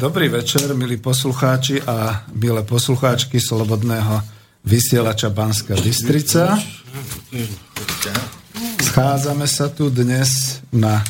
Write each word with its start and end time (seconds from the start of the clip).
Dobrý 0.00 0.32
večer, 0.32 0.64
milí 0.72 0.96
poslucháči 0.96 1.84
a 1.84 2.24
milé 2.32 2.64
poslucháčky 2.64 3.36
Slobodného 3.36 4.24
vysielača 4.64 5.28
Banská 5.28 5.76
Bystrica. 5.76 6.56
Schádzame 8.80 9.44
sa 9.44 9.68
tu 9.68 9.92
dnes 9.92 10.64
na 10.72 11.04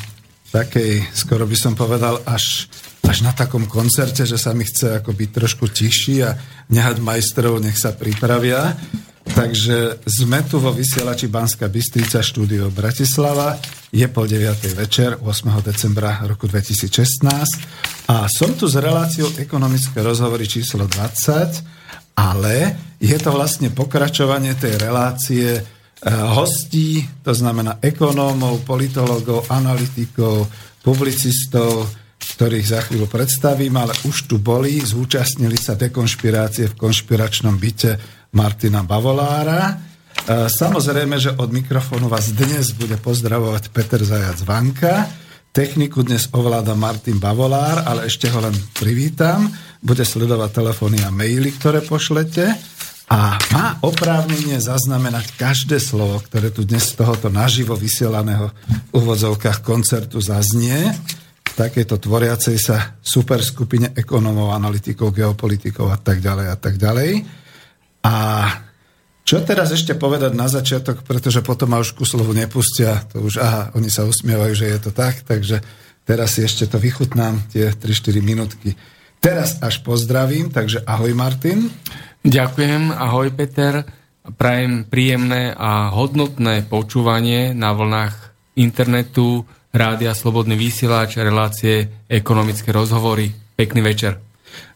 takej, 0.51 1.07
skoro 1.15 1.47
by 1.47 1.55
som 1.55 1.71
povedal, 1.71 2.19
až, 2.27 2.67
až 3.07 3.23
na 3.23 3.31
takom 3.31 3.63
koncerte, 3.63 4.27
že 4.27 4.35
sa 4.35 4.51
mi 4.51 4.67
chce 4.67 4.99
ako 4.99 5.15
byť 5.15 5.29
trošku 5.39 5.71
tichší 5.71 6.27
a 6.27 6.35
nehať 6.67 6.99
majstrov, 6.99 7.63
nech 7.63 7.79
sa 7.79 7.95
pripravia. 7.95 8.75
Takže 9.21 10.01
sme 10.09 10.41
tu 10.49 10.57
vo 10.57 10.73
vysielači 10.73 11.29
Banská 11.29 11.69
Bystrica, 11.69 12.25
štúdio 12.25 12.73
Bratislava. 12.73 13.53
Je 13.93 14.03
pol 14.09 14.25
9. 14.25 14.73
večer, 14.73 15.21
8. 15.21 15.61
decembra 15.61 16.25
roku 16.25 16.49
2016. 16.49 18.09
A 18.09 18.25
som 18.25 18.57
tu 18.57 18.65
s 18.65 18.73
reláciou 18.73 19.29
ekonomické 19.37 20.01
rozhovory 20.01 20.49
číslo 20.49 20.89
20, 20.89 22.17
ale 22.17 22.55
je 22.97 23.17
to 23.21 23.29
vlastne 23.29 23.69
pokračovanie 23.69 24.57
tej 24.57 24.81
relácie 24.81 25.47
e, 25.53 25.61
hostí, 26.09 27.05
to 27.21 27.31
znamená 27.31 27.77
ekonómov, 27.77 28.65
politológov, 28.65 29.45
analytikov, 29.53 30.49
publicistov, 30.81 31.93
ktorých 32.21 32.67
za 32.67 32.81
chvíľu 32.85 33.05
predstavím, 33.05 33.77
ale 33.77 33.93
už 34.05 34.29
tu 34.29 34.41
boli, 34.41 34.81
zúčastnili 34.81 35.57
sa 35.57 35.77
dekonšpirácie 35.77 36.73
v 36.73 36.77
konšpiračnom 36.77 37.57
byte 37.57 38.20
Martina 38.31 38.83
Bavolára. 38.83 39.71
E, 39.71 39.75
samozrejme, 40.47 41.19
že 41.19 41.35
od 41.35 41.51
mikrofónu 41.51 42.07
vás 42.07 42.31
dnes 42.31 42.71
bude 42.75 42.95
pozdravovať 42.99 43.71
Peter 43.71 44.01
Zajac 44.01 44.39
Vanka. 44.47 45.07
Techniku 45.51 46.03
dnes 46.03 46.31
ovláda 46.31 46.71
Martin 46.73 47.19
Bavolár, 47.19 47.83
ale 47.83 48.07
ešte 48.07 48.31
ho 48.31 48.39
len 48.39 48.55
privítam. 48.75 49.51
Bude 49.83 50.07
sledovať 50.07 50.49
telefóny 50.63 51.03
a 51.03 51.11
maily, 51.11 51.51
ktoré 51.59 51.83
pošlete. 51.83 52.55
A 53.11 53.35
má 53.51 53.75
oprávnenie 53.83 54.55
zaznamenať 54.63 55.35
každé 55.35 55.83
slovo, 55.83 56.23
ktoré 56.23 56.47
tu 56.47 56.63
dnes 56.63 56.87
z 56.87 56.95
tohoto 56.95 57.27
naživo 57.27 57.75
vysielaného 57.75 58.47
v 58.47 59.03
úvodzovkách 59.03 59.59
koncertu 59.59 60.23
zaznie 60.23 60.95
v 61.51 61.59
takejto 61.59 61.99
tvoriacej 61.99 62.55
sa 62.55 62.95
superskupine 63.03 63.91
ekonomov, 63.91 64.55
analytikov, 64.55 65.11
geopolitikov 65.11 65.91
a 65.91 65.99
tak 65.99 66.23
ďalej 66.23 66.47
a 66.47 66.55
tak 66.55 66.79
ďalej. 66.79 67.40
A 68.01 68.13
čo 69.21 69.39
teraz 69.45 69.71
ešte 69.71 69.93
povedať 69.93 70.33
na 70.33 70.49
začiatok, 70.49 71.05
pretože 71.05 71.45
potom 71.45 71.71
ma 71.71 71.79
už 71.79 71.93
ku 71.93 72.03
slovu 72.03 72.33
nepustia, 72.33 73.05
to 73.13 73.21
už, 73.21 73.39
aha, 73.39 73.71
oni 73.77 73.87
sa 73.87 74.03
usmievajú, 74.03 74.53
že 74.57 74.67
je 74.67 74.79
to 74.81 74.91
tak, 74.91 75.21
takže 75.23 75.61
teraz 76.03 76.35
si 76.35 76.43
ešte 76.43 76.65
to 76.67 76.81
vychutnám, 76.81 77.45
tie 77.53 77.71
3-4 77.71 78.19
minútky. 78.19 78.73
Teraz 79.21 79.61
až 79.61 79.85
pozdravím, 79.85 80.49
takže 80.49 80.81
ahoj 80.81 81.13
Martin. 81.13 81.69
Ďakujem, 82.25 82.89
ahoj 82.89 83.29
Peter. 83.37 83.85
Prajem 84.21 84.85
príjemné 84.89 85.53
a 85.53 85.93
hodnotné 85.93 86.65
počúvanie 86.65 87.53
na 87.53 87.73
vlnách 87.73 88.13
internetu, 88.57 89.45
rádia 89.73 90.13
Slobodný 90.13 90.57
vysielač, 90.57 91.17
relácie, 91.17 92.05
ekonomické 92.05 92.69
rozhovory. 92.75 93.31
Pekný 93.55 93.81
večer. 93.81 94.21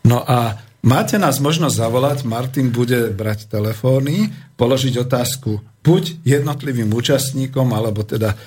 No 0.05 0.23
a 0.23 0.64
Máte 0.85 1.17
nás 1.17 1.41
možnosť 1.41 1.81
zavolať, 1.81 2.17
Martin 2.29 2.69
bude 2.69 3.09
brať 3.09 3.49
telefóny, 3.49 4.29
položiť 4.53 5.01
otázku 5.01 5.57
buď 5.81 6.21
jednotlivým 6.21 6.93
účastníkom, 6.93 7.73
alebo 7.73 8.05
teda 8.05 8.33
e, 8.33 8.37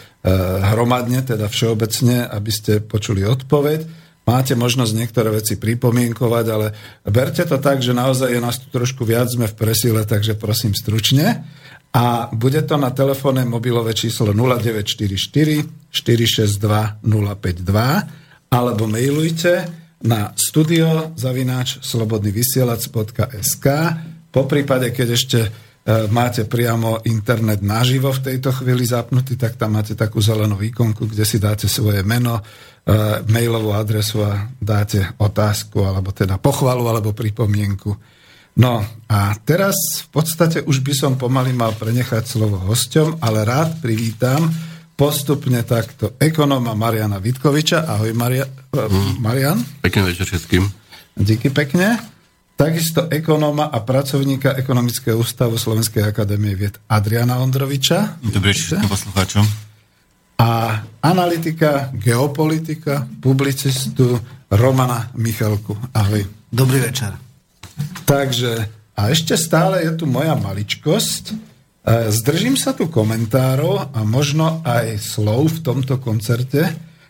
hromadne, 0.70 1.18
teda 1.26 1.50
všeobecne, 1.50 2.30
aby 2.30 2.50
ste 2.54 2.78
počuli 2.78 3.26
odpoveď. 3.26 4.06
Máte 4.22 4.54
možnosť 4.54 4.92
niektoré 4.94 5.34
veci 5.34 5.58
pripomienkovať, 5.58 6.46
ale 6.46 6.66
berte 7.02 7.42
to 7.42 7.58
tak, 7.58 7.82
že 7.82 7.90
naozaj 7.90 8.30
je 8.30 8.38
nás 8.38 8.62
tu 8.62 8.70
trošku 8.70 9.02
viac, 9.02 9.26
sme 9.26 9.50
v 9.50 9.58
presile, 9.58 10.06
takže 10.06 10.38
prosím 10.38 10.78
stručne. 10.78 11.42
A 11.90 12.30
bude 12.30 12.62
to 12.62 12.78
na 12.78 12.94
telefónne 12.94 13.42
mobilové 13.50 13.98
číslo 13.98 14.30
0944 14.30 15.90
462 15.90 17.02
052 17.02 18.54
alebo 18.54 18.84
mailujte 18.86 19.87
na 20.02 20.30
studio 20.38 21.10
zavináč 21.18 21.82
slobodnyvysielac.sk 21.82 23.66
po 24.28 24.44
prípade, 24.44 24.92
keď 24.92 25.08
ešte 25.16 25.38
e, 25.42 25.50
máte 26.12 26.44
priamo 26.44 27.00
internet 27.08 27.64
naživo 27.64 28.12
v 28.12 28.22
tejto 28.30 28.52
chvíli 28.52 28.84
zapnutý, 28.84 29.34
tak 29.40 29.56
tam 29.56 29.74
máte 29.74 29.96
takú 29.96 30.20
zelenú 30.20 30.60
ikonku, 30.60 31.08
kde 31.08 31.24
si 31.24 31.40
dáte 31.40 31.66
svoje 31.66 32.04
meno, 32.04 32.38
e, 32.38 32.42
mailovú 33.26 33.72
adresu 33.72 34.22
a 34.22 34.46
dáte 34.60 35.16
otázku, 35.18 35.82
alebo 35.82 36.12
teda 36.12 36.36
pochvalu, 36.38 36.86
alebo 36.86 37.16
pripomienku. 37.16 37.96
No 38.58 38.82
a 39.08 39.34
teraz 39.42 39.74
v 40.06 40.08
podstate 40.12 40.66
už 40.66 40.82
by 40.82 40.94
som 40.94 41.12
pomaly 41.14 41.54
mal 41.54 41.72
prenechať 41.78 42.26
slovo 42.26 42.58
hosťom, 42.58 43.22
ale 43.24 43.46
rád 43.46 43.78
privítam 43.80 44.50
postupne 44.98 45.62
takto 45.62 46.18
ekonóma 46.18 46.74
Mariana 46.74 47.22
Vitkoviča. 47.22 47.86
Ahoj 47.86 48.10
Maria, 48.18 48.42
mm. 48.74 49.22
Marian. 49.22 49.62
Pekný 49.78 50.10
večer 50.10 50.26
všetkým. 50.26 50.66
Díky 51.14 51.54
pekne. 51.54 52.02
Takisto 52.58 53.06
ekonóma 53.06 53.70
a 53.70 53.78
pracovníka 53.86 54.58
Ekonomického 54.58 55.14
ústavu 55.14 55.54
Slovenskej 55.54 56.02
akadémie 56.02 56.58
vied 56.58 56.74
Adriana 56.90 57.38
Ondroviča. 57.38 58.18
Dobrý 58.18 58.50
večer 58.50 58.82
poslucháčom. 58.82 59.46
A 60.42 60.82
analytika, 60.98 61.94
geopolitika, 61.94 63.06
publicistu 63.22 64.18
Romana 64.50 65.14
Michalku. 65.14 65.78
Ahoj. 65.94 66.26
Dobrý 66.50 66.82
večer. 66.82 67.14
Takže, 68.02 68.66
a 68.98 69.02
ešte 69.14 69.38
stále 69.38 69.86
je 69.86 69.94
tu 69.94 70.10
moja 70.10 70.34
maličkosť, 70.34 71.47
zdržím 72.12 72.60
sa 72.60 72.76
tu 72.76 72.92
komentárov 72.92 73.96
a 73.96 74.00
možno 74.04 74.60
aj 74.66 75.00
slov 75.00 75.60
v 75.60 75.62
tomto 75.64 75.96
koncerte, 76.02 76.68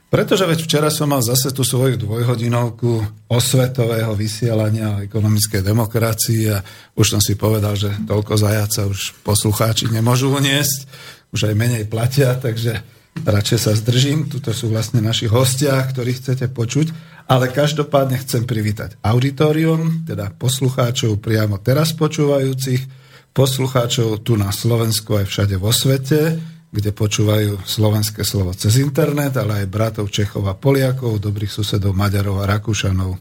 pretože 0.09 0.49
veď 0.49 0.59
včera 0.65 0.89
som 0.89 1.13
mal 1.13 1.21
zase 1.21 1.53
tú 1.53 1.61
svoju 1.61 2.01
dvojhodinovku 2.01 3.05
osvetového 3.29 4.17
vysielania 4.17 4.97
o 4.97 5.03
ekonomickej 5.05 5.61
demokracii 5.61 6.43
a 6.49 6.65
už 6.97 7.07
som 7.17 7.21
si 7.21 7.37
povedal, 7.37 7.77
že 7.77 7.93
toľko 8.09 8.41
zajaca 8.41 8.89
už 8.89 9.21
poslucháči 9.21 9.93
nemôžu 9.93 10.33
uniesť, 10.33 10.89
už 11.29 11.53
aj 11.53 11.55
menej 11.61 11.85
platia, 11.93 12.33
takže 12.41 12.81
radšej 13.21 13.59
sa 13.61 13.77
zdržím. 13.77 14.33
Tuto 14.33 14.57
sú 14.57 14.73
vlastne 14.73 15.05
naši 15.05 15.29
hostia, 15.29 15.77
ktorých 15.77 16.25
chcete 16.25 16.47
počuť, 16.57 16.89
ale 17.29 17.53
každopádne 17.53 18.17
chcem 18.25 18.49
privítať 18.49 18.97
auditorium, 19.05 20.09
teda 20.09 20.33
poslucháčov 20.41 21.21
priamo 21.21 21.61
teraz 21.61 21.93
počúvajúcich, 21.93 22.98
poslucháčov 23.33 24.25
tu 24.25 24.35
na 24.35 24.51
Slovensku 24.51 25.19
aj 25.19 25.27
všade 25.29 25.57
vo 25.57 25.71
svete, 25.71 26.41
kde 26.69 26.91
počúvajú 26.93 27.65
slovenské 27.65 28.21
slovo 28.29 28.53
cez 28.53 28.77
internet, 28.77 29.41
ale 29.41 29.65
aj 29.65 29.73
bratov 29.73 30.13
Čechov 30.13 30.45
a 30.45 30.59
Poliakov, 30.59 31.17
dobrých 31.17 31.49
susedov 31.49 31.97
Maďarov 31.97 32.45
a 32.45 32.49
Rakúšanov. 32.49 33.17
E, 33.17 33.19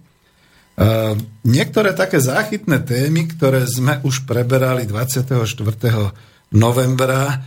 niektoré 1.47 1.95
také 1.95 2.19
záchytné 2.19 2.83
témy, 2.83 3.31
ktoré 3.31 3.63
sme 3.63 4.03
už 4.03 4.27
preberali 4.27 4.83
24. 4.83 5.31
novembra, 6.51 7.23
e, 7.31 7.37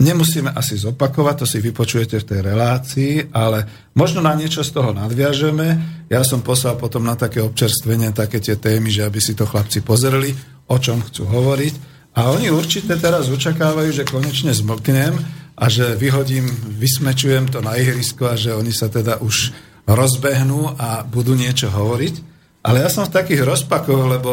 nemusíme 0.00 0.54
asi 0.54 0.78
zopakovať, 0.78 1.34
to 1.42 1.46
si 1.50 1.58
vypočujete 1.58 2.22
v 2.22 2.28
tej 2.30 2.40
relácii, 2.40 3.12
ale 3.34 3.90
možno 3.98 4.22
na 4.22 4.38
niečo 4.38 4.62
z 4.62 4.70
toho 4.70 4.94
nadviažeme. 4.94 5.66
Ja 6.06 6.22
som 6.22 6.46
poslal 6.46 6.78
potom 6.78 7.02
na 7.02 7.18
také 7.18 7.42
občerstvenie 7.42 8.14
také 8.14 8.38
tie 8.38 8.54
témy, 8.54 8.86
že 8.88 9.02
aby 9.02 9.18
si 9.18 9.34
to 9.34 9.50
chlapci 9.50 9.82
pozreli 9.82 10.30
o 10.70 10.76
čom 10.78 11.02
chcú 11.02 11.26
hovoriť. 11.26 11.74
A 12.14 12.30
oni 12.30 12.50
určite 12.54 12.94
teraz 12.98 13.26
očakávajú, 13.26 13.90
že 13.90 14.06
konečne 14.06 14.54
zmlknem 14.54 15.18
a 15.58 15.64
že 15.66 15.98
vyhodím, 15.98 16.46
vysmečujem 16.78 17.50
to 17.50 17.58
na 17.60 17.74
ihrisko 17.76 18.30
a 18.30 18.38
že 18.38 18.54
oni 18.54 18.70
sa 18.70 18.86
teda 18.86 19.18
už 19.20 19.52
rozbehnú 19.84 20.78
a 20.78 21.02
budú 21.02 21.34
niečo 21.34 21.68
hovoriť. 21.70 22.14
Ale 22.62 22.84
ja 22.84 22.90
som 22.92 23.08
v 23.08 23.14
takých 23.14 23.42
rozpakoch, 23.44 24.04
lebo 24.06 24.30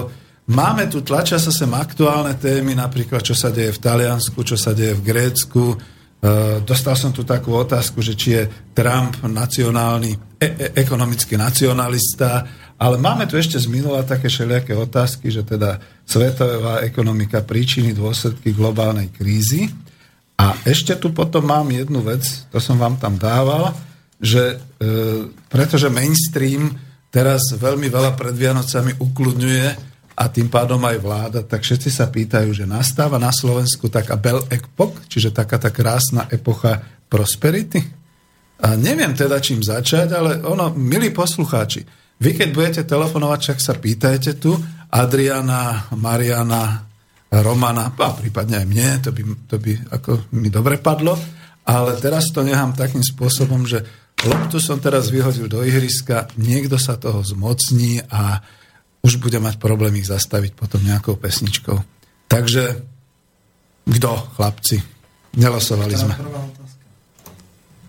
máme 0.51 0.87
tu, 0.91 1.01
tlačia 1.01 1.39
sa 1.39 1.49
sem 1.49 1.69
aktuálne 1.73 2.35
témy, 2.37 2.75
napríklad 2.75 3.23
čo 3.23 3.33
sa 3.33 3.49
deje 3.49 3.73
v 3.73 3.81
Taliansku, 3.81 4.39
čo 4.43 4.59
sa 4.59 4.75
deje 4.75 4.95
v 4.99 5.05
Grécku. 5.05 5.63
E, 5.73 5.75
dostal 6.65 6.99
som 6.99 7.15
tu 7.15 7.23
takú 7.23 7.55
otázku, 7.55 8.03
že 8.03 8.19
či 8.19 8.35
je 8.35 8.43
Trump 8.75 9.23
nacionálny, 9.23 10.11
e- 10.35 10.55
e- 10.59 10.71
ekonomický 10.75 11.39
nacionalista, 11.39 12.43
ale 12.77 13.01
máme 13.01 13.25
tu 13.25 13.41
ešte 13.41 13.57
z 13.57 13.65
minula 13.65 14.05
také 14.05 14.29
všelijaké 14.29 14.77
otázky, 14.77 15.33
že 15.33 15.41
teda 15.41 15.81
svetová 16.05 16.85
ekonomika 16.85 17.41
príčiny, 17.41 17.97
dôsledky 17.97 18.53
globálnej 18.53 19.09
krízy. 19.09 19.65
A 20.37 20.53
ešte 20.61 20.93
tu 20.93 21.09
potom 21.09 21.41
mám 21.41 21.65
jednu 21.73 22.05
vec, 22.05 22.21
to 22.53 22.61
som 22.61 22.77
vám 22.77 23.01
tam 23.01 23.17
dával, 23.17 23.73
že 24.21 24.61
e, 24.77 25.25
pretože 25.49 25.89
mainstream 25.89 26.69
teraz 27.09 27.57
veľmi 27.57 27.89
veľa 27.89 28.13
pred 28.13 28.37
Vianocami 28.37 29.01
ukludňuje 29.01 29.67
a 30.17 30.23
tým 30.29 30.49
pádom 30.49 30.81
aj 30.85 30.97
vláda, 31.01 31.39
tak 31.41 31.65
všetci 31.65 31.89
sa 31.89 32.09
pýtajú, 32.09 32.53
že 32.53 32.69
nastáva 32.69 33.17
na 33.17 33.33
Slovensku 33.33 33.89
taká 33.89 34.17
bel 34.17 34.45
epoch, 34.53 34.93
čiže 35.09 35.33
taká 35.33 35.57
tá 35.57 35.73
krásna 35.73 36.29
epocha 36.29 36.81
prosperity. 37.09 37.81
A 38.61 38.73
neviem 38.77 39.13
teda 39.13 39.37
čím 39.37 39.61
začať, 39.61 40.13
ale 40.13 40.41
ono, 40.41 40.73
milí 40.73 41.13
poslucháči, 41.13 41.85
vy 42.17 42.29
keď 42.33 42.49
budete 42.53 42.81
telefonovať, 42.85 43.39
však 43.41 43.59
sa 43.61 43.73
pýtajte 43.77 44.41
tu, 44.41 44.57
Adriana, 44.89 45.91
Mariana, 45.93 46.87
Romana, 47.27 47.91
a 47.91 48.15
prípadne 48.15 48.63
aj 48.63 48.67
mne, 48.67 48.89
to 49.03 49.09
by, 49.11 49.21
to 49.51 49.55
by 49.59 49.71
ako 49.91 50.11
mi 50.31 50.47
dobre 50.47 50.79
padlo, 50.79 51.19
ale 51.67 51.99
teraz 51.99 52.31
to 52.31 52.41
nechám 52.41 52.71
takým 52.71 53.03
spôsobom, 53.03 53.67
že 53.67 53.83
loptu 54.23 54.57
som 54.63 54.79
teraz 54.79 55.11
vyhodil 55.11 55.51
do 55.51 55.61
ihriska, 55.61 56.31
niekto 56.39 56.79
sa 56.79 56.95
toho 56.95 57.19
zmocní 57.21 57.99
a 58.07 58.39
už 59.03 59.19
bude 59.19 59.37
mať 59.37 59.59
problém 59.59 59.99
ich 59.99 60.07
zastaviť 60.07 60.55
potom 60.55 60.81
nejakou 60.81 61.19
pesničkou. 61.19 61.77
Takže 62.31 62.81
kto, 63.87 64.11
chlapci? 64.35 64.83
Nelosovali 65.37 65.95
sme. 65.95 66.15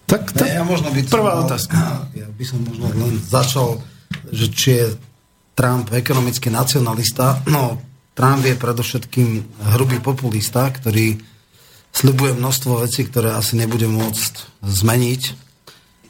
Tak, 0.09 0.33
tak, 0.33 0.49
ja 0.49 0.65
možno 0.65 0.89
by 0.89 1.01
prvá 1.05 1.37
mal, 1.37 1.45
otázka. 1.45 2.09
Ja 2.17 2.29
by 2.33 2.45
som 2.45 2.65
možno 2.65 2.89
len 2.97 3.21
začal, 3.21 3.77
že 4.31 4.47
či 4.53 4.69
je 4.79 4.87
Trump 5.59 5.91
ekonomický 5.91 6.55
nacionalista. 6.55 7.43
No, 7.51 7.83
Trump 8.15 8.43
je 8.47 8.55
predovšetkým 8.55 9.29
hrubý 9.75 9.99
populista, 9.99 10.71
ktorý 10.71 11.19
slibuje 11.91 12.35
množstvo 12.39 12.83
vecí, 12.87 13.07
ktoré 13.07 13.35
asi 13.35 13.59
nebude 13.59 13.91
môcť 13.91 14.63
zmeniť. 14.63 15.23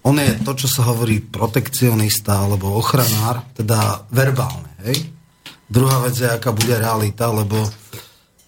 On 0.05 0.17
je 0.17 0.41
to, 0.41 0.53
čo 0.57 0.69
sa 0.69 0.89
hovorí 0.89 1.21
protekcionista 1.21 2.45
alebo 2.45 2.77
ochranár, 2.77 3.45
teda 3.57 4.09
verbálne. 4.13 4.69
Hej? 4.85 5.05
Druhá 5.69 6.01
vec 6.05 6.17
je, 6.17 6.29
aká 6.29 6.53
bude 6.53 6.73
realita, 6.77 7.29
lebo 7.29 7.61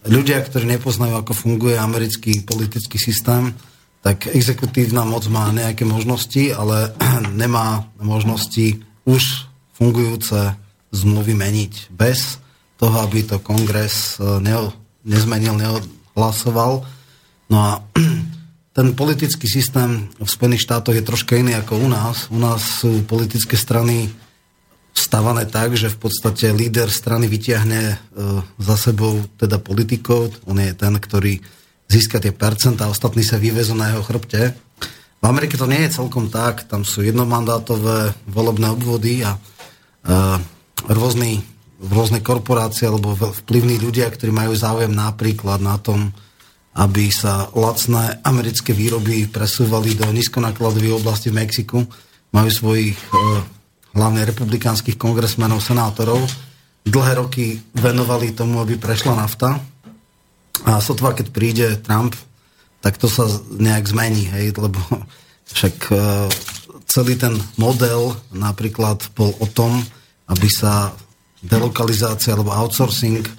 ľudia, 0.08 0.41
ktorí 0.41 0.64
nepoznajú, 0.64 1.20
ako 1.20 1.32
funguje 1.37 1.76
americký 1.76 2.44
politický 2.49 2.96
systém, 2.96 3.53
tak 4.00 4.32
exekutívna 4.32 5.05
moc 5.05 5.29
má 5.29 5.53
nejaké 5.53 5.85
možnosti, 5.85 6.49
ale 6.56 6.96
nemá 7.41 7.88
možnosti 8.00 8.81
už 9.10 9.50
fungujúce 9.74 10.54
zmluvy 10.94 11.34
meniť 11.34 11.90
bez 11.90 12.38
toho, 12.78 12.94
aby 13.02 13.26
to 13.26 13.42
kongres 13.42 14.16
e, 14.16 14.38
neo, 14.38 14.70
nezmenil, 15.02 15.58
neohlasoval. 15.58 16.86
No 17.50 17.56
a 17.58 17.70
ten 18.76 18.94
politický 18.94 19.50
systém 19.50 20.06
v 20.14 20.30
Spojených 20.30 20.64
štátoch 20.64 20.94
je 20.94 21.04
troška 21.04 21.34
iný 21.34 21.58
ako 21.58 21.82
u 21.82 21.88
nás. 21.90 22.30
U 22.30 22.38
nás 22.38 22.80
sú 22.80 23.02
politické 23.04 23.58
strany 23.58 24.08
stavané 24.94 25.46
tak, 25.46 25.74
že 25.78 25.90
v 25.90 26.08
podstate 26.08 26.50
líder 26.54 26.90
strany 26.90 27.26
vyťahne 27.26 27.82
e, 27.90 27.96
za 28.58 28.76
sebou 28.78 29.22
teda 29.38 29.58
politikov, 29.58 30.34
on 30.46 30.58
je 30.58 30.72
ten, 30.74 30.94
ktorý 30.94 31.42
získa 31.90 32.22
tie 32.22 32.30
percentá 32.30 32.86
ostatní 32.86 33.26
sa 33.26 33.34
vyvezú 33.34 33.74
na 33.74 33.90
jeho 33.90 34.06
chrbte. 34.06 34.54
V 35.20 35.25
Amerike 35.28 35.61
to 35.61 35.69
nie 35.69 35.84
je 35.84 36.00
celkom 36.00 36.32
tak, 36.32 36.64
tam 36.64 36.81
sú 36.81 37.05
jednomandátové 37.05 38.17
volebné 38.25 38.72
obvody 38.72 39.20
a 39.20 39.37
e, 39.37 39.38
rôzny, 40.88 41.44
rôzne 41.76 42.25
korporácie 42.25 42.88
alebo 42.88 43.12
vplyvní 43.12 43.76
ľudia, 43.76 44.08
ktorí 44.08 44.32
majú 44.32 44.56
záujem 44.56 44.88
napríklad 44.88 45.61
na 45.61 45.76
tom, 45.76 46.08
aby 46.72 47.12
sa 47.12 47.52
lacné 47.52 48.25
americké 48.25 48.72
výroby 48.72 49.28
presúvali 49.28 49.93
do 49.93 50.08
nízkonákladových 50.08 51.05
oblasti 51.05 51.28
v 51.28 51.44
Mexiku, 51.44 51.84
majú 52.32 52.49
svojich 52.49 52.96
e, 52.96 53.05
hlavne 53.93 54.25
republikánskych 54.25 54.96
kongresmenov, 54.96 55.61
senátorov, 55.61 56.25
dlhé 56.87 57.12
roky 57.20 57.61
venovali 57.76 58.32
tomu, 58.32 58.62
aby 58.64 58.81
prešla 58.81 59.20
nafta. 59.20 59.61
A 60.64 60.81
sotva, 60.81 61.12
keď 61.12 61.26
príde 61.28 61.67
Trump, 61.81 62.17
tak 62.81 62.97
to 62.97 63.09
sa 63.09 63.29
nejak 63.53 63.85
zmení, 63.88 64.29
hej, 64.32 64.56
lebo 64.56 64.81
však 65.56 65.77
e, 65.93 65.97
celý 66.88 67.17
ten 67.21 67.37
model 67.61 68.17
napríklad 68.32 69.05
bol 69.12 69.37
o 69.37 69.47
tom, 69.49 69.85
aby 70.29 70.49
sa 70.49 70.93
delokalizácia 71.41 72.32
alebo 72.37 72.56
outsourcing 72.56 73.25
e, 73.25 73.32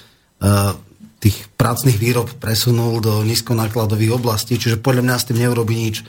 tých 1.22 1.38
prácných 1.54 1.98
výrob 2.02 2.30
presunul 2.42 2.98
do 3.02 3.22
nízkonákladových 3.22 4.18
oblastí, 4.18 4.58
čiže 4.58 4.82
podľa 4.82 5.06
mňa 5.06 5.16
s 5.22 5.28
tým 5.30 5.38
neurobi 5.38 5.76
nič. 5.78 6.02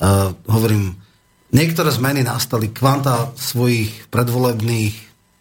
Uh, 0.00 0.32
hovorím, 0.48 0.96
Niektoré 1.50 1.90
zmeny 1.90 2.22
nastali, 2.22 2.70
kvanta 2.70 3.34
svojich 3.34 4.06
predvolebných 4.14 4.94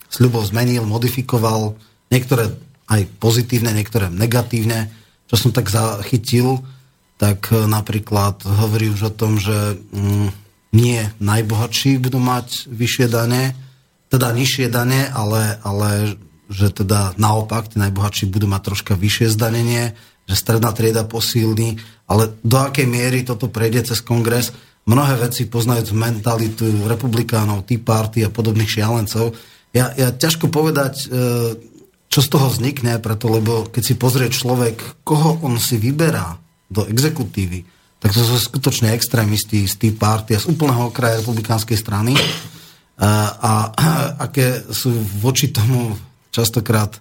sľubov 0.09 0.49
zmenil, 0.49 0.89
modifikoval, 0.89 1.77
niektoré 2.09 2.49
aj 2.89 3.05
pozitívne, 3.21 3.69
niektoré 3.77 4.09
negatívne. 4.09 4.89
Čo 5.29 5.35
som 5.37 5.51
tak 5.53 5.69
zachytil, 5.69 6.65
tak 7.19 7.51
e, 7.51 7.67
napríklad 7.67 8.47
hovorí 8.47 8.89
už 8.95 9.11
o 9.11 9.13
tom, 9.13 9.35
že 9.35 9.75
mm, 9.91 10.31
nie 10.71 11.03
najbohatší 11.19 11.99
budú 11.99 12.23
mať 12.23 12.71
vyššie 12.71 13.11
dane, 13.11 13.53
teda 14.07 14.31
nižšie 14.31 14.71
dane, 14.71 15.11
ale, 15.11 15.59
ale 15.61 16.15
že 16.49 16.71
teda 16.71 17.13
naopak, 17.19 17.69
tí 17.69 17.77
najbohatší 17.77 18.31
budú 18.31 18.47
mať 18.49 18.61
troška 18.71 18.93
vyššie 18.95 19.35
zdanenie, 19.35 19.93
že 20.25 20.35
stredná 20.39 20.71
trieda 20.71 21.03
posílni, 21.03 21.77
ale 22.07 22.33
do 22.41 22.57
akej 22.57 22.87
miery 22.87 23.27
toto 23.27 23.51
prejde 23.51 23.93
cez 23.93 23.99
kongres, 24.01 24.55
mnohé 24.87 25.19
veci 25.19 25.45
poznajúc 25.45 25.93
mentalitu 25.93 26.65
republikánov, 26.87 27.67
Tea 27.67 27.77
Party 27.77 28.25
a 28.25 28.33
podobných 28.33 28.69
šialencov. 28.69 29.35
Ja, 29.75 29.93
ja 29.93 30.09
ťažko 30.09 30.49
povedať, 30.49 31.05
e, 31.05 31.05
čo 32.09 32.19
z 32.25 32.29
toho 32.31 32.49
vznikne, 32.49 32.97
preto 32.97 33.29
lebo 33.29 33.69
keď 33.69 33.83
si 33.85 33.93
pozrie 33.93 34.33
človek, 34.33 35.05
koho 35.05 35.37
on 35.45 35.61
si 35.61 35.77
vyberá 35.77 36.48
do 36.69 36.85
exekutívy, 36.85 37.65
tak 37.99 38.15
to 38.15 38.23
sú 38.23 38.39
skutočne 38.39 38.95
extrémisti 38.95 39.67
z 39.67 39.75
Tea 39.75 39.91
Party 39.91 40.37
a 40.37 40.39
z 40.39 40.47
úplného 40.47 40.87
okraja 40.87 41.19
republikánskej 41.19 41.75
strany. 41.75 42.15
A, 42.99 43.11
e, 43.35 43.83
aké 44.23 44.63
sú 44.71 44.91
voči 45.19 45.51
tomu 45.51 45.99
častokrát, 46.31 46.95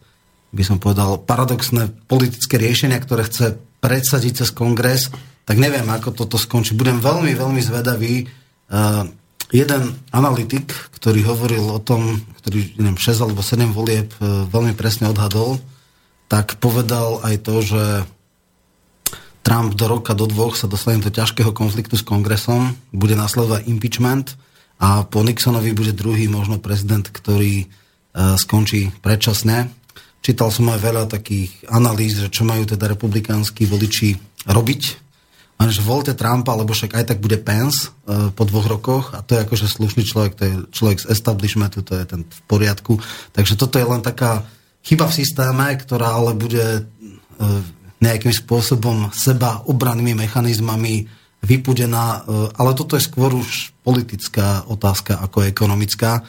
by 0.51 0.63
som 0.67 0.83
povedal, 0.83 1.23
paradoxné 1.23 1.93
politické 2.11 2.59
riešenia, 2.59 2.99
ktoré 2.99 3.31
chce 3.31 3.55
predsadiť 3.79 4.43
cez 4.43 4.51
kongres, 4.51 5.13
tak 5.47 5.57
neviem, 5.57 5.87
ako 5.87 6.13
toto 6.13 6.37
skončí. 6.37 6.75
Budem 6.75 6.99
veľmi, 6.99 7.33
veľmi 7.33 7.63
zvedavý. 7.65 8.29
Uh, 8.69 9.09
jeden 9.49 9.97
analytik, 10.13 10.69
ktorý 10.93 11.25
hovoril 11.25 11.65
o 11.73 11.81
tom, 11.81 12.21
ktorý, 12.43 12.77
neviem, 12.77 13.01
6 13.01 13.25
alebo 13.25 13.41
7 13.41 13.73
volieb 13.73 14.13
uh, 14.21 14.45
veľmi 14.45 14.77
presne 14.77 15.09
odhadol, 15.09 15.57
tak 16.29 16.61
povedal 16.61 17.25
aj 17.25 17.35
to, 17.41 17.55
že 17.65 17.85
Trump 19.49 19.73
do 19.73 19.89
roka, 19.89 20.13
do 20.13 20.29
dvoch 20.29 20.61
sa 20.61 20.69
dostane 20.69 21.01
do 21.01 21.09
ťažkého 21.09 21.57
konfliktu 21.57 21.97
s 21.97 22.05
kongresom, 22.05 22.77
bude 22.93 23.17
nasledovať 23.17 23.65
impeachment 23.65 24.37
a 24.77 25.09
po 25.09 25.25
Nixonovi 25.25 25.73
bude 25.73 25.97
druhý 25.97 26.29
možno 26.29 26.61
prezident, 26.61 27.09
ktorý 27.09 27.65
uh, 27.65 28.37
skončí 28.37 28.93
predčasne. 29.01 29.73
Čítal 30.21 30.53
som 30.53 30.69
aj 30.69 30.85
veľa 30.85 31.09
takých 31.09 31.65
analýz, 31.73 32.21
že 32.21 32.29
čo 32.29 32.45
majú 32.45 32.69
teda 32.69 32.93
republikánsky 32.93 33.65
voliči 33.65 34.21
robiť 34.45 34.83
len, 35.59 35.71
že 35.75 35.83
volte 35.83 36.15
Trumpa, 36.15 36.55
lebo 36.55 36.71
však 36.71 36.95
aj 36.95 37.05
tak 37.11 37.19
bude 37.19 37.41
Pence 37.41 37.91
po 38.07 38.43
dvoch 38.47 38.67
rokoch 38.71 39.05
a 39.17 39.27
to 39.27 39.35
je 39.35 39.43
akože 39.43 39.67
slušný 39.67 40.07
človek, 40.07 40.33
to 40.39 40.43
je 40.47 40.55
človek 40.71 40.99
z 41.03 41.11
establishmentu, 41.11 41.83
to 41.83 41.99
je 41.99 42.05
ten 42.07 42.23
v 42.23 42.41
poriadku. 42.47 43.03
Takže 43.35 43.59
toto 43.59 43.81
je 43.81 43.87
len 43.89 43.99
taká 43.99 44.47
chyba 44.87 45.11
v 45.11 45.19
systéme, 45.19 45.67
ktorá 45.75 46.15
ale 46.15 46.39
bude 46.39 46.87
uh, 46.87 47.78
nejakým 47.99 48.31
spôsobom 48.31 49.11
seba 49.11 49.63
obrannými 49.67 50.15
mechanizmami 50.15 51.07
vypudená, 51.43 52.23
uh, 52.23 52.51
ale 52.59 52.75
toto 52.75 52.99
je 52.99 53.07
skôr 53.07 53.31
už 53.35 53.75
politická 53.83 54.67
otázka 54.67 55.19
ako 55.23 55.47
ekonomická. 55.47 56.23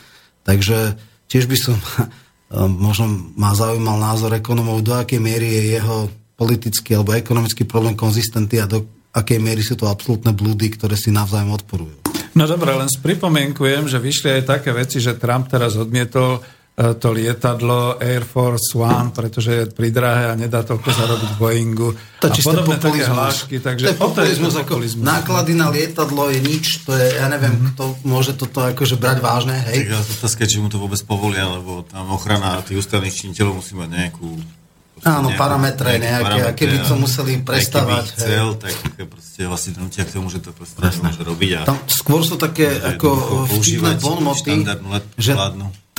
Takže 0.46 0.98
tiež 1.30 1.46
by 1.46 1.58
som 1.58 1.78
možno 2.86 3.34
ma 3.38 3.54
zaujímal 3.54 4.02
názor 4.02 4.34
ekonomov, 4.34 4.82
do 4.82 4.98
akej 4.98 5.22
miery 5.22 5.46
je 5.46 5.64
jeho 5.78 6.10
politický 6.40 6.96
alebo 6.96 7.14
ekonomický 7.14 7.68
problém 7.68 7.94
konzistentný 7.94 8.64
a 8.64 8.72
do 8.72 8.88
akej 9.14 9.38
miery 9.42 9.62
sú 9.62 9.76
to 9.76 9.90
absolútne 9.90 10.32
blúdy, 10.32 10.72
ktoré 10.72 10.96
si 10.96 11.12
navzájom 11.12 11.52
odporujú. 11.54 11.96
No 12.38 12.46
dobre, 12.46 12.72
len 12.78 12.88
spripomienkujem, 12.88 13.90
že 13.90 14.00
vyšli 14.00 14.40
aj 14.40 14.44
také 14.46 14.72
veci, 14.72 15.02
že 15.02 15.18
Trump 15.18 15.50
teraz 15.50 15.76
odmietol 15.76 16.40
e, 16.40 16.42
to 16.80 17.12
lietadlo 17.12 18.00
Air 18.00 18.24
Force 18.24 18.72
One, 18.80 19.12
pretože 19.12 19.52
je 19.52 19.64
pridrahé 19.68 20.32
a 20.32 20.34
nedá 20.40 20.64
toľko 20.64 20.88
zarobiť 20.88 21.32
Boeingu. 21.36 21.92
To 22.24 22.28
a 22.28 22.36
podobné 22.40 22.80
populizmus. 22.80 23.04
také 23.04 23.04
hlášky. 23.12 23.56
Takže 23.60 23.84
to 23.84 23.92
je 23.92 24.00
populizmus, 24.00 24.52
to 24.56 24.60
je 24.60 24.68
populizmus. 24.68 25.04
Náklady 25.04 25.54
na 25.60 25.68
lietadlo 25.68 26.32
je 26.32 26.40
nič, 26.40 26.88
to 26.88 26.96
je, 26.96 27.20
ja 27.20 27.28
neviem, 27.28 27.52
mm-hmm. 27.52 27.72
kto 27.76 27.84
môže 28.08 28.32
toto 28.40 28.64
akože 28.64 28.96
brať 28.96 29.20
vážne, 29.20 29.60
hej? 29.60 29.92
Tak 29.92 29.92
ja 29.92 30.00
otázka, 30.00 30.44
či 30.48 30.64
mu 30.64 30.72
to 30.72 30.80
vôbec 30.80 31.04
povolia, 31.04 31.52
lebo 31.52 31.84
tam 31.84 32.16
ochrana 32.16 32.64
tých 32.64 32.80
ústavných 32.80 33.12
činiteľov 33.12 33.60
musí 33.60 33.76
mať 33.76 33.90
nejakú 33.92 34.59
Áno, 35.06 35.32
parametre 35.36 36.00
nejaké, 36.00 36.56
keby 36.56 36.78
to 36.84 36.96
museli 37.00 37.40
prestávať. 37.40 38.12
Keby 38.12 38.18
chcel, 38.18 38.48
tak 38.60 38.74
proste 39.08 39.42
vlastne 39.48 39.72
donútia 39.78 40.04
k 40.04 40.12
tomu, 40.16 40.28
že 40.28 40.40
to 40.44 40.52
proste 40.52 40.80
môže 40.80 41.22
robiť. 41.24 41.50
A 41.60 41.60
Tam 41.68 41.78
skôr 41.88 42.22
sú 42.24 42.36
také 42.36 42.68
ako 42.76 43.48
vtipné 43.48 44.00
bonmoty, 44.00 44.68
že 45.16 45.36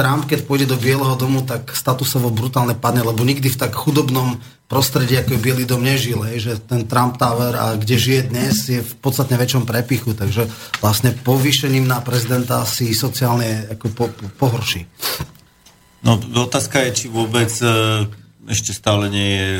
Trump, 0.00 0.24
keď 0.24 0.48
pôjde 0.48 0.66
do 0.72 0.80
Bieleho 0.80 1.12
domu, 1.12 1.44
tak 1.44 1.76
statusovo 1.76 2.32
brutálne 2.32 2.72
padne, 2.72 3.04
lebo 3.04 3.20
nikdy 3.20 3.52
v 3.52 3.60
tak 3.60 3.76
chudobnom 3.76 4.40
prostredí, 4.64 5.18
ako 5.20 5.36
je 5.36 5.44
Bielý 5.44 5.64
dom, 5.68 5.84
nežil. 5.84 6.24
Hej, 6.24 6.38
že 6.40 6.52
ten 6.64 6.88
Trump 6.88 7.20
Tower, 7.20 7.52
a 7.52 7.76
kde 7.76 8.00
žije 8.00 8.32
dnes, 8.32 8.56
je 8.64 8.80
v 8.80 8.92
podstatne 8.96 9.36
väčšom 9.36 9.68
prepichu. 9.68 10.16
Takže 10.16 10.48
vlastne 10.80 11.12
povýšením 11.12 11.84
na 11.84 12.00
prezidenta 12.00 12.64
si 12.64 12.96
sociálne 12.96 13.68
ako 13.76 13.86
po, 13.92 14.04
po, 14.08 14.24
pohorší. 14.40 14.88
No, 16.00 16.16
otázka 16.48 16.80
je, 16.88 16.90
či 16.96 17.06
vôbec 17.12 17.52
e, 17.60 17.68
ešte 18.48 18.72
stále 18.72 19.12
nie 19.12 19.30
je 19.36 19.50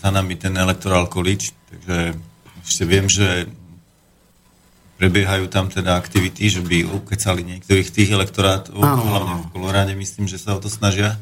za 0.00 0.10
nami 0.10 0.34
ten 0.34 0.56
electoral 0.56 1.06
college, 1.06 1.54
takže 1.70 2.18
ešte 2.64 2.82
viem, 2.88 3.06
že 3.06 3.46
prebiehajú 4.98 5.50
tam 5.50 5.68
teda 5.68 5.98
aktivity, 5.98 6.48
že 6.48 6.62
by 6.62 6.86
ukecali 6.86 7.42
niektorých 7.44 7.88
tých 7.90 8.10
elektorátov, 8.14 8.78
Áno, 8.78 9.02
hlavne 9.04 9.34
v 9.42 9.50
Koloráne, 9.52 9.92
myslím, 9.98 10.30
že 10.30 10.38
sa 10.38 10.54
o 10.56 10.62
to 10.62 10.70
snažia. 10.70 11.18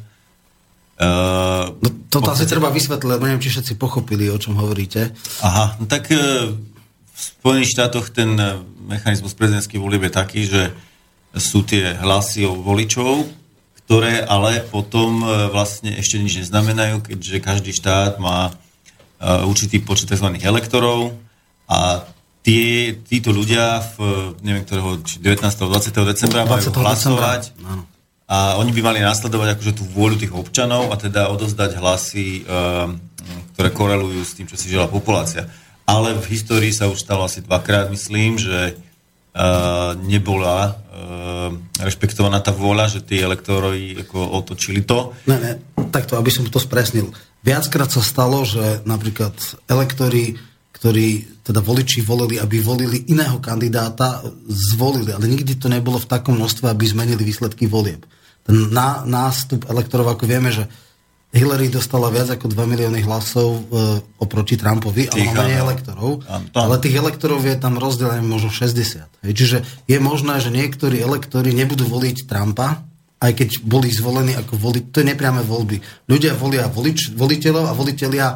Uh, 0.93 1.73
no, 1.81 1.89
toto 2.07 2.29
asi 2.31 2.45
treba 2.45 2.69
vysvetliť, 2.69 3.17
neviem, 3.17 3.41
či 3.41 3.49
všetci 3.49 3.73
pochopili, 3.81 4.29
o 4.29 4.37
čom 4.37 4.53
hovoríte. 4.61 5.09
Aha, 5.41 5.75
no 5.81 5.89
tak 5.89 6.05
uh, 6.13 6.53
v 6.53 7.19
Spojených 7.19 7.73
štátoch 7.73 8.13
ten 8.13 8.37
mechanizmus 8.85 9.33
prezidentských 9.33 9.81
volieb 9.81 10.05
je 10.05 10.13
taký, 10.13 10.41
že 10.45 10.69
sú 11.33 11.65
tie 11.65 11.97
hlasy 11.97 12.45
o 12.45 12.53
voličov, 12.53 13.25
ktoré 13.85 14.23
ale 14.23 14.63
potom 14.71 15.23
uh, 15.23 15.51
vlastne 15.51 15.93
ešte 15.99 16.19
nič 16.19 16.45
neznamenajú, 16.45 17.03
keďže 17.03 17.37
každý 17.43 17.71
štát 17.75 18.17
má 18.17 18.49
uh, 18.49 19.43
určitý 19.47 19.83
počet 19.83 20.11
tzv. 20.11 20.31
elektorov 20.39 21.15
a 21.67 22.07
tie, 22.43 22.95
títo 23.07 23.31
ľudia 23.31 23.79
v, 23.95 23.95
neviem 24.43 24.67
ktorého, 24.67 24.99
či 25.03 25.19
19. 25.23 25.47
20. 25.47 26.11
decembra 26.11 26.43
20. 26.43 26.51
majú 26.51 26.67
hlasovať 26.83 27.41
decembra. 27.55 27.83
a 28.27 28.37
oni 28.59 28.71
by 28.75 28.81
mali 28.83 28.99
následovať 28.99 29.57
akože 29.57 29.73
tú 29.79 29.83
vôľu 29.87 30.15
tých 30.19 30.33
občanov 30.35 30.91
a 30.91 30.99
teda 30.99 31.31
odozdať 31.31 31.71
hlasy, 31.79 32.43
um, 32.43 32.99
ktoré 33.55 33.69
korelujú 33.71 34.21
s 34.23 34.35
tým, 34.35 34.47
čo 34.47 34.59
si 34.59 34.67
žela 34.67 34.91
populácia. 34.91 35.47
Ale 35.83 36.15
v 36.15 36.25
histórii 36.31 36.71
sa 36.71 36.87
už 36.87 37.03
stalo 37.03 37.27
asi 37.27 37.43
dvakrát, 37.43 37.91
myslím, 37.91 38.39
že 38.39 38.79
nebola 40.05 40.69
uh, 40.69 41.49
rešpektovaná 41.81 42.37
tá 42.45 42.53
vôľa, 42.53 42.85
že 42.85 42.99
tí 43.01 43.17
elektóri 43.17 44.05
ako 44.05 44.19
otočili 44.37 44.85
to. 44.85 45.17
Ne, 45.25 45.41
ne, 45.41 45.51
takto, 45.89 46.21
aby 46.21 46.29
som 46.29 46.45
to 46.45 46.61
spresnil. 46.61 47.09
Viackrát 47.41 47.89
sa 47.89 48.05
stalo, 48.05 48.45
že 48.45 48.85
napríklad 48.85 49.33
elektóri 49.65 50.37
ktorí 50.83 51.39
teda 51.47 51.63
voliči 51.63 52.03
volili, 52.03 52.35
aby 52.35 52.59
volili 52.59 53.07
iného 53.07 53.39
kandidáta, 53.39 54.19
zvolili, 54.51 55.15
ale 55.15 55.31
nikdy 55.31 55.55
to 55.55 55.71
nebolo 55.71 55.95
v 55.95 56.11
takom 56.11 56.35
množstve, 56.35 56.67
aby 56.67 56.83
zmenili 56.83 57.23
výsledky 57.23 57.71
volieb. 57.71 58.03
Ten 58.43 58.67
ná, 58.67 59.07
nástup 59.07 59.63
elektorov, 59.71 60.11
ako 60.11 60.27
vieme, 60.27 60.51
že 60.51 60.67
Hillary 61.33 61.73
dostala 61.73 62.13
viac 62.13 62.29
ako 62.29 62.45
2 62.45 62.71
milióny 62.77 63.01
hlasov 63.09 63.49
e, 63.57 63.61
oproti 64.21 64.53
Trumpovi, 64.53 65.09
ale 65.09 65.33
má 65.33 65.41
menej 65.41 65.65
elektorov. 65.65 66.21
Ale 66.53 66.77
tých 66.77 66.93
elektorov 66.93 67.41
je 67.41 67.57
tam 67.57 67.81
rozdelené 67.81 68.21
možno 68.21 68.53
60. 68.53 69.25
Hej, 69.25 69.33
čiže 69.33 69.57
je 69.89 69.97
možné, 69.97 70.37
že 70.37 70.53
niektorí 70.53 71.01
elektori 71.01 71.49
nebudú 71.57 71.89
voliť 71.89 72.29
Trumpa, 72.29 72.85
aj 73.17 73.31
keď 73.33 73.49
boli 73.65 73.89
zvolení 73.89 74.37
ako 74.37 74.61
voliť. 74.61 74.83
To 74.93 74.97
je 75.01 75.09
nepriame 75.09 75.41
voľby. 75.41 76.05
Ľudia 76.05 76.37
volia 76.37 76.69
volič, 76.69 77.17
voliteľov 77.17 77.65
a 77.65 77.73
voliteľia 77.73 78.27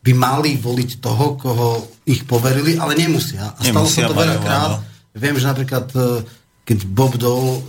by 0.00 0.12
mali 0.16 0.56
voliť 0.56 0.90
toho, 1.02 1.36
koho 1.36 1.68
ich 2.08 2.24
poverili, 2.24 2.80
ale 2.80 2.96
nemusia. 2.96 3.52
A 3.52 3.60
stalo 3.60 3.84
sa 3.84 4.08
to 4.08 4.16
veľakrát. 4.16 4.80
Viem, 5.12 5.36
že 5.36 5.44
napríklad 5.44 5.86
e, 5.92 6.00
keď 6.66 6.78
Bob 6.90 7.14
Dole 7.14 7.62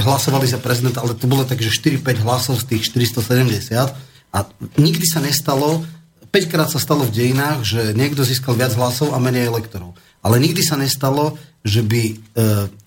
hlasovali 0.00 0.48
za 0.48 0.56
prezidenta, 0.56 1.04
ale 1.04 1.12
to 1.12 1.28
bolo 1.28 1.44
tak, 1.44 1.60
že 1.60 1.68
4-5 1.68 2.24
hlasov 2.24 2.54
z 2.64 2.74
tých 2.74 2.88
470 2.88 3.92
a 4.32 4.38
nikdy 4.80 5.04
sa 5.04 5.20
nestalo, 5.20 5.84
5 6.32 6.50
krát 6.50 6.72
sa 6.72 6.82
stalo 6.82 7.06
v 7.06 7.14
dejinách, 7.14 7.62
že 7.62 7.80
niekto 7.94 8.26
získal 8.26 8.56
viac 8.58 8.74
hlasov 8.74 9.14
a 9.14 9.22
menej 9.22 9.46
elektorov. 9.46 9.94
Ale 10.24 10.40
nikdy 10.40 10.64
sa 10.64 10.74
nestalo, 10.74 11.38
že 11.62 11.84
by 11.84 12.02
e, 12.10 12.14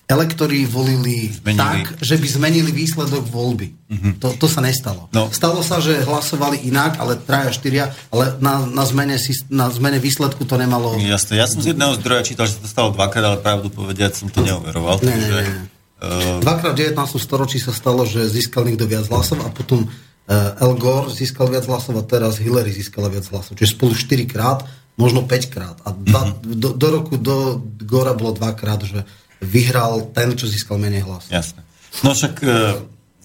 elektori 0.07 0.63
volili 0.63 1.27
zmenili. 1.35 1.59
tak, 1.59 1.99
že 1.99 2.15
by 2.15 2.27
zmenili 2.31 2.71
výsledok 2.71 3.27
voľby. 3.27 3.67
Mm-hmm. 3.91 4.11
To, 4.23 4.27
to 4.39 4.47
sa 4.47 4.63
nestalo. 4.63 5.11
No. 5.11 5.27
Stalo 5.35 5.59
sa, 5.59 5.83
že 5.83 5.99
hlasovali 5.99 6.63
inak, 6.63 6.95
ale 6.95 7.19
traja, 7.19 7.51
štyria, 7.51 7.91
ale 8.07 8.39
na, 8.39 8.63
na, 8.63 8.87
zmene, 8.87 9.19
na 9.51 9.67
zmene 9.67 9.99
výsledku 9.99 10.47
to 10.47 10.55
nemalo... 10.55 10.95
Jasne, 10.95 11.35
ja 11.35 11.43
som 11.43 11.59
z 11.59 11.75
jedného 11.75 11.91
zdroja 11.99 12.23
čítal, 12.23 12.47
že 12.47 12.55
to 12.63 12.71
stalo 12.71 12.95
dvakrát, 12.95 13.35
ale 13.35 13.37
pravdu 13.43 13.67
povediať 13.67 14.23
som 14.23 14.27
to 14.31 14.47
neuveroval. 14.47 15.03
Ne, 15.03 15.11
takže, 15.11 15.35
ne, 15.35 15.43
ne. 15.43 15.67
Uh... 15.99 16.39
Dvakrát 16.39 16.71
v 16.71 16.95
19. 16.95 17.19
storočí 17.19 17.59
sa 17.59 17.75
stalo, 17.75 18.07
že 18.07 18.23
získal 18.31 18.63
niekto 18.63 18.87
viac 18.87 19.11
hlasov 19.11 19.43
a 19.43 19.51
potom 19.51 19.91
uh, 19.91 20.63
El 20.63 20.79
Gore 20.79 21.11
získal 21.11 21.51
viac 21.51 21.67
hlasov 21.67 21.99
a 21.99 22.03
teraz 22.07 22.39
Hillary 22.39 22.71
získala 22.71 23.11
viac 23.11 23.27
hlasov. 23.27 23.59
Čiže 23.59 23.75
spolu 23.75 23.91
4 23.91 24.23
krát, 24.23 24.63
možno 24.95 25.27
5 25.27 25.51
krát. 25.51 25.75
A 25.83 25.91
dva, 25.91 26.31
mm-hmm. 26.31 26.63
do, 26.63 26.69
do 26.79 26.87
roku 26.95 27.19
do 27.19 27.59
Gora 27.83 28.15
bolo 28.15 28.39
dvakrát, 28.39 28.87
že 28.87 29.03
vyhral 29.41 30.09
ten, 30.13 30.33
čo 30.33 30.49
získal 30.49 30.81
menej 30.81 31.05
hlas. 31.05 31.29
Jasné. 31.29 31.61
No 32.05 32.13
však 32.13 32.35
e, 32.41 32.47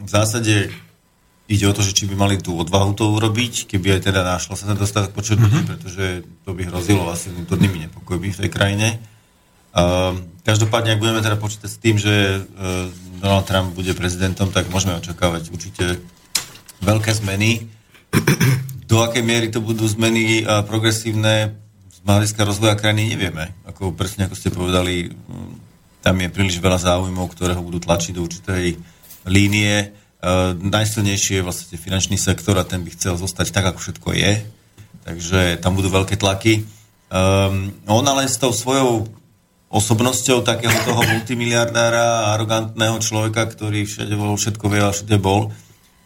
v 0.01 0.09
zásade 0.09 0.73
ide 1.53 1.65
o 1.69 1.77
to, 1.77 1.85
že 1.85 1.93
či 1.93 2.09
by 2.09 2.15
mali 2.17 2.37
tú 2.41 2.57
odvahu 2.57 2.97
to 2.97 3.05
urobiť, 3.13 3.69
keby 3.69 3.99
aj 3.99 4.09
teda 4.09 4.25
našlo 4.25 4.57
sa 4.57 4.71
ten 4.71 4.79
dostatok 4.79 5.13
počet 5.13 5.37
ľudí, 5.37 5.61
mm-hmm. 5.61 5.69
pretože 5.69 6.05
to 6.47 6.51
by 6.57 6.63
hrozilo 6.65 7.05
asi 7.13 7.29
vnútornými 7.29 7.89
nepokojmi 7.89 8.33
v 8.33 8.41
tej 8.47 8.51
krajine. 8.51 8.89
Uh, 9.73 10.17
každopádne, 10.45 10.97
ak 10.97 11.03
budeme 11.03 11.25
teda 11.25 11.37
počítať 11.37 11.69
s 11.69 11.81
tým, 11.81 11.97
že 11.97 12.45
uh, 12.45 12.89
Donald 13.21 13.45
Trump 13.49 13.77
bude 13.77 13.93
prezidentom, 13.93 14.49
tak 14.49 14.69
môžeme 14.73 14.97
očakávať 14.97 15.53
určite 15.53 16.01
veľké 16.81 17.13
zmeny. 17.21 17.69
Do 18.91 19.01
akej 19.05 19.25
miery 19.25 19.49
to 19.49 19.65
budú 19.65 19.85
zmeny 19.89 20.45
uh, 20.45 20.65
progresívne 20.65 21.57
z 21.89 21.99
hľadiska 22.05 22.45
rozvoja 22.45 22.77
krajiny, 22.77 23.17
nevieme. 23.17 23.53
Ako 23.69 23.93
presne 23.93 24.29
ako 24.29 24.37
ste 24.37 24.53
povedali, 24.53 25.13
tam 26.03 26.19
je 26.19 26.29
príliš 26.29 26.59
veľa 26.59 26.83
záujmov, 26.83 27.31
ktoré 27.33 27.55
ho 27.55 27.63
budú 27.63 27.79
tlačiť 27.79 28.13
do 28.19 28.27
určitej 28.27 28.77
línie. 29.31 29.95
Uh, 30.23 30.55
najsilnejší 30.59 31.39
je 31.39 31.47
vlastne 31.47 31.79
finančný 31.79 32.19
sektor 32.19 32.59
a 32.59 32.67
ten 32.67 32.83
by 32.83 32.91
chcel 32.95 33.15
zostať 33.15 33.55
tak, 33.55 33.71
ako 33.71 33.79
všetko 33.79 34.09
je. 34.19 34.33
Takže 35.07 35.63
tam 35.63 35.79
budú 35.79 35.91
veľké 35.91 36.19
tlaky. 36.19 36.67
Um, 37.11 37.75
on 37.87 38.07
ale 38.07 38.27
s 38.27 38.39
tou 38.39 38.51
svojou 38.51 39.07
osobnosťou 39.73 40.45
takého 40.45 40.75
toho 40.85 41.01
multimiliardára 41.07 42.35
arogantného 42.37 43.01
človeka, 43.01 43.49
ktorý 43.51 43.87
všade 43.87 44.15
bol, 44.15 44.35
všetko 44.37 44.65
vie 44.69 44.81
a 44.83 44.93
všade 44.93 45.19
bol, 45.23 45.51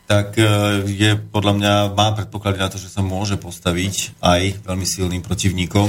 tak 0.08 0.36
uh, 0.38 0.80
je 0.86 1.16
podľa 1.18 1.52
mňa, 1.56 1.72
má 1.96 2.12
predpoklady 2.12 2.58
na 2.60 2.68
to, 2.68 2.76
že 2.76 2.92
sa 2.92 3.00
môže 3.00 3.36
postaviť 3.40 4.20
aj 4.20 4.64
veľmi 4.64 4.86
silným 4.86 5.20
protivníkom 5.24 5.88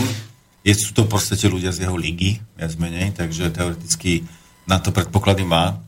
je, 0.66 0.74
sú 0.76 0.92
to 0.92 1.06
v 1.06 1.12
podstate 1.16 1.48
ľudia 1.48 1.72
z 1.72 1.88
jeho 1.88 1.98
ligy, 1.98 2.42
viac 2.58 2.74
menej, 2.76 3.16
takže 3.16 3.54
teoreticky 3.54 4.28
na 4.68 4.82
to 4.82 4.92
predpoklady 4.92 5.48
má. 5.48 5.80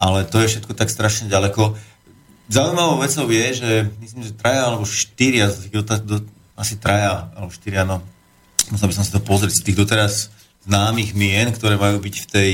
Ale 0.00 0.26
to 0.26 0.42
je 0.42 0.56
všetko 0.56 0.74
tak 0.74 0.90
strašne 0.90 1.30
ďaleko. 1.30 1.78
Zaujímavou 2.50 3.00
vecou 3.00 3.24
je, 3.30 3.46
že 3.56 3.70
myslím, 4.02 4.22
že 4.26 4.36
traja 4.36 4.68
alebo 4.68 4.84
štyria, 4.84 5.48
asi 6.58 6.74
traja 6.76 7.30
alebo 7.38 7.52
štyria, 7.54 7.86
no 7.86 8.02
musel 8.68 8.90
by 8.90 8.94
som 8.96 9.04
si 9.06 9.12
to 9.14 9.22
pozrieť, 9.22 9.54
z 9.54 9.64
tých 9.70 9.78
doteraz 9.80 10.32
známych 10.64 11.12
mien, 11.12 11.52
ktoré 11.52 11.76
majú 11.76 12.00
byť 12.00 12.14
v 12.24 12.26
tej, 12.26 12.50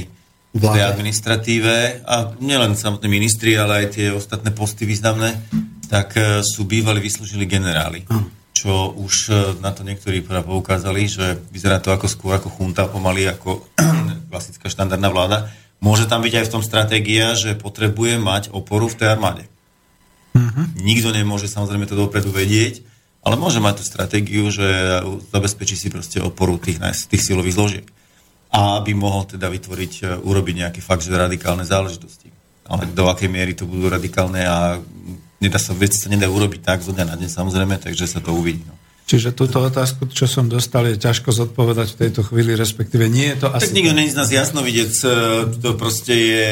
v 0.50 0.62
tej 0.62 0.82
administratíve 0.82 2.02
a 2.02 2.34
nielen 2.42 2.74
samotné 2.74 3.06
ministri, 3.06 3.54
ale 3.54 3.86
aj 3.86 3.94
tie 3.94 4.06
ostatné 4.10 4.50
posty 4.50 4.84
významné, 4.84 5.38
tak 5.86 6.18
eh, 6.18 6.42
sú 6.42 6.66
bývali 6.66 6.98
vyslúžili 6.98 7.46
generáli. 7.46 8.06
Uh 8.10 8.39
čo 8.60 8.92
už 8.92 9.14
e, 9.32 9.34
na 9.64 9.72
to 9.72 9.80
niektorí 9.80 10.20
poukázali, 10.20 11.08
že 11.08 11.40
vyzerá 11.48 11.80
to 11.80 11.96
ako 11.96 12.04
skôr 12.12 12.36
ako 12.36 12.52
chunta, 12.52 12.84
pomaly 12.84 13.24
ako 13.24 13.64
klasická 14.30 14.68
štandardná 14.68 15.08
vláda. 15.08 15.48
Môže 15.80 16.04
tam 16.04 16.20
byť 16.20 16.34
aj 16.36 16.44
v 16.44 16.52
tom 16.52 16.60
stratégia, 16.60 17.32
že 17.32 17.56
potrebuje 17.56 18.20
mať 18.20 18.52
oporu 18.52 18.92
v 18.92 19.00
tej 19.00 19.16
armáde. 19.16 19.48
Mm-hmm. 20.36 20.84
Nikto 20.84 21.08
nemôže 21.16 21.48
samozrejme 21.48 21.88
to 21.88 21.96
dopredu 21.96 22.28
vedieť, 22.28 22.84
ale 23.24 23.40
môže 23.40 23.64
mať 23.64 23.80
tú 23.80 23.84
stratégiu, 23.88 24.44
že 24.52 25.00
zabezpečí 25.32 25.80
si 25.80 25.88
proste 25.88 26.20
oporu 26.20 26.60
tých, 26.60 26.84
tých 27.08 27.24
silových 27.24 27.56
zložiek. 27.56 27.86
A 28.52 28.76
aby 28.76 28.92
mohol 28.92 29.24
teda 29.24 29.48
vytvoriť, 29.48 29.92
e, 30.04 30.04
urobiť 30.20 30.54
nejaké 30.68 30.80
fakt, 30.84 31.00
že 31.00 31.16
radikálne 31.16 31.64
záležitosti. 31.64 32.28
Ale 32.68 32.92
do 32.92 33.08
akej 33.08 33.32
miery 33.32 33.56
to 33.56 33.64
budú 33.64 33.88
radikálne 33.88 34.44
a 34.44 34.76
nedá 35.40 35.58
sa, 35.58 35.72
veci 35.72 35.96
sa 35.96 36.12
nedá 36.12 36.28
urobiť 36.28 36.60
tak 36.62 36.84
zo 36.84 36.92
dňa 36.92 37.04
na 37.08 37.16
deň 37.16 37.30
samozrejme, 37.32 37.80
takže 37.80 38.04
sa 38.06 38.20
to 38.20 38.36
uvidí. 38.36 38.62
No. 38.64 38.76
Čiže 39.10 39.34
túto 39.34 39.58
otázku, 39.58 40.06
čo 40.06 40.30
som 40.30 40.46
dostal, 40.46 40.86
je 40.86 40.94
ťažko 40.94 41.34
zodpovedať 41.34 41.98
v 41.98 41.98
tejto 42.06 42.22
chvíli, 42.22 42.54
respektíve 42.54 43.10
nie 43.10 43.34
je 43.34 43.42
to 43.42 43.46
asi... 43.50 43.66
Tak 43.66 43.74
nikto 43.74 43.98
není 43.98 44.06
z 44.06 44.18
nás 44.22 44.30
jasno 44.30 44.62
vidieť, 44.62 44.90
to 45.58 45.74
proste 45.74 46.14
je 46.14 46.46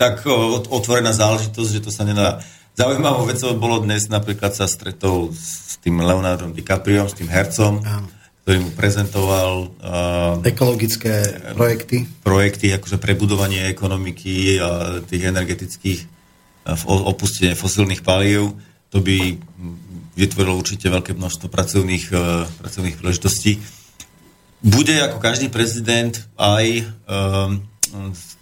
tak 0.00 0.24
otvorená 0.72 1.12
záležitosť, 1.12 1.68
že 1.68 1.84
to 1.84 1.92
sa 1.92 2.08
nedá 2.08 2.40
Zaujímavou 2.72 3.28
vecou 3.28 3.52
bolo 3.60 3.84
dnes 3.84 4.08
napríklad 4.08 4.56
sa 4.56 4.64
stretol 4.64 5.28
s 5.36 5.76
tým 5.84 6.00
Leonardom 6.00 6.56
DiCapriom, 6.56 7.04
s 7.04 7.20
tým 7.20 7.28
hercom, 7.28 7.84
Áno. 7.84 8.08
ktorý 8.44 8.64
mu 8.64 8.70
prezentoval 8.72 9.52
uh, 9.68 10.40
ekologické 10.40 11.20
projekty. 11.52 12.08
Projekty, 12.24 12.72
akože 12.72 12.96
prebudovanie 12.96 13.68
ekonomiky 13.68 14.56
a 14.56 15.04
tých 15.04 15.28
energetických 15.28 16.00
opustenie 16.86 17.58
fosilných 17.58 18.06
palív. 18.06 18.54
To 18.92 19.00
by 19.00 19.40
vytvorilo 20.14 20.60
určite 20.60 20.92
veľké 20.92 21.16
množstvo 21.16 21.48
pracovných, 21.48 22.06
uh, 22.12 22.44
pracovných 22.60 22.96
príležitostí. 23.00 23.58
Bude 24.62 24.94
ako 25.02 25.18
každý 25.18 25.48
prezident 25.48 26.14
aj 26.38 26.64
uh, 26.84 27.50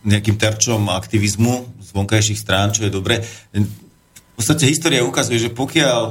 nejakým 0.04 0.36
terčom 0.36 0.90
aktivizmu 0.92 1.80
z 1.80 1.88
vonkajších 1.94 2.38
strán, 2.38 2.74
čo 2.74 2.86
je 2.86 2.92
dobré 2.92 3.22
podstate 4.40 4.72
história 4.72 5.04
ukazuje, 5.04 5.36
že 5.36 5.50
pokiaľ, 5.52 6.02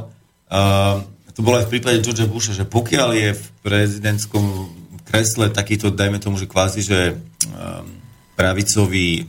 uh, 0.54 1.01
to 1.34 1.42
bolo 1.42 1.58
aj 1.58 1.66
v 1.66 1.72
prípade 1.74 2.06
Georgea 2.06 2.30
Busha, 2.30 2.54
že 2.54 2.62
pokiaľ 2.62 3.10
je 3.18 3.30
v 3.34 3.46
prezidentskom 3.66 4.70
kresle 5.01 5.50
takýto, 5.50 5.89
dajme 5.89 6.22
tomu, 6.22 6.38
že 6.38 6.46
kvázi, 6.46 6.86
že 6.86 7.18
uh, 7.18 7.82
pravicový 8.38 9.25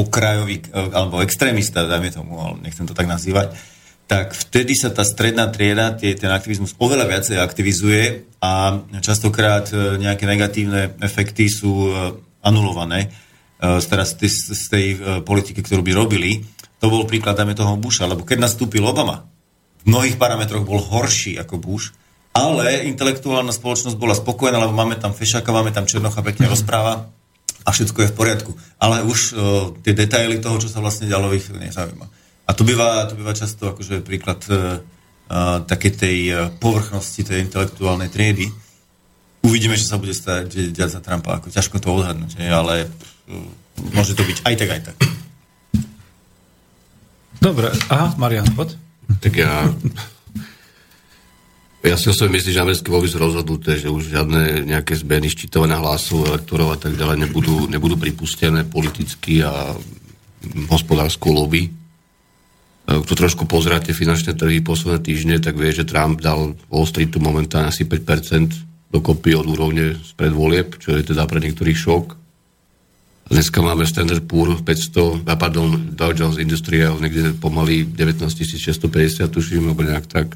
okrajový, 0.00 0.64
uh, 0.72 0.90
alebo 0.96 1.20
extrémista, 1.20 1.84
dajme 1.84 2.08
tomu, 2.08 2.40
ale 2.40 2.64
nechcem 2.64 2.88
to 2.88 2.96
tak 2.96 3.04
nazývať, 3.04 3.52
tak 4.08 4.34
vtedy 4.34 4.74
sa 4.74 4.90
tá 4.90 5.06
stredná 5.06 5.46
trieda, 5.52 5.94
tie, 5.94 6.18
ten 6.18 6.32
aktivizmus 6.34 6.74
oveľa 6.80 7.06
viacej 7.06 7.36
aktivizuje 7.38 8.26
a 8.42 8.80
častokrát 9.04 9.70
uh, 9.70 10.00
nejaké 10.00 10.24
negatívne 10.24 10.96
efekty 11.04 11.46
sú 11.46 11.72
uh, 11.92 12.16
anulované 12.40 13.12
z, 13.60 13.84
teraz 13.92 14.16
z, 14.16 14.64
tej 14.72 14.86
politiky, 15.20 15.60
ktorú 15.60 15.84
by 15.84 15.92
robili. 15.92 16.40
To 16.80 16.88
bol 16.88 17.04
príklad, 17.04 17.36
dáme 17.36 17.52
toho 17.52 17.76
Busha, 17.76 18.08
lebo 18.08 18.24
keď 18.24 18.48
nastúpil 18.48 18.80
Obama, 18.80 19.28
v 19.84 19.92
mnohých 19.92 20.16
parametroch 20.16 20.64
bol 20.64 20.80
horší 20.80 21.36
ako 21.36 21.60
Bush, 21.60 21.92
ale 22.32 22.88
intelektuálna 22.88 23.52
spoločnosť 23.52 24.00
bola 24.00 24.16
spokojná, 24.16 24.56
lebo 24.56 24.72
máme 24.72 24.96
tam 24.96 25.12
Fešaka, 25.12 25.52
máme 25.52 25.76
tam 25.76 25.84
Černocha, 25.84 26.24
pekne 26.24 26.48
rozpráva 26.48 27.12
a 27.64 27.70
všetko 27.70 27.98
je 28.02 28.10
v 28.10 28.16
poriadku. 28.16 28.52
Ale 28.80 29.04
už 29.04 29.20
uh, 29.32 29.38
tie 29.84 29.92
detaily 29.92 30.40
toho, 30.40 30.56
čo 30.58 30.68
sa 30.68 30.80
vlastne 30.80 31.08
dialo, 31.08 31.32
ich 31.32 31.48
nezaujíma. 31.48 32.06
A 32.46 32.50
to 32.52 32.66
býva, 32.66 33.06
to 33.06 33.14
býva 33.14 33.36
často 33.36 33.70
akože 33.70 34.02
príklad 34.02 34.42
uh, 34.50 34.78
takej 35.64 35.92
tej 35.94 36.18
povrchnosti 36.58 37.22
tej 37.22 37.46
intelektuálnej 37.46 38.10
triedy. 38.10 38.50
Uvidíme, 39.46 39.78
čo 39.78 39.86
sa 39.86 40.02
bude 40.02 40.10
stať 40.10 40.74
diať 40.74 40.98
za 40.98 41.00
Trumpa. 41.00 41.38
Ako 41.38 41.54
ťažko 41.54 41.78
to 41.78 41.94
odhadnúť, 41.94 42.42
ale 42.50 42.90
uh, 42.90 43.48
môže 43.94 44.18
to 44.18 44.26
byť 44.26 44.42
aj 44.42 44.54
tak, 44.58 44.70
aj 44.74 44.82
tak. 44.90 44.96
Dobre, 47.40 47.72
aha, 47.88 48.12
Marian, 48.20 48.50
poď. 48.52 48.76
Tak 49.22 49.32
ja... 49.32 49.70
Ja 51.80 51.96
si 51.96 52.12
osobne 52.12 52.36
myslím, 52.36 52.52
že 52.52 52.60
americké 52.60 52.92
voľby 52.92 53.08
sú 53.08 53.16
rozhodnuté, 53.16 53.80
že 53.80 53.88
už 53.88 54.12
žiadne 54.12 54.68
nejaké 54.68 54.92
zmeny 55.00 55.32
ščítovania 55.32 55.80
hlasov, 55.80 56.28
elektorov 56.28 56.76
a 56.76 56.78
tak 56.78 56.92
ďalej 56.92 57.24
nebudú, 57.24 57.64
nebudú 57.72 57.96
pripustené 57.96 58.68
politicky 58.68 59.40
a 59.40 59.72
hospodárskou 60.68 61.32
lobby. 61.32 61.72
Kto 62.84 63.12
trošku 63.16 63.48
pozráte 63.48 63.96
finančné 63.96 64.36
trhy 64.36 64.60
posledné 64.60 65.00
týždne, 65.00 65.36
tak 65.40 65.56
vie, 65.56 65.72
že 65.72 65.88
Trump 65.88 66.20
dal 66.20 66.52
Wall 66.68 66.84
Streetu 66.84 67.16
momentálne 67.16 67.72
asi 67.72 67.88
5% 67.88 68.92
dokopy 68.92 69.32
od 69.38 69.46
úrovne 69.48 69.96
z 69.96 70.10
predvolieb, 70.18 70.76
čo 70.76 70.92
je 70.92 71.14
teda 71.14 71.24
pre 71.24 71.40
niektorých 71.40 71.78
šok. 71.80 72.18
Dneska 73.30 73.62
máme 73.62 73.86
Standard 73.86 74.26
Poor 74.26 74.58
500, 74.58 75.22
a 75.22 75.34
pardon, 75.38 75.94
Dow 75.94 76.12
Jones 76.12 76.42
Industrial 76.42 76.98
niekde 76.98 77.32
pomaly 77.38 77.86
19 77.86 78.26
650, 78.26 79.30
tuším, 79.30 79.70
alebo 79.70 79.86
nejak 79.86 80.10
tak, 80.10 80.34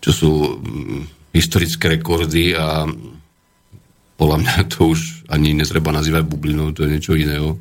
čo 0.00 0.10
sú 0.12 0.30
mm, 0.60 1.32
historické 1.36 1.98
rekordy 2.00 2.56
a 2.56 2.88
podľa 4.16 4.36
mňa 4.40 4.54
to 4.72 4.96
už 4.96 5.28
ani 5.28 5.52
netreba 5.52 5.92
nazývať 5.92 6.24
bublinou, 6.24 6.72
to 6.72 6.88
je 6.88 6.92
niečo 6.96 7.12
iného. 7.12 7.60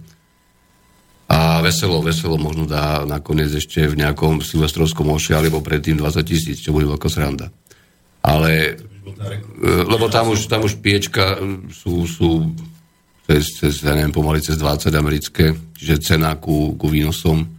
A 1.25 1.59
veselo, 1.59 1.99
veselo 2.05 2.37
možno 2.37 2.69
dá 2.69 3.03
nakoniec 3.03 3.49
ešte 3.51 3.83
v 3.89 3.99
nejakom 3.99 4.39
silvestrovskom 4.39 5.09
oši, 5.09 5.35
alebo 5.35 5.59
predtým 5.59 5.97
20 5.99 6.21
tisíc, 6.23 6.61
čo 6.63 6.71
bude 6.71 6.87
veľká 6.87 7.09
sranda. 7.11 7.49
Ale, 8.21 8.79
lebo 9.65 10.05
tam 10.07 10.31
už, 10.31 10.47
tam 10.47 10.63
už 10.63 10.79
piečka 10.79 11.35
sú, 11.73 12.05
sú 12.05 12.53
cez, 13.25 13.57
cez 13.57 13.73
ja 13.81 13.97
neviem, 13.97 14.13
pomaly 14.13 14.39
cez 14.39 14.55
20 14.55 14.93
americké, 14.93 15.51
čiže 15.75 16.13
cena 16.13 16.37
ku, 16.37 16.77
ku 16.77 16.87
výnosom 16.87 17.54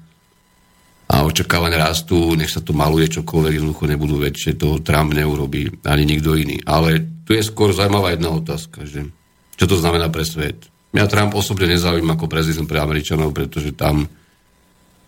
a 1.06 1.22
očakávania 1.22 1.86
rastú, 1.86 2.34
nech 2.34 2.50
sa 2.50 2.58
to 2.58 2.74
maluje 2.74 3.06
čokoľvek, 3.06 3.62
jednoducho 3.62 3.84
nebudú 3.86 4.16
väčšie, 4.18 4.58
to 4.58 4.82
Trump 4.82 5.14
neurobí, 5.14 5.70
ani 5.86 6.02
nikto 6.02 6.34
iný. 6.34 6.58
Ale 6.66 7.22
tu 7.22 7.30
je 7.30 7.46
skôr 7.46 7.70
zaujímavá 7.70 8.18
jedna 8.18 8.34
otázka, 8.34 8.82
že 8.82 9.06
čo 9.54 9.64
to 9.70 9.78
znamená 9.78 10.10
pre 10.10 10.26
svet. 10.26 10.66
Mňa 10.90 11.06
Trump 11.06 11.32
osobne 11.38 11.70
nezaujíma 11.70 12.18
ako 12.18 12.26
prezident 12.26 12.66
pre 12.66 12.82
Američanov, 12.82 13.30
pretože 13.30 13.70
tam 13.72 14.10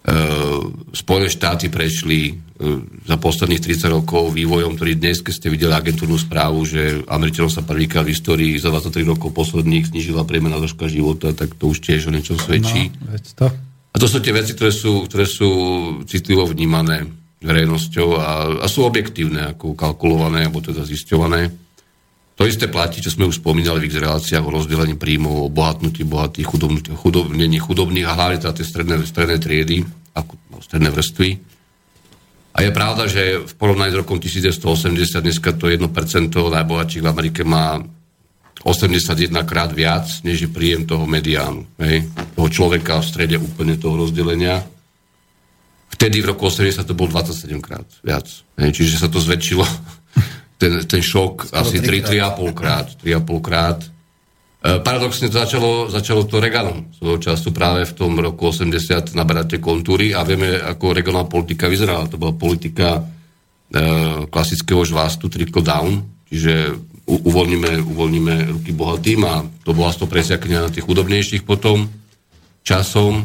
E, 0.08 0.14
Spojené 0.94 1.28
štáty 1.28 1.68
prešli 1.68 2.32
e, 2.32 2.34
za 3.04 3.20
posledných 3.20 3.60
30 3.60 3.92
rokov 3.92 4.32
vývojom, 4.32 4.78
ktorý 4.78 4.96
dnes, 4.96 5.20
keď 5.20 5.34
ste 5.36 5.52
videli 5.52 5.74
agentúrnu 5.74 6.16
správu, 6.16 6.64
že 6.64 7.04
Američanom 7.04 7.52
sa 7.52 7.60
prvýkrát 7.60 8.08
v 8.08 8.16
histórii 8.16 8.56
za 8.56 8.72
23 8.72 9.04
rokov 9.04 9.36
posledných 9.36 9.92
znižila 9.92 10.24
priemerná 10.24 10.62
dĺžka 10.64 10.88
života, 10.88 11.36
tak 11.36 11.58
to 11.60 11.68
už 11.68 11.84
tiež 11.84 12.08
o 12.08 12.14
niečom 12.14 12.40
svedčí. 12.40 12.94
No. 13.04 13.20
A 13.92 13.96
to 13.96 14.06
sú 14.06 14.20
tie 14.20 14.36
veci, 14.36 14.52
ktoré 14.52 14.72
sú, 14.72 15.08
ktoré 15.08 15.24
sú 15.24 15.50
citlivo 16.04 16.44
vnímané 16.44 17.08
verejnosťou 17.38 18.08
a, 18.18 18.30
a 18.62 18.66
sú 18.66 18.82
objektívne, 18.84 19.54
ako 19.54 19.78
kalkulované, 19.78 20.46
alebo 20.46 20.58
teda 20.58 20.82
zisťované. 20.82 21.50
To 22.38 22.46
isté 22.46 22.70
platí, 22.70 23.02
čo 23.02 23.10
sme 23.10 23.26
už 23.26 23.42
spomínali 23.42 23.82
v 23.82 23.90
ich 23.90 23.98
reláciách 23.98 24.46
o 24.46 24.54
rozdelení 24.54 24.94
príjmov, 24.94 25.50
o 25.50 25.50
bohatnutí 25.50 26.06
bohatých, 26.06 26.46
chudobných, 26.46 26.94
chudobných, 26.94 27.62
chudobných 27.62 28.06
a 28.06 28.14
hlavne 28.14 28.38
teda 28.38 28.54
tie 28.54 28.66
stredné, 28.66 28.94
stredné 29.02 29.36
triedy, 29.42 29.82
ako, 30.14 30.38
no, 30.54 30.62
stredné 30.62 30.90
vrstvy. 30.94 31.30
A 32.54 32.58
je 32.62 32.70
pravda, 32.74 33.06
že 33.06 33.42
v 33.42 33.52
porovnaní 33.58 33.94
s 33.94 33.98
rokom 33.98 34.18
1980 34.18 35.22
dneska 35.22 35.50
to 35.54 35.70
1% 35.70 35.82
najbohatších 36.30 37.02
v 37.02 37.10
Amerike 37.10 37.42
má 37.42 37.82
81 38.64 39.30
krát 39.46 39.70
viac, 39.70 40.10
než 40.26 40.46
je 40.46 40.50
príjem 40.50 40.82
toho 40.82 41.06
mediánu. 41.06 41.62
Hej? 41.78 42.10
Toho 42.34 42.48
človeka 42.50 42.98
v 42.98 43.06
strede 43.06 43.36
úplne 43.38 43.78
toho 43.78 43.94
rozdelenia. 43.94 44.66
Vtedy 45.94 46.18
v 46.22 46.34
roku 46.34 46.50
80 46.50 46.82
to 46.82 46.94
bol 46.94 47.06
27 47.06 47.54
krát 47.62 47.86
viac. 48.02 48.26
Hej? 48.58 48.70
Čiže 48.74 49.06
sa 49.06 49.08
to 49.08 49.22
zväčšilo 49.22 49.62
ten, 50.60 50.82
ten 50.90 51.02
šok 51.02 51.54
Skoro 51.54 51.60
asi 51.62 51.78
3,5 51.78 52.58
krát. 52.58 52.86
3,5 52.98 53.46
krát. 53.46 53.78
E, 54.58 54.82
paradoxne 54.82 55.30
to 55.30 55.38
začalo, 55.38 55.70
začalo 55.86 56.26
to 56.26 56.42
Reaganom 56.42 56.90
svojho 56.98 57.22
času 57.22 57.54
práve 57.54 57.86
v 57.86 57.94
tom 57.94 58.18
roku 58.18 58.50
80 58.50 59.14
naberať 59.14 59.54
tie 59.54 59.60
kontúry 59.62 60.10
a 60.10 60.26
vieme, 60.26 60.58
ako 60.58 60.98
regionálna 60.98 61.30
politika 61.30 61.70
vyzerala. 61.70 62.10
To 62.10 62.18
bola 62.18 62.34
politika 62.34 62.98
e, 62.98 63.02
klasického 64.26 64.82
žvástu, 64.82 65.30
trickle 65.30 65.62
down, 65.62 66.02
čiže 66.26 66.74
uvoľníme, 67.08 67.70
uvoľníme 67.88 68.34
ruky 68.60 68.76
bohatým 68.76 69.24
a 69.24 69.40
to 69.64 69.72
bola 69.72 69.96
to 69.96 70.04
presiakňa 70.04 70.68
na 70.68 70.70
tých 70.70 70.84
chudobnejších 70.84 71.42
potom 71.48 71.88
časom. 72.60 73.24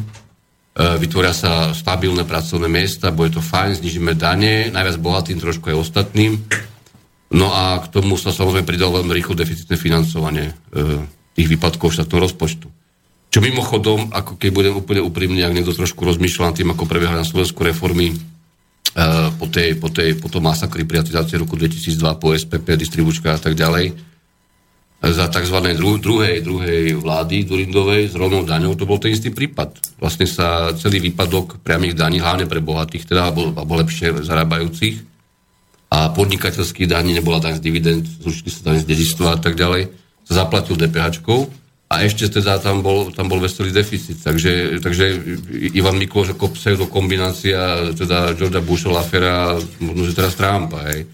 vytvoria 0.96 1.36
sa 1.36 1.76
stabilné 1.76 2.24
pracovné 2.24 2.66
miesta, 2.66 3.12
bude 3.12 3.36
to 3.36 3.44
fajn, 3.44 3.84
znižíme 3.84 4.16
dane, 4.16 4.72
najviac 4.72 4.96
bohatým, 4.96 5.36
trošku 5.36 5.68
aj 5.68 5.76
ostatným 5.76 6.40
No 7.34 7.50
a 7.50 7.82
k 7.82 7.90
tomu 7.90 8.14
sa 8.14 8.30
samozrejme 8.30 8.62
pridalo 8.62 9.02
veľmi 9.02 9.10
rýchlo 9.10 9.34
deficitné 9.34 9.74
financovanie 9.74 10.54
e, 10.70 11.02
tých 11.34 11.50
výpadkov 11.50 11.90
štátneho 11.90 12.30
rozpočtu. 12.30 12.70
Čo 13.34 13.42
mimochodom, 13.42 14.14
ako 14.14 14.38
keď 14.38 14.50
budem 14.54 14.74
úplne 14.78 15.02
úprimný, 15.02 15.42
ak 15.42 15.50
niekto 15.50 15.74
trošku 15.74 16.06
rozmýšľa 16.06 16.54
nad 16.54 16.54
tým, 16.54 16.70
ako 16.70 16.86
prebiehali 16.86 17.18
na 17.18 17.26
Slovensku 17.26 17.66
reformy 17.66 18.14
po, 19.38 19.46
tej, 19.50 19.74
po, 19.74 19.90
tej, 19.90 20.14
po 20.22 20.30
tom 20.30 20.46
masakri 20.46 20.86
privatizácie 20.86 21.34
roku 21.34 21.58
2002, 21.58 22.20
po 22.22 22.30
SPP, 22.30 22.78
distribučka 22.78 23.34
a 23.34 23.40
tak 23.42 23.58
ďalej, 23.58 23.90
za 25.04 25.28
tzv. 25.28 25.58
Dru, 25.76 26.00
druhej, 26.00 26.40
druhej 26.40 26.96
vlády 26.96 27.44
Durindovej 27.44 28.08
s 28.08 28.14
rovnou 28.16 28.46
daňou, 28.46 28.72
to 28.72 28.88
bol 28.88 28.96
ten 28.96 29.12
istý 29.12 29.28
prípad. 29.28 30.00
Vlastne 30.00 30.24
sa 30.24 30.72
celý 30.72 31.02
výpadok 31.10 31.60
priamých 31.60 31.98
daní, 31.98 32.24
hlavne 32.24 32.48
pre 32.48 32.64
bohatých, 32.64 33.04
teda, 33.04 33.28
alebo, 33.28 33.52
alebo 33.52 33.72
lepšie 33.84 34.24
zarábajúcich, 34.24 35.14
a 35.94 36.10
podnikateľských 36.10 36.90
daní 36.90 37.14
nebola 37.14 37.38
daň 37.38 37.62
z 37.62 37.62
dividend, 37.62 38.02
zrušili 38.02 38.50
sa 38.50 38.72
daň 38.72 38.82
z 38.82 38.88
dedičstva 38.90 39.26
a 39.36 39.38
tak 39.38 39.54
ďalej, 39.54 39.94
sa 40.26 40.42
zaplatil 40.42 40.74
DPH 40.74 41.22
a 41.94 42.02
ešte 42.02 42.26
teda 42.26 42.58
tam 42.58 42.82
bol, 42.82 43.14
tam 43.14 43.30
bol 43.30 43.38
veselý 43.38 43.70
deficit. 43.70 44.18
Takže, 44.18 44.82
takže 44.82 45.14
Ivan 45.78 45.94
Mikloš 45.94 46.34
ako 46.34 46.58
pseudo 46.58 46.90
kombinácia 46.90 47.94
teda 47.94 48.34
Georgia 48.34 48.58
Busha, 48.58 48.90
Lafera, 48.90 49.54
možno, 49.78 50.02
že 50.02 50.18
teraz 50.18 50.34
Trumpa. 50.34 50.90
Hej. 50.90 51.06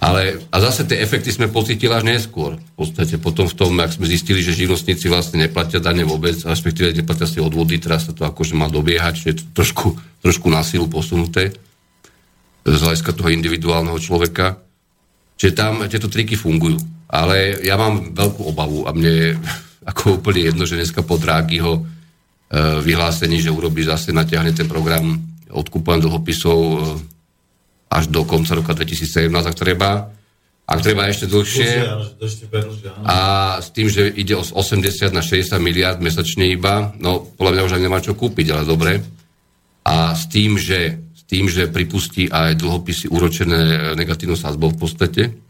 Ale, 0.00 0.40
a 0.48 0.56
zase 0.60 0.88
tie 0.88 1.00
efekty 1.00 1.28
sme 1.28 1.52
pocítili 1.52 1.92
až 1.92 2.04
neskôr. 2.08 2.56
V 2.56 2.72
podstate 2.76 3.16
potom 3.20 3.48
v 3.48 3.56
tom, 3.56 3.76
ak 3.80 3.96
sme 3.96 4.08
zistili, 4.08 4.40
že 4.40 4.56
živnostníci 4.56 5.08
vlastne 5.12 5.44
neplatia 5.44 5.80
dane 5.80 6.04
vôbec, 6.08 6.36
respektíve 6.40 6.96
neplatia 6.96 7.28
si 7.28 7.36
odvody, 7.36 7.76
teraz 7.76 8.08
sa 8.08 8.16
to 8.16 8.24
akože 8.24 8.56
má 8.56 8.68
dobiehať, 8.72 9.12
čiže 9.16 9.32
to 9.40 9.44
trošku, 9.60 9.96
trošku 10.24 10.48
na 10.48 10.64
silu 10.64 10.88
posunuté 10.88 11.52
z 12.64 12.80
hľadiska 12.80 13.12
toho 13.12 13.28
individuálneho 13.32 13.96
človeka. 14.00 14.60
Čiže 15.36 15.52
tam 15.56 15.84
tieto 15.88 16.12
triky 16.12 16.36
fungujú. 16.36 16.80
Ale 17.08 17.60
ja 17.64 17.76
mám 17.76 18.12
veľkú 18.16 18.40
obavu 18.52 18.88
a 18.88 18.96
mne 18.96 19.36
ako 19.90 20.22
úplne 20.22 20.46
jedno, 20.46 20.62
že 20.64 20.78
dneska 20.78 21.02
po 21.02 21.18
Drágyho 21.18 21.74
e, 21.74 21.82
vyhlásení, 22.80 23.42
že 23.42 23.50
urobí 23.50 23.82
zase, 23.82 24.14
natiahne 24.14 24.54
ten 24.54 24.70
program 24.70 25.18
odkupovania 25.50 26.06
dlhopisov 26.06 26.58
e, 26.58 26.78
až 27.90 28.06
do 28.06 28.22
konca 28.22 28.54
roka 28.54 28.70
2017, 28.70 29.34
ak 29.34 29.56
treba. 29.58 30.14
Ak 30.70 30.86
treba 30.86 31.10
ešte 31.10 31.26
dlhšie. 31.26 31.82
A 33.02 33.18
s 33.58 33.74
tým, 33.74 33.90
že 33.90 34.06
ide 34.06 34.38
o 34.38 34.46
80 34.46 35.10
na 35.10 35.18
60 35.18 35.58
miliard 35.58 35.98
mesačne 35.98 36.46
iba, 36.46 36.94
no 37.02 37.26
podľa 37.34 37.52
mňa 37.58 37.66
už 37.66 37.74
aj 37.74 37.82
nemá 37.82 37.98
čo 37.98 38.14
kúpiť, 38.14 38.46
ale 38.54 38.62
dobre. 38.62 39.02
A 39.82 40.14
s 40.14 40.30
tým, 40.30 40.54
že, 40.54 41.02
s 41.10 41.26
tým, 41.26 41.50
že 41.50 41.66
pripustí 41.66 42.30
aj 42.30 42.62
dlhopisy 42.62 43.10
úročené 43.10 43.90
negatívnou 43.98 44.38
sázbou 44.38 44.70
v 44.70 44.78
podstate. 44.78 45.49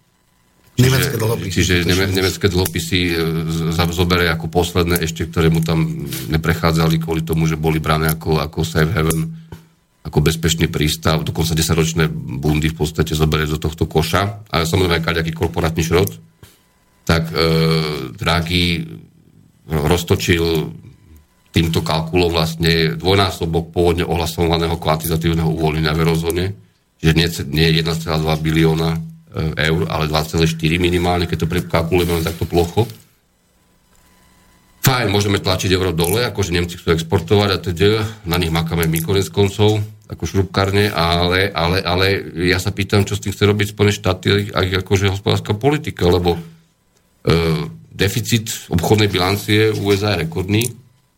Nemecké 0.80 1.16
dlhopisy. 1.20 1.52
Čiže 1.52 1.74
neme, 1.84 2.04
nemecké 2.08 2.46
dlhopisy 2.48 3.00
e, 3.12 3.14
zoberie 3.92 4.32
ako 4.32 4.48
posledné 4.48 5.04
ešte, 5.04 5.28
ktoré 5.28 5.52
mu 5.52 5.60
tam 5.60 6.08
neprechádzali 6.32 6.96
kvôli 6.98 7.22
tomu, 7.22 7.44
že 7.44 7.60
boli 7.60 7.78
brané 7.78 8.08
ako, 8.08 8.40
ako 8.40 8.64
safe 8.64 8.90
haven 8.90 9.40
ako 10.00 10.24
bezpečný 10.24 10.72
prístav, 10.72 11.20
dokonca 11.20 11.52
10-ročné 11.52 12.08
bundy 12.40 12.72
v 12.72 12.76
podstate 12.80 13.12
zoberie 13.12 13.44
do 13.44 13.60
tohto 13.60 13.84
koša, 13.84 14.48
ale 14.48 14.64
samozrejme 14.64 15.04
aj 15.04 15.16
nejaký 15.20 15.36
korporátny 15.36 15.84
šrot, 15.84 16.10
tak 17.04 17.28
e, 17.28 17.36
Draghi 18.16 18.80
roztočil 19.68 20.72
týmto 21.50 21.84
kalkulom 21.84 22.32
vlastne 22.32 22.96
dvojnásobok 22.96 23.74
pôvodne 23.74 24.06
ohlasovaného 24.06 24.78
kvantitatívneho 24.80 25.50
uvoľnenia 25.50 25.92
v 25.92 26.00
eurozóne, 26.00 26.44
že 27.02 27.10
nie, 27.12 27.26
nie 27.50 27.68
1,2 27.82 28.06
bilióna 28.40 29.09
eur, 29.38 29.80
ale 29.86 30.10
2,4 30.10 30.46
minimálne, 30.82 31.30
keď 31.30 31.46
to 31.46 31.50
prekalkulujeme 31.50 32.18
len 32.18 32.26
takto 32.26 32.46
plocho. 32.50 32.86
Fajn, 34.80 35.12
môžeme 35.12 35.38
tlačiť 35.38 35.70
euro 35.76 35.92
dole, 35.92 36.24
akože 36.24 36.56
Nemci 36.56 36.80
chcú 36.80 36.96
exportovať 36.96 37.48
a 37.52 37.58
teda 37.62 38.02
na 38.26 38.40
nich 38.40 38.50
makáme 38.50 38.88
my 38.88 38.98
konec 39.04 39.28
koncov, 39.28 39.78
ako 40.10 40.24
šrubkárne, 40.26 40.90
ale, 40.90 41.52
ale, 41.54 41.78
ale 41.84 42.06
ja 42.50 42.58
sa 42.58 42.74
pýtam, 42.74 43.06
čo 43.06 43.14
s 43.14 43.22
tým 43.22 43.30
chce 43.30 43.44
robiť 43.46 43.76
Spojené 43.76 43.92
štáty 43.94 44.50
aj 44.50 44.82
akože 44.82 45.14
hospodárska 45.14 45.54
politika, 45.54 46.10
lebo 46.10 46.34
e, 46.34 46.40
deficit 47.94 48.72
obchodnej 48.72 49.06
bilancie 49.06 49.70
USA 49.70 50.18
je 50.18 50.26
rekordný 50.26 50.64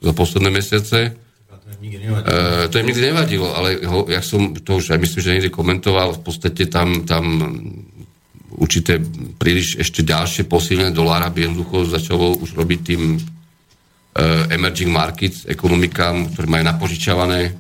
za 0.02 0.12
posledné 0.12 0.50
mesiace. 0.52 0.98
E, 1.08 2.68
to 2.68 2.74
im 2.76 2.86
nikdy 2.90 3.14
nevadilo, 3.14 3.54
ale 3.56 3.80
ho, 3.86 4.04
ja 4.10 4.20
som 4.20 4.52
to 4.58 4.82
už 4.82 4.92
aj 4.92 5.00
myslím, 5.00 5.20
že 5.22 5.32
niekde 5.38 5.54
komentoval, 5.54 6.18
v 6.18 6.22
podstate 6.26 6.68
tam, 6.68 7.08
tam 7.08 7.24
určité 8.56 9.00
príliš 9.36 9.80
ešte 9.80 10.04
ďalšie 10.04 10.44
posilné 10.48 10.92
dolára 10.92 11.32
by 11.32 11.48
jednoducho 11.48 11.88
začalo 11.88 12.36
už 12.40 12.56
robiť 12.56 12.80
tým 12.84 13.02
Eh, 14.12 14.44
emerging 14.52 14.92
markets, 14.92 15.48
ekonomikám, 15.48 16.36
ktoré 16.36 16.44
majú 16.44 16.64
napožičavané 16.68 17.40
eh, 17.48 17.54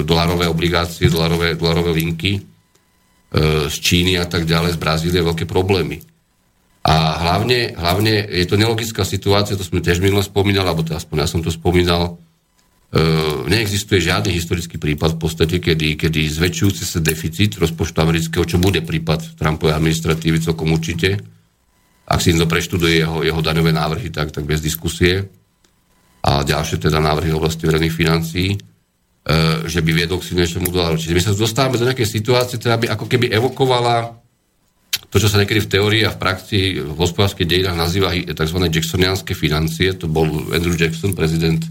dolarové 0.00 0.48
obligácie, 0.48 1.12
dolarové, 1.12 1.60
dolarové 1.60 1.92
linky 1.92 2.40
eh, 2.40 3.68
z 3.68 3.76
Číny 3.76 4.16
a 4.16 4.24
tak 4.24 4.48
ďalej, 4.48 4.72
z 4.72 4.80
Brazílie 4.80 5.20
veľké 5.20 5.44
problémy. 5.44 6.00
A 6.88 7.20
hlavne, 7.20 7.76
hlavne 7.76 8.32
je 8.32 8.48
to 8.48 8.56
nelogická 8.56 9.04
situácia, 9.04 9.60
to 9.60 9.66
sme 9.66 9.84
tiež 9.84 10.00
minule 10.00 10.24
spomínali, 10.24 10.64
alebo 10.64 10.80
to 10.80 10.96
aspoň 10.96 11.16
ja 11.20 11.28
som 11.28 11.44
to 11.44 11.52
spomínal, 11.52 12.16
neexistuje 13.48 14.00
žiadny 14.00 14.32
historický 14.32 14.80
prípad 14.80 15.16
v 15.16 15.20
podstate, 15.20 15.56
kedy, 15.60 16.00
kedy 16.00 16.24
zväčšujúci 16.24 16.88
sa 16.88 17.04
deficit 17.04 17.60
rozpočtu 17.60 18.00
amerického, 18.00 18.48
čo 18.48 18.56
bude 18.56 18.80
prípad 18.80 19.36
Trumpovej 19.36 19.76
administratívy 19.76 20.40
celkom 20.40 20.72
určite, 20.72 21.20
ak 22.08 22.20
si 22.24 22.32
to 22.32 22.48
preštuduje 22.48 23.04
jeho, 23.04 23.20
jeho 23.20 23.40
daňové 23.44 23.76
návrhy, 23.76 24.08
tak, 24.08 24.32
tak 24.32 24.48
bez 24.48 24.64
diskusie, 24.64 25.28
a 26.24 26.40
ďalšie 26.40 26.80
teda 26.80 26.98
návrhy 26.98 27.28
v 27.30 27.38
oblasti 27.38 27.68
verejných 27.68 27.94
financií, 27.94 28.56
e, 28.56 28.58
že 29.68 29.84
by 29.84 29.90
viedol 29.92 30.18
k 30.18 30.32
silnejšiemu 30.32 30.72
dolaru. 30.72 30.96
Čiže 30.96 31.14
my 31.14 31.22
sa 31.22 31.36
dostávame 31.36 31.76
do 31.76 31.84
nejakej 31.84 32.08
situácie, 32.08 32.56
ktorá 32.56 32.80
by 32.80 32.96
ako 32.96 33.04
keby 33.04 33.28
evokovala 33.36 34.16
to, 35.08 35.16
čo 35.20 35.28
sa 35.28 35.40
niekedy 35.40 35.62
v 35.64 35.72
teórii 35.72 36.02
a 36.04 36.12
v 36.12 36.20
praxi 36.20 36.80
v 36.80 36.96
hospodárskej 36.96 37.44
dejinách 37.48 37.76
nazýva 37.76 38.12
tzv. 38.12 38.58
jacksonianské 38.60 39.32
financie. 39.32 39.94
To 39.96 40.08
bol 40.08 40.26
Andrew 40.52 40.76
Jackson, 40.76 41.16
prezident 41.16 41.64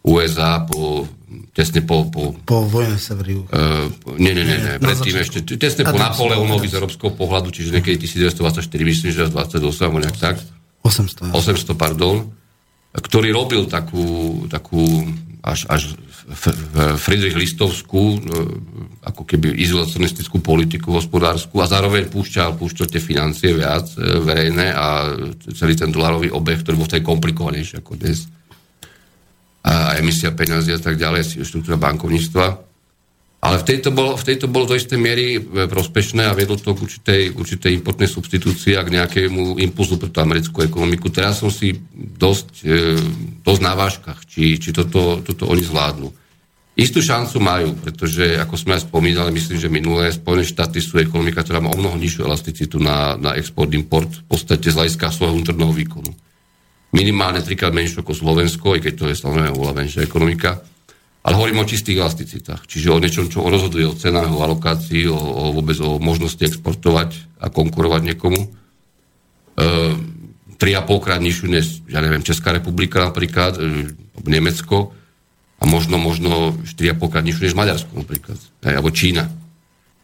USA 0.00 0.64
po, 0.64 1.04
tesne 1.52 1.84
po... 1.84 2.08
Po, 2.08 2.32
po 2.44 2.64
vojne 2.64 2.96
Severiu. 2.96 3.44
Uh, 3.52 3.92
nie, 4.16 4.32
nie, 4.32 4.44
nie, 4.48 4.56
nie. 4.56 4.74
predtým 4.80 5.16
ešte, 5.20 5.44
tesne 5.60 5.84
po 5.84 5.96
Napoleonovi 5.96 6.66
z 6.66 6.80
európskeho 6.80 7.12
pohľadu, 7.12 7.52
čiže 7.52 7.76
niekedy 7.76 8.08
1924, 8.08 8.64
myslím, 8.64 9.10
že 9.12 9.28
28, 9.28 9.60
alebo 9.84 9.98
nejak 10.00 10.18
tak. 10.18 10.36
800. 10.82 11.36
800, 11.36 11.76
pardon 11.76 12.32
ktorý 12.90 13.30
robil 13.30 13.70
takú, 13.70 14.46
takú 14.50 15.06
až, 15.46 15.70
až 15.70 15.94
Friedrich 16.98 17.38
Listovskú, 17.38 18.02
e, 18.14 18.18
ako 19.06 19.22
keby 19.26 19.54
izolacionistickú 19.62 20.42
politiku 20.42 20.94
hospodárskú 20.98 21.62
a 21.62 21.70
zároveň 21.70 22.10
púšťal, 22.10 22.58
púšťal 22.58 22.86
tie 22.90 23.02
financie 23.02 23.54
viac 23.54 23.86
e, 23.94 24.20
verejné 24.20 24.74
a 24.74 25.16
celý 25.54 25.78
ten 25.78 25.94
dolarový 25.94 26.34
obeh, 26.34 26.58
ktorý 26.58 26.76
bol 26.78 26.90
tej 26.90 27.02
komplikovanejší 27.02 27.82
ako 27.82 27.94
dnes. 27.98 28.26
A 29.60 30.00
emisia 30.00 30.32
peňazí 30.32 30.72
a 30.72 30.80
tak 30.80 30.96
ďalej, 30.96 31.44
štruktúra 31.44 31.76
bankovníctva. 31.76 32.70
Ale 33.40 33.56
v 33.56 33.64
tejto 33.72 33.88
bolo, 33.88 34.20
v 34.20 34.26
tejto 34.28 34.52
bolo 34.52 34.68
do 34.68 34.76
istej 34.76 35.00
miery 35.00 35.40
e, 35.40 35.64
prospešné 35.64 36.28
a 36.28 36.36
viedlo 36.36 36.60
to 36.60 36.76
k 36.76 36.84
určitej, 36.84 37.22
určitej 37.32 37.72
importnej 37.72 38.04
substitúcii 38.04 38.76
a 38.76 38.84
k 38.84 38.92
nejakému 39.00 39.56
impulzu 39.64 39.96
pre 39.96 40.12
tú 40.12 40.20
americkú 40.20 40.60
ekonomiku. 40.60 41.08
Teraz 41.08 41.40
som 41.40 41.48
si 41.48 41.72
dosť, 41.96 42.48
e, 42.68 43.00
dosť 43.40 43.60
na 43.64 43.72
váškach, 43.72 44.28
či, 44.28 44.60
či 44.60 44.76
toto, 44.76 45.24
toto 45.24 45.48
oni 45.48 45.64
zvládnu. 45.64 46.12
Istú 46.76 47.00
šancu 47.00 47.40
majú, 47.40 47.76
pretože, 47.80 48.36
ako 48.36 48.54
sme 48.60 48.76
aj 48.76 48.88
spomínali, 48.88 49.32
myslím, 49.32 49.56
že 49.56 49.72
minulé 49.72 50.12
Spojené 50.12 50.44
štáty 50.44 50.84
sú 50.84 51.00
ekonomika, 51.00 51.40
ktorá 51.40 51.64
má 51.64 51.72
o 51.72 51.80
mnoho 51.80 51.96
nižšiu 51.96 52.28
elasticitu 52.28 52.76
na, 52.76 53.16
na 53.16 53.40
export-import, 53.40 54.20
v 54.20 54.24
podstate 54.28 54.68
z 54.68 54.76
hľadiska 54.76 55.12
svojho 55.12 55.40
vnútorného 55.40 55.72
výkonu. 55.72 56.12
Minimálne 56.90 57.42
trikrát 57.42 57.70
menšie 57.70 58.02
ako 58.02 58.12
Slovensko, 58.12 58.74
aj 58.74 58.80
keď 58.82 58.92
to 58.98 59.04
je 59.10 59.14
samozrejme 59.14 59.54
oveľa 59.54 59.74
menšia 59.78 60.02
ekonomika 60.02 60.58
ale 61.20 61.36
hovorím 61.36 61.60
o 61.60 61.68
čistých 61.68 62.00
elasticitách, 62.00 62.64
čiže 62.64 62.88
o 62.88 62.96
niečom, 62.96 63.28
čo 63.28 63.44
rozhoduje 63.44 63.84
o 63.84 63.96
cenách, 63.96 64.32
o 64.32 64.40
alokácii, 64.40 65.04
o, 65.12 65.20
o 65.20 65.42
vôbec 65.52 65.76
o 65.84 66.00
možnosti 66.00 66.40
exportovať 66.40 67.12
a 67.44 67.52
konkurovať 67.52 68.00
niekomu. 68.08 68.40
E, 68.40 68.48
3,5 70.56 71.04
krát 71.04 71.20
nižšiu 71.20 71.46
než, 71.52 71.84
ja 71.92 72.00
neviem, 72.00 72.24
Česká 72.24 72.56
republika 72.56 73.04
napríklad, 73.04 73.60
e, 73.60 73.92
Nemecko 74.24 74.96
a 75.60 75.68
možno, 75.68 76.00
možno 76.00 76.56
4,5 76.64 77.12
krát 77.12 77.24
nižšiu 77.28 77.52
než 77.52 77.56
Maďarsko 77.56 77.92
napríklad, 78.00 78.40
aj, 78.64 78.80
alebo 78.80 78.88
Čína. 78.88 79.28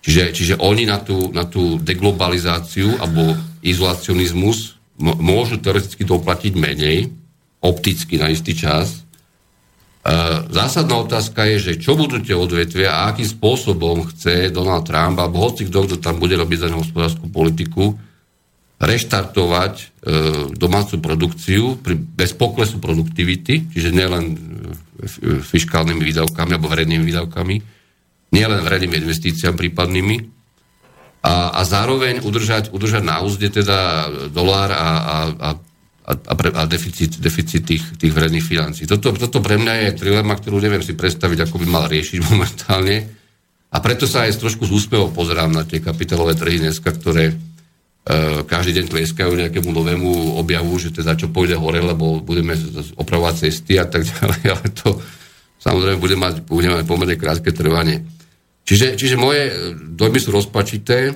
Čiže, 0.05 0.37
čiže 0.37 0.55
oni 0.61 0.85
na 0.85 1.01
tú, 1.01 1.33
na 1.33 1.49
tú 1.49 1.81
deglobalizáciu 1.81 2.92
alebo 3.01 3.33
izolacionizmus 3.64 4.75
môžu 5.00 5.61
teoreticky 5.61 6.04
doplatiť 6.04 6.52
menej, 6.56 7.12
opticky 7.61 8.16
na 8.16 8.32
istý 8.32 8.56
čas, 8.56 9.06
E, 10.06 10.14
zásadná 10.54 11.02
otázka 11.02 11.50
je, 11.50 11.56
že 11.59 11.72
čo 11.82 11.98
budú 11.98 12.22
tie 12.22 12.38
odvetvia 12.38 12.94
a 12.94 13.11
akým 13.11 13.26
spôsobom 13.26 14.06
chce 14.14 14.54
Donald 14.54 14.87
Trump, 14.87 15.18
alebo 15.18 15.42
hoci 15.42 15.66
kto, 15.66 15.78
kto 15.90 15.96
tam 15.98 16.22
bude 16.22 16.38
robiť 16.38 16.59
za 16.62 16.68
hospodárskú 16.70 17.26
politiku, 17.26 17.98
reštartovať 18.78 19.74
e, 19.74 19.85
domácu 20.54 21.02
produkciu 21.02 21.82
bez 22.14 22.38
poklesu 22.38 22.78
produktivity, 22.78 23.66
čiže 23.66 23.90
nielen 23.90 24.24
fiskálnymi 25.42 26.02
výdavkami 26.06 26.54
alebo 26.54 26.70
verejnými 26.70 27.02
výdavkami, 27.02 27.56
nielen 28.30 28.61
verejnými 28.62 29.02
investíciami 29.02 29.59
prípadnými, 29.59 30.16
a, 31.26 31.58
a 31.58 31.60
zároveň 31.66 32.22
udržať, 32.22 32.70
udržať 32.70 33.02
na 33.02 33.18
úzde 33.18 33.50
teda 33.50 34.06
dolár 34.30 34.70
a, 34.70 34.90
a, 35.02 35.16
a 35.34 35.48
a, 36.06 36.34
pre, 36.38 36.54
a 36.54 36.62
deficit, 36.70 37.18
deficit 37.18 37.66
tých, 37.66 37.82
tých 37.98 38.14
verejných 38.14 38.46
financí. 38.46 38.86
Toto, 38.86 39.10
toto 39.10 39.42
pre 39.42 39.58
mňa 39.58 39.90
je 39.90 39.98
trilema, 39.98 40.38
ktorú 40.38 40.62
neviem 40.62 40.78
si 40.78 40.94
predstaviť, 40.94 41.50
ako 41.50 41.58
by 41.58 41.66
mal 41.66 41.90
riešiť 41.90 42.22
momentálne. 42.30 43.10
A 43.74 43.82
preto 43.82 44.06
sa 44.06 44.22
aj 44.22 44.38
trošku 44.38 44.70
z 44.70 44.72
úspevom 44.78 45.10
pozerám 45.10 45.50
na 45.50 45.66
tie 45.66 45.82
kapitálové 45.82 46.38
trhy 46.38 46.62
dneska, 46.62 46.94
ktoré 46.94 47.34
e, 47.34 47.36
každý 48.46 48.78
deň 48.78 48.86
tleskajú 48.86 49.34
nejakému 49.34 49.66
novému 49.66 50.38
objavu, 50.38 50.78
že 50.78 50.94
teda 50.94 51.18
čo 51.18 51.26
pôjde 51.34 51.58
hore, 51.58 51.82
lebo 51.82 52.22
budeme 52.22 52.54
opravovať 52.94 53.50
cesty 53.50 53.74
a 53.74 53.90
tak 53.90 54.06
ďalej, 54.14 54.42
ale 54.46 54.66
to 54.78 55.02
samozrejme 55.58 55.98
bude 55.98 56.14
mať, 56.14 56.46
bude 56.46 56.70
mať 56.70 56.86
pomerne 56.86 57.18
krátke 57.18 57.50
trvanie. 57.50 58.06
Čiže, 58.66 58.98
čiže 58.98 59.14
moje 59.14 59.55
dojmy 59.94 60.18
sú 60.18 60.35
rozpačité, 60.35 61.14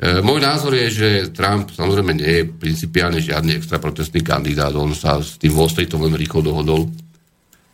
E, 0.00 0.24
môj 0.24 0.40
názor 0.40 0.72
je, 0.72 0.86
že 0.88 1.08
Trump 1.36 1.68
samozrejme 1.76 2.16
nie 2.16 2.32
je 2.40 2.48
principiálne 2.48 3.20
žiadny 3.20 3.60
extra 3.60 3.76
protestný 3.76 4.24
kandidát, 4.24 4.72
on 4.72 4.96
sa 4.96 5.20
s 5.20 5.36
tým 5.36 5.52
Wall 5.52 5.68
Streetom 5.68 6.00
veľmi 6.00 6.16
rýchlo 6.16 6.40
dohodol 6.40 6.88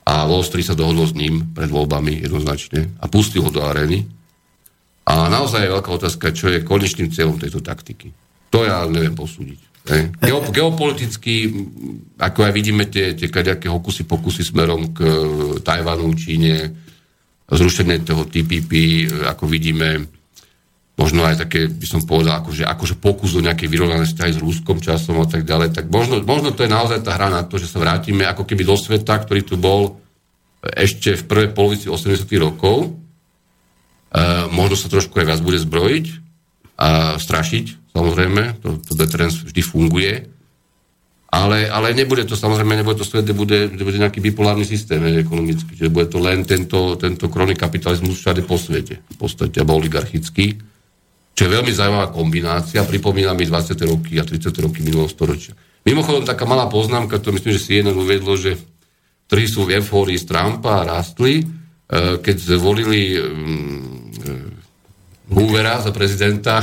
a 0.03 0.27
Wall 0.27 0.43
Street 0.43 0.67
sa 0.67 0.75
dohodol 0.75 1.07
s 1.07 1.15
ním 1.15 1.55
pred 1.55 1.71
voľbami 1.71 2.27
jednoznačne 2.27 2.99
a 2.99 3.07
pustil 3.07 3.47
ho 3.47 3.55
do 3.55 3.63
arény. 3.63 4.11
A 5.07 5.31
naozaj 5.31 5.71
je 5.71 5.75
veľká 5.79 5.91
otázka, 5.95 6.35
čo 6.35 6.51
je 6.51 6.67
konečným 6.67 7.15
cieľom 7.15 7.39
tejto 7.39 7.63
taktiky. 7.63 8.11
To 8.51 8.67
ja 8.67 8.83
neviem 8.91 9.15
posúdiť. 9.15 9.79
Geo, 10.19 10.43
geopoliticky, 10.51 11.47
ako 12.19 12.43
aj 12.43 12.51
vidíme 12.51 12.91
tie, 12.91 13.15
tie 13.15 13.31
kadejaké 13.31 13.71
hokusy 13.71 14.03
pokusy 14.03 14.43
smerom 14.43 14.91
k 14.91 14.99
Tajvanu, 15.63 16.11
Číne, 16.19 16.75
zrušenie 17.47 18.03
toho 18.03 18.27
TPP, 18.27 19.07
ako 19.27 19.47
vidíme, 19.47 20.11
možno 20.97 21.23
aj 21.29 21.47
také, 21.47 21.69
by 21.69 21.87
som 21.87 22.01
povedal, 22.03 22.41
akože, 22.41 22.65
akože 22.67 22.95
pokus 22.99 23.37
do 23.37 23.45
nejakej 23.45 23.69
vyrovnanej 23.69 24.09
vzťahy 24.11 24.33
s 24.35 24.43
Ruskom 24.43 24.81
časom 24.81 25.21
a 25.21 25.29
tak 25.29 25.45
ďalej, 25.45 25.77
tak 25.77 25.93
možno, 25.93 26.19
možno 26.25 26.51
to 26.57 26.65
je 26.65 26.73
naozaj 26.73 27.05
tá 27.05 27.15
hra 27.15 27.29
na 27.29 27.45
to, 27.45 27.61
že 27.61 27.69
sa 27.69 27.79
vrátime 27.79 28.25
ako 28.25 28.49
keby 28.49 28.65
do 28.65 28.75
sveta, 28.75 29.21
ktorý 29.21 29.45
tu 29.45 29.61
bol 29.61 30.01
ešte 30.65 31.15
v 31.15 31.23
prvej 31.29 31.49
polovici 31.55 31.87
80 31.87 32.27
rokov. 32.43 32.91
E, 32.91 32.91
možno 34.51 34.75
sa 34.75 34.91
trošku 34.91 35.15
aj 35.21 35.27
viac 35.29 35.41
bude 35.45 35.61
zbrojiť 35.61 36.07
a 36.81 37.21
strašiť, 37.21 37.95
samozrejme, 37.95 38.59
to, 38.65 38.81
to 38.83 38.93
deterrence 38.99 39.39
vždy 39.45 39.63
funguje, 39.63 40.13
ale, 41.27 41.67
ale 41.67 41.93
nebude 41.93 42.23
to 42.25 42.39
samozrejme, 42.39 42.79
nebude 42.79 43.03
to 43.03 43.07
svet, 43.07 43.27
bude, 43.35 43.69
bude 43.73 43.99
nejaký 43.99 44.23
bipolárny 44.23 44.63
systém 44.63 45.03
ekonomický, 45.03 45.75
že 45.75 45.93
bude 45.93 46.07
to 46.07 46.23
len 46.23 46.47
tento, 46.47 46.95
tento 46.97 47.27
krony 47.27 47.59
kapitalizmus 47.59 48.23
všade 48.23 48.47
po 48.47 48.57
svete, 48.57 49.03
v 49.03 49.17
podstate, 49.19 49.59
alebo 49.59 49.77
oligarchický 49.83 50.77
čo 51.37 51.45
je 51.45 51.53
veľmi 51.53 51.69
zaujímavá 51.69 52.09
kombinácia, 52.17 52.81
pripomína 52.89 53.37
mi 53.37 53.45
20. 53.45 53.77
roky 53.85 54.17
a 54.17 54.25
30. 54.25 54.57
roky 54.57 54.81
minulého 54.81 55.13
storočia. 55.13 55.53
Mimochodom, 55.85 56.25
taká 56.25 56.49
malá 56.49 56.65
poznámka, 56.65 57.21
to 57.21 57.29
myslím, 57.37 57.53
že 57.53 57.61
CNN 57.63 57.93
uvedlo, 57.93 58.41
že 58.41 58.57
trhy 59.29 59.45
sú 59.45 59.69
v 59.69 59.77
eufórii 59.77 60.17
z 60.17 60.25
Trumpa 60.25 60.81
a 60.81 60.97
rastli, 60.97 61.45
e, 61.45 61.45
keď 62.25 62.37
zvolili 62.57 63.21
mm, 63.21 63.21
e, 63.21 64.33
Hoovera 65.27 65.83
za 65.83 65.91
prezidenta 65.91 66.63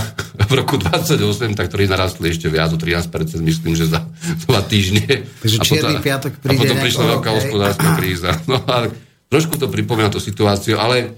v 0.49 0.53
roku 0.55 0.79
28, 0.79 1.19
tak 1.51 1.67
trhy 1.67 1.83
narastli 1.83 2.31
ešte 2.31 2.47
viac 2.47 2.71
o 2.71 2.79
13%, 2.79 3.43
myslím, 3.43 3.75
že 3.75 3.91
za 3.91 4.07
dva 4.47 4.63
týždne. 4.63 5.27
Takže 5.43 5.57
a 5.59 5.63
potom, 5.67 5.91
piatok 5.99 6.31
príde. 6.39 6.55
A 6.55 6.61
potom 6.63 6.77
prišla 6.79 7.03
veľká 7.19 7.29
hospodárska 7.35 7.87
kríza. 7.99 8.31
No 8.47 8.63
a 8.63 8.87
trošku 9.27 9.59
to 9.59 9.67
pripomína 9.67 10.07
tú 10.07 10.23
situáciu, 10.23 10.79
ale 10.79 11.11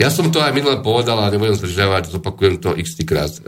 ja 0.00 0.08
som 0.08 0.32
to 0.32 0.40
aj 0.40 0.56
minule 0.56 0.80
povedal 0.80 1.20
a 1.20 1.28
nebudem 1.28 1.52
zdržiavať, 1.60 2.08
zopakujem 2.08 2.56
to 2.56 2.72
x 2.80 2.96
krát. 3.04 3.28
E, 3.28 3.40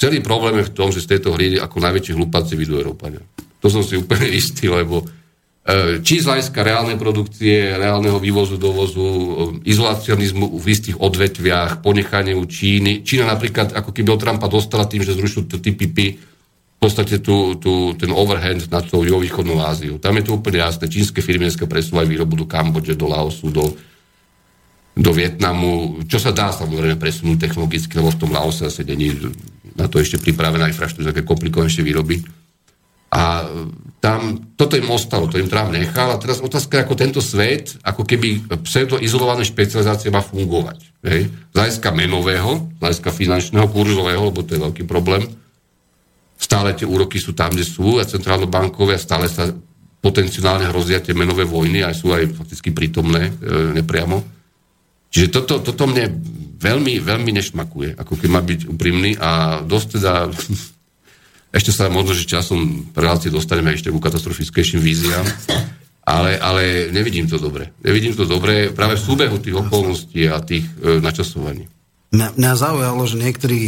celý 0.00 0.24
problém 0.24 0.64
je 0.64 0.72
v 0.72 0.74
tom, 0.74 0.88
že 0.88 1.04
z 1.04 1.20
tejto 1.20 1.36
hry 1.36 1.60
ako 1.60 1.84
najväčší 1.84 2.16
hlupáci 2.16 2.56
vidú 2.56 2.80
Európania. 2.80 3.20
To 3.60 3.68
som 3.68 3.84
si 3.84 4.00
úplne 4.00 4.24
istý, 4.32 4.72
lebo 4.72 5.04
či 6.00 6.24
z 6.24 6.24
hľadiska 6.24 6.64
reálnej 6.64 6.96
produkcie, 6.96 7.76
reálneho 7.76 8.16
vývozu, 8.16 8.56
dovozu, 8.56 9.04
e, 9.04 9.24
izolacionizmu 9.68 10.56
v 10.56 10.64
istých 10.64 10.96
odvetviach, 10.96 11.84
ponechanie 11.84 12.32
u 12.32 12.48
Číny. 12.48 13.04
Čína 13.04 13.28
napríklad, 13.28 13.76
ako 13.76 13.92
keby 13.92 14.08
od 14.08 14.20
Trumpa 14.20 14.48
dostala 14.48 14.88
tým, 14.88 15.04
že 15.04 15.12
zrušil 15.12 15.44
to 15.44 15.60
TPP, 15.60 16.16
v 16.78 16.80
podstate 16.80 17.18
tu, 17.20 17.58
tu, 17.58 17.92
ten 17.98 18.08
overhand 18.14 18.70
nad 18.70 18.86
tou 18.86 19.02
juhovýchodnou 19.02 19.58
Áziou. 19.60 19.98
Tam 19.98 20.14
je 20.14 20.30
to 20.30 20.38
úplne 20.38 20.62
jasné. 20.62 20.86
Čínske 20.86 21.20
firmy 21.20 21.50
dneska 21.50 21.66
presúvajú 21.66 22.06
výrobu 22.06 22.38
do 22.38 22.46
Kambodže, 22.46 22.94
do 22.94 23.10
Laosu, 23.10 23.50
do, 23.50 23.74
do 24.94 25.10
Vietnamu, 25.10 26.00
čo 26.06 26.22
sa 26.22 26.30
dá 26.30 26.54
samozrejme 26.54 26.94
presunúť 26.96 27.44
technologicky, 27.44 27.92
lebo 27.98 28.14
v 28.14 28.20
tom 28.22 28.30
Laose 28.30 28.70
zase 28.70 28.86
není 28.86 29.10
na 29.74 29.90
to 29.90 29.98
ešte 29.98 30.22
pripravená 30.22 30.70
infraštruktúra, 30.70 31.12
také 31.12 31.26
komplikovanejšie 31.26 31.82
výroby. 31.82 32.22
A 33.08 33.48
tam, 33.98 34.52
toto 34.54 34.78
im 34.78 34.86
ostalo, 34.92 35.26
to 35.26 35.40
im 35.40 35.50
Trump 35.50 35.74
nechal. 35.74 36.12
A 36.14 36.20
teraz 36.22 36.38
otázka, 36.38 36.84
ako 36.84 36.94
tento 36.94 37.18
svet, 37.18 37.74
ako 37.82 38.06
keby 38.06 38.46
pseudoizolované 38.62 39.42
špecializácie 39.42 40.12
má 40.12 40.22
fungovať. 40.22 40.78
Hej? 41.02 41.32
Z 41.50 41.54
hľadiska 41.56 41.88
menového, 41.90 42.68
z 42.76 42.78
hľadiska 42.78 43.10
finančného, 43.10 43.66
kurzového, 43.72 44.22
lebo 44.30 44.44
to 44.46 44.54
je 44.54 44.60
veľký 44.62 44.84
problém. 44.86 45.26
Stále 46.38 46.78
tie 46.78 46.86
úroky 46.86 47.18
sú 47.18 47.34
tam, 47.34 47.50
kde 47.50 47.66
sú 47.66 47.98
a 47.98 48.06
centrálno-bankové 48.06 48.94
a 48.94 49.02
stále 49.02 49.26
sa 49.26 49.50
potenciálne 49.98 50.70
hrozia 50.70 51.02
tie 51.02 51.10
menové 51.10 51.42
vojny 51.42 51.82
a 51.82 51.90
sú 51.90 52.14
aj 52.14 52.38
fakticky 52.38 52.70
prítomné 52.70 53.26
e, 53.26 53.32
nepriamo. 53.74 54.22
Čiže 55.10 55.28
toto, 55.34 55.58
toto 55.58 55.90
mne 55.90 56.06
veľmi, 56.62 57.02
veľmi 57.02 57.30
nešmakuje, 57.34 57.98
ako 57.98 58.14
keď 58.14 58.28
má 58.30 58.38
byť 58.38 58.60
úprimný 58.70 59.18
a 59.18 59.58
dosť 59.66 59.86
teda 59.98 60.12
ešte 61.48 61.72
sa 61.72 61.88
možno, 61.88 62.12
že 62.12 62.28
časom 62.28 62.92
relácie 62.92 63.32
dostaneme 63.32 63.72
ešte 63.72 63.88
ku 63.88 64.00
katastrofickejším 64.00 64.80
víziám, 64.84 65.24
ale, 66.04 66.36
ale 66.36 66.92
nevidím 66.92 67.24
to 67.24 67.40
dobre. 67.40 67.72
Nevidím 67.80 68.12
to 68.12 68.28
dobre 68.28 68.68
práve 68.72 69.00
v 69.00 69.04
súbehu 69.04 69.36
tých 69.40 69.56
okolností 69.56 70.28
a 70.28 70.44
tých 70.44 70.68
e, 70.80 71.00
načasovaní. 71.00 71.64
Mňa, 72.12 72.36
mňa 72.36 72.52
zaujalo, 72.52 73.02
že 73.08 73.16
niektorí 73.20 73.60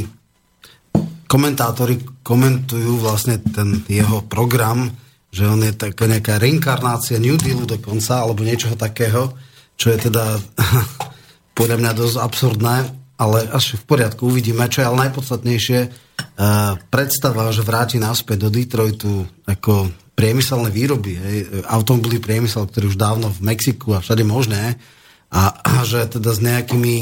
komentátori 1.24 2.00
komentujú 2.20 3.00
vlastne 3.00 3.40
ten 3.40 3.80
jeho 3.88 4.24
program, 4.28 4.92
že 5.30 5.46
on 5.46 5.62
je 5.64 5.72
taká 5.72 6.04
nejaká 6.04 6.42
reinkarnácia 6.42 7.22
New 7.22 7.38
Dealu 7.38 7.64
dokonca, 7.64 8.24
alebo 8.24 8.44
niečoho 8.44 8.76
takého, 8.76 9.32
čo 9.80 9.88
je 9.94 10.10
teda 10.10 10.36
podľa 11.58 11.76
mňa 11.80 11.92
dosť 11.96 12.16
absurdné, 12.20 12.99
ale 13.20 13.44
až 13.52 13.76
v 13.76 13.84
poriadku 13.84 14.32
uvidíme, 14.32 14.64
čo 14.72 14.80
je 14.80 14.88
ale 14.88 15.02
najpodstatnejšie. 15.08 15.78
E, 15.84 15.88
predstava, 16.88 17.52
že 17.52 17.60
vráti 17.60 18.00
naspäť 18.00 18.48
do 18.48 18.48
Detroitu 18.48 19.28
ako 19.44 19.92
priemyselné 20.16 20.72
výroby, 20.72 21.12
hej, 21.20 21.38
automobilový 21.68 22.20
priemysel, 22.24 22.64
ktorý 22.64 22.92
už 22.92 22.96
dávno 22.96 23.28
v 23.28 23.40
Mexiku 23.44 23.96
a 23.96 24.00
všade 24.00 24.24
možné, 24.24 24.80
a, 25.28 25.52
a 25.52 25.72
že 25.84 26.08
teda 26.08 26.32
s 26.32 26.40
nejakými, 26.40 26.96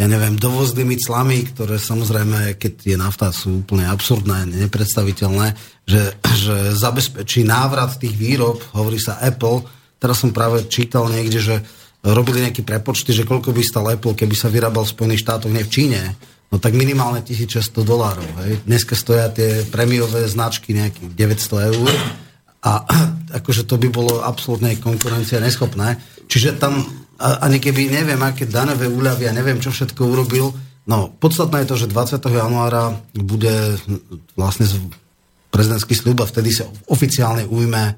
ja 0.00 0.06
neviem, 0.08 0.36
dovoznými 0.36 0.96
clami, 1.00 1.44
ktoré 1.44 1.76
samozrejme, 1.80 2.56
keď 2.60 2.74
je 2.84 2.96
nafta, 2.96 3.32
sú 3.32 3.64
úplne 3.64 3.88
absurdné, 3.88 4.48
nepredstaviteľné, 4.66 5.56
že, 5.88 6.16
že 6.36 6.56
zabezpečí 6.76 7.44
návrat 7.48 7.96
tých 7.96 8.16
výrob, 8.16 8.60
hovorí 8.76 9.00
sa 9.00 9.16
Apple, 9.22 9.64
teraz 9.96 10.20
som 10.20 10.32
práve 10.32 10.66
čítal 10.68 11.08
niekde, 11.08 11.40
že 11.40 11.56
robili 12.00 12.40
nejaké 12.40 12.64
prepočty, 12.64 13.12
že 13.12 13.28
koľko 13.28 13.52
by 13.52 13.60
stal 13.60 13.86
Apple, 13.92 14.16
keby 14.16 14.32
sa 14.32 14.48
vyrábal 14.48 14.88
v 14.88 14.94
Spojených 14.96 15.22
štátoch, 15.24 15.52
nie 15.52 15.64
v 15.64 15.72
Číne, 15.72 16.00
no 16.48 16.56
tak 16.56 16.72
minimálne 16.72 17.20
1600 17.20 17.84
dolárov. 17.84 18.26
Hej. 18.44 18.64
Dneska 18.64 18.96
stoja 18.96 19.28
tie 19.28 19.68
premiové 19.68 20.24
značky 20.26 20.72
nejakých 20.72 21.12
900 21.12 21.70
eur 21.76 21.90
a 22.64 22.72
akože 23.40 23.68
to 23.68 23.76
by 23.76 23.88
bolo 23.92 24.24
absolútne 24.24 24.72
konkurencia 24.80 25.38
neschopné. 25.38 26.00
Čiže 26.26 26.56
tam, 26.56 26.80
ani 27.20 27.60
keby 27.60 27.92
neviem, 27.92 28.20
aké 28.24 28.48
danové 28.48 28.88
úľavy 28.88 29.28
a 29.28 29.36
neviem, 29.36 29.60
čo 29.60 29.68
všetko 29.68 30.00
urobil, 30.08 30.50
no 30.88 31.12
podstatné 31.20 31.64
je 31.64 31.70
to, 31.70 31.76
že 31.86 31.92
20. 31.92 32.16
januára 32.32 32.96
bude 33.12 33.76
vlastne 34.34 34.66
prezidentský 35.50 35.94
sľub 35.98 36.24
a 36.24 36.30
vtedy 36.30 36.54
sa 36.54 36.64
oficiálne 36.86 37.42
ujme 37.44 37.90
e, 37.90 37.94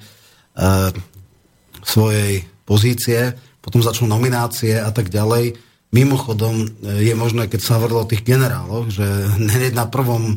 svojej 1.84 2.40
pozície 2.64 3.36
potom 3.62 3.80
začnú 3.80 4.10
nominácie 4.10 4.74
a 4.74 4.90
tak 4.90 5.08
ďalej. 5.08 5.54
Mimochodom 5.94 6.66
e, 6.66 7.06
je 7.06 7.14
možné, 7.14 7.46
keď 7.46 7.60
sa 7.62 7.78
hovorilo 7.78 8.02
o 8.02 8.10
tých 8.10 8.26
generáloch, 8.26 8.90
že 8.90 9.06
hneď 9.38 9.72
na 9.72 9.86
prvom 9.86 10.34
e, 10.34 10.36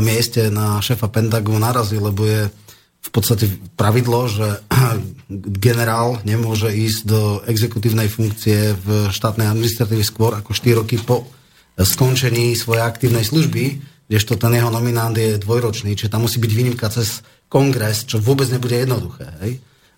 mieste 0.00 0.48
na 0.48 0.78
šéfa 0.78 1.10
Pentagonu 1.10 1.58
narazí, 1.58 1.98
lebo 1.98 2.22
je 2.22 2.46
v 3.02 3.10
podstate 3.10 3.50
pravidlo, 3.74 4.30
že 4.30 4.62
generál 5.58 6.22
nemôže 6.22 6.70
ísť 6.70 7.00
do 7.02 7.42
exekutívnej 7.50 8.06
funkcie 8.06 8.78
v 8.78 9.10
štátnej 9.10 9.50
administratíve 9.50 10.06
skôr 10.06 10.38
ako 10.38 10.54
4 10.54 10.78
roky 10.78 11.02
po 11.02 11.26
skončení 11.74 12.54
svojej 12.54 12.84
aktívnej 12.86 13.26
služby, 13.26 13.80
kdežto 14.06 14.36
ten 14.36 14.54
jeho 14.54 14.68
nominant 14.68 15.16
je 15.16 15.40
dvojročný, 15.40 15.96
čiže 15.96 16.12
tam 16.12 16.28
musí 16.28 16.36
byť 16.36 16.52
výnimka 16.52 16.86
cez 16.92 17.24
kongres, 17.48 18.04
čo 18.04 18.20
vôbec 18.20 18.44
nebude 18.52 18.76
jednoduché. 18.76 19.24
Hej? 19.40 19.52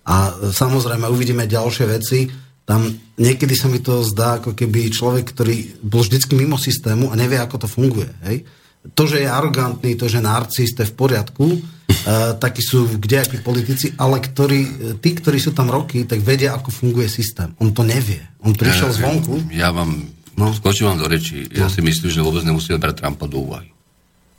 A 0.06 0.38
samozrejme 0.54 1.10
uvidíme 1.10 1.50
ďalšie 1.50 1.84
veci 1.90 2.30
tam 2.64 2.88
niekedy 3.20 3.52
sa 3.52 3.68
mi 3.68 3.78
to 3.78 4.00
zdá, 4.00 4.40
ako 4.40 4.56
keby 4.56 4.88
človek, 4.88 5.24
ktorý 5.36 5.84
bol 5.84 6.00
vždycky 6.00 6.32
mimo 6.32 6.56
systému 6.56 7.12
a 7.12 7.14
nevie, 7.14 7.36
ako 7.36 7.64
to 7.64 7.68
funguje. 7.68 8.08
Hej? 8.24 8.48
To, 8.96 9.04
že 9.08 9.24
je 9.24 9.28
arogantný, 9.28 9.96
to, 9.96 10.08
že 10.08 10.24
narcist 10.24 10.76
je 10.76 10.88
v 10.88 10.96
poriadku, 10.96 11.44
uh, 11.44 11.60
takí 12.44 12.64
sú 12.64 12.88
kdejakí 12.88 13.44
politici, 13.44 13.92
ale 14.00 14.20
ktorí, 14.20 14.60
tí, 15.00 15.10
ktorí 15.12 15.36
sú 15.40 15.52
tam 15.52 15.68
roky, 15.68 16.08
tak 16.08 16.24
vedia, 16.24 16.56
ako 16.56 16.72
funguje 16.72 17.08
systém. 17.08 17.52
On 17.60 17.72
to 17.72 17.84
nevie. 17.84 18.20
On 18.40 18.56
prišiel 18.56 18.92
ja, 18.92 18.96
zvonku. 18.96 19.34
Ja 19.52 19.68
vám, 19.72 20.08
no. 20.36 20.52
skočím 20.56 20.92
vám 20.92 21.04
do 21.04 21.08
reči. 21.08 21.48
Ja 21.52 21.68
no. 21.68 21.72
si 21.72 21.84
myslím, 21.84 22.10
že 22.12 22.24
vôbec 22.24 22.44
nemusíme 22.44 22.80
brať 22.80 23.04
Trumpa 23.04 23.28
do 23.28 23.44
úvahy. 23.44 23.72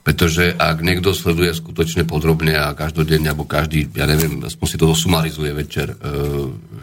Pretože 0.06 0.54
ak 0.54 0.86
niekto 0.86 1.10
sleduje 1.10 1.50
skutočne 1.50 2.06
podrobne 2.06 2.54
a 2.54 2.78
každodenne, 2.78 3.26
alebo 3.26 3.42
každý, 3.42 3.90
ja 3.90 4.06
neviem, 4.06 4.38
aspoň 4.46 4.66
si 4.70 4.78
to 4.78 4.94
sumarizuje 4.94 5.50
večer, 5.50 5.90
e, 5.90 5.96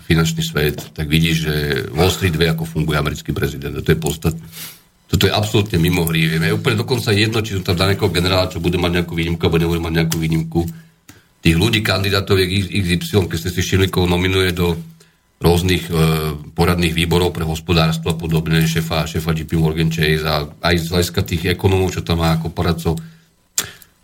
finančný 0.04 0.44
svet, 0.44 0.92
tak 0.92 1.08
vidí, 1.08 1.32
že 1.32 1.88
Wall 1.96 2.12
Street 2.12 2.36
vie, 2.36 2.52
ako 2.52 2.68
funguje 2.68 3.00
americký 3.00 3.32
prezident. 3.32 3.80
To 3.80 3.88
je 3.88 3.96
podstatné. 3.96 4.44
To 4.44 5.16
Toto 5.16 5.24
je 5.24 5.32
absolútne 5.32 5.80
mimo 5.80 6.04
hry. 6.04 6.36
Vieme, 6.36 6.52
je 6.52 6.58
úplne 6.60 6.84
dokonca 6.84 7.16
jedno, 7.16 7.40
či 7.40 7.64
tam 7.64 7.80
dá 7.80 7.88
nejakého 7.88 8.12
generála, 8.12 8.52
čo 8.52 8.60
bude 8.60 8.76
mať 8.76 8.92
nejakú 8.92 9.16
výnimku, 9.16 9.40
alebo 9.40 9.56
nebude 9.56 9.80
mať 9.80 9.94
nejakú 10.04 10.18
výnimku. 10.20 10.60
Tých 11.40 11.56
ľudí, 11.56 11.80
kandidátov 11.80 12.44
je 12.44 12.68
XY, 12.76 13.32
keď 13.32 13.38
ste 13.40 13.56
si 13.56 13.64
všimli, 13.64 13.88
nominuje 14.04 14.52
do 14.52 14.76
rôznych 15.40 15.88
e, 15.88 15.92
poradných 16.52 16.92
výborov 16.92 17.32
pre 17.32 17.48
hospodárstvo 17.48 18.12
a 18.12 18.20
podobne, 18.20 18.68
šefa, 18.68 19.08
šefa 19.08 19.32
JP 19.32 19.60
Morgan 19.60 19.92
Chase 19.92 20.28
a 20.28 20.44
aj 20.60 20.76
z 20.76 20.88
hľadiska 20.92 21.22
tých 21.24 21.44
ekonomov, 21.52 21.96
čo 21.96 22.04
tam 22.04 22.20
má 22.20 22.36
ako 22.36 22.52
poradcov, 22.52 22.96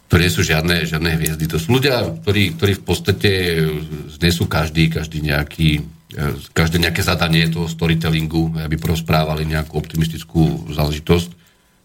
to 0.10 0.18
nie 0.18 0.30
sú 0.34 0.42
žiadne, 0.42 0.90
žiadne 0.90 1.16
hviezdy. 1.16 1.46
To 1.54 1.62
sú 1.62 1.78
ľudia, 1.78 2.02
ktorí, 2.26 2.58
ktorí 2.58 2.74
v 2.82 2.84
podstate 2.84 3.32
znesú 4.18 4.50
každý, 4.50 4.90
každý 4.90 5.22
nejaký, 5.22 5.86
e, 6.18 6.22
každé 6.52 6.82
nejaké 6.82 7.06
zadanie 7.06 7.46
toho 7.48 7.70
storytellingu, 7.70 8.58
aby 8.58 8.76
prosprávali 8.82 9.46
nejakú 9.46 9.78
optimistickú 9.78 10.74
záležitosť. 10.74 11.30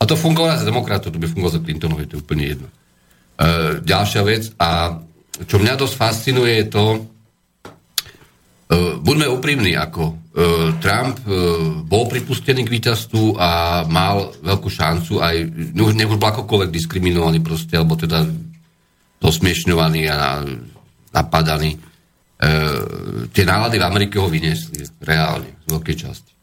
A 0.01 0.09
to 0.09 0.17
fungovalo 0.17 0.57
za 0.57 0.65
demokratov, 0.65 1.13
to 1.13 1.21
by 1.21 1.29
fungovalo 1.29 1.61
za 1.61 1.63
Clintonov, 1.63 2.01
je 2.01 2.09
to 2.11 2.21
úplne 2.25 2.45
jedno. 2.49 2.69
E, 2.73 2.75
ďalšia 3.85 4.23
vec, 4.25 4.49
a 4.57 4.99
čo 5.45 5.61
mňa 5.61 5.77
dosť 5.77 5.95
fascinuje 5.95 6.53
je 6.65 6.67
to, 6.73 6.85
E, 8.65 8.77
buďme 9.01 9.29
úprimní, 9.29 9.77
ako 9.77 10.24
Trump 10.83 11.23
e, 11.23 11.31
bol 11.87 12.11
pripustený 12.11 12.67
k 12.67 12.75
víťazstvu 12.75 13.39
a 13.39 13.83
mal 13.87 14.35
veľkú 14.43 14.67
šancu 14.67 15.23
aj, 15.23 15.37
nech 15.79 16.11
už 16.11 16.19
akokoľvek 16.19 16.75
diskriminovaný 16.75 17.39
proste, 17.39 17.79
alebo 17.79 17.95
teda 17.95 18.27
zosmiešňovaný 19.23 20.03
a 20.11 20.43
napadaný. 21.15 21.79
Tie 23.33 23.45
nálady 23.47 23.81
v 23.81 23.87
Amerike 23.89 24.21
ho 24.21 24.29
vyniesli 24.29 24.85
reálne, 25.01 25.55
z 25.65 25.67
veľkej 25.71 25.97
časti. 25.97 26.35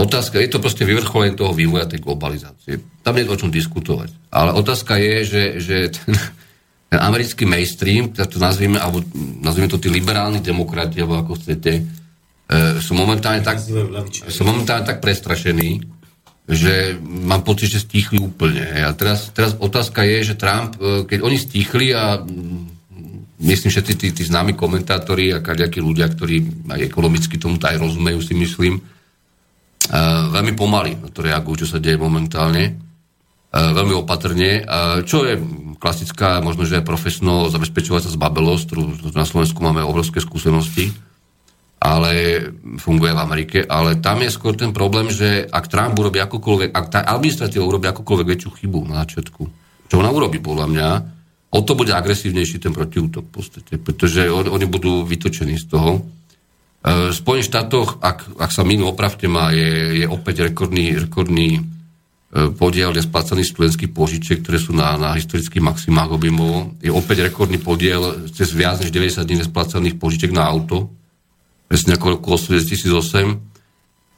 Otázka, 0.00 0.38
je 0.38 0.50
to 0.50 0.62
proste 0.62 0.86
vyvrcholenie 0.86 1.36
toho 1.36 1.52
vývoja 1.52 1.84
tej 1.84 2.00
globalizácie. 2.00 2.78
Tam 3.02 3.16
nie 3.16 3.26
je 3.26 3.34
o 3.34 3.40
čom 3.40 3.50
diskutovať. 3.50 4.10
Ale 4.30 4.54
otázka 4.54 4.96
je, 4.96 5.14
že, 5.26 5.44
že 5.60 5.76
ten, 5.92 6.12
ten 6.88 6.98
americký 7.02 7.44
mainstream, 7.44 8.14
tak 8.14 8.30
to 8.32 8.38
nazvieme, 8.38 8.78
alebo 8.78 9.02
nazvieme 9.42 9.68
to 9.68 9.82
tí 9.82 9.90
liberálni 9.92 10.38
demokrati, 10.40 11.02
alebo 11.02 11.20
ako 11.20 11.32
chcete, 11.42 11.72
e, 11.76 11.82
sú 12.82 12.92
momentálne 12.98 13.46
tak, 13.46 13.62
sú 14.26 14.42
momentálne 14.42 14.82
tak 14.82 14.98
prestrašení, 14.98 15.86
že 16.50 16.98
mám 17.02 17.46
pocit, 17.46 17.70
že 17.70 17.86
stíchli 17.86 18.18
úplne. 18.18 18.66
A 18.82 18.90
teraz, 18.90 19.30
teraz 19.30 19.54
otázka 19.54 20.02
je, 20.02 20.34
že 20.34 20.34
Trump, 20.34 20.74
e, 20.82 21.06
keď 21.06 21.18
oni 21.22 21.38
stíchli 21.38 21.94
a 21.94 22.18
myslím, 23.40 23.70
všetci 23.70 23.94
tí, 23.94 24.08
tí 24.10 24.22
známi 24.26 24.58
komentátori 24.58 25.30
a 25.30 25.38
kaďakí 25.38 25.78
ľudia, 25.78 26.10
ktorí 26.10 26.66
aj 26.74 26.80
ekonomicky 26.82 27.38
tomu 27.38 27.56
aj 27.56 27.80
rozumejú, 27.80 28.20
si 28.20 28.36
myslím, 28.36 28.76
uh, 28.76 30.28
veľmi 30.28 30.52
pomaly 30.52 31.00
na 31.00 31.08
to 31.08 31.24
reagujú, 31.24 31.64
čo 31.64 31.72
sa 31.72 31.78
deje 31.80 31.96
momentálne. 31.96 32.76
Uh, 33.48 33.72
veľmi 33.72 33.96
opatrne. 33.96 34.60
Uh, 34.60 35.00
čo 35.08 35.24
je 35.24 35.40
klasická, 35.80 36.44
možno, 36.44 36.68
že 36.68 36.84
aj 36.84 36.84
profesno 36.84 37.48
zabezpečovať 37.48 38.06
sa 38.06 38.10
zbabelosť, 38.12 38.62
ktorú 38.68 38.82
na 39.16 39.24
Slovensku 39.24 39.64
máme 39.64 39.80
obrovské 39.88 40.20
skúsenosti, 40.20 40.92
ale 41.80 42.44
funguje 42.76 43.12
v 43.16 43.22
Amerike, 43.24 43.58
ale 43.64 43.96
tam 44.04 44.20
je 44.20 44.28
skôr 44.28 44.52
ten 44.52 44.70
problém, 44.70 45.08
že 45.08 45.48
ak 45.48 45.72
Trump 45.72 45.96
urobí 45.96 46.20
akokoľvek, 46.20 46.70
ak 46.76 46.86
tá 46.92 47.00
administratíva 47.08 47.64
urobí 47.64 47.88
akokoľvek 47.88 48.26
väčšiu 48.28 48.50
chybu 48.52 48.80
na 48.84 49.00
začiatku, 49.02 49.42
čo 49.88 49.94
ona 49.96 50.12
urobí 50.12 50.44
podľa 50.44 50.66
mňa, 50.68 50.88
o 51.50 51.60
to 51.64 51.72
bude 51.72 51.90
agresívnejší 51.90 52.60
ten 52.60 52.76
protiútok 52.76 53.24
v 53.26 53.32
podstate, 53.32 53.74
pretože 53.80 54.28
on, 54.28 54.46
oni 54.46 54.68
budú 54.68 55.08
vytočení 55.08 55.56
z 55.56 55.66
toho. 55.72 55.90
E, 55.98 56.00
v 57.10 57.16
Spojených 57.16 57.48
štátoch, 57.48 57.98
ak, 58.04 58.38
ak 58.38 58.50
sa 58.52 58.62
minú 58.62 58.86
opravte 58.86 59.26
má, 59.26 59.50
je, 59.50 60.04
je 60.04 60.06
opäť 60.06 60.52
rekordný, 60.52 61.00
rekordný 61.00 61.64
E, 62.30 62.54
podiel 62.54 62.94
nesplácaných 62.94 63.50
študentských 63.50 63.90
požičiek, 63.90 64.38
ktoré 64.38 64.62
sú 64.62 64.70
na, 64.70 64.94
na 64.94 65.18
historických 65.18 65.66
maximách 65.66 66.14
objemov. 66.14 66.78
Je 66.78 66.86
opäť 66.86 67.26
rekordný 67.26 67.58
podiel 67.58 68.30
cez 68.30 68.54
viac 68.54 68.78
než 68.78 68.94
90 68.94 69.26
dní 69.26 69.42
nesplácaných 69.42 69.98
požičiek 69.98 70.30
na 70.30 70.46
auto. 70.46 70.94
Presne 71.70 71.94
ako 71.94 72.18
roku 72.18 72.34
2008 72.34 72.82
e, 72.82 73.34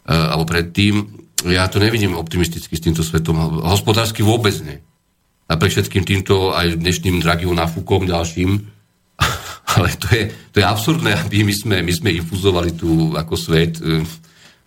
alebo 0.09 0.49
predtým. 0.49 1.05
Ja 1.53 1.69
to 1.69 1.77
nevidím 1.77 2.17
optimisticky 2.17 2.73
s 2.73 2.81
týmto 2.81 3.05
svetom. 3.05 3.61
Hospodársky 3.61 4.25
vôbec 4.25 4.57
nie. 4.65 4.81
Napriek 5.53 5.77
všetkým 5.77 6.09
týmto 6.09 6.57
aj 6.57 6.81
dnešným 6.81 7.21
Draghiho 7.21 7.53
nafúkom 7.53 8.09
ďalším. 8.09 8.57
Ale 9.77 9.88
to 10.01 10.09
je, 10.17 10.23
to 10.49 10.57
je 10.59 10.65
absurdné, 10.65 11.12
aby 11.29 11.45
my 11.45 11.53
sme, 11.53 11.77
my 11.85 11.93
sme 11.93 12.17
infuzovali 12.17 12.73
tu 12.73 13.12
ako 13.12 13.37
svet 13.37 13.77
e, 13.85 14.01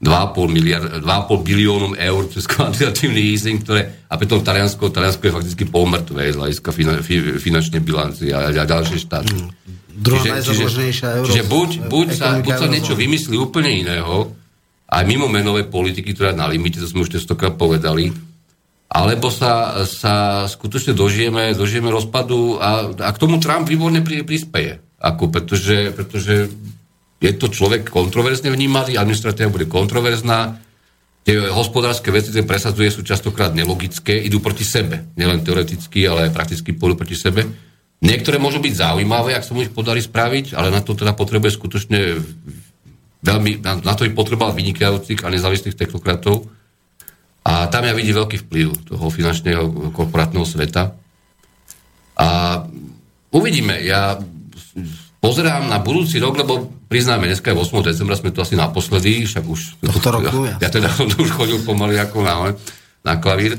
2,5, 0.05 0.53
miliard, 0.53 0.85
2,5 1.01 1.41
biliónom 1.41 1.93
eur 1.97 2.21
cez 2.29 2.45
kvantitatívny 2.45 3.33
easing, 3.33 3.65
ktoré, 3.65 4.05
a 4.05 4.13
pritom 4.21 4.45
Taliansko, 4.45 4.93
Taliansko 4.93 5.25
je 5.25 5.33
fakticky 5.33 5.63
polmrtvé 5.65 6.29
z 6.29 6.37
hľadiska 6.37 6.69
fina, 6.69 7.01
fi, 7.01 7.41
finančnej 7.41 7.81
bilancie 7.81 8.29
a, 8.29 8.53
a 8.53 8.63
ďalšie 8.69 9.01
štáty. 9.01 9.33
Mm. 9.33 9.49
Druhá 9.95 10.37
najzaloženejšia 10.37 11.07
euro. 11.17 11.25
Čiže 11.25 11.43
buď, 11.49 11.69
buď, 11.89 12.07
sa, 12.13 12.27
buď 12.37 12.53
sa 12.53 12.67
niečo 12.69 12.93
vymyslí 12.93 13.35
úplne 13.39 13.71
iného, 13.73 14.29
aj 14.85 15.03
mimo 15.09 15.25
menové 15.25 15.65
politiky, 15.65 16.13
ktorá 16.13 16.37
na 16.37 16.45
limite, 16.45 16.77
to 16.77 16.85
sme 16.85 17.01
už 17.01 17.17
testokrát 17.17 17.57
povedali, 17.57 18.13
alebo 18.91 19.33
sa, 19.33 19.83
sa 19.89 20.45
skutočne 20.45 20.93
dožijeme, 20.93 21.57
dožijeme 21.57 21.89
rozpadu 21.89 22.61
a, 22.61 22.93
a 22.93 23.09
k 23.09 23.17
tomu 23.17 23.41
Trump 23.41 23.65
výborne 23.65 24.05
pri, 24.05 24.21
prispieje. 24.21 24.77
Ako, 25.01 25.33
pretože, 25.33 25.91
pretože 25.91 26.47
je 27.25 27.33
to 27.33 27.49
človek 27.49 27.89
kontroverzne 27.89 28.53
vnímaný, 28.53 29.01
administratíva 29.01 29.49
bude 29.49 29.65
kontroverzná, 29.65 30.61
tie 31.25 31.41
hospodárske 31.49 32.13
veci, 32.13 32.29
ktoré 32.29 32.45
presadzuje, 32.45 32.93
sú 32.93 33.01
častokrát 33.01 33.49
nelogické, 33.57 34.13
idú 34.13 34.37
proti 34.37 34.61
sebe. 34.61 35.09
Nielen 35.17 35.41
teoreticky, 35.41 36.05
ale 36.05 36.29
aj 36.29 36.35
prakticky 36.37 36.77
pôjdu 36.77 37.01
proti 37.01 37.17
sebe. 37.17 37.49
Niektoré 38.05 38.37
môžu 38.37 38.61
byť 38.61 38.73
zaujímavé, 38.77 39.33
ak 39.33 39.41
sa 39.41 39.57
mu 39.57 39.65
ich 39.65 39.73
podarí 39.73 40.05
spraviť, 40.05 40.53
ale 40.53 40.69
na 40.69 40.85
to 40.85 40.93
teda 40.93 41.17
potrebuje 41.17 41.57
skutočne 41.57 42.21
veľmi, 43.25 43.65
na, 43.65 43.81
na 43.81 43.93
to 43.97 44.05
by 44.05 44.13
potreboval 44.13 44.53
vynikajúcich 44.53 45.25
a 45.25 45.33
nezávislých 45.33 45.73
technokratov. 45.73 46.45
A 47.41 47.73
tam 47.73 47.89
ja 47.89 47.97
vidím 47.97 48.21
veľký 48.21 48.45
vplyv 48.45 48.93
toho 48.93 49.05
finančného 49.09 49.93
korporátneho 49.97 50.45
sveta. 50.45 50.93
A 52.21 52.29
uvidíme. 53.33 53.81
Ja 53.81 54.21
pozerám 55.25 55.65
na 55.65 55.81
budúci 55.81 56.21
rok, 56.21 56.37
lebo 56.37 56.69
priznáme, 56.85 57.25
dneska 57.25 57.49
je 57.49 57.57
8. 57.57 57.89
decembra, 57.89 58.13
sme 58.13 58.29
tu 58.29 58.45
asi 58.45 58.53
naposledy, 58.53 59.25
však 59.25 59.43
už... 59.43 59.59
Tohto 59.81 60.09
roku, 60.13 60.45
ja, 60.45 60.61
ja 60.61 60.69
teda 60.69 60.93
som 60.97 61.09
už 61.09 61.29
chodil 61.33 61.57
pomaly 61.65 61.97
ako 61.97 62.21
na, 62.21 62.53
na 63.01 63.17
klavír. 63.17 63.57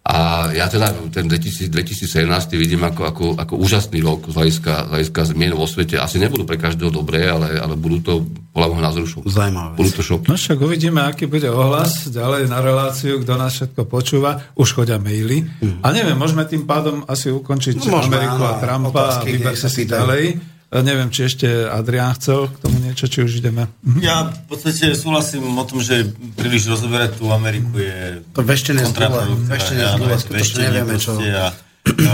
A 0.00 0.48
ja 0.56 0.64
teda 0.64 0.96
ten 1.12 1.28
2000, 1.28 1.68
2017 1.68 2.24
vidím 2.56 2.80
ako, 2.82 3.02
ako, 3.04 3.24
ako 3.36 3.54
úžasný 3.60 4.00
rok 4.00 4.32
z 4.32 4.34
hľadiska, 4.34 4.72
z 4.72 4.90
hľadiska 4.96 5.20
zmien 5.28 5.52
vo 5.52 5.68
svete. 5.68 6.00
Asi 6.00 6.16
nebudú 6.16 6.48
pre 6.48 6.56
každého 6.56 6.88
dobré, 6.88 7.28
ale, 7.28 7.60
ale 7.60 7.76
budú 7.76 8.00
to 8.00 8.12
podľa 8.50 8.66
môjho 8.72 8.84
názoru 8.90 9.06
šoky. 9.06 9.28
Zaujímavé. 9.28 9.76
Budú 9.76 9.90
to 9.92 10.02
šoky. 10.02 10.26
No 10.32 10.40
však 10.40 10.56
uvidíme, 10.56 11.04
aký 11.04 11.28
bude 11.28 11.52
ohlas 11.52 12.08
ďalej 12.08 12.48
na 12.48 12.64
reláciu, 12.64 13.20
kto 13.20 13.32
nás 13.36 13.52
všetko 13.60 13.84
počúva. 13.86 14.40
Už 14.56 14.72
chodia 14.72 14.96
maily. 14.96 15.44
Mm. 15.60 15.84
A 15.84 15.86
neviem, 15.92 16.16
môžeme 16.16 16.48
tým 16.48 16.64
pádom 16.64 17.04
asi 17.04 17.28
ukončiť 17.28 17.84
no, 17.84 18.00
môžeme, 18.00 18.18
Ameriku 18.24 18.40
áno, 18.40 18.50
a 18.50 18.52
Trumpa 18.56 19.04
a 19.04 19.22
vyber 19.22 19.54
sa 19.54 19.68
si 19.68 19.84
ďalej. 19.84 20.24
Neviem, 20.70 21.10
či 21.10 21.26
ešte 21.26 21.66
Adrián 21.66 22.14
chcel 22.14 22.46
k 22.46 22.62
tomu 22.62 22.78
niečo, 22.78 23.10
či 23.10 23.26
už 23.26 23.42
ideme. 23.42 23.66
Mhm. 23.82 24.00
Ja 24.06 24.30
v 24.30 24.46
podstate 24.46 24.94
súhlasím 24.94 25.50
o 25.50 25.64
tom, 25.66 25.82
že 25.82 26.06
príliš 26.38 26.70
rozoberať 26.70 27.18
tú 27.18 27.34
Ameriku 27.34 27.74
je 27.74 28.22
to. 28.30 28.46
Veštenie 28.46 28.86
zgule, 28.86 30.14
skutočne 30.14 30.70
nevieme 30.70 30.94
čo. 30.94 31.18
A, 31.18 31.50
a 31.90 32.12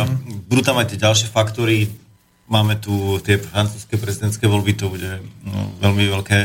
budú 0.49 0.63
tam 0.65 0.81
aj 0.81 0.89
tie 0.89 0.99
ďalšie 1.05 1.29
faktory. 1.29 1.93
Máme 2.49 2.81
tu 2.81 3.21
tie 3.21 3.37
francúzske 3.37 4.01
prezidentské 4.01 4.49
voľby, 4.49 4.73
to 4.73 4.89
bude 4.89 5.21
no, 5.45 5.61
veľmi 5.83 6.09
veľké 6.09 6.41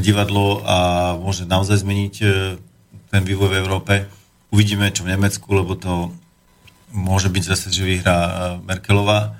divadlo 0.00 0.64
a 0.64 0.76
môže 1.16 1.48
naozaj 1.48 1.84
zmeniť 1.84 2.14
e, 2.20 2.26
ten 3.12 3.22
vývoj 3.24 3.48
v 3.52 3.58
Európe. 3.60 3.92
Uvidíme, 4.52 4.92
čo 4.92 5.04
v 5.04 5.12
Nemecku, 5.12 5.44
lebo 5.52 5.76
to 5.76 6.12
môže 6.92 7.28
byť 7.28 7.42
zase, 7.44 7.68
že 7.72 7.84
vyhrá 7.84 8.16
e, 8.16 8.32
Merkelová, 8.64 9.36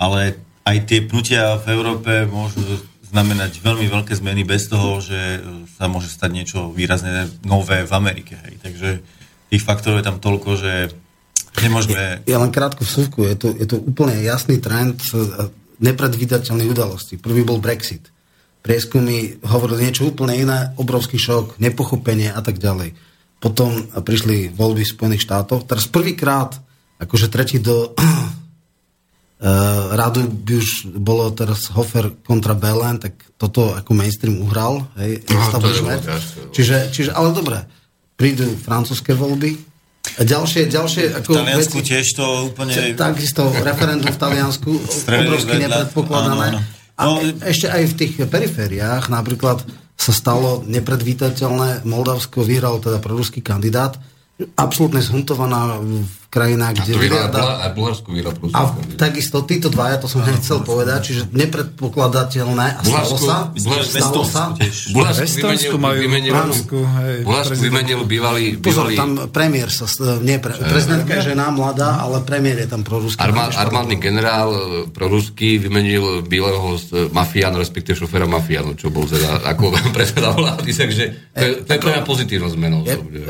ale 0.00 0.40
aj 0.64 0.76
tie 0.88 1.04
pnutia 1.04 1.60
v 1.60 1.66
Európe 1.76 2.24
môžu 2.24 2.60
znamenať 3.12 3.62
veľmi 3.62 3.86
veľké 3.86 4.16
zmeny 4.18 4.42
bez 4.42 4.66
toho, 4.66 4.98
že 4.98 5.38
sa 5.78 5.86
môže 5.86 6.10
stať 6.10 6.30
niečo 6.34 6.58
výrazne 6.74 7.30
nové 7.46 7.86
v 7.86 7.92
Amerike. 7.94 8.34
Hej. 8.42 8.54
Takže 8.58 8.88
tých 9.54 9.62
faktorov 9.62 10.02
je 10.02 10.08
tam 10.08 10.18
toľko, 10.18 10.50
že 10.58 10.72
nemôžeme... 11.62 12.26
Ja, 12.26 12.34
ja 12.34 12.38
len 12.42 12.50
krátko 12.50 12.82
vsúvku, 12.82 13.22
je 13.22 13.36
to, 13.38 13.48
je 13.54 13.66
to 13.70 13.76
úplne 13.78 14.18
jasný 14.24 14.58
trend 14.58 14.98
nepredvídateľných 15.78 16.72
udalostí. 16.74 17.14
Prvý 17.20 17.46
bol 17.46 17.62
Brexit. 17.62 18.10
Prieskumy 18.64 19.44
hovorili 19.44 19.86
niečo 19.86 20.08
úplne 20.08 20.34
iné, 20.34 20.72
obrovský 20.80 21.20
šok, 21.20 21.60
nepochopenie 21.60 22.32
a 22.32 22.40
tak 22.40 22.58
ďalej. 22.58 22.96
Potom 23.38 23.92
prišli 23.92 24.50
voľby 24.56 24.82
v 24.82 24.92
Spojených 24.96 25.28
štátoch. 25.28 25.68
Teraz 25.68 25.84
prvýkrát, 25.86 26.56
akože 26.96 27.28
tretí 27.28 27.60
do 27.60 27.92
Uh, 29.34 29.92
radu 29.98 30.24
by 30.30 30.52
už 30.56 30.94
bolo 30.96 31.28
teraz 31.34 31.68
Hofer 31.74 32.14
kontra 32.22 32.54
Belen, 32.54 33.02
tak 33.02 33.18
toto 33.34 33.74
ako 33.74 33.90
mainstream 33.92 34.40
uhral. 34.40 34.86
Hej, 34.96 35.26
no, 35.26 35.58
to 35.58 35.68
je 35.68 35.98
čiže, 36.54 36.76
čiže, 36.94 37.10
ale 37.12 37.34
dobre, 37.34 37.58
prídu 38.14 38.46
francúzske 38.56 39.12
voľby, 39.12 39.58
A 40.14 40.22
ďalšie, 40.22 40.68
ďalšie 40.68 41.04
V 41.10 41.16
ako 41.18 41.30
Taliansku 41.32 41.78
veci, 41.80 41.88
tiež 41.90 42.06
to 42.14 42.24
úplne... 42.52 42.72
takisto 42.94 43.48
referendum 43.64 44.12
v 44.12 44.18
Taliansku 44.20 44.70
obrovsky 45.08 45.54
nepredpokladané. 45.58 46.46
Áno, 46.54 46.60
áno. 46.60 46.82
A 46.94 47.02
No, 47.10 47.18
e- 47.18 47.34
ešte 47.50 47.66
aj 47.66 47.82
v 47.90 47.94
tých 47.98 48.12
perifériách, 48.22 49.10
napríklad 49.10 49.66
sa 49.98 50.12
stalo 50.14 50.62
nepredvídateľné, 50.68 51.82
Moldavsko 51.88 52.46
vyhral 52.46 52.78
teda 52.78 53.02
proruský 53.02 53.42
kandidát, 53.42 53.98
absolútne 54.54 55.02
zhuntovaná 55.02 55.78
v 55.80 56.23
krajinách, 56.34 56.72
A 56.72 56.76
kde 56.76 56.92
vyhral 56.92 57.30
vyhľadá- 57.30 57.62
aj 57.62 57.70
Bulharsku 57.72 58.08
vyhral 58.10 58.34
a 58.50 58.60
takisto 58.96 59.36
títo 59.42 59.68
dvaja, 59.68 59.96
to 59.96 60.08
som 60.08 60.18
chcel 60.36 60.58
povedať, 60.60 60.98
čiže 61.04 61.22
nepredpokladateľné 61.30 62.66
a 62.72 62.80
stalo 62.80 63.14
sa, 63.14 63.36
stalo 63.80 64.24
sa. 64.24 64.42
Bulharsku 64.90 65.76
majú 65.76 66.00
Bulharsku, 66.04 66.78
hej, 66.80 67.16
Bulharsku 67.22 67.54
prezident. 67.54 67.70
vymenil 67.70 68.00
bývalý, 68.04 68.44
Pozor, 68.56 68.90
tam 68.92 69.28
premiér 69.28 69.68
sa, 69.68 69.86
nie 70.20 70.36
pre, 70.36 70.56
prezidentka 70.56 71.14
je 71.14 71.30
žena 71.30 71.50
mladá, 71.50 72.00
ale 72.00 72.20
premiér 72.20 72.58
je 72.60 72.68
tam 72.68 72.82
proruský. 72.82 73.20
armá, 73.20 73.50
armádny 73.50 73.96
generál 73.96 74.50
e, 74.50 74.58
proruský 74.88 75.58
vymenil 75.60 76.22
bývalého 76.22 76.74
z- 76.74 77.08
mafiána, 77.10 77.56
respektíve 77.56 77.94
šoféra 77.94 78.24
mafiánu, 78.24 78.74
čo 78.74 78.88
bol 78.88 79.04
teda 79.04 79.44
ako 79.44 79.70
predseda 79.96 80.32
vlády, 80.32 80.70
takže 80.72 81.04
to 81.30 81.42
je, 81.42 81.50
to 81.62 81.70
je 81.70 81.78
pre 81.78 81.90
mňa 81.92 82.02
pozitívna 82.02 82.48
zmena. 82.48 82.82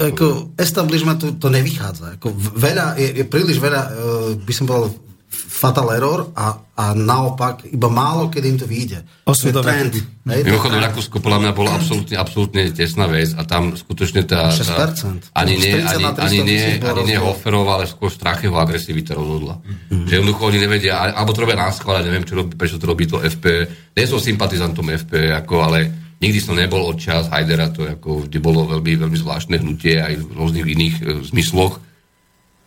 Ako 0.06 0.54
establishmentu 0.54 1.34
to 1.34 1.48
nevychádza. 1.48 2.16
Ako 2.16 2.30
v- 2.30 2.54
veľa, 2.94 3.02
je, 3.02 3.08
je 3.18 3.24
príliš 3.26 3.58
veľa, 3.58 3.82
e, 3.82 3.90
by 4.38 4.52
som 4.54 4.64
povedal, 4.70 4.94
fatal 5.34 5.90
error 5.90 6.30
a, 6.34 6.62
a 6.78 6.84
naopak 6.94 7.66
iba 7.66 7.90
málo, 7.90 8.30
kedy 8.30 8.46
im 8.54 8.58
to 8.58 8.66
vyjde. 8.70 9.02
To 9.26 9.34
je 10.30 10.46
Mimochodom. 10.46 10.78
Rakúsko 10.78 11.18
podľa 11.18 11.40
mňa 11.42 11.52
bolo 11.54 11.70
absolútne, 11.74 12.16
absolútne 12.16 12.62
tesná 12.70 13.06
vec 13.10 13.34
a 13.34 13.42
tam 13.42 13.74
skutočne 13.74 14.22
tá... 14.26 14.50
tá 14.50 14.90
6%. 14.90 15.34
ani 15.34 15.54
nie, 15.58 15.74
40 15.82 15.90
ani, 15.90 16.04
na 16.04 16.12
300 16.14 16.22
ani 16.22 16.38
nie, 16.42 16.62
ani 16.80 17.02
nie 17.02 17.18
rozdiel. 17.18 17.22
Hoferov, 17.22 17.66
ale 17.70 17.84
skôr 17.90 18.10
Stracheho 18.10 18.54
agresivita 18.54 19.12
rozhodla. 19.14 19.58
Mhm. 19.90 20.06
Že 20.06 20.12
jednoducho 20.20 20.42
oni 20.46 20.58
nevedia, 20.58 20.92
alebo 21.14 21.30
to 21.34 21.42
robia 21.42 21.58
na 21.58 21.70
schvále, 21.74 22.06
neviem, 22.06 22.24
čo 22.26 22.34
robí, 22.38 22.54
prečo 22.54 22.78
to 22.78 22.86
robí 22.86 23.04
to 23.10 23.18
FP. 23.18 23.44
Nie 23.94 24.06
som 24.06 24.22
sympatizantom 24.22 24.86
FP, 24.90 25.34
ako, 25.34 25.54
ale 25.66 25.78
nikdy 26.22 26.38
som 26.40 26.54
nebol 26.54 26.82
od 26.84 26.96
čas 26.98 27.28
Hajdera, 27.30 27.70
to 27.74 27.84
ako, 27.84 28.28
vždy 28.28 28.38
bolo 28.38 28.68
veľmi, 28.68 29.06
veľmi 29.06 29.18
zvláštne 29.18 29.60
hnutie 29.60 30.00
aj 30.00 30.14
v 30.20 30.24
rôznych 30.34 30.66
iných 30.66 30.94
e, 31.00 31.02
zmysloch 31.28 31.93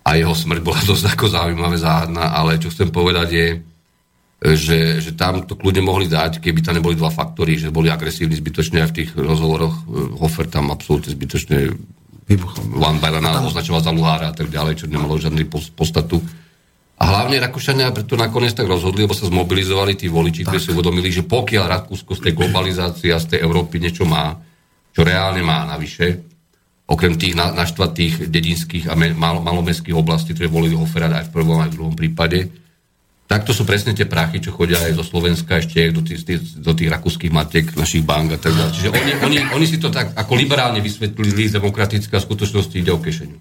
a 0.07 0.15
jeho 0.15 0.31
smrť 0.31 0.63
bola 0.63 0.79
dosť 0.87 1.05
ako 1.11 1.25
zaujímavé, 1.27 1.75
záhadná, 1.75 2.31
ale 2.31 2.55
čo 2.63 2.71
chcem 2.71 2.87
povedať 2.87 3.27
je, 3.35 3.47
že, 4.37 4.79
že 5.03 5.11
tam 5.17 5.43
to 5.43 5.59
kľudne 5.59 5.83
mohli 5.83 6.07
dať, 6.07 6.39
keby 6.39 6.63
tam 6.63 6.79
neboli 6.79 6.95
dva 6.95 7.11
faktory, 7.11 7.59
že 7.59 7.73
boli 7.73 7.91
agresívni 7.91 8.37
zbytočne 8.37 8.85
aj 8.85 8.89
v 8.93 8.97
tých 9.03 9.09
rozhovoroch. 9.17 9.75
Eh, 9.83 10.15
Hofer 10.15 10.47
tam 10.47 10.71
absolútne 10.71 11.11
zbytočne 11.11 11.75
Van 12.75 12.99
Barana 12.99 13.39
označoval 13.39 13.79
za 13.79 13.95
luhára 13.95 14.31
a 14.31 14.35
tak 14.35 14.51
ďalej, 14.51 14.83
čo 14.83 14.91
nemalo 14.91 15.15
žiadny 15.15 15.47
podstatu. 15.47 16.19
A 16.99 17.03
hlavne 17.07 17.39
Rakúšania 17.39 17.95
preto 17.95 18.19
nakoniec 18.19 18.51
tak 18.51 18.67
rozhodli, 18.67 19.07
lebo 19.07 19.15
sa 19.15 19.31
zmobilizovali 19.31 19.95
tí 19.95 20.11
voliči, 20.11 20.43
ktorí 20.43 20.59
si 20.59 20.75
uvedomili, 20.75 21.07
že 21.07 21.23
pokiaľ 21.23 21.65
Rakúsko 21.71 22.19
z 22.19 22.27
tej 22.27 22.33
globalizácie 22.35 23.15
a 23.15 23.21
z 23.21 23.31
tej 23.31 23.39
Európy 23.47 23.79
niečo 23.79 24.03
má, 24.03 24.35
čo 24.91 25.07
reálne 25.07 25.39
má 25.39 25.63
navyše, 25.71 26.36
okrem 26.88 27.19
tých 27.19 27.35
na- 27.35 27.51
naštvatých 27.51 28.31
dedinských 28.31 28.88
a 28.88 28.95
malo, 28.95 29.43
malomestských 29.43 29.93
oblastí, 29.93 30.31
ktoré 30.31 30.47
volili 30.47 30.79
Hofera 30.79 31.11
aj 31.11 31.29
v 31.29 31.33
prvom 31.35 31.59
aj 31.59 31.71
v 31.71 31.77
druhom 31.77 31.95
prípade, 31.95 32.47
tak 33.27 33.43
to 33.43 33.51
sú 33.51 33.67
presne 33.67 33.91
tie 33.91 34.07
prachy, 34.07 34.39
čo 34.39 34.55
chodia 34.55 34.79
aj 34.79 34.95
zo 34.95 35.03
Slovenska 35.03 35.59
ešte 35.59 35.91
do 35.91 35.99
tých, 35.99 36.23
tých, 36.23 36.63
do 36.63 36.71
tých 36.71 36.88
rakúskych 36.88 37.27
matiek, 37.27 37.75
našich 37.75 38.07
bank 38.07 38.31
a 38.31 38.39
tak 38.39 38.55
ďalej. 38.55 38.71
Čiže 38.71 38.89
oni, 38.95 39.11
oni, 39.19 39.38
oni 39.51 39.65
si 39.67 39.77
to 39.83 39.91
tak 39.91 40.15
ako 40.15 40.31
liberálne 40.39 40.79
vysvetlili, 40.79 41.51
demokratické 41.51 42.15
a 42.15 42.23
v 42.23 42.27
skutočnosti 42.31 42.75
ide 42.79 42.95
o 42.95 43.03
kešeniu. 43.03 43.35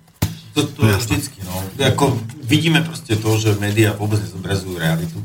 To, 0.58 0.66
to 0.66 0.90
je 0.90 0.94
vždycky, 0.98 1.38
no. 1.46 1.62
Ako 1.78 2.18
vidíme 2.42 2.82
proste 2.82 3.14
to, 3.14 3.30
že 3.38 3.54
médiá 3.62 3.94
vôbec 3.94 4.18
nezobrazujú 4.18 4.74
realitu. 4.74 5.22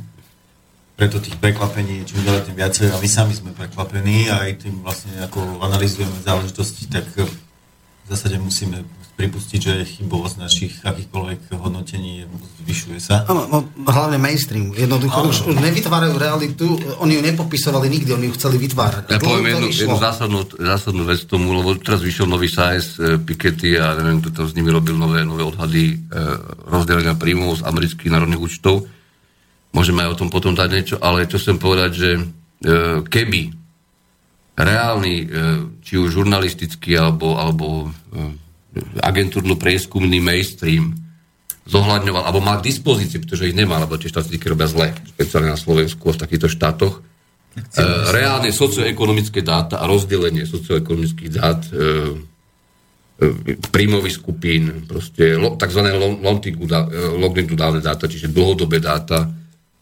Preto 0.94 1.18
tých 1.18 1.42
prekvapení 1.42 2.06
je 2.06 2.14
čím 2.14 2.22
ďalej 2.22 2.46
tým 2.46 2.58
viacej 2.62 2.88
a 2.94 3.02
my 3.02 3.10
sami 3.10 3.34
sme 3.34 3.58
prekvapení 3.58 4.30
a 4.30 4.46
aj 4.46 4.62
tým 4.62 4.86
vlastne 4.86 5.18
ako 5.26 5.58
analizujeme 5.66 6.14
záležitosti, 6.22 6.86
tak 6.86 7.10
v 8.06 8.08
zásade 8.10 8.42
musíme 8.42 8.84
pripustiť, 9.22 9.60
že 9.62 9.74
chybovosť 9.86 10.36
našich 10.42 10.74
akýchkoľvek 10.82 11.54
hodnotení 11.54 12.26
zvyšuje 12.66 12.98
sa. 12.98 13.22
Áno, 13.30 13.46
no, 13.46 13.58
hlavne 13.86 14.18
mainstream. 14.18 14.74
Jednoducho 14.74 15.30
už, 15.30 15.38
už 15.54 15.56
nevytvárajú 15.62 16.18
realitu, 16.18 16.66
oni 16.98 17.20
ju 17.20 17.22
nepopisovali 17.22 17.86
nikdy, 17.86 18.10
oni 18.18 18.26
ju 18.32 18.34
chceli 18.42 18.58
vytvárať. 18.58 19.14
Ja 19.14 19.22
poviem 19.22 19.54
jednu, 19.54 19.68
jednu 19.70 19.98
zásadnú, 20.02 20.42
zásadnú 20.58 21.04
vec 21.06 21.22
tomu, 21.30 21.54
lebo 21.54 21.78
teraz 21.78 22.02
vyšiel 22.02 22.26
nový 22.26 22.50
size 22.50 22.98
e, 22.98 23.22
Piketty 23.22 23.78
a 23.78 23.94
neviem, 23.94 24.26
kto 24.26 24.30
tam 24.34 24.46
s 24.50 24.58
nimi 24.58 24.74
robil 24.74 24.98
nové, 24.98 25.22
nové 25.22 25.46
odhady 25.46 25.94
e, 25.94 25.96
rozdelenia 26.66 27.14
príjmov 27.14 27.62
z 27.62 27.66
amerických 27.70 28.10
národných 28.10 28.42
účtov. 28.42 28.90
Môžeme 29.72 30.02
aj 30.02 30.18
o 30.18 30.20
tom 30.26 30.34
potom 30.34 30.58
dať 30.58 30.70
niečo, 30.74 30.96
ale 30.98 31.30
čo 31.30 31.38
chcem 31.38 31.62
povedať, 31.62 31.92
že 31.94 32.10
e, 32.18 32.22
keby 33.06 33.61
reálny, 34.56 35.16
e, 35.22 35.26
či 35.82 35.96
už 35.96 36.22
žurnalistický 36.22 37.00
alebo, 37.00 37.40
alebo 37.40 37.88
e, 37.88 37.90
agentúrno-prieskumný 39.00 40.20
mainstream 40.20 40.96
zohľadňoval, 41.68 42.24
alebo 42.26 42.44
mal 42.44 42.60
k 42.60 42.68
dispozícii, 42.74 43.22
pretože 43.24 43.48
ich 43.48 43.56
nemá, 43.56 43.80
lebo 43.80 43.96
tie 43.96 44.12
štatistiky 44.12 44.52
robia 44.52 44.68
zle, 44.68 44.92
špeciálne 45.16 45.54
na 45.54 45.60
Slovensku 45.60 46.04
a 46.10 46.16
v 46.18 46.22
takýchto 46.22 46.48
štátoch, 46.52 47.00
e, 47.00 47.02
reálne 48.12 48.52
socioekonomické 48.52 49.40
dáta 49.46 49.80
a 49.80 49.88
rozdelenie 49.88 50.44
socioekonomických 50.44 51.32
dát 51.32 51.62
príjmových 53.70 54.18
skupín, 54.18 54.90
proste 54.90 55.38
tzv. 55.38 55.82
long- 55.94 56.26
longitudinálne 56.26 57.22
longitudinálne 57.22 57.78
dáta, 57.78 58.10
čiže 58.10 58.34
dlhodobé 58.34 58.82
dáta 58.82 59.30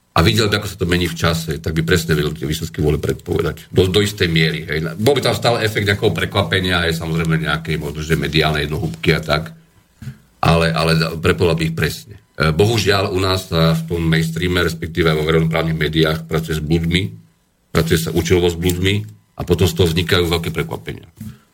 a 0.09 0.19
videl 0.25 0.49
by, 0.49 0.57
ako 0.59 0.67
sa 0.67 0.77
to 0.81 0.89
mení 0.89 1.05
v 1.05 1.15
čase, 1.15 1.61
tak 1.61 1.77
by 1.77 1.85
presne 1.85 2.17
vedel 2.17 2.33
tie 2.33 2.49
výsledky 2.49 2.81
boli 2.81 2.97
predpovedať. 2.97 3.69
Do, 3.69 3.85
do 3.87 4.01
istej 4.01 4.27
miery. 4.27 4.65
Hej. 4.65 4.97
Bol 4.97 5.15
by 5.15 5.21
tam 5.21 5.35
stále 5.37 5.61
efekt 5.61 5.85
nejakého 5.85 6.11
prekvapenia, 6.11 6.83
aj 6.89 6.97
samozrejme 6.97 7.45
nejakej 7.45 7.77
možno, 7.77 8.01
že 8.01 8.17
mediálnej 8.17 8.65
jednohúbky 8.65 9.13
a 9.15 9.21
tak, 9.21 9.53
ale, 10.41 10.73
ale 10.73 11.19
prepovedal 11.21 11.55
by 11.55 11.63
ich 11.69 11.77
presne. 11.77 12.17
E, 12.35 12.49
Bohužiaľ 12.49 13.13
u 13.13 13.19
nás 13.21 13.47
sa 13.47 13.77
v 13.77 13.81
tom 13.85 14.01
mainstreame, 14.01 14.65
respektíve 14.65 15.13
vo 15.13 15.23
verejnoprávnych 15.23 15.77
médiách 15.77 16.19
pracuje 16.25 16.57
s 16.57 16.63
bludmi, 16.63 17.13
pracuje 17.69 18.01
sa 18.01 18.09
účelovo 18.09 18.49
s 18.49 18.57
bludmi 18.57 19.05
a 19.37 19.45
potom 19.45 19.69
z 19.69 19.77
toho 19.77 19.87
vznikajú 19.87 20.25
veľké 20.25 20.49
prekvapenia. 20.49 21.05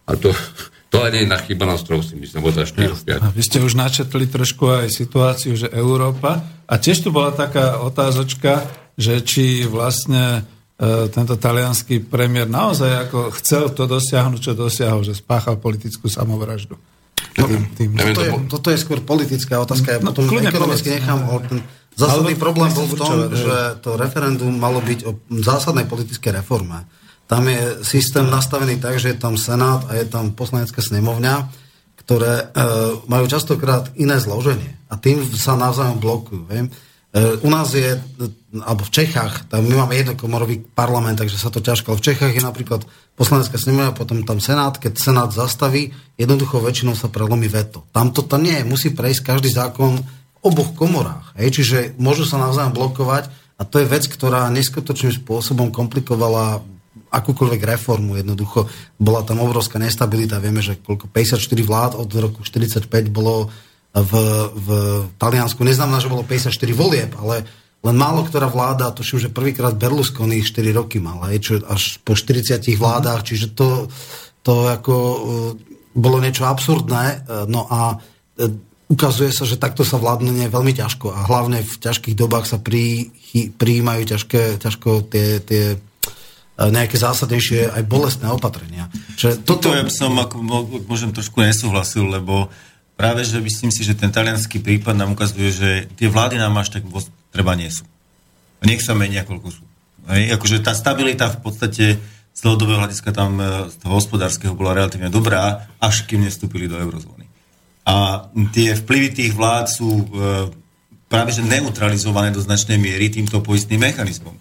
A 0.07 0.15
to, 0.15 0.31
to 0.95 1.11
je 1.11 1.27
na 1.27 1.37
chyba 1.43 1.65
nástrojov, 1.67 2.07
si 2.07 2.15
myslím, 2.15 2.39
teda 2.55 2.65
4 3.03 3.19
A 3.19 3.27
vy 3.35 3.41
ste 3.43 3.59
už 3.59 3.75
načetli 3.75 4.25
trošku 4.31 4.63
aj 4.71 4.87
situáciu, 4.87 5.59
že 5.59 5.67
Európa, 5.75 6.39
a 6.65 6.73
tiež 6.79 7.05
tu 7.05 7.09
bola 7.11 7.35
taká 7.35 7.83
otázočka, 7.83 8.65
že 8.95 9.19
či 9.21 9.67
vlastne 9.67 10.47
e, 10.79 11.11
tento 11.11 11.35
talianský 11.35 12.01
premiér 12.01 12.47
naozaj 12.47 13.11
ako 13.11 13.35
chcel 13.37 13.69
to 13.75 13.85
dosiahnuť, 13.85 14.39
čo 14.39 14.51
dosiahol, 14.55 15.03
že 15.03 15.13
spáchal 15.13 15.59
politickú 15.59 16.07
samovraždu. 16.07 16.79
Tým, 17.35 17.67
tým. 17.75 17.89
Neviem, 17.91 18.15
Toto 18.15 18.23
to 18.23 18.23
je, 18.23 18.31
toto 18.47 18.67
je 18.71 18.77
skôr 18.79 18.99
politická 19.03 19.59
otázka. 19.59 19.87
Ja 19.91 19.99
No, 19.99 20.15
potom 20.15 20.39
ekonomicky 20.39 20.95
nechám 20.95 21.19
o 21.27 21.43
ten 21.43 21.59
zásadný 21.95 22.35
problém 22.35 22.71
bol 22.75 22.87
v 22.87 22.95
tom, 22.95 23.11
že 23.31 23.55
to 23.79 23.95
referendum 23.95 24.51
malo 24.55 24.83
byť 24.83 24.99
o 25.07 25.11
zásadnej 25.43 25.87
politickej 25.87 26.43
reforme. 26.43 26.83
Tam 27.25 27.41
je 27.49 27.81
systém 27.81 28.25
nastavený 28.29 28.77
tak, 28.77 29.01
že 29.01 29.13
je 29.13 29.17
tam 29.17 29.33
Senát 29.33 29.81
a 29.89 29.97
je 29.97 30.05
tam 30.05 30.37
poslanecká 30.37 30.77
snemovňa, 30.77 31.49
ktoré 32.05 32.33
e, 32.37 32.45
majú 33.09 33.25
častokrát 33.25 33.89
iné 33.97 34.21
zloženie. 34.21 34.77
A 34.93 34.99
tým 35.01 35.25
sa 35.33 35.57
navzájom 35.57 35.97
blokujú. 35.97 36.45
E, 36.45 36.69
u 37.41 37.49
nás 37.49 37.73
je, 37.73 37.97
alebo 38.61 38.85
v 38.85 38.93
Čechách, 38.93 39.49
tam 39.49 39.65
my 39.65 39.73
máme 39.73 39.97
jednokomorový 39.97 40.69
parlament, 40.77 41.17
takže 41.17 41.41
sa 41.41 41.49
to 41.49 41.65
ťažko, 41.65 41.97
ale 41.97 41.99
v 42.03 42.07
Čechách 42.13 42.33
je 42.37 42.45
napríklad 42.45 42.85
poslanecká 43.17 43.57
snemovňa, 43.57 43.97
potom 43.97 44.21
tam 44.21 44.37
Senát, 44.37 44.77
keď 44.77 44.93
Senát 45.01 45.33
zastaví, 45.33 45.97
jednoducho 46.21 46.61
väčšinou 46.61 46.93
sa 46.93 47.09
prelomí 47.09 47.49
veto. 47.49 47.89
Tam 47.89 48.13
to 48.13 48.21
tam 48.21 48.45
nie 48.45 48.61
musí 48.61 48.93
prejsť 48.93 49.25
každý 49.25 49.49
zákon 49.49 49.97
v 49.97 50.05
oboch 50.45 50.77
komorách. 50.77 51.33
Hej? 51.41 51.57
Čiže 51.57 51.77
môžu 51.97 52.29
sa 52.29 52.37
navzájom 52.37 52.77
blokovať 52.77 53.33
a 53.57 53.65
to 53.65 53.81
je 53.81 53.89
vec, 53.89 54.05
ktorá 54.05 54.45
neskutočným 54.53 55.25
spôsobom 55.25 55.73
komplikovala 55.73 56.74
akúkoľvek 57.15 57.61
reformu. 57.63 58.19
Jednoducho 58.19 58.67
bola 58.99 59.23
tam 59.23 59.39
obrovská 59.39 59.79
nestabilita. 59.79 60.43
Vieme, 60.43 60.59
že 60.59 60.75
koľko 60.79 61.07
54 61.07 61.39
vlád 61.63 61.91
od 61.95 62.09
roku 62.11 62.43
45 62.43 62.87
bolo 63.09 63.47
v, 63.95 64.13
v 64.51 64.69
Taliansku. 65.15 65.63
Neznamená, 65.63 66.03
že 66.03 66.11
bolo 66.11 66.27
54 66.27 66.51
volieb, 66.75 67.15
ale 67.15 67.47
len 67.85 67.95
málo 67.95 68.25
ktorá 68.25 68.49
vláda, 68.49 68.89
už 68.91 69.29
je 69.29 69.31
prvýkrát 69.31 69.77
Berlusconi 69.77 70.41
4 70.41 70.73
roky 70.73 70.97
mal, 70.97 71.21
hej, 71.29 71.37
čo 71.39 71.53
až 71.69 72.01
po 72.01 72.17
40 72.17 72.65
vládach, 72.81 73.21
čiže 73.21 73.53
to, 73.53 73.85
to 74.41 74.65
ako 74.65 74.95
e, 74.97 75.17
bolo 75.93 76.17
niečo 76.17 76.49
absurdné. 76.49 77.03
e, 77.05 77.17
No 77.45 77.69
a 77.69 78.01
e, 78.41 78.49
ukazuje 78.89 79.29
sa, 79.29 79.45
že 79.45 79.61
takto 79.61 79.85
sa 79.85 80.01
vládne 80.01 80.49
veľmi 80.49 80.73
ťažko 80.73 81.13
a 81.13 81.29
hlavne 81.29 81.61
v 81.61 81.75
ťažkých 81.77 82.17
dobách 82.17 82.49
sa 82.49 82.57
pri, 82.57 83.13
prijímajú 83.53 84.01
ťažké, 84.17 84.57
ťažko 84.57 85.05
tie, 85.05 85.41
tie 85.45 85.77
nejaké 86.55 86.95
zásadnejšie 86.95 87.75
aj 87.75 87.83
bolestné 87.83 88.31
opatrenia. 88.31 88.87
Čiže 89.19 89.43
Toto 89.43 89.65
toto, 89.65 89.75
ja 89.75 89.83
by 89.83 89.91
som, 89.91 90.15
ako, 90.15 90.35
môžem 90.87 91.11
trošku 91.11 91.43
nesúhlasil, 91.43 92.07
lebo 92.07 92.47
práve, 92.95 93.27
že 93.27 93.43
myslím 93.43 93.73
si, 93.73 93.83
že 93.83 93.97
ten 93.97 94.13
talianský 94.13 94.63
prípad 94.63 94.95
nám 94.95 95.17
ukazuje, 95.17 95.51
že 95.51 95.69
tie 95.99 96.07
vlády 96.07 96.39
nám 96.39 96.55
až 96.55 96.79
tak 96.79 96.87
treba 97.33 97.57
nie 97.59 97.67
sú. 97.67 97.83
A 98.61 98.69
nech 98.69 98.79
sa 98.79 98.95
menia, 98.95 99.27
koľko 99.27 99.51
sú. 99.51 99.63
Hej? 100.07 100.31
Akože 100.39 100.63
tá 100.63 100.71
stabilita 100.71 101.27
v 101.27 101.39
podstate 101.43 101.85
z 102.35 102.39
dlhodobého 102.43 102.83
hľadiska 102.83 103.11
tam 103.15 103.39
e, 103.39 103.71
z 103.71 103.75
toho 103.79 103.93
hospodárskeho 103.95 104.53
bola 104.55 104.75
relatívne 104.75 105.07
dobrá, 105.07 105.71
až 105.79 106.03
kým 106.07 106.23
nestúpili 106.23 106.67
do 106.67 106.75
eurozóny. 106.79 107.27
A 107.87 108.27
tie 108.51 108.75
vplyvy 108.75 109.09
tých 109.11 109.31
vlád 109.35 109.65
sú 109.71 109.89
e, 109.91 110.05
práve 111.07 111.31
že 111.31 111.43
neutralizované 111.43 112.35
do 112.35 112.43
značnej 112.43 112.75
miery 112.75 113.07
týmto 113.07 113.39
poistným 113.39 113.79
mechanizmom. 113.79 114.35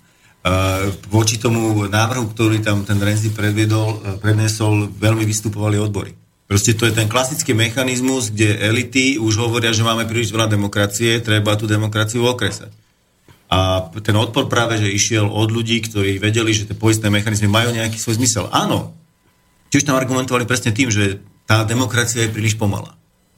E, 0.44 0.50
voči 1.08 1.40
tomu 1.40 1.88
návrhu, 1.88 2.28
ktorý 2.28 2.60
tam 2.60 2.84
ten 2.84 3.00
Renzi 3.00 3.32
predviedol, 3.32 4.20
prednesol, 4.20 4.92
veľmi 4.92 5.24
vystupovali 5.24 5.80
odbory. 5.80 6.12
Proste 6.44 6.76
to 6.76 6.84
je 6.84 6.92
ten 6.92 7.08
klasický 7.08 7.56
mechanizmus, 7.56 8.28
kde 8.28 8.60
elity 8.60 9.16
už 9.16 9.40
hovoria, 9.40 9.72
že 9.72 9.80
máme 9.80 10.04
príliš 10.04 10.36
veľa 10.36 10.52
demokracie, 10.52 11.24
treba 11.24 11.56
tú 11.56 11.64
demokraciu 11.64 12.28
okresať. 12.28 12.68
A 13.48 13.88
ten 14.04 14.12
odpor 14.12 14.44
práve, 14.44 14.76
že 14.76 14.92
išiel 14.92 15.24
od 15.24 15.48
ľudí, 15.48 15.80
ktorí 15.80 16.20
vedeli, 16.20 16.52
že 16.52 16.68
tie 16.68 16.76
poistné 16.76 17.08
mechanizmy 17.08 17.48
majú 17.48 17.72
nejaký 17.72 17.96
svoj 17.96 18.20
zmysel. 18.20 18.44
Áno, 18.52 18.92
tiež 19.72 19.88
tam 19.88 19.96
argumentovali 19.96 20.44
presne 20.44 20.76
tým, 20.76 20.92
že 20.92 21.24
tá 21.48 21.64
demokracia 21.64 22.28
je 22.28 22.34
príliš 22.36 22.60
pomalá. 22.60 22.92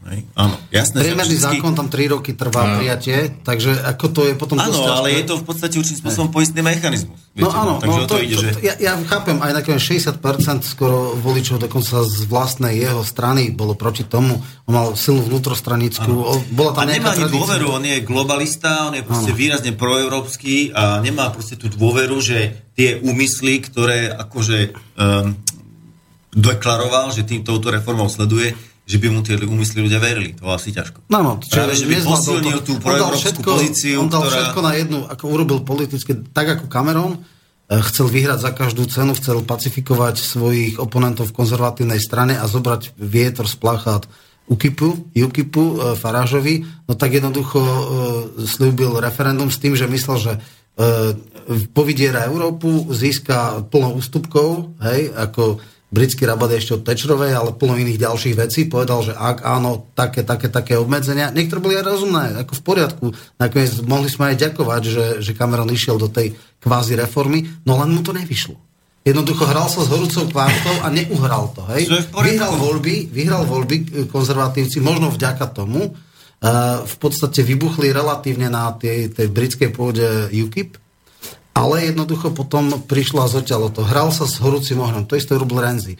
Hej? 0.07 0.23
Áno, 0.39 0.55
jasné. 0.71 1.03
Priemerný 1.03 1.35
všetky... 1.35 1.59
zákon 1.59 1.73
tam 1.75 1.89
3 1.91 2.15
roky 2.15 2.31
trvá 2.39 2.63
no. 2.63 2.75
prijatie, 2.79 3.43
takže 3.43 3.75
ako 3.75 4.07
to 4.15 4.21
je 4.31 4.33
potom... 4.39 4.57
Áno, 4.63 4.79
ale 4.87 5.19
je 5.19 5.25
to 5.27 5.35
v 5.43 5.45
podstate 5.45 5.75
určitým 5.83 6.07
spôsobom 6.07 6.31
poistný 6.31 6.63
mechanizmus. 6.63 7.19
Viete, 7.35 7.43
no 7.43 7.51
áno, 7.51 7.73
no, 7.77 7.83
takže 7.83 8.01
no, 8.01 8.07
to, 8.07 8.15
to, 8.15 8.23
ide, 8.23 8.37
to, 8.39 8.43
že... 8.47 8.51
ja, 8.63 8.75
ja 8.79 8.93
chápem, 9.03 9.37
aj 9.43 9.53
nakoniec 9.61 9.83
60% 9.83 10.63
skoro 10.63 11.19
voličov 11.19 11.59
dokonca 11.59 12.07
z 12.07 12.23
vlastnej 12.31 12.81
jeho 12.81 13.03
strany 13.03 13.51
bolo 13.51 13.75
proti 13.75 14.07
tomu, 14.07 14.39
on 14.65 14.73
mal 14.73 14.87
silnú 14.95 15.27
vnútrostranickú, 15.27 16.13
ano. 16.13 16.41
bola 16.55 16.71
tam 16.73 16.87
a 16.87 16.97
nemá 16.97 17.13
ani 17.13 17.27
dôveru, 17.27 17.67
on 17.77 17.85
je 17.85 17.99
globalista, 18.07 18.89
on 18.89 18.95
je 18.97 19.05
proste 19.05 19.35
ano. 19.35 19.41
výrazne 19.43 19.73
proeurópsky 19.75 20.71
a 20.71 21.03
nemá 21.03 21.29
proste 21.35 21.59
tú 21.59 21.67
dôveru, 21.67 22.17
že 22.23 22.71
tie 22.79 23.03
úmysly, 23.03 23.59
ktoré 23.59 24.09
akože 24.17 24.59
um, 24.97 25.37
deklaroval, 26.37 27.11
že 27.11 27.25
tým 27.25 27.43
touto 27.43 27.73
reformou 27.73 28.09
sleduje, 28.13 28.57
že 28.87 29.03
by 29.03 29.11
mu 29.11 29.21
tie 29.27 29.35
úmysly 29.43 29.83
ľudia 29.83 29.99
verili. 29.99 30.39
To 30.39 30.55
asi 30.55 30.71
ťažko. 30.71 31.11
No, 31.11 31.19
no, 31.19 31.43
Práve, 31.43 31.75
že 31.75 31.91
by 31.91 32.07
posilnil 32.07 32.63
tú 32.63 32.79
proeurópsku 32.79 33.43
pozíciu, 33.43 33.99
On 33.99 34.07
dal 34.07 34.23
ktorá... 34.23 34.35
všetko 34.39 34.61
na 34.63 34.73
jednu, 34.79 34.99
ako 35.11 35.25
urobil 35.27 35.59
politicky, 35.67 36.15
tak 36.31 36.55
ako 36.55 36.71
Cameron, 36.71 37.19
eh, 37.19 37.83
chcel 37.91 38.07
vyhrať 38.07 38.39
za 38.47 38.51
každú 38.55 38.87
cenu, 38.87 39.19
chcel 39.19 39.43
pacifikovať 39.43 40.23
svojich 40.23 40.75
oponentov 40.79 41.35
v 41.35 41.37
konzervatívnej 41.37 41.99
strane 41.99 42.39
a 42.39 42.47
zobrať 42.47 42.95
vietor 42.95 43.51
z 43.51 43.59
plachát 43.59 44.07
UKIPu, 44.47 45.19
UKIPu 45.19 45.63
eh, 45.67 45.77
Farážovi, 45.99 46.63
no 46.87 46.95
tak 46.95 47.19
jednoducho 47.19 47.59
uh, 47.59 47.79
slúbil 48.47 49.03
referendum 49.03 49.51
s 49.51 49.59
tým, 49.59 49.75
že 49.75 49.91
myslel, 49.91 50.17
že 50.23 50.33
uh, 50.39 51.11
povidiera 51.75 52.23
Európu, 52.31 52.87
získa 52.95 53.67
plno 53.67 53.99
ústupkov, 53.99 54.79
hej, 54.87 55.11
ako 55.11 55.59
britský 55.87 56.27
rabat 56.27 56.51
ešte 56.51 56.77
od 56.77 56.83
Tečrovej, 56.83 57.33
ale 57.33 57.55
plno 57.55 57.79
iných 57.79 58.03
ďalších 58.03 58.35
vecí. 58.35 58.67
Povedal, 58.67 59.07
že 59.07 59.13
ak 59.15 59.47
áno, 59.47 59.87
také, 59.95 60.27
také, 60.27 60.51
také 60.51 60.75
obmedzenia. 60.75 61.31
Niektoré 61.31 61.63
boli 61.63 61.75
aj 61.79 61.87
rozumné, 61.87 62.25
ako 62.43 62.53
v 62.59 62.63
poriadku. 62.67 63.07
Nakoniec 63.39 63.73
mohli 63.87 64.11
sme 64.11 64.35
aj 64.35 64.37
ďakovať, 64.51 64.83
že, 64.83 65.05
že 65.23 65.33
Cameron 65.39 65.71
išiel 65.71 65.97
do 65.97 66.11
tej 66.11 66.35
kvázi 66.59 66.99
reformy, 66.99 67.47
no 67.63 67.79
len 67.79 67.95
mu 67.95 68.03
to 68.03 68.11
nevyšlo. 68.11 68.59
Jednoducho 69.07 69.47
hral 69.47 69.71
sa 69.71 69.87
s 69.87 69.89
horúcou 69.95 70.27
kvártou 70.27 70.83
a 70.83 70.91
neuhral 70.91 71.55
to. 71.55 71.63
Hej? 71.71 71.87
Vyhral 72.11 72.59
voľby, 72.59 73.07
vyhral 73.15 73.47
voľby 73.47 73.77
e, 73.79 73.85
konzervatívci, 74.11 74.83
možno 74.83 75.15
vďaka 75.15 75.47
tomu. 75.55 75.95
Uh, 76.37 76.85
v 76.85 76.97
podstate 77.01 77.41
vybuchli 77.41 77.97
relatívne 77.97 78.53
na 78.53 78.69
tej, 78.77 79.09
tej 79.09 79.33
britskej 79.33 79.73
pôde 79.73 80.05
UKIP, 80.29 80.77
ale 81.57 81.89
jednoducho 81.89 82.37
potom 82.37 82.85
prišla 82.85 83.33
zoťalo 83.33 83.73
to. 83.73 83.81
Hral 83.81 84.13
sa 84.13 84.29
s 84.29 84.37
horúcim 84.45 84.77
ohňom, 84.77 85.09
to 85.09 85.17
isté 85.17 85.33
robil 85.33 85.65
Renzi. 85.65 85.97
E, 85.97 85.99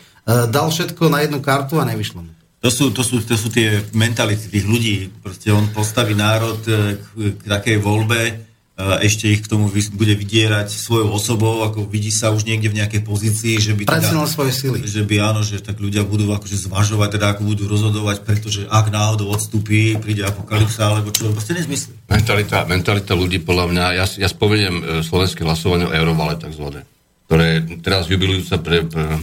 dal 0.53 0.69
všetko 0.69 1.09
na 1.09 1.25
jednu 1.25 1.41
kartu 1.41 1.81
a 1.81 1.89
nevyšlo 1.89 2.21
mu. 2.21 2.31
To 2.61 2.69
sú, 2.69 2.93
to, 2.93 3.01
sú, 3.01 3.25
to 3.25 3.41
sú 3.41 3.49
tie 3.49 3.81
mentality 3.97 4.53
tých 4.53 4.67
ľudí. 4.69 5.09
Proste 5.25 5.49
on 5.57 5.73
postaví 5.73 6.13
národ 6.13 6.61
e, 6.69 7.01
k, 7.01 7.05
k 7.41 7.43
takej 7.49 7.77
voľbe, 7.81 8.47
ešte 8.77 9.33
ich 9.33 9.41
k 9.41 9.49
tomu 9.49 9.73
bude 9.73 10.13
vydierať 10.13 10.69
svojou 10.69 11.09
osobou, 11.17 11.65
ako 11.65 11.89
vidí 11.89 12.13
sa 12.13 12.29
už 12.29 12.45
niekde 12.45 12.69
v 12.69 12.85
nejakej 12.85 13.09
pozícii, 13.09 13.57
že 13.57 13.73
by 13.73 13.89
teda, 13.89 14.29
svoje 14.29 14.53
sily. 14.53 14.85
Že 14.85 15.09
by 15.09 15.17
áno, 15.17 15.41
že 15.41 15.65
tak 15.65 15.81
ľudia 15.81 16.05
budú 16.05 16.29
akože 16.29 16.69
zvažovať, 16.69 17.17
teda 17.17 17.27
ako 17.33 17.57
budú 17.57 17.65
rozhodovať, 17.73 18.29
pretože 18.29 18.69
ak 18.69 18.93
náhodou 18.93 19.33
odstúpi, 19.33 19.97
príde 19.97 20.29
apokalypsa, 20.29 20.93
alebo 20.93 21.09
čo, 21.09 21.33
proste 21.33 21.57
nezmysly. 21.57 21.96
Mentalita, 22.07 22.63
mentalita 22.71 23.19
ľudí, 23.19 23.43
podľa 23.43 23.67
mňa, 23.67 23.85
ja, 23.99 24.05
ja 24.07 24.29
spomeniem 24.31 24.75
e, 24.79 24.83
slovenské 25.03 25.43
hlasovanie 25.43 25.91
o 25.91 25.95
eurovale 25.95 26.39
takzvané, 26.39 26.87
ktoré 27.27 27.67
teraz 27.83 28.07
jubilujúca 28.07 28.63
pre, 28.63 28.87
pre 28.87 29.19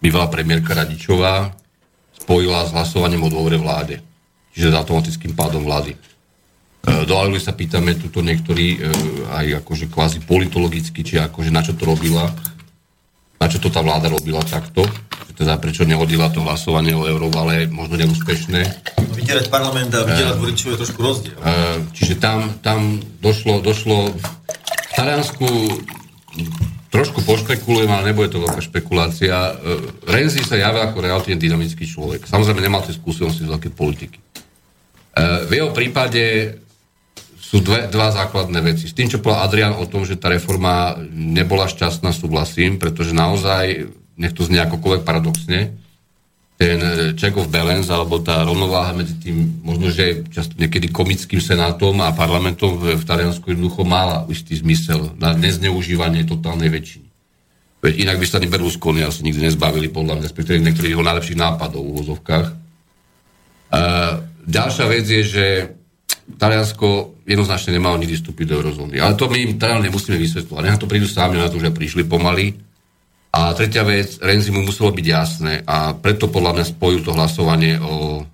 bývalá 0.00 0.32
premiérka 0.32 0.72
Radičová 0.72 1.52
spojila 2.16 2.64
s 2.64 2.72
hlasovaním 2.72 3.28
o 3.28 3.32
dôvore 3.32 3.60
vláde. 3.60 4.00
Čiže 4.56 4.72
s 4.72 4.78
automatickým 4.80 5.36
pádom 5.36 5.68
vlády. 5.68 5.92
E, 5.92 5.98
do 7.04 7.20
Anglie 7.20 7.44
sa 7.44 7.52
pýtame 7.52 8.00
tuto 8.00 8.24
niektorí 8.24 8.66
e, 8.74 8.78
aj 9.36 9.60
akože 9.60 9.92
kvázi 9.92 10.24
politologicky, 10.24 11.04
či 11.04 11.20
akože 11.20 11.52
na 11.52 11.60
čo 11.60 11.76
to 11.76 11.84
robila, 11.84 12.32
na 13.36 13.46
čo 13.46 13.60
to 13.60 13.68
tá 13.68 13.84
vláda 13.84 14.08
robila 14.08 14.40
takto, 14.40 14.88
teda 15.36 15.60
prečo 15.60 15.84
nehodila 15.84 16.32
to 16.32 16.40
hlasovanie 16.40 16.96
o 16.96 17.04
eurovale, 17.04 17.68
možno 17.68 18.00
neúspešné. 18.00 18.60
Vydierať 19.26 19.50
parlament 19.50 19.90
a 19.90 20.06
vydierať 20.06 20.36
voličov 20.38 20.68
je 20.70 20.78
trošku 20.86 21.00
rozdiel. 21.02 21.34
E, 21.34 21.82
čiže 21.90 22.14
tam, 22.22 22.54
tam 22.62 23.02
došlo, 23.18 23.58
došlo 23.58 24.14
v 24.14 24.22
Taliansku 24.94 25.46
trošku 26.94 27.20
pošpekulujem, 27.28 27.90
ale 27.92 28.14
nebude 28.14 28.32
to 28.32 28.40
veľká 28.40 28.62
špekulácia. 28.64 29.58
Renzi 30.08 30.40
sa 30.40 30.56
javia 30.56 30.88
ako 30.88 31.04
relatívne 31.04 31.36
dynamický 31.36 31.84
človek. 31.84 32.24
Samozrejme 32.24 32.64
nemal 32.64 32.80
tie 32.86 32.96
skúsenosti 32.96 33.44
z 33.44 33.52
veľkej 33.52 33.72
politiky. 33.76 34.18
V 35.44 35.50
jeho 35.52 35.76
prípade 35.76 36.56
sú 37.36 37.60
dve, 37.60 37.86
dva 37.92 38.10
základné 38.10 38.58
veci. 38.64 38.88
S 38.88 38.96
tým, 38.96 39.12
čo 39.12 39.20
povedal 39.20 39.44
Adrian 39.44 39.74
o 39.76 39.84
tom, 39.84 40.08
že 40.08 40.16
tá 40.16 40.32
reforma 40.32 40.96
nebola 41.12 41.68
šťastná, 41.68 42.16
súhlasím, 42.16 42.80
pretože 42.80 43.12
naozaj, 43.12 43.92
nech 44.16 44.32
to 44.32 44.48
znie 44.48 44.58
akokoľvek 44.64 45.04
paradoxne, 45.04 45.76
ten 46.56 46.80
check 47.20 47.36
of 47.36 47.52
balance, 47.52 47.92
alebo 47.92 48.16
tá 48.24 48.40
rovnováha 48.40 48.96
medzi 48.96 49.20
tým, 49.20 49.60
možno, 49.60 49.92
že 49.92 50.24
často 50.32 50.56
niekedy 50.56 50.88
komickým 50.88 51.36
senátom 51.36 52.00
a 52.00 52.16
parlamentom 52.16 52.80
v, 52.80 52.96
v 52.96 53.04
Taliansku 53.04 53.52
jednoducho 53.52 53.84
mala 53.84 54.24
istý 54.32 54.56
zmysel 54.56 55.12
na 55.20 55.36
nezneužívanie 55.36 56.24
totálnej 56.24 56.72
väčšiny. 56.72 57.06
Veď 57.84 57.92
inak 58.08 58.16
by 58.16 58.24
sa 58.24 58.40
ani 58.40 58.48
Berlusconi 58.48 59.04
asi 59.04 59.20
nikdy 59.20 59.52
nezbavili, 59.52 59.92
podľa 59.92 60.16
mňa, 60.16 60.26
respektíve 60.32 60.56
niektorých 60.64 60.96
jeho 60.96 61.04
najlepších 61.04 61.36
nápadov 61.36 61.84
v 61.84 61.92
úvozovkách. 61.92 62.46
Uh, 63.66 64.24
ďalšia 64.48 64.84
vec 64.88 65.04
je, 65.04 65.22
že 65.22 65.46
Taliansko 66.40 67.20
jednoznačne 67.28 67.76
nemalo 67.76 68.00
nikdy 68.00 68.16
vstúpiť 68.18 68.48
do 68.48 68.56
eurozóny. 68.58 68.98
Ale 68.98 69.14
to 69.14 69.30
my 69.30 69.38
im 69.38 69.60
teda 69.60 69.78
nemusíme 69.78 70.18
vysvetľovať. 70.18 70.62
Nech 70.64 70.80
to 70.80 70.90
prídu 70.90 71.06
sami 71.06 71.36
na 71.38 71.52
to, 71.52 71.60
že 71.60 71.70
prišli 71.70 72.08
pomaly. 72.08 72.56
A 73.36 73.52
tretia 73.52 73.84
vec, 73.84 74.16
Renzi 74.16 74.48
mu 74.48 74.64
muselo 74.64 74.88
byť 74.96 75.06
jasné 75.06 75.60
a 75.68 75.92
preto 75.92 76.32
podľa 76.32 76.56
mňa 76.56 76.64
spojil 76.72 77.04
to 77.04 77.12
hlasovanie 77.12 77.76
o, 77.76 78.24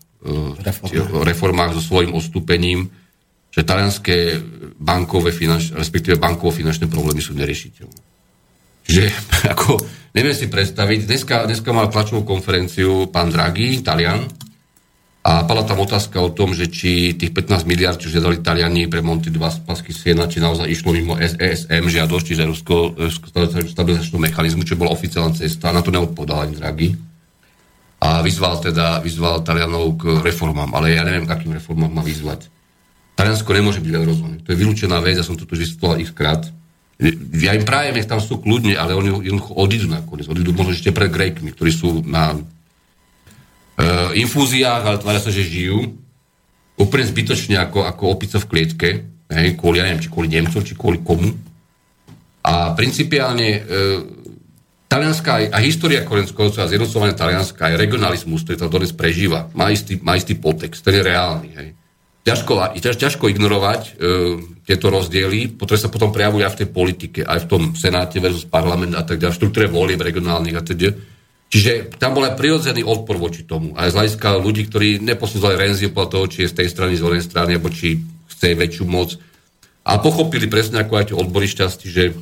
Reformách. 0.62 1.10
o 1.10 1.26
reformách 1.26 1.74
so 1.74 1.82
svojím 1.82 2.14
odstúpením, 2.14 2.86
že 3.50 3.66
talianské 3.66 4.38
bankové 4.78 5.34
finanč, 5.34 5.74
respektíve 5.74 6.22
bankovo-finančné 6.22 6.86
problémy 6.86 7.18
sú 7.18 7.34
neriešiteľné. 7.34 8.00
Čiže 8.86 9.04
ako, 9.58 9.82
neviem 10.14 10.38
si 10.38 10.46
predstaviť, 10.46 11.10
dneska, 11.10 11.50
dneska 11.50 11.74
mal 11.74 11.90
tlačovú 11.90 12.22
konferenciu 12.22 13.10
pán 13.10 13.34
Draghi, 13.34 13.82
Talian, 13.82 14.30
a 15.22 15.46
padla 15.46 15.62
tam 15.62 15.78
otázka 15.78 16.18
o 16.18 16.34
tom, 16.34 16.50
že 16.50 16.66
či 16.66 17.14
tých 17.14 17.30
15 17.30 17.62
miliard, 17.62 17.94
čo 17.94 18.10
žiadali 18.10 18.42
Taliani 18.42 18.90
pre 18.90 19.06
Monty 19.06 19.30
2 19.30 19.38
z 19.38 19.58
Pasky 19.62 19.94
Siena, 19.94 20.26
či 20.26 20.42
naozaj 20.42 20.66
išlo 20.66 20.90
mimo 20.90 21.14
ESM 21.14 21.86
žiadosť, 21.86 22.24
čiže 22.26 22.42
Rusko 22.42 22.98
stabilizačného 23.70 24.18
mechanizmu, 24.18 24.66
čo 24.66 24.74
bola 24.74 24.90
oficiálna 24.90 25.38
cesta. 25.38 25.70
Na 25.70 25.78
to 25.78 25.94
neodpovedal 25.94 26.42
ani 26.42 26.58
Draghi. 26.58 26.90
A 28.02 28.18
vyzval 28.18 28.66
teda, 28.66 28.98
vyzval 28.98 29.46
Talianov 29.46 29.94
k 29.94 30.26
reformám, 30.26 30.74
ale 30.74 30.98
ja 30.98 31.06
neviem, 31.06 31.22
k 31.22 31.38
akým 31.38 31.54
reformám 31.54 31.94
má 31.94 32.02
vyzvať. 32.02 32.50
Taliansko 33.14 33.50
nemôže 33.54 33.78
byť 33.78 33.94
v. 33.94 34.42
To 34.42 34.50
je 34.50 34.58
vylúčená 34.58 34.98
vec, 34.98 35.14
ja 35.14 35.22
som 35.22 35.38
to 35.38 35.46
tu 35.46 35.54
vysvetloval 35.54 36.02
ich 36.02 36.10
krát. 36.10 36.50
Ja 37.38 37.54
im 37.54 37.62
prajem, 37.62 37.94
nech 37.94 38.10
tam 38.10 38.18
sú 38.18 38.42
kľudne, 38.42 38.74
ale 38.74 38.98
oni 38.98 39.22
jednoducho 39.22 39.54
odídu 39.54 39.86
nakoniec. 39.86 40.26
Odídu 40.26 40.50
možno 40.50 40.74
ešte 40.74 40.90
pred 40.90 41.14
Grékmi, 41.14 41.54
ktorí 41.54 41.70
sú 41.70 42.02
na 42.02 42.34
infúziách, 44.12 44.82
ale 44.84 45.00
tvária 45.00 45.22
sa, 45.22 45.32
že 45.32 45.48
žijú 45.48 45.96
úplne 46.76 47.04
zbytočne 47.04 47.56
ako, 47.60 47.84
ako 47.84 48.02
opica 48.10 48.36
v 48.40 48.48
klietke, 48.48 48.88
hej, 49.28 49.48
kvôli, 49.56 49.80
ja 49.80 49.86
neviem, 49.86 50.02
či 50.02 50.10
kvôli 50.12 50.28
Nemcom, 50.32 50.62
či 50.64 50.74
kvôli 50.74 51.00
komu. 51.04 51.30
A 52.42 52.74
principiálne 52.74 53.48
uh, 53.62 54.02
talianská 54.92 55.48
a 55.48 55.58
história 55.64 56.04
Korenského 56.04 56.52
a 56.52 56.68
zjednocovanie 56.68 57.16
Talianska 57.16 57.70
aj 57.70 57.80
regionalizmus, 57.80 58.44
ktorý 58.44 58.56
tam 58.60 58.68
dnes 58.68 58.92
prežíva, 58.92 59.48
má 59.56 59.72
istý, 59.72 59.96
má 60.02 60.18
istý 60.18 60.36
potext, 60.36 60.84
ten 60.84 61.00
je 61.00 61.02
reálny. 61.06 61.50
Hej. 61.56 61.68
Ťažko, 62.22 62.52
ťaž, 62.78 62.96
ťažko 63.02 63.24
ignorovať 63.34 63.82
e, 63.82 63.90
tieto 64.62 64.94
rozdiely, 64.94 65.58
ktoré 65.58 65.74
sa 65.74 65.90
potom 65.90 66.14
prejavujú 66.14 66.46
aj 66.46 66.54
v 66.54 66.60
tej 66.62 66.68
politike, 66.70 67.20
aj 67.26 67.38
v 67.42 67.48
tom 67.50 67.62
senáte 67.74 68.22
versus 68.22 68.46
parlament 68.46 68.94
a 68.94 69.02
tak 69.02 69.18
ďalej, 69.18 69.34
v 69.34 69.38
štruktúre 69.42 69.66
volieb 69.66 69.98
regionálnych 69.98 70.54
a 70.54 70.62
teda. 70.62 70.94
Čiže 71.52 72.00
tam 72.00 72.16
bol 72.16 72.24
aj 72.24 72.40
prirodzený 72.40 72.80
odpor 72.80 73.20
voči 73.20 73.44
tomu. 73.44 73.76
Aj 73.76 73.92
z 73.92 73.96
hľadiska 74.00 74.40
ľudí, 74.40 74.72
ktorí 74.72 75.04
neposudzovali 75.04 75.60
Renziu 75.60 75.92
podľa 75.92 76.10
toho, 76.16 76.24
či 76.32 76.38
je 76.44 76.50
z 76.50 76.64
tej 76.64 76.68
strany, 76.72 76.96
z 76.96 77.04
onej 77.04 77.20
strany, 77.20 77.60
alebo 77.60 77.68
či 77.68 78.00
chce 78.32 78.56
väčšiu 78.56 78.88
moc. 78.88 79.20
A 79.84 80.00
pochopili 80.00 80.48
presne 80.48 80.80
ako 80.80 80.92
aj 80.96 81.06
tie 81.12 81.16
odbory 81.20 81.44
šťastí, 81.44 81.86
že 81.92 82.16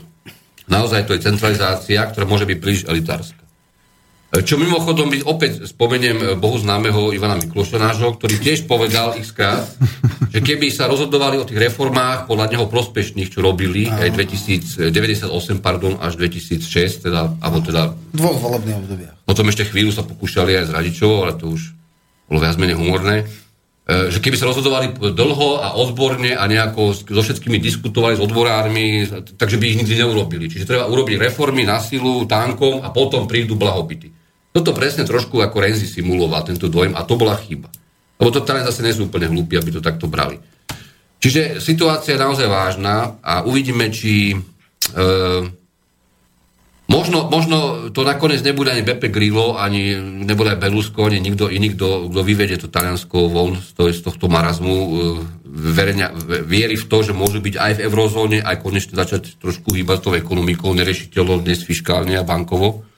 naozaj 0.67 1.07
to 1.07 1.15
je 1.15 1.23
centralizácia, 1.23 2.03
ktorá 2.11 2.27
môže 2.27 2.43
byť 2.43 2.59
príliš 2.59 2.83
elitárska. 2.91 3.40
Čo 4.31 4.63
mimochodom 4.63 5.11
by 5.11 5.27
opäť 5.27 5.67
spomeniem 5.67 6.39
Bohu 6.39 6.55
známeho 6.55 7.11
Ivana 7.11 7.35
Mikloša 7.35 7.83
nášho, 7.83 8.15
ktorý 8.15 8.39
tiež 8.39 8.71
povedal 8.71 9.19
ich 9.19 9.27
krát, 9.35 9.67
že 10.31 10.39
keby 10.39 10.71
sa 10.71 10.87
rozhodovali 10.87 11.35
o 11.35 11.43
tých 11.43 11.59
reformách 11.59 12.31
podľa 12.31 12.55
neho 12.55 12.71
prospešných, 12.71 13.27
čo 13.27 13.43
robili 13.43 13.91
aj 13.91 14.15
2098 14.15 15.27
pardon, 15.59 15.99
až 15.99 16.15
2006, 16.15 17.11
teda, 17.11 17.27
alebo 17.43 17.59
teda... 17.59 17.91
Dvoch 18.15 18.39
volebných 18.39 18.79
obdobiach. 18.79 19.15
Potom 19.27 19.51
ešte 19.51 19.67
chvíľu 19.67 19.91
sa 19.91 20.07
pokúšali 20.07 20.63
aj 20.63 20.65
s 20.71 20.75
Radičovou, 20.79 21.27
ale 21.27 21.35
to 21.35 21.51
už 21.51 21.75
bolo 22.31 22.39
viac 22.39 22.55
menej 22.55 22.79
humorné. 22.79 23.27
E, 23.91 24.15
že 24.15 24.23
keby 24.23 24.39
sa 24.39 24.47
rozhodovali 24.47 24.95
dlho 25.11 25.59
a 25.59 25.75
odborne 25.75 26.39
a 26.39 26.47
nejako 26.47 26.95
so 26.95 27.19
všetkými 27.27 27.59
diskutovali 27.59 28.15
s 28.15 28.23
odborármi, 28.23 29.11
takže 29.35 29.59
by 29.59 29.65
ich 29.75 29.79
nikdy 29.83 29.99
neurobili. 29.99 30.47
Čiže 30.47 30.71
treba 30.71 30.87
urobiť 30.87 31.19
reformy 31.19 31.67
na 31.67 31.83
silu, 31.83 32.23
tankom 32.31 32.87
a 32.87 32.95
potom 32.95 33.27
prídu 33.27 33.59
blahobyty. 33.59 34.20
Toto 34.51 34.75
presne 34.75 35.07
trošku 35.07 35.39
ako 35.39 35.63
Renzi 35.63 35.87
simuloval, 35.87 36.43
tento 36.43 36.67
dojem, 36.67 36.99
a 36.99 37.07
to 37.07 37.15
bola 37.15 37.39
chyba. 37.39 37.71
Lebo 38.19 38.29
to 38.35 38.43
teda 38.43 38.67
zase 38.67 38.83
nie 38.83 38.93
sú 38.93 39.07
úplne 39.07 39.31
hlúpi, 39.31 39.55
aby 39.57 39.71
to 39.71 39.81
takto 39.81 40.11
brali. 40.11 40.37
Čiže 41.21 41.63
situácia 41.63 42.17
je 42.17 42.25
naozaj 42.25 42.49
vážna 42.49 43.21
a 43.23 43.45
uvidíme, 43.47 43.93
či 43.93 44.33
e, 44.33 44.37
možno, 46.89 47.29
možno 47.29 47.89
to 47.93 48.03
nakoniec 48.03 48.41
nebude 48.41 48.73
ani 48.73 48.83
Beppe 48.83 49.13
Grillo, 49.13 49.55
ani 49.55 49.95
nebude 50.01 50.57
aj 50.57 50.61
Berlusconi, 50.65 51.21
nikto 51.21 51.53
iný, 51.53 51.77
kto, 51.77 52.09
kto 52.09 52.21
vyvedie 52.25 52.57
to 52.57 52.73
Taliansko 52.73 53.29
von 53.29 53.61
z, 53.61 53.77
to, 53.77 53.93
z 53.93 54.01
tohto 54.01 54.27
marazmu, 54.33 54.75
e, 54.75 54.89
verenia, 55.47 56.11
viery 56.43 56.75
v 56.75 56.89
to, 56.89 57.05
že 57.05 57.13
môžu 57.13 57.39
byť 57.39 57.55
aj 57.61 57.73
v 57.79 57.83
eurozóne, 57.85 58.39
aj 58.41 58.65
konečne 58.65 58.97
začať 58.97 59.39
trošku 59.39 59.77
hýbať 59.77 59.99
tou 60.01 60.13
ekonomikou, 60.17 60.73
nerešiteľov 60.73 61.45
dnes 61.45 61.63
fiskálne 61.63 62.17
a 62.17 62.25
bankovo. 62.25 62.90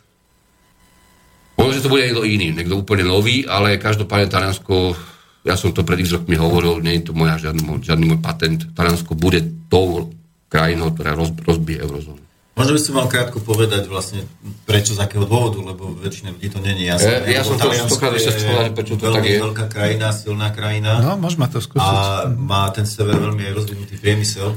Možno, 1.57 1.73
že 1.77 1.85
to 1.85 1.93
bude 1.93 2.05
niekto 2.05 2.25
iný, 2.25 2.49
niekto 2.57 2.81
úplne 2.81 3.05
nový, 3.05 3.45
ale 3.45 3.77
každopádne 3.77 4.33
Taliansko, 4.33 4.97
ja 5.45 5.55
som 5.55 5.71
to 5.71 5.85
pred 5.85 6.01
x 6.01 6.17
rokmi 6.17 6.35
hovoril, 6.35 6.81
nie 6.81 6.99
je 6.99 7.11
to 7.11 7.13
moja 7.13 7.37
žiadny, 7.39 7.63
žiadny 7.83 8.05
môj 8.09 8.21
patent, 8.25 8.73
Taliansko 8.73 9.13
bude 9.15 9.45
tou 9.69 10.11
krajinou, 10.49 10.93
ktorá 10.93 11.17
roz, 11.17 11.33
rozbije 11.45 11.81
eurozónu. 11.85 12.21
Možno 12.53 12.77
by 12.77 12.81
ste 12.85 12.93
mal 12.93 13.09
krátko 13.09 13.41
povedať 13.41 13.89
vlastne, 13.89 14.29
prečo, 14.69 14.93
z 14.93 15.01
akého 15.01 15.25
dôvodu, 15.25 15.57
lebo 15.65 15.89
väčšine 15.97 16.37
ľudí 16.37 16.53
to 16.53 16.61
není 16.61 16.85
jasné. 16.85 17.25
E, 17.25 17.33
ja 17.33 17.41
som 17.41 17.57
to 17.57 17.73
stokrát 17.73 18.13
ešte 18.13 18.45
povedať, 18.45 18.73
prečo 18.77 18.95
to 19.01 19.09
tak 19.09 19.25
je. 19.25 19.41
veľká 19.41 19.67
krajina, 19.73 20.13
silná 20.13 20.53
krajina. 20.53 21.01
No, 21.01 21.17
môžeme 21.17 21.49
to 21.49 21.65
skúsiť. 21.65 21.81
A 21.81 22.29
má 22.29 22.69
ten 22.69 22.85
sever 22.85 23.17
veľmi 23.17 23.57
rozvinutý 23.57 23.97
priemysel, 23.97 24.53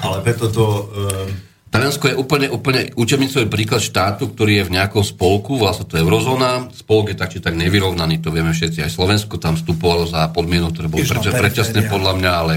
ale 0.00 0.16
preto 0.24 0.48
to... 0.48 0.64
E, 0.88 1.48
Taliansko 1.68 2.04
je 2.08 2.16
úplne, 2.16 2.48
úplne 2.48 2.88
učebnicový 2.96 3.44
príklad 3.52 3.84
štátu, 3.84 4.32
ktorý 4.32 4.64
je 4.64 4.66
v 4.72 4.74
nejakom 4.80 5.04
spolku, 5.04 5.60
vlastne 5.60 5.84
to 5.84 6.00
je 6.00 6.04
eurozóna. 6.04 6.72
Spolok 6.72 7.12
je 7.12 7.16
tak 7.20 7.28
či 7.36 7.44
tak 7.44 7.60
nevyrovnaný, 7.60 8.24
to 8.24 8.32
vieme 8.32 8.56
všetci. 8.56 8.80
Aj 8.80 8.92
Slovensko 8.92 9.36
tam 9.36 9.52
vstupovalo 9.52 10.08
za 10.08 10.32
podmienok, 10.32 10.72
ktoré 10.72 10.88
boli 10.88 11.04
predčasné 11.04 11.84
podľa 11.92 12.12
mňa, 12.16 12.30
ale 12.32 12.54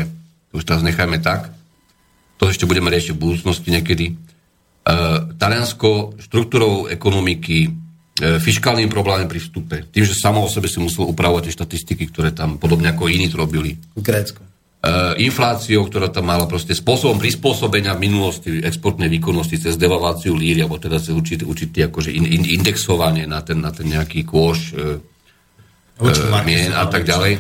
už 0.56 0.64
teraz 0.64 0.80
nechajme 0.80 1.20
tak. 1.20 1.52
To 2.40 2.48
ešte 2.48 2.64
budeme 2.64 2.88
riešiť 2.88 3.12
v 3.12 3.22
budúcnosti 3.22 3.70
niekedy. 3.70 4.06
E, 4.10 4.14
Taliansko 5.36 6.16
štruktúrou 6.18 6.88
ekonomiky, 6.88 7.68
e, 7.68 7.70
fiskálnym 8.40 8.88
problémom 8.88 9.28
pri 9.28 9.44
vstupe, 9.44 9.76
tým, 9.92 10.08
že 10.08 10.16
samo 10.18 10.42
o 10.42 10.50
sebe 10.50 10.72
si 10.72 10.80
musel 10.80 11.06
upravovať 11.12 11.52
tie 11.52 11.58
štatistiky, 11.60 12.10
ktoré 12.10 12.32
tam 12.32 12.58
podobne 12.58 12.90
ako 12.96 13.12
iní 13.12 13.28
to 13.28 13.38
robili. 13.38 13.78
Uh, 13.94 14.51
infláciou, 15.22 15.86
ktorá 15.86 16.10
tam 16.10 16.34
mala 16.34 16.50
proste 16.50 16.74
spôsobom 16.74 17.22
prispôsobenia 17.22 17.94
v 17.94 18.10
minulosti 18.10 18.50
exportnej 18.66 19.14
výkonnosti 19.14 19.62
cez 19.62 19.78
devalváciu 19.78 20.34
líry, 20.34 20.66
alebo 20.66 20.82
teda 20.82 20.98
cez 20.98 21.14
určitý, 21.14 21.46
určitý 21.46 21.86
akože 21.86 22.10
in, 22.10 22.26
in, 22.26 22.44
indexovanie 22.58 23.30
na 23.30 23.46
ten, 23.46 23.62
na 23.62 23.70
ten 23.70 23.86
nejaký 23.86 24.26
kôž 24.26 24.74
uh, 24.74 24.98
uh, 26.02 26.42
mien 26.42 26.74
a 26.74 26.90
tak 26.90 27.06
ďalej. 27.06 27.38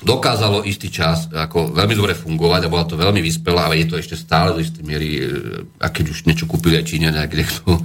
Dokázalo 0.00 0.64
istý 0.64 0.88
čas 0.88 1.28
ako 1.28 1.76
veľmi 1.76 1.92
dobre 1.92 2.16
fungovať 2.16 2.60
a 2.64 2.72
bola 2.72 2.88
to 2.88 2.96
veľmi 2.96 3.20
vyspelá, 3.20 3.68
ale 3.68 3.84
je 3.84 3.92
to 3.92 4.00
ešte 4.00 4.16
stále 4.16 4.56
do 4.56 4.64
istej 4.64 4.82
miery, 4.82 5.20
a 5.76 5.92
keď 5.92 6.04
už 6.08 6.24
niečo 6.24 6.48
kúpili 6.48 6.80
aj 6.80 6.88
Číňania, 6.88 7.28
kde 7.28 7.44
to 7.46 7.78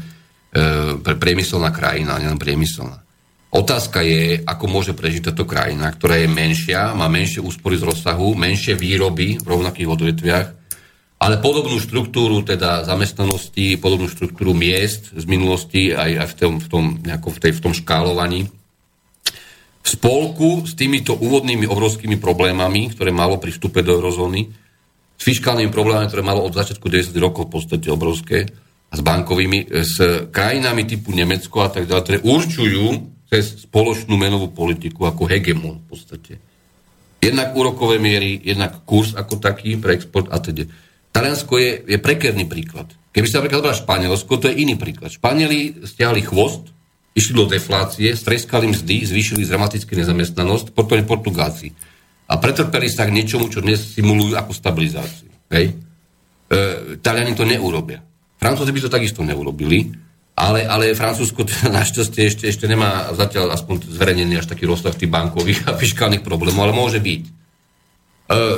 pre, 1.03 1.13
priemyselná 1.13 1.69
krajina, 1.69 2.17
nielen 2.17 2.41
priemyselná. 2.41 3.03
Otázka 3.57 4.05
je, 4.05 4.45
ako 4.45 4.69
môže 4.69 4.93
prežiť 4.93 5.33
táto 5.33 5.49
krajina, 5.49 5.89
ktorá 5.89 6.21
je 6.21 6.29
menšia, 6.29 6.93
má 6.93 7.09
menšie 7.09 7.41
úspory 7.41 7.81
z 7.81 7.89
rozsahu, 7.89 8.37
menšie 8.37 8.77
výroby 8.77 9.41
v 9.41 9.47
rovnakých 9.49 9.89
odvetviach, 9.89 10.47
ale 11.17 11.41
podobnú 11.41 11.81
štruktúru 11.81 12.45
teda 12.45 12.85
zamestnanosti, 12.85 13.81
podobnú 13.81 14.13
štruktúru 14.13 14.53
miest 14.53 15.09
z 15.09 15.25
minulosti 15.25 15.89
aj, 15.89 16.11
aj 16.21 16.27
v, 16.29 16.35
tom, 16.37 16.53
v, 16.61 16.67
tom, 16.69 16.83
v, 17.01 17.39
tej, 17.41 17.57
v 17.57 17.63
tom 17.65 17.73
škálovaní. 17.73 18.45
V 19.81 19.87
spolku 19.89 20.61
s 20.61 20.77
týmito 20.77 21.17
úvodnými 21.17 21.65
obrovskými 21.65 22.21
problémami, 22.21 22.93
ktoré 22.93 23.09
malo 23.09 23.41
pri 23.41 23.57
vstupe 23.57 23.81
do 23.81 23.97
eurozóny, 23.97 24.53
s 25.17 25.23
fiskálnymi 25.25 25.73
problémami, 25.73 26.05
ktoré 26.05 26.21
malo 26.21 26.45
od 26.45 26.53
začiatku 26.53 26.85
90 26.85 27.09
rokov 27.17 27.49
v 27.49 27.53
podstate 27.57 27.89
obrovské, 27.89 28.45
a 28.87 28.93
s 28.93 29.01
bankovými, 29.01 29.67
s 29.83 30.29
krajinami 30.29 30.85
typu 30.85 31.09
Nemecko 31.11 31.65
a 31.65 31.73
tak 31.73 31.89
ďalej, 31.89 32.03
ktoré 32.05 32.17
určujú 32.21 33.16
cez 33.27 33.67
spoločnú 33.67 34.15
menovú 34.15 34.51
politiku 34.51 35.07
ako 35.07 35.27
hegemon 35.27 35.83
v 35.83 35.87
podstate. 35.87 36.33
Jednak 37.19 37.51
úrokové 37.53 37.99
miery, 37.99 38.39
jednak 38.39 38.87
kurz 38.87 39.11
ako 39.17 39.41
taký 39.41 39.75
pre 39.75 39.99
export 39.99 40.31
a 40.31 40.39
teda. 40.39 40.63
Taliansko 41.11 41.53
je, 41.59 41.71
je 41.83 41.97
prekerný 41.99 42.47
príklad. 42.47 42.87
Keby 43.11 43.25
sa 43.25 43.41
napríklad 43.41 43.65
zobral 43.65 43.81
Španielsko, 43.81 44.33
to 44.37 44.47
je 44.53 44.61
iný 44.61 44.77
príklad. 44.77 45.09
Španieli 45.09 45.81
stiahli 45.83 46.21
chvost, 46.21 46.69
išli 47.17 47.33
do 47.33 47.49
deflácie, 47.49 48.13
streskali 48.13 48.69
mzdy, 48.69 49.09
zvýšili 49.09 49.41
dramaticky 49.49 49.97
nezamestnanosť, 49.97 50.77
potom 50.77 51.01
Portugáci. 51.01 51.73
A 52.29 52.37
pretrpeli 52.37 52.85
sa 52.85 53.09
k 53.09 53.15
niečomu, 53.17 53.49
čo 53.49 53.65
dnes 53.65 53.97
simulujú 53.97 54.37
ako 54.37 54.53
stabilizáciu. 54.53 55.31
Hej? 55.49 55.73
E, 55.73 56.53
Taliani 57.01 57.33
to 57.33 57.47
neurobia. 57.47 58.05
Francúzi 58.37 58.69
by 58.69 58.79
to 58.85 58.93
takisto 58.93 59.25
neurobili. 59.25 59.89
Ale, 60.37 60.69
ale 60.69 60.93
Francúzsko 60.93 61.41
teda 61.49 61.73
našťastie 61.73 62.21
ešte, 62.29 62.43
ešte 62.45 62.69
nemá 62.69 63.09
zatiaľ 63.17 63.57
aspoň 63.57 63.89
zverejnený 63.89 64.37
až 64.37 64.45
taký 64.53 64.69
rozsah 64.69 64.93
tých 64.93 65.09
bankových 65.09 65.65
a 65.65 65.73
fiskálnych 65.73 66.21
problémov, 66.21 66.69
ale 66.69 66.77
môže 66.77 67.01
byť. 67.01 67.23
E, 67.25 67.31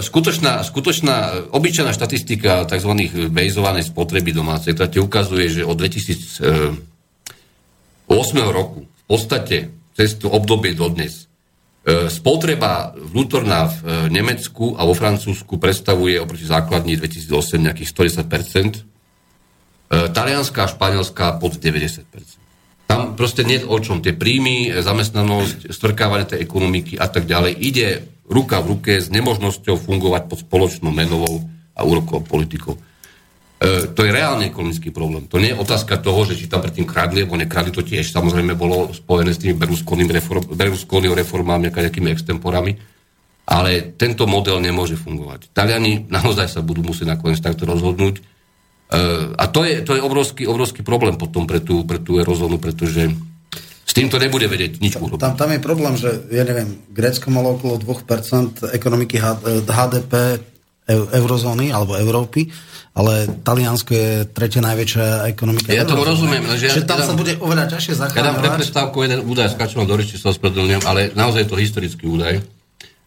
skutočná, 0.04 0.60
skutočná 0.68 1.48
obyčajná 1.56 1.96
štatistika 1.96 2.68
tzv. 2.68 2.92
bejzovanej 3.32 3.88
spotreby 3.88 4.36
domácej, 4.36 4.76
ktorá 4.76 4.92
ti 4.92 5.00
ukazuje, 5.00 5.46
že 5.48 5.62
od 5.64 5.80
2008 5.80 6.44
roku 8.52 8.84
v 8.84 9.04
podstate 9.08 9.72
cez 9.96 10.20
to 10.20 10.28
obdobie 10.28 10.76
dodnes 10.76 11.32
e, 11.88 12.12
spotreba 12.12 12.92
vnútorná 12.92 13.72
v 13.72 13.78
e, 13.80 13.84
Nemecku 14.12 14.76
a 14.76 14.84
vo 14.84 14.92
Francúzsku 14.92 15.56
predstavuje 15.56 16.20
oproti 16.20 16.44
základní 16.44 17.00
2008 17.00 17.72
nejakých 17.72 17.90
110 18.28 18.89
E, 19.90 20.06
talianská 20.14 20.70
a 20.70 20.72
španielská 20.72 21.42
pod 21.42 21.58
90%. 21.58 22.06
Tam 22.86 23.18
proste 23.18 23.42
nie 23.42 23.58
o 23.66 23.78
čom. 23.82 24.06
Tie 24.06 24.14
príjmy, 24.14 24.70
e, 24.70 24.86
zamestnanosť, 24.86 25.74
strkávanie 25.74 26.30
tej 26.30 26.46
ekonomiky 26.46 26.94
a 27.02 27.10
tak 27.10 27.26
ďalej 27.26 27.54
ide 27.58 27.88
ruka 28.30 28.62
v 28.62 28.78
ruke 28.78 29.02
s 29.02 29.10
nemožnosťou 29.10 29.82
fungovať 29.82 30.30
pod 30.30 30.46
spoločnou 30.46 30.94
menovou 30.94 31.42
a 31.74 31.82
úrokovou 31.82 32.22
politikou. 32.22 32.78
E, 32.78 33.90
to 33.90 34.06
je 34.06 34.14
reálne 34.14 34.46
ekonomický 34.46 34.94
problém. 34.94 35.26
To 35.26 35.42
nie 35.42 35.52
je 35.52 35.58
otázka 35.58 35.98
toho, 35.98 36.22
že 36.30 36.38
či 36.38 36.46
tam 36.46 36.62
predtým 36.62 36.86
kradli, 36.86 37.26
alebo 37.26 37.42
nekradli, 37.42 37.74
to 37.74 37.82
tiež 37.82 38.14
samozrejme 38.14 38.54
bolo 38.54 38.94
spojené 38.94 39.34
s 39.34 39.42
tými 39.42 39.58
Berlusconiho 39.58 40.14
reform, 40.14 40.54
reformami, 41.18 41.74
nejakými 41.74 42.14
extemporami, 42.14 42.78
ale 43.50 43.98
tento 43.98 44.30
model 44.30 44.62
nemôže 44.62 44.94
fungovať. 44.94 45.50
Taliani 45.50 46.06
naozaj 46.14 46.46
sa 46.46 46.62
budú 46.62 46.86
musieť 46.86 47.18
nakoniec 47.18 47.42
takto 47.42 47.66
rozhodnúť, 47.66 48.22
a 49.38 49.46
to 49.54 49.62
je, 49.70 49.86
to 49.86 49.94
je 49.94 50.02
obrovský, 50.02 50.44
obrovský 50.50 50.82
problém 50.82 51.14
potom 51.14 51.46
pre 51.46 51.62
tú, 51.62 51.86
pre 51.86 52.02
tú 52.02 52.18
eurozónu, 52.18 52.58
pretože 52.58 53.06
s 53.86 53.94
týmto 53.94 54.18
nebude 54.18 54.50
vedieť 54.50 54.82
nič 54.82 54.98
urobiť. 54.98 55.22
Tam, 55.22 55.34
tam 55.38 55.50
je 55.54 55.62
problém, 55.62 55.94
že 55.98 56.30
ja 56.30 56.42
neviem, 56.46 56.78
Grécko 56.90 57.30
malo 57.30 57.58
okolo 57.58 57.78
2% 57.78 58.70
ekonomiky 58.74 59.22
HDP, 59.66 60.14
eu- 60.90 61.10
eurozóny 61.10 61.70
alebo 61.70 61.94
Európy, 61.98 62.50
ale 62.98 63.30
Taliansko 63.46 63.92
je 63.94 64.10
tretia 64.34 64.62
najväčšia 64.66 65.30
ekonomika. 65.30 65.70
Ja 65.70 65.86
tomu 65.86 66.02
eurozóny. 66.02 66.10
rozumiem, 66.10 66.44
lenže 66.50 66.66
ja- 66.66 66.76
Že 66.82 66.84
tam 66.90 66.98
ja 66.98 67.06
sa 67.06 67.14
dám- 67.14 67.20
bude 67.22 67.34
oveľa 67.38 67.66
ťažšie 67.70 67.94
Ja 68.18 68.24
dám 68.26 68.38
pre 68.42 68.50
prestávku 68.58 68.98
jeden 69.06 69.20
údaj, 69.22 69.54
skáčem 69.54 69.86
do 69.86 69.96
reči, 69.96 70.18
sa 70.18 70.34
ospravedlňujem, 70.34 70.84
ale 70.90 71.14
naozaj 71.14 71.46
je 71.46 71.50
to 71.50 71.58
historický 71.62 72.06
údaj. 72.10 72.34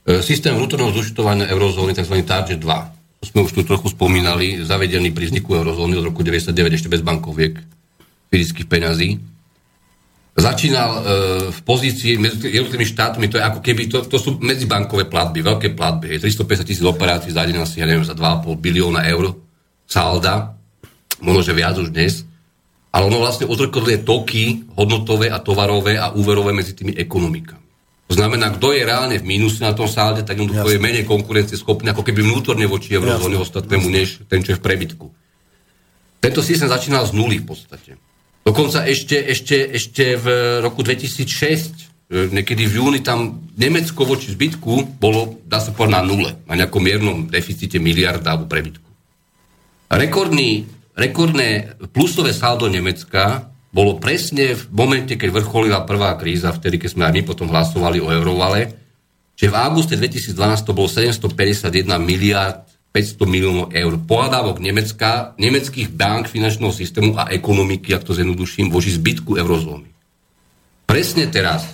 E, 0.03 0.19
Systém 0.23 0.55
vnútorného 0.55 0.95
zúčtovania 0.95 1.47
eurozóny, 1.51 1.95
tzv. 1.95 2.23
Target 2.23 2.59
2, 2.59 2.91
to 2.91 3.02
sme 3.23 3.47
už 3.47 3.55
tu 3.55 3.63
trochu 3.63 3.87
spomínali, 3.95 4.67
zavedený 4.67 5.15
pri 5.15 5.31
vzniku 5.31 5.55
eurozóny 5.55 5.95
od 5.95 6.11
roku 6.11 6.27
99 6.27 6.53
ešte 6.75 6.91
bez 6.91 7.07
bankoviek 7.07 7.55
fyzických 8.35 8.67
peňazí. 8.67 9.09
Začínal 10.33 10.91
e, 10.91 11.01
v 11.53 11.61
pozícii 11.63 12.19
medzi 12.19 12.51
jednotlivými 12.51 12.89
štátmi, 12.89 13.29
to 13.29 13.37
je 13.39 13.45
ako 13.45 13.61
keby, 13.61 13.87
to, 13.87 14.03
to 14.09 14.17
sú 14.17 14.41
medzibankové 14.41 15.07
platby, 15.07 15.45
veľké 15.45 15.69
platby, 15.77 16.17
je 16.17 16.33
350 16.33 16.67
tisíc 16.67 16.85
operácií 16.85 17.31
za 17.31 17.45
deň 17.45 17.63
asi, 17.63 17.85
ja 17.85 17.87
neviem, 17.87 18.03
za 18.03 18.17
2,5 18.17 18.49
bilióna 18.59 19.05
eur 19.07 19.37
salda, 19.85 20.57
možno, 21.21 21.45
že 21.45 21.53
viac 21.53 21.77
už 21.77 21.93
dnes, 21.93 22.25
ale 22.91 23.13
ono 23.13 23.21
vlastne 23.21 23.45
odzrkadluje 23.45 24.09
toky 24.09 24.73
hodnotové 24.73 25.29
a 25.29 25.37
tovarové 25.39 26.01
a 26.01 26.11
úverové 26.17 26.57
medzi 26.57 26.73
tými 26.73 26.97
ekonomikami. 26.97 27.62
To 28.13 28.21
znamená, 28.21 28.53
kto 28.53 28.77
je 28.77 28.85
reálne 28.85 29.17
v 29.17 29.25
mínuse 29.25 29.65
na 29.65 29.73
tom 29.73 29.89
salde, 29.89 30.21
tak 30.21 30.37
jednoducho 30.37 30.69
je 30.69 30.77
menej 30.77 31.09
konkurencieschopný, 31.09 31.97
ako 31.97 32.05
keby 32.05 32.21
vnútorne 32.21 32.69
voči 32.69 32.93
eurozóne 32.93 33.41
ostatnému, 33.41 33.89
než 33.89 34.29
ten, 34.29 34.45
čo 34.45 34.53
je 34.53 34.61
v 34.61 34.65
prebytku. 34.69 35.09
Tento 36.21 36.45
systém 36.45 36.69
začínal 36.69 37.09
z 37.09 37.17
nuly 37.17 37.41
v 37.41 37.49
podstate. 37.49 37.97
Dokonca 38.45 38.85
ešte, 38.85 39.17
ešte, 39.17 39.65
ešte 39.65 40.21
v 40.21 40.27
roku 40.61 40.85
2006, 40.85 41.25
e, 41.25 42.29
niekedy 42.37 42.69
v 42.69 42.85
júni 42.85 43.01
tam 43.01 43.49
Nemecko 43.57 44.05
voči 44.05 44.29
zbytku 44.29 45.01
bolo, 45.01 45.41
dá 45.49 45.65
sa 45.65 45.73
povedať, 45.73 45.97
na 45.97 46.05
nule, 46.05 46.37
na 46.45 46.61
nejakom 46.61 46.85
miernom 46.85 47.33
deficite 47.33 47.81
miliarda 47.81 48.37
alebo 48.37 48.45
prebytku. 48.45 48.85
Rekordný, 49.89 50.69
rekordné 50.93 51.81
plusové 51.97 52.37
saldo 52.37 52.69
Nemecka 52.69 53.52
bolo 53.73 53.97
presne 53.97 54.53
v 54.53 54.69
momente, 54.69 55.17
keď 55.17 55.33
vrcholila 55.33 55.89
prvá 55.89 56.13
kríza, 56.21 56.53
vtedy, 56.53 56.77
keď 56.77 56.91
sme 56.93 57.05
aj 57.09 57.13
my 57.17 57.23
potom 57.25 57.49
hlasovali 57.49 58.05
o 58.05 58.13
eurovale, 58.13 58.77
že 59.33 59.49
v 59.49 59.57
auguste 59.57 59.97
2012 59.97 60.37
to 60.69 60.77
bolo 60.77 60.93
751 60.93 61.89
miliard 62.05 62.69
500 62.93 63.25
miliónov 63.25 63.67
eur 63.73 63.97
pohľadávok 64.05 64.61
Nemecka, 64.61 65.33
nemeckých 65.41 65.89
bank, 65.97 66.29
finančného 66.29 66.69
systému 66.69 67.17
a 67.17 67.33
ekonomiky, 67.33 67.97
ak 67.97 68.05
to 68.05 68.13
zjednoduším, 68.13 68.69
voči 68.69 68.93
zbytku 68.93 69.41
eurozóny. 69.41 69.89
Presne 70.85 71.25
teraz 71.33 71.65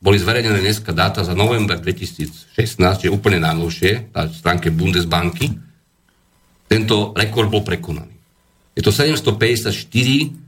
boli 0.00 0.16
zverejnené 0.16 0.64
dneska 0.64 0.96
dáta 0.96 1.20
za 1.20 1.36
november 1.36 1.76
2016, 1.76 2.56
čiže 2.80 3.12
úplne 3.12 3.44
najnovšie, 3.44 4.16
na 4.16 4.32
stránke 4.32 4.72
Bundesbanky. 4.72 5.52
Tento 6.64 7.12
rekord 7.12 7.52
bol 7.52 7.60
prekonaný. 7.60 8.16
Je 8.72 8.80
to 8.80 8.88
754 8.88 10.43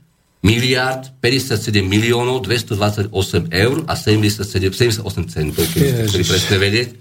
miliard 0.46 1.10
57 1.18 1.82
miliónov 1.82 2.46
228 2.46 3.10
eur 3.50 3.76
a 3.90 3.98
77, 3.98 5.02
78 5.02 5.02
centov, 5.26 5.66
keď 5.74 6.06
ste 6.06 6.22
presne 6.22 6.56
vedieť. 6.62 6.88
E, 6.94 6.98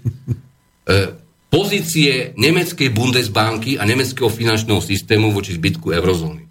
pozície 1.46 2.34
nemeckej 2.34 2.90
Bundesbanky 2.90 3.78
a 3.78 3.86
nemeckého 3.86 4.26
finančného 4.26 4.82
systému 4.82 5.30
voči 5.30 5.54
zbytku 5.54 5.94
eurozóny. 5.94 6.42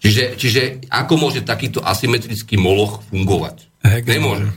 Čiže, 0.00 0.24
čiže 0.34 0.62
ako 0.90 1.14
môže 1.14 1.44
takýto 1.44 1.84
asymetrický 1.84 2.58
moloch 2.58 3.04
fungovať? 3.12 3.68
Hegemon. 3.84 4.08
Nemôže. 4.10 4.48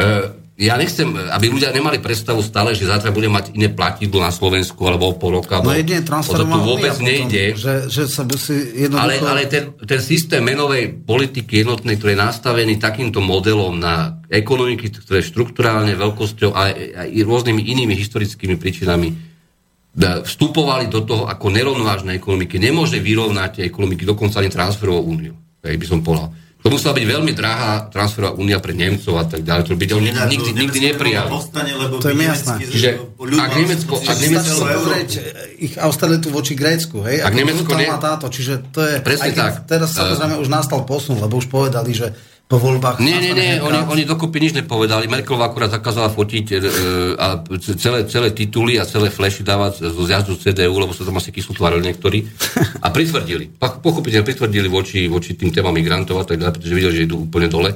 E, 0.00 0.39
ja 0.60 0.76
nechcem, 0.76 1.08
aby 1.08 1.48
ľudia 1.48 1.72
nemali 1.72 2.04
predstavu 2.04 2.44
stále, 2.44 2.76
že 2.76 2.84
zajtra 2.84 3.16
bude 3.16 3.32
mať 3.32 3.56
iné 3.56 3.72
platidlo 3.72 4.20
na 4.20 4.28
Slovensku 4.28 4.76
alebo 4.84 5.08
o 5.08 5.16
pol 5.16 5.40
roka. 5.40 5.64
No 5.64 5.72
jedine 5.72 6.04
o 6.04 6.20
to 6.20 6.44
vôbec 6.44 6.92
potom, 6.92 7.08
nejde. 7.08 7.56
Že, 7.56 7.88
že 7.88 8.02
sa 8.04 8.28
musí 8.28 8.84
jednoducho... 8.84 9.00
Ale, 9.00 9.14
ale 9.24 9.48
ten, 9.48 9.72
ten 9.80 10.00
systém 10.04 10.44
menovej 10.44 11.00
politiky 11.00 11.64
jednotnej, 11.64 11.96
ktorý 11.96 12.12
je 12.12 12.20
nastavený 12.20 12.76
takýmto 12.76 13.24
modelom 13.24 13.80
na 13.80 14.20
ekonomiky, 14.28 14.92
ktoré 14.92 15.24
štruktúrálne 15.24 15.96
veľkosťou 15.96 16.52
a 16.52 16.76
aj 16.76 17.08
rôznymi 17.08 17.64
inými 17.64 17.96
historickými 17.96 18.60
príčinami 18.60 19.32
vstupovali 19.98 20.92
do 20.92 21.02
toho 21.02 21.24
ako 21.24 21.50
nerovnovážne 21.50 22.14
ekonomiky. 22.14 22.60
Nemôže 22.60 23.00
vyrovnať 23.00 23.64
ekonomiky 23.64 24.04
dokonca 24.04 24.44
ani 24.44 24.52
transferovou 24.52 25.08
úniu. 25.08 25.34
By 25.64 25.86
som 25.88 26.04
povedal. 26.04 26.30
To 26.60 26.68
musela 26.68 26.92
byť 26.92 27.06
veľmi 27.08 27.32
drahá 27.32 27.88
transferová 27.88 28.36
únia 28.36 28.60
pre 28.60 28.72
Nemcov 28.72 29.16
a 29.16 29.24
tak 29.24 29.40
ďalej. 29.40 29.62
To 29.64 29.74
by 29.74 29.84
oni 29.90 30.10
nikdy, 30.12 30.36
to 30.36 30.52
nikdy 30.52 30.78
Nemecko 30.78 30.88
neprijali. 30.92 31.30
Postane, 31.32 31.72
lebo 31.72 31.94
To 31.96 32.06
je 32.06 32.14
mi 32.14 32.24
jasné. 32.24 32.54
Čiže 32.60 32.88
ak 33.16 33.50
Nemecko- 33.56 33.96
ak 33.98 34.18
Nemecko- 34.20 34.64
pozrieť 34.68 35.10
ich 35.56 35.74
austeritu 35.76 36.28
voči 36.28 36.52
Grécku, 36.52 37.00
hej? 37.02 37.24
Ak 37.24 37.32
Nemecko 37.32 37.72
ne- 37.72 37.88
táto, 37.96 38.28
čiže 38.28 38.60
to 38.68 38.80
je... 38.82 39.00
Presne 39.00 39.32
tak. 39.32 39.64
Teraz 39.64 39.88
samozrejme 39.90 40.36
už 40.36 40.48
nastal 40.48 40.84
posun, 40.84 41.16
lebo 41.16 41.36
už 41.36 41.48
povedali, 41.48 41.96
že 41.96 42.12
po 42.50 42.58
voľbách... 42.58 42.98
Nie, 42.98 43.22
nie, 43.22 43.30
nie, 43.30 43.62
oni, 43.62 43.86
oni 43.86 44.02
dokopy 44.02 44.42
nič 44.42 44.58
nepovedali. 44.58 45.06
Merkelová 45.06 45.54
akurát 45.54 45.70
zakázala 45.70 46.10
fotiť 46.10 46.46
e, 46.50 46.56
a 47.14 47.46
celé, 47.78 48.10
celé 48.10 48.34
tituly 48.34 48.74
a 48.74 48.82
celé 48.82 49.06
flashy 49.06 49.46
dávať 49.46 49.86
zo 49.86 50.02
zjazdu 50.02 50.34
CDU, 50.34 50.74
lebo 50.74 50.90
sa 50.90 51.06
tam 51.06 51.14
asi 51.22 51.30
kyslú 51.30 51.54
tvárili 51.54 51.86
niektorí. 51.86 52.26
A 52.82 52.90
pritvrdili. 52.90 53.54
Pochopiteľne 53.54 54.26
pritvrdili 54.26 54.66
voči, 54.66 55.06
voči 55.06 55.38
tým 55.38 55.54
témam 55.54 55.70
migrantov 55.70 56.18
a 56.18 56.26
tak 56.26 56.42
ďalej, 56.42 56.58
pretože 56.58 56.74
videli, 56.74 56.96
že 56.98 57.06
idú 57.06 57.30
úplne 57.30 57.46
dole. 57.46 57.70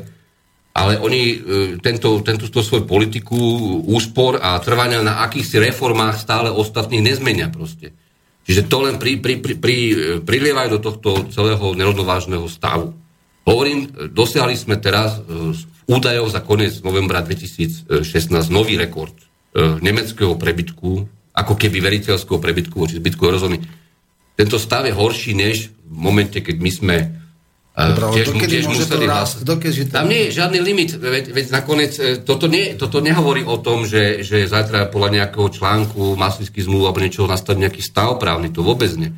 Ale 0.74 0.98
oni 0.98 1.22
e, 1.22 1.36
tento, 1.78 2.18
tento 2.26 2.50
svoju 2.50 2.82
politiku 2.82 3.38
úspor 3.86 4.42
a 4.42 4.58
trvania 4.58 5.06
na 5.06 5.22
akýchsi 5.22 5.62
reformách 5.70 6.18
stále 6.18 6.50
ostatných 6.50 7.14
nezmenia 7.14 7.46
proste. 7.46 7.94
Čiže 8.42 8.66
to 8.66 8.90
len 8.90 8.98
pri, 8.98 9.22
pri, 9.22 9.38
pri, 9.38 9.54
pri, 9.54 9.76
prilievajú 10.26 10.68
do 10.74 10.80
tohto 10.82 11.30
celého 11.30 11.78
nerovnovážneho 11.78 12.50
stavu. 12.50 13.03
Hovorím, 13.44 13.80
e, 13.84 14.08
dosiahli 14.08 14.56
sme 14.56 14.80
teraz 14.80 15.20
e, 15.20 15.52
v 15.52 15.60
údajoch 15.84 16.32
za 16.32 16.40
koniec 16.40 16.80
novembra 16.80 17.20
2016 17.20 17.88
nový 18.48 18.80
rekord 18.80 19.12
e, 19.12 19.24
nemeckého 19.84 20.34
prebytku, 20.40 20.90
ako 21.36 21.54
keby 21.54 21.84
veriteľského 21.84 22.40
prebytku 22.40 22.74
voči 22.80 22.96
zbytku 22.96 23.20
eurozóny. 23.20 23.60
Tento 24.34 24.56
stav 24.56 24.88
je 24.88 24.96
horší 24.96 25.36
než 25.36 25.70
v 25.84 25.96
momente, 25.96 26.40
keď 26.40 26.56
my 26.58 26.72
sme 26.72 26.96
Dobre, 27.74 28.22
tiež, 28.22 28.26
dokedy 28.30 28.54
tiež 28.54 28.66
museli 28.70 29.06
rásť? 29.10 29.42
Dokedy 29.42 29.90
to- 29.90 29.98
Tam 29.98 30.06
nie 30.06 30.30
je 30.30 30.38
žiadny 30.38 30.62
limit, 30.62 30.94
veď, 30.94 31.34
veď 31.34 31.46
nakoniec 31.50 31.92
toto, 32.22 32.46
nie, 32.46 32.78
toto 32.78 33.02
nehovorí 33.02 33.42
o 33.42 33.58
tom, 33.58 33.82
že, 33.82 34.22
že 34.22 34.46
zajtra 34.46 34.94
podľa 34.94 35.10
nejakého 35.18 35.50
článku 35.50 36.14
maslických 36.14 36.70
zmluv 36.70 36.86
alebo 36.86 37.02
niečoho 37.02 37.26
nastane 37.26 37.66
nejaký 37.66 37.82
stav 37.82 38.14
právny, 38.22 38.54
to 38.54 38.62
vôbec 38.62 38.94
nie. 38.94 39.10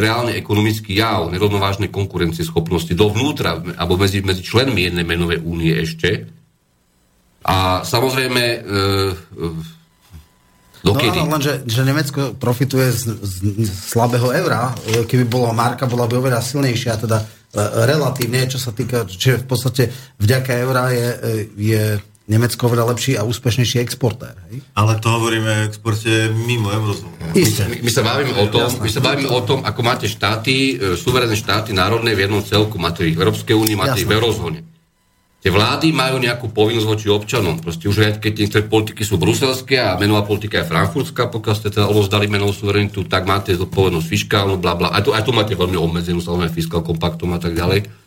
Reálne 0.00 0.32
ekonomický 0.38 0.96
jav, 0.96 1.28
nerovnovážne 1.28 1.92
konkurencie 1.92 2.46
schopnosti 2.46 2.92
dovnútra, 2.96 3.60
alebo 3.76 4.00
medzi, 4.00 4.24
medzi 4.24 4.40
členmi 4.40 4.88
jednej 4.88 5.04
menovej 5.04 5.44
únie 5.44 5.72
ešte. 5.76 6.28
A 7.42 7.82
samozrejme, 7.82 8.42
e, 8.42 8.58
e, 8.62 9.46
dokedy? 10.80 11.18
No 11.20 11.26
áno, 11.26 11.34
lenže 11.36 11.52
že 11.66 11.82
Nemecko 11.82 12.20
profituje 12.38 12.88
z, 12.94 13.02
z, 13.20 13.34
z 13.66 13.72
slabého 13.92 14.30
eura. 14.30 14.70
E, 14.86 15.04
Keby 15.04 15.26
bola 15.26 15.50
marka, 15.52 15.90
bola 15.90 16.06
by 16.06 16.16
oveľa 16.22 16.40
silnejšia, 16.40 17.02
teda 17.02 17.18
e, 17.18 17.24
relatívne, 17.84 18.46
čo 18.46 18.62
sa 18.62 18.70
týka, 18.70 19.04
čiže 19.04 19.42
v 19.42 19.46
podstate 19.50 19.82
vďaka 20.22 20.50
eura 20.62 20.94
je, 20.94 21.08
e, 21.08 21.18
je 21.58 21.82
Nemecko 22.30 22.70
oveľa 22.70 22.94
lepší 22.94 23.18
a 23.18 23.26
úspešnejší 23.26 23.82
exportér. 23.82 24.38
Hej? 24.50 24.62
Ale 24.78 25.02
to 25.02 25.10
hovoríme 25.10 25.50
o 25.50 25.64
exporte 25.66 26.30
mimo 26.30 26.70
eurozóny. 26.70 27.34
Isté. 27.34 27.66
My, 27.66 27.82
my 27.82 27.90
sa 27.90 28.02
bavíme 28.06 28.32
o 28.38 28.46
tom, 28.46 28.66
my 28.78 28.90
sa 28.90 29.00
bavíme 29.02 29.26
o 29.26 29.40
tom, 29.42 29.66
ako 29.66 29.80
máte 29.82 30.06
štáty, 30.06 30.78
e, 30.78 30.94
suverénne 30.94 31.34
štáty 31.34 31.74
národné 31.74 32.14
v 32.14 32.30
jednom 32.30 32.38
celku. 32.46 32.78
Máte 32.78 33.02
ich 33.02 33.18
v 33.18 33.26
Európskej 33.26 33.58
únii, 33.58 33.74
máte 33.74 33.98
ich 33.98 34.06
v 34.06 34.14
eurozóne. 34.14 34.62
Tie 35.42 35.50
vlády 35.50 35.90
majú 35.90 36.22
nejakú 36.22 36.54
povinnosť 36.54 36.86
voči 36.86 37.10
občanom. 37.10 37.58
Proste 37.58 37.90
už 37.90 37.98
aj 37.98 38.12
keď 38.22 38.32
niektoré 38.46 38.62
politiky 38.70 39.02
sú 39.02 39.18
bruselské 39.18 39.74
a 39.82 39.98
menová 39.98 40.22
politika 40.22 40.62
je 40.62 40.70
frankfurtská, 40.70 41.26
pokiaľ 41.26 41.54
ste 41.58 41.74
teda 41.74 41.90
odovzdali 41.90 42.30
menovú 42.30 42.54
suverenitu, 42.54 43.02
tak 43.10 43.26
máte 43.26 43.50
zodpovednosť 43.58 44.06
fiskálnu, 44.06 44.62
bla 44.62 44.78
bla. 44.78 44.94
Aj 44.94 45.02
tu, 45.02 45.10
aj 45.10 45.26
tu 45.26 45.34
máte 45.34 45.58
veľmi 45.58 45.74
obmedzenú, 45.74 46.22
samozrejme 46.22 46.54
fiskál 46.54 46.86
kompaktom 46.86 47.34
a 47.34 47.42
tak 47.42 47.58
ďalej 47.58 48.01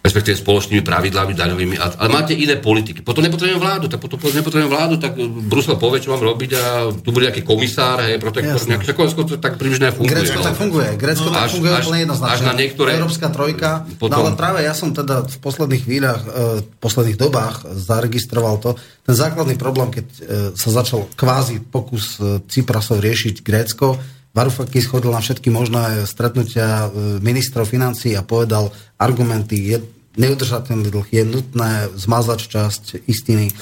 respektíve 0.00 0.32
spoločnými 0.32 0.80
pravidlami 0.80 1.36
daňovými, 1.36 1.76
ale 1.76 2.08
máte 2.08 2.32
iné 2.32 2.56
politiky. 2.56 3.04
Potom 3.04 3.20
nepotrebujem 3.20 3.60
vládu, 3.60 3.84
tak 3.84 4.00
potom 4.00 4.16
nepotrebujem 4.16 4.72
vládu, 4.72 4.96
tak 4.96 5.12
Brusel 5.20 5.76
povie, 5.76 6.00
čo 6.00 6.16
mám 6.16 6.24
robiť 6.24 6.50
a 6.56 6.88
tu 6.96 7.12
bude 7.12 7.28
nejaký 7.28 7.44
komisár, 7.44 8.00
hej, 8.00 8.16
protektor, 8.16 8.56
nejaký, 8.64 8.88
to 8.96 9.36
tak 9.36 9.60
približne 9.60 9.92
funguje. 9.92 10.16
Grécko 10.16 10.40
no. 10.40 10.46
tak 10.48 10.56
funguje. 10.56 10.88
Grécko 10.96 11.28
No, 11.28 11.36
tak 11.36 11.42
až- 11.44 11.52
funguje 11.52 11.72
až- 11.76 11.84
úplne 11.84 12.00
jednoznačne. 12.08 12.32
až 12.32 12.40
na 12.40 12.54
niektoré- 12.56 12.92
Európska 12.96 13.28
trojka. 13.28 13.70
Potom- 14.00 14.24
No 14.24 14.32
ale 14.32 14.40
práve 14.40 14.58
ja 14.64 14.72
som 14.72 14.88
teda 14.96 15.28
v 15.28 15.36
posledných 15.44 15.82
chvíľach, 15.84 16.20
e, 16.24 16.28
v 16.64 16.76
posledných 16.80 17.18
dobách 17.20 17.56
zaregistroval 17.76 18.56
to. 18.56 18.70
Ten 19.04 19.14
základný 19.14 19.60
problém, 19.60 19.92
keď 19.92 20.06
e, 20.08 20.20
sa 20.56 20.70
začal 20.72 21.12
kvázi 21.12 21.60
pokus 21.60 22.16
e, 22.16 22.40
Ciprasov 22.48 23.04
riešiť 23.04 23.44
Grécko, 23.44 24.00
Varoufakis 24.40 24.88
chodil 24.88 25.12
na 25.12 25.20
všetky 25.20 25.52
možné 25.52 26.08
stretnutia 26.08 26.88
e, 26.88 27.20
ministrov 27.20 27.68
financí 27.68 28.16
a 28.16 28.24
povedal 28.24 28.72
argumenty, 28.96 29.76
je 29.76 29.84
neudržateľný 30.16 30.88
dlh, 30.88 31.08
je 31.12 31.24
nutné 31.28 31.92
zmazať 31.92 32.48
časť 32.48 32.84
istiny, 33.04 33.52
e, 33.52 33.54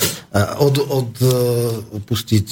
od, 0.63 0.79
od, 0.79 1.11
e, 1.19 1.35
opustiť 1.99 2.49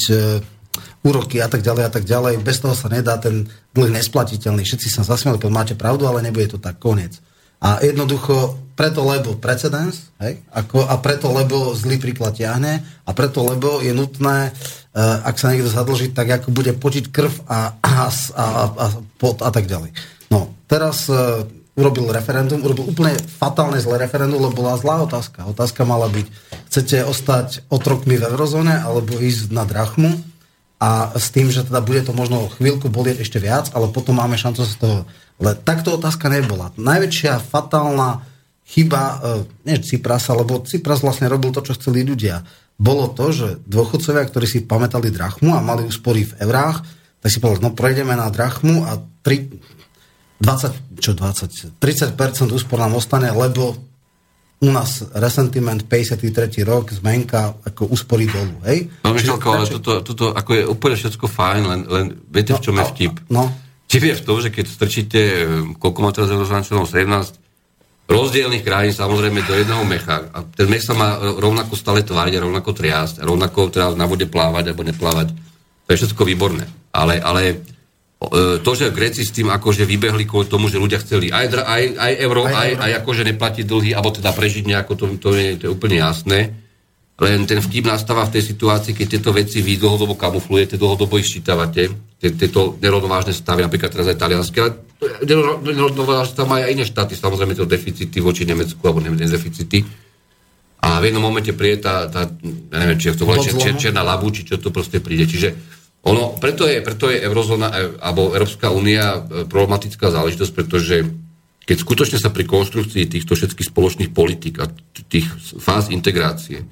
úroky 1.06 1.38
a 1.38 1.46
tak 1.46 1.62
ďalej 1.62 1.84
a 1.86 1.90
tak 1.94 2.02
ďalej. 2.02 2.42
Bez 2.42 2.58
toho 2.58 2.74
sa 2.74 2.90
nedá 2.90 3.14
ten 3.14 3.46
dlh 3.78 3.94
nesplatiteľný. 3.94 4.66
Všetci 4.66 4.90
sa 4.90 5.06
zasmiali, 5.06 5.38
máte 5.46 5.78
pravdu, 5.78 6.10
ale 6.10 6.18
nebude 6.26 6.50
to 6.50 6.58
tak, 6.58 6.82
koniec. 6.82 7.22
A 7.62 7.80
jednoducho, 7.80 8.60
preto 8.76 9.00
lebo 9.08 9.40
precedens, 9.40 10.12
hej, 10.20 10.44
ako, 10.52 10.84
a 10.84 11.00
preto 11.00 11.32
lebo 11.32 11.72
zlý 11.72 11.96
príklad 11.96 12.36
ťahne, 12.36 12.84
a 12.84 13.10
preto 13.16 13.40
lebo 13.48 13.80
je 13.80 13.96
nutné, 13.96 14.52
uh, 14.52 15.24
ak 15.24 15.40
sa 15.40 15.56
niekto 15.56 15.72
zadlží, 15.72 16.12
tak 16.12 16.28
ako 16.28 16.52
bude 16.52 16.76
počiť 16.76 17.08
krv 17.08 17.32
a, 17.48 17.72
a, 17.80 18.08
a, 18.12 18.44
a, 18.68 18.86
pot 19.16 19.40
a 19.40 19.48
tak 19.48 19.64
ďalej. 19.64 19.96
No, 20.28 20.52
teraz 20.68 21.08
uh, 21.08 21.48
urobil 21.72 22.12
referendum, 22.12 22.60
urobil 22.60 22.92
úplne 22.92 23.16
fatálne 23.40 23.80
zlé 23.80 24.04
referendum, 24.04 24.40
lebo 24.40 24.60
bola 24.60 24.76
zlá 24.76 25.00
otázka. 25.08 25.48
Otázka 25.48 25.88
mala 25.88 26.12
byť, 26.12 26.26
chcete 26.68 26.96
ostať 27.08 27.68
otrokmi 27.72 28.20
v 28.20 28.28
eurozóne, 28.28 28.84
alebo 28.84 29.16
ísť 29.16 29.48
na 29.52 29.64
drachmu, 29.64 30.20
a 30.76 31.16
s 31.16 31.32
tým, 31.32 31.48
že 31.48 31.64
teda 31.64 31.80
bude 31.80 32.04
to 32.04 32.12
možno 32.12 32.52
chvíľku 32.52 32.92
bolieť 32.92 33.24
ešte 33.24 33.40
viac, 33.40 33.72
ale 33.72 33.88
potom 33.88 34.20
máme 34.20 34.36
šancu 34.36 34.60
z 34.60 34.76
toho 34.76 34.98
ale 35.36 35.52
takto 35.56 35.96
otázka 35.96 36.32
nebola. 36.32 36.72
Najväčšia 36.76 37.40
fatálna 37.40 38.24
chyba, 38.66 39.02
e, 39.02 39.16
nie 39.68 39.78
Cyprasa, 39.78 40.34
lebo 40.34 40.64
Cypras 40.64 41.04
vlastne 41.04 41.30
robil 41.30 41.54
to, 41.54 41.62
čo 41.62 41.76
chceli 41.78 42.02
ľudia. 42.02 42.42
Bolo 42.76 43.08
to, 43.14 43.32
že 43.32 43.48
dôchodcovia, 43.64 44.26
ktorí 44.28 44.46
si 44.48 44.58
pamätali 44.66 45.08
drachmu 45.08 45.54
a 45.56 45.64
mali 45.64 45.86
úspory 45.86 46.28
v 46.28 46.44
eurách, 46.44 46.84
tak 47.22 47.28
si 47.32 47.40
povedali, 47.40 47.64
no 47.64 47.72
prejdeme 47.72 48.12
na 48.12 48.28
drachmu 48.28 48.84
a 48.84 49.00
3, 49.24 50.42
20, 50.42 51.00
čo 51.00 51.16
20, 51.16 51.80
30% 51.80 52.52
úspor 52.52 52.76
nám 52.82 53.00
ostane, 53.00 53.32
lebo 53.32 53.76
u 54.56 54.68
nás 54.72 55.04
resentiment 55.12 55.84
53. 55.84 56.64
rok, 56.64 56.88
zmenka, 56.92 57.60
ako 57.64 57.92
úspory 57.92 58.24
dolu, 58.24 58.56
hej? 58.64 58.88
No 59.04 59.12
Michalko, 59.12 59.52
ale 59.52 59.68
toto, 59.68 60.00
toto, 60.00 60.24
ako 60.32 60.50
je 60.56 60.62
úplne 60.64 60.96
všetko 60.96 61.26
fajn, 61.28 61.62
len, 61.68 61.80
len 61.84 62.06
viete, 62.32 62.56
no, 62.56 62.60
v 62.60 62.64
čom 62.64 62.76
je 62.80 62.84
vtip? 62.88 63.14
No, 63.28 63.52
Tip 63.86 64.02
je 64.02 64.18
v 64.18 64.24
tom, 64.26 64.42
že 64.42 64.50
keď 64.50 64.66
strčíte, 64.66 65.20
eh, 65.20 65.46
koľko 65.78 65.98
má 66.02 66.10
teraz 66.10 66.30
eurozóna 66.30 66.66
17, 66.66 67.38
rozdielných 68.06 68.62
krajín 68.62 68.94
samozrejme 68.94 69.42
do 69.46 69.54
jedného 69.54 69.82
mecha. 69.82 70.30
A 70.30 70.46
ten 70.46 70.70
mech 70.70 70.82
sa 70.82 70.94
má 70.94 71.18
rovnako 71.18 71.74
stále 71.74 72.06
tváriť 72.06 72.38
a 72.38 72.44
rovnako 72.46 72.70
triasť, 72.70 73.22
a 73.22 73.24
rovnako 73.26 73.70
teda 73.70 73.98
na 73.98 74.06
vode 74.06 74.30
plávať 74.30 74.70
alebo 74.70 74.86
neplávať. 74.86 75.34
To 75.86 75.88
je 75.90 75.98
všetko 76.02 76.22
výborné. 76.26 76.66
Ale, 76.90 77.22
ale 77.22 77.42
eh, 77.50 78.58
to, 78.58 78.70
že 78.74 78.94
Gréci 78.94 79.22
s 79.22 79.34
tým 79.34 79.54
akože 79.54 79.86
vybehli 79.86 80.26
kvôli 80.26 80.50
tomu, 80.50 80.66
že 80.66 80.82
ľudia 80.82 80.98
chceli 81.02 81.30
aj, 81.30 81.46
aj, 81.62 81.82
aj 81.94 82.12
euro, 82.26 82.42
aj, 82.46 82.54
aj, 82.54 82.70
aj 82.82 82.92
akože 83.06 83.22
neplatiť 83.22 83.64
dlhy, 83.66 83.90
alebo 83.94 84.10
teda 84.10 84.34
prežiť 84.34 84.66
nejako, 84.66 84.92
to, 84.98 85.04
to, 85.22 85.30
je, 85.34 85.62
to 85.62 85.62
je 85.66 85.74
úplne 85.74 86.02
jasné. 86.02 86.65
Len 87.16 87.48
ten 87.48 87.64
vtip 87.64 87.88
nastáva 87.88 88.28
v 88.28 88.36
tej 88.36 88.52
situácii, 88.52 88.92
keď 88.92 89.06
tieto 89.16 89.30
veci 89.32 89.64
vy 89.64 89.80
dlhodobo 89.80 90.20
kamuflujete, 90.20 90.76
dlhodobo 90.76 91.16
ich 91.16 91.24
ščítavate, 91.24 91.88
tieto 92.20 92.76
nerovnovážne 92.76 93.32
stavy, 93.32 93.64
napríklad 93.64 93.88
teraz 93.88 94.12
aj 94.12 94.20
talianské, 94.20 94.58
ale 94.60 94.72
nerovnovážne 95.64 96.36
tam 96.36 96.52
aj 96.52 96.68
iné 96.68 96.84
štáty, 96.84 97.16
samozrejme 97.16 97.56
to 97.56 97.64
deficity 97.64 98.20
voči 98.20 98.44
Nemecku, 98.44 98.80
alebo 98.84 99.00
neviem, 99.00 99.24
deficity. 99.24 99.80
A 100.84 101.00
v 101.00 101.08
jednom 101.08 101.24
momente 101.24 101.56
príde 101.56 101.88
tá, 101.88 102.04
tá 102.12 102.28
ja 102.36 102.76
neviem, 102.84 103.00
či 103.00 103.08
je 103.08 103.16
to 103.16 103.24
čier, 103.40 103.80
čierna 103.80 104.04
labu, 104.04 104.28
či 104.28 104.44
čo 104.44 104.60
to 104.60 104.68
proste 104.68 105.00
príde. 105.00 105.24
Čiže 105.24 105.48
ono, 106.04 106.36
preto 106.36 106.68
je, 106.68 106.84
preto 106.84 107.08
je 107.08 107.18
eurozóna, 107.24 107.68
e, 107.72 107.76
alebo 107.98 108.30
Európska 108.36 108.70
únia 108.70 109.24
e, 109.24 109.48
problematická 109.48 110.12
záležitosť, 110.12 110.52
pretože 110.52 111.02
keď 111.66 111.76
skutočne 111.82 112.18
sa 112.22 112.30
pri 112.30 112.46
konštrukcii 112.46 113.10
týchto 113.10 113.34
všetkých 113.34 113.72
spoločných 113.72 114.10
politik 114.14 114.62
a 114.62 114.70
tých 115.10 115.26
fáz 115.58 115.90
integrácie 115.90 116.62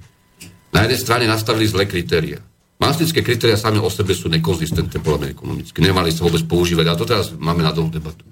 na 0.74 0.84
jednej 0.84 0.98
strane 0.98 1.24
nastavili 1.30 1.70
zlé 1.70 1.86
kritéria. 1.86 2.42
Maastrichtské 2.82 3.22
kritéria 3.22 3.54
sami 3.54 3.78
o 3.78 3.86
sebe 3.86 4.10
sú 4.12 4.26
nekonzistentné 4.26 4.98
podľa 4.98 5.18
mňa 5.22 5.28
ekonomicky. 5.30 5.78
Nemali 5.78 6.10
sa 6.10 6.26
vôbec 6.26 6.42
používať. 6.42 6.86
A 6.90 6.98
to 6.98 7.06
teraz 7.06 7.30
máme 7.30 7.62
na 7.62 7.70
dlhú 7.70 7.86
debatu. 7.86 8.26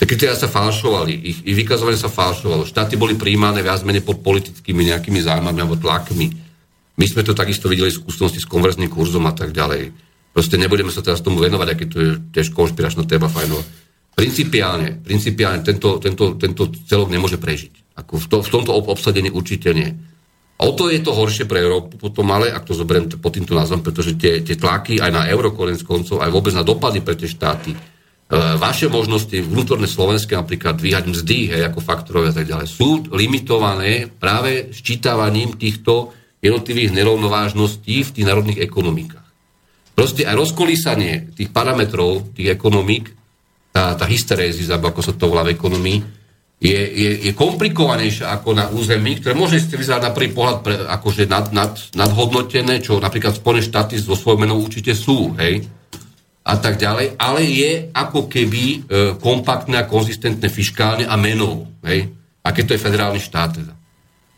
Tie 0.00 0.08
kritéria 0.08 0.34
sa 0.34 0.50
falšovali, 0.50 1.14
ich, 1.14 1.38
ich 1.46 1.54
vykazovanie 1.54 2.00
sa 2.00 2.10
falšovalo. 2.10 2.66
Štáty 2.66 2.98
boli 2.98 3.14
príjmané 3.14 3.62
viac 3.62 3.86
menej 3.86 4.02
pod 4.02 4.24
politickými 4.24 4.88
nejakými 4.90 5.20
zájmami 5.22 5.62
alebo 5.62 5.78
tlakmi. 5.78 6.26
My 6.98 7.06
sme 7.06 7.22
to 7.22 7.36
takisto 7.36 7.70
videli 7.70 7.92
v 7.92 8.00
skúsenosti 8.02 8.42
s 8.42 8.48
konverzným 8.48 8.90
kurzom 8.90 9.22
a 9.28 9.36
tak 9.36 9.54
ďalej. 9.54 9.94
Proste 10.32 10.56
nebudeme 10.56 10.90
sa 10.90 11.04
teraz 11.04 11.20
tomu 11.20 11.38
venovať, 11.38 11.68
aké 11.70 11.84
to 11.86 11.96
je 12.00 12.10
tiež 12.32 12.50
konšpiračná 12.56 13.04
téma 13.04 13.28
fajnová. 13.28 13.62
Principiálne, 14.16 14.98
principiálne 15.04 15.60
tento, 15.62 16.00
tento, 16.00 16.34
tento 16.34 16.72
celok 16.88 17.12
nemôže 17.12 17.36
prežiť. 17.36 17.94
Ako 18.00 18.16
v, 18.16 18.26
to, 18.26 18.36
v 18.40 18.50
tomto 18.50 18.72
obsadení 18.72 19.28
určite 19.28 19.70
nie. 19.76 19.92
O 20.62 20.70
to 20.78 20.86
je 20.86 21.02
to 21.02 21.10
horšie 21.10 21.50
pre 21.50 21.58
Európu 21.58 21.98
potom, 21.98 22.30
ale 22.30 22.54
ak 22.54 22.62
to 22.62 22.78
zoberiem 22.78 23.10
pod 23.18 23.34
týmto 23.34 23.58
názvom, 23.58 23.82
pretože 23.82 24.14
tie, 24.14 24.46
tie 24.46 24.54
tlaky 24.54 25.02
aj 25.02 25.10
na 25.10 25.22
euro 25.26 25.50
konec 25.50 25.82
koncov, 25.82 26.22
aj 26.22 26.30
vôbec 26.30 26.54
na 26.54 26.62
dopady 26.62 27.02
pre 27.02 27.18
tie 27.18 27.26
štáty, 27.26 27.74
e, 27.74 27.78
vaše 28.62 28.86
možnosti 28.86 29.34
vnútorné 29.34 29.90
slovenské 29.90 30.38
napríklad 30.38 30.78
dvíhať 30.78 31.04
mzdy, 31.10 31.38
hej, 31.50 31.62
ako 31.66 31.82
faktorové 31.82 32.30
a 32.30 32.36
tak 32.38 32.46
ďalej, 32.46 32.70
sú 32.70 33.02
limitované 33.10 34.06
práve 34.06 34.70
ščítavaním 34.70 35.58
týchto 35.58 36.14
jednotlivých 36.38 36.94
nerovnovážností 36.94 38.06
v 38.06 38.12
tých 38.14 38.26
národných 38.26 38.62
ekonomikách. 38.62 39.26
Proste 39.98 40.22
aj 40.24 40.38
rozkolísanie 40.38 41.34
tých 41.34 41.50
parametrov, 41.50 42.38
tých 42.38 42.54
ekonomik, 42.54 43.10
tá, 43.74 43.98
tá 43.98 44.06
hysterézis, 44.06 44.70
ako 44.70 45.00
sa 45.02 45.10
to 45.10 45.26
volá 45.26 45.42
v 45.42 45.58
ekonomii, 45.58 46.21
je, 46.62 46.78
je, 46.78 47.10
je 47.26 47.32
komplikovanejšia 47.34 48.30
ako 48.38 48.54
na 48.54 48.70
území, 48.70 49.18
ktoré 49.18 49.34
môže 49.34 49.58
ste 49.58 49.74
vyzerať 49.74 50.02
na 50.06 50.14
prvý 50.14 50.30
pohľad 50.30 50.58
pre, 50.62 50.74
akože 50.78 51.26
nad, 51.26 51.50
nad, 51.50 51.74
nadhodnotené, 51.98 52.78
čo 52.78 53.02
napríklad 53.02 53.34
Spojené 53.34 53.66
štáty 53.66 53.98
so 53.98 54.14
svojou 54.14 54.38
menou 54.38 54.62
určite 54.62 54.94
sú, 54.94 55.34
hej, 55.42 55.66
a 56.46 56.54
tak 56.58 56.78
ďalej, 56.78 57.18
ale 57.18 57.42
je 57.42 57.90
ako 57.90 58.30
keby 58.30 58.62
e, 58.62 58.78
kompaktné 59.18 59.82
a 59.82 59.90
konzistentné 59.90 60.46
fiskálne 60.46 61.02
a 61.02 61.18
menou, 61.18 61.66
hej, 61.82 62.14
a 62.46 62.48
keď 62.54 62.62
to 62.62 62.74
je 62.78 62.84
federálny 62.86 63.18
štát 63.18 63.50
teda. 63.58 63.74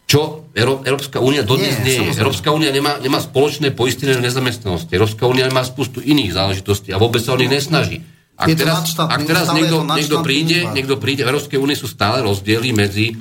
Čo 0.04 0.52
Euró- 0.52 0.84
Európska 0.84 1.20
únia 1.20 1.44
dodnes 1.44 1.80
nie, 1.80 1.96
nie 1.96 2.12
je. 2.12 2.20
Európska 2.20 2.52
únia 2.52 2.68
nemá, 2.72 3.00
nemá 3.00 3.18
spoločné 3.24 3.72
poistenie 3.72 4.20
nezamestnanosti. 4.20 4.92
Európska 4.92 5.24
únia 5.24 5.48
má 5.48 5.64
spustu 5.64 6.04
iných 6.04 6.36
záležitostí 6.36 6.92
a 6.92 7.00
vôbec 7.00 7.24
sa 7.24 7.32
o 7.32 7.40
nich 7.40 7.48
nesnaží. 7.48 8.04
Ak 8.34 8.50
je 8.50 8.58
teraz, 8.58 8.82
ak 8.98 9.20
teraz 9.22 9.46
niekto, 9.54 9.86
niekto, 9.86 10.18
príde, 10.26 10.66
niekto 10.74 10.98
príde, 10.98 11.22
v 11.22 11.30
Európskej 11.30 11.54
únie 11.54 11.78
sú 11.78 11.86
stále 11.86 12.18
rozdiely 12.18 12.74
medzi 12.74 13.14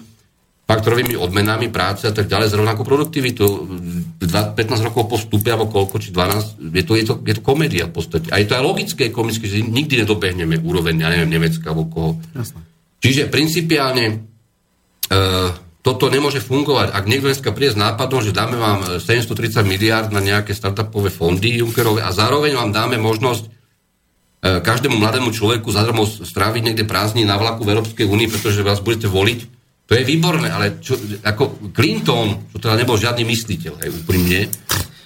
faktorovými 0.66 1.14
odmenami 1.20 1.70
práce 1.70 2.10
a 2.10 2.14
tak 2.16 2.26
ďalej 2.26 2.50
z 2.50 2.58
rovnakú 2.58 2.82
produktivitu. 2.82 3.46
15 4.24 4.58
rokov 4.90 5.12
po 5.12 5.22
vstupe, 5.22 5.54
alebo 5.54 5.70
koľko, 5.70 6.02
či 6.02 6.10
12, 6.10 6.74
je 6.74 6.84
to, 6.88 6.94
je 6.98 7.06
to, 7.06 7.14
je 7.22 7.34
to 7.38 7.44
komédia 7.46 7.86
v 7.86 7.94
podstate. 7.94 8.34
A 8.34 8.42
je 8.42 8.48
to 8.50 8.58
aj 8.58 8.64
logické, 8.64 9.14
komické, 9.14 9.46
že 9.46 9.62
nikdy 9.62 10.02
nedobehneme 10.02 10.58
úroveň, 10.64 10.98
ja 10.98 11.14
neviem, 11.14 11.30
Nemecka 11.30 11.70
alebo 11.70 11.92
koho. 11.92 12.12
Jasne. 12.34 12.64
Čiže 13.04 13.28
principiálne 13.28 14.06
e, 14.10 14.16
toto 15.84 16.08
nemôže 16.08 16.40
fungovať. 16.40 16.96
Ak 16.96 17.06
niekto 17.06 17.28
dneska 17.28 17.52
príde 17.52 17.76
s 17.76 17.78
nápadom, 17.78 18.24
že 18.24 18.32
dáme 18.32 18.56
vám 18.56 19.04
730 19.04 19.68
miliard 19.68 20.10
na 20.10 20.24
nejaké 20.24 20.56
startupové 20.56 21.12
fondy 21.12 21.60
Junckerové 21.60 22.02
a 22.02 22.16
zároveň 22.16 22.56
vám 22.56 22.72
dáme 22.72 22.96
možnosť 22.98 23.52
E, 23.52 23.63
každému 24.44 25.00
mladému 25.00 25.32
človeku 25.32 25.72
zadarmo 25.72 26.04
stráviť 26.04 26.62
niekde 26.68 26.84
prázdni 26.84 27.24
na 27.24 27.40
vlaku 27.40 27.64
v 27.64 27.80
Európskej 27.80 28.04
únii, 28.04 28.28
pretože 28.28 28.60
vás 28.60 28.84
budete 28.84 29.08
voliť. 29.08 29.40
To 29.88 29.96
je 29.96 30.04
výborné, 30.04 30.52
ale 30.52 30.84
čo, 30.84 31.00
ako 31.24 31.72
Clinton, 31.72 32.52
čo 32.52 32.60
teda 32.60 32.76
nebol 32.76 33.00
žiadny 33.00 33.24
mysliteľ, 33.24 33.84
aj 33.84 33.90
úprimne, 34.04 34.52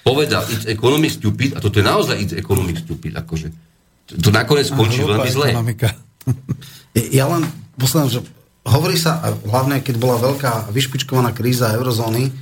povedal, 0.02 0.42
it's 0.50 0.66
economic 0.66 1.14
stupid, 1.14 1.54
a 1.54 1.62
toto 1.62 1.78
je 1.78 1.86
naozaj 1.86 2.16
it's 2.18 2.34
economic 2.34 2.82
stupid, 2.82 3.14
akože. 3.14 3.48
To 4.22 4.30
nakoniec 4.34 4.70
skončí 4.70 5.06
veľmi 5.06 5.30
zle. 5.30 5.54
Ja 7.14 7.30
len 7.30 7.46
posledám, 7.78 8.10
že 8.10 8.20
hovorí 8.66 8.96
sa, 8.98 9.22
hlavne 9.46 9.84
keď 9.84 9.94
bola 10.00 10.16
veľká 10.18 10.72
vyšpičkovaná 10.72 11.30
kríza 11.36 11.74
eurozóny, 11.76 12.32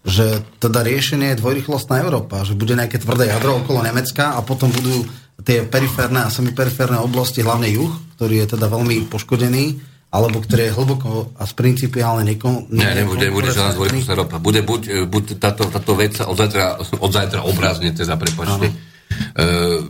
že 0.00 0.40
teda 0.56 0.80
riešenie 0.80 1.34
je 1.34 1.40
dvojrychlostná 1.44 2.00
Európa, 2.00 2.40
že 2.48 2.56
bude 2.56 2.72
nejaké 2.72 2.96
tvrdé 2.96 3.28
jadro 3.28 3.60
okolo 3.60 3.84
Nemecka 3.84 4.32
a 4.32 4.40
potom 4.40 4.72
budú 4.72 5.04
tie 5.44 5.64
periférne 5.66 6.26
a 6.26 6.32
semiperiférne 6.32 7.00
oblasti, 7.00 7.40
hlavne 7.40 7.68
juh, 7.70 7.90
ktorý 8.16 8.44
je 8.44 8.46
teda 8.56 8.66
veľmi 8.68 9.08
poškodený, 9.08 9.64
alebo 10.10 10.42
ktoré 10.42 10.68
je 10.68 10.76
hlboko 10.76 11.32
a 11.38 11.46
principiálne 11.46 12.34
nekom... 12.34 12.66
Ne, 12.74 12.98
nebude, 12.98 13.30
nebude 13.30 13.54
žiadna 13.54 13.78
dvojrychlostná 13.78 14.12
Európa. 14.18 14.42
Bude 14.42 14.60
buď, 14.66 14.82
e, 14.90 14.94
buď 15.06 15.38
táto, 15.38 15.70
táto 15.70 15.94
vec 15.94 16.18
od 16.18 16.34
zajtra, 16.34 16.82
od 16.98 17.10
zajtra 17.14 17.46
obrazne, 17.46 17.94
teda 17.94 18.18
prepačte, 18.18 18.74
uh, 18.74 19.86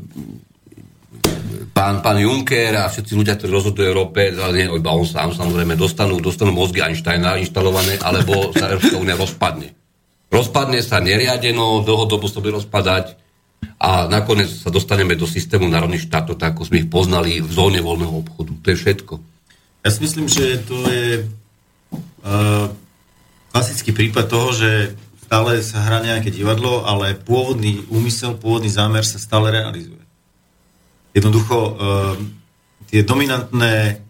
pán, 1.73 2.05
pán 2.05 2.21
Juncker 2.21 2.77
a 2.77 2.93
všetci 2.93 3.17
ľudia, 3.17 3.41
ktorí 3.41 3.49
rozhodujú 3.49 3.87
Európe, 3.89 4.29
ale 4.37 4.53
nie 4.53 4.67
iba 4.69 4.93
on 4.93 5.09
sám, 5.09 5.33
samozrejme, 5.33 5.73
dostanú, 5.81 6.21
dostanú 6.21 6.53
mozgy 6.53 6.85
Einsteina 6.85 7.41
inštalované, 7.41 7.97
alebo 8.05 8.53
sa 8.53 8.69
Európska 8.77 9.01
únia 9.01 9.17
rozpadne. 9.17 9.73
Rozpadne 10.29 10.85
sa 10.85 11.01
neriadeno, 11.01 11.81
dlhodobo 11.81 12.29
sa 12.29 12.45
bude 12.45 12.61
rozpadať, 12.61 13.17
a 13.81 14.05
nakoniec 14.09 14.49
sa 14.49 14.69
dostaneme 14.69 15.17
do 15.17 15.25
systému 15.25 15.65
národných 15.69 16.05
štátov, 16.05 16.37
tak 16.37 16.57
ako 16.57 16.69
sme 16.69 16.85
ich 16.85 16.89
poznali 16.93 17.41
v 17.41 17.49
zóne 17.49 17.81
voľného 17.81 18.13
obchodu. 18.13 18.53
To 18.61 18.67
je 18.69 18.77
všetko. 18.77 19.15
Ja 19.81 19.89
si 19.89 20.01
myslím, 20.05 20.29
že 20.29 20.61
to 20.69 20.77
je 20.85 21.25
uh, 22.25 22.69
klasický 23.51 23.97
prípad 23.97 24.29
toho, 24.29 24.53
že 24.53 24.71
stále 25.31 25.63
sa 25.65 25.87
hrá 25.87 26.03
nejaké 26.03 26.29
divadlo, 26.35 26.83
ale 26.85 27.15
pôvodný 27.15 27.87
úmysel, 27.89 28.35
pôvodný 28.37 28.69
zámer 28.69 29.07
sa 29.07 29.17
stále 29.17 29.55
realizuje. 29.55 30.03
Jednoducho, 31.15 31.55
e, 31.55 31.73
tie 32.91 33.07
dominantné 33.07 34.03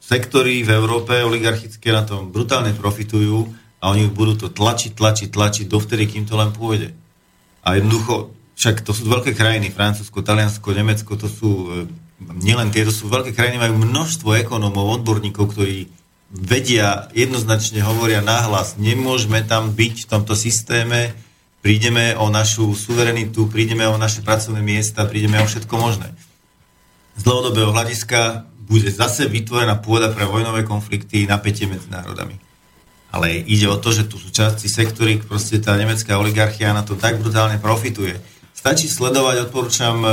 sektory 0.00 0.64
v 0.64 0.70
Európe 0.72 1.12
oligarchické 1.20 1.92
na 1.92 2.08
tom 2.08 2.32
brutálne 2.32 2.72
profitujú 2.72 3.52
a 3.84 3.92
oni 3.92 4.08
budú 4.08 4.46
to 4.46 4.48
tlačiť, 4.48 4.96
tlačiť, 4.96 5.28
tlačiť 5.28 5.64
dovtedy, 5.68 6.08
kým 6.08 6.24
to 6.24 6.40
len 6.40 6.52
pôjde. 6.56 6.96
A 7.64 7.76
jednoducho, 7.76 8.32
však 8.62 8.86
to 8.86 8.94
sú 8.94 9.10
veľké 9.10 9.34
krajiny, 9.34 9.74
Francúzsko, 9.74 10.22
Taliansko, 10.22 10.70
Nemecko, 10.70 11.18
to 11.18 11.26
sú 11.26 11.50
e, 11.50 11.70
nielen 12.46 12.70
tie, 12.70 12.86
to 12.86 12.94
sú 12.94 13.10
veľké 13.10 13.34
krajiny, 13.34 13.58
majú 13.58 13.74
množstvo 13.74 14.38
ekonómov, 14.38 15.02
odborníkov, 15.02 15.50
ktorí 15.50 15.90
vedia, 16.30 17.10
jednoznačne 17.10 17.82
hovoria 17.82 18.22
nahlas, 18.22 18.78
nemôžeme 18.78 19.42
tam 19.42 19.74
byť 19.74 20.06
v 20.06 20.10
tomto 20.14 20.38
systéme, 20.38 21.10
prídeme 21.58 22.14
o 22.14 22.30
našu 22.30 22.70
suverenitu, 22.78 23.50
prídeme 23.50 23.82
o 23.90 23.98
naše 23.98 24.22
pracovné 24.22 24.62
miesta, 24.62 25.10
prídeme 25.10 25.42
o 25.42 25.46
všetko 25.50 25.74
možné. 25.74 26.14
Z 27.18 27.26
dlhodobého 27.26 27.74
hľadiska 27.74 28.46
bude 28.62 28.94
zase 28.94 29.26
vytvorená 29.26 29.82
pôda 29.82 30.14
pre 30.14 30.22
vojnové 30.22 30.62
konflikty, 30.62 31.26
napätie 31.26 31.66
medzi 31.66 31.90
národami. 31.90 32.38
Ale 33.10 33.42
ide 33.42 33.66
o 33.66 33.76
to, 33.76 33.90
že 33.90 34.06
tu 34.06 34.22
sú 34.22 34.30
časti 34.30 34.70
sektory, 34.70 35.18
proste 35.18 35.58
tá 35.58 35.74
nemecká 35.74 36.14
oligarchia 36.14 36.70
na 36.70 36.86
to 36.86 36.94
tak 36.94 37.18
brutálne 37.18 37.58
profituje. 37.58 38.31
Stačí 38.62 38.86
sledovať, 38.86 39.50
odporúčam 39.50 39.98
e, 40.06 40.10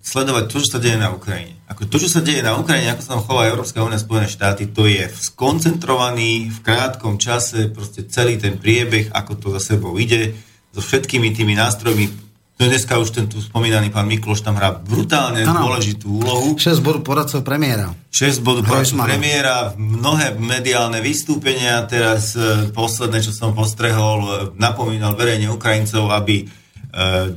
sledovať 0.00 0.44
to, 0.48 0.56
čo 0.64 0.68
sa 0.72 0.80
deje 0.80 0.96
na 0.96 1.12
Ukrajine. 1.12 1.60
Ako 1.68 1.84
to, 1.84 2.00
čo 2.00 2.08
sa 2.08 2.24
deje 2.24 2.40
na 2.40 2.56
Ukrajine, 2.56 2.96
ako 2.96 3.02
sa 3.04 3.12
tam 3.12 3.22
chová 3.28 3.44
Európska 3.52 3.84
únia 3.84 4.00
Spojené 4.00 4.24
štáty, 4.24 4.72
to 4.72 4.88
je 4.88 5.04
skoncentrovaný 5.12 6.48
v 6.48 6.58
krátkom 6.64 7.20
čase 7.20 7.68
proste 7.68 8.08
celý 8.08 8.40
ten 8.40 8.56
priebeh, 8.56 9.12
ako 9.12 9.32
to 9.36 9.46
za 9.60 9.76
sebou 9.76 10.00
ide, 10.00 10.32
so 10.72 10.80
všetkými 10.80 11.28
tými 11.36 11.52
nástrojmi 11.52 12.30
No 12.60 12.68
dneska 12.68 13.00
už 13.00 13.16
ten 13.16 13.24
tu 13.24 13.40
spomínaný 13.40 13.88
pán 13.88 14.04
Mikloš 14.04 14.44
tam 14.44 14.60
hrá 14.60 14.76
brutálne 14.76 15.48
ano. 15.48 15.64
dôležitú 15.64 16.20
úlohu. 16.20 16.60
6 16.60 16.84
bodov 16.84 17.08
poradcov 17.08 17.40
premiéra. 17.40 17.88
6 18.12 18.44
bodov 18.44 18.68
poradcov 18.68 19.00
premiéra, 19.00 19.72
mnohé 19.80 20.36
mediálne 20.36 21.00
vystúpenia, 21.00 21.80
teraz 21.88 22.36
e, 22.36 22.68
posledné, 22.68 23.24
čo 23.24 23.32
som 23.32 23.56
postrehol, 23.56 24.18
e, 24.20 24.30
napomínal 24.60 25.16
verejne 25.16 25.48
Ukrajincov, 25.48 26.12
aby 26.12 26.44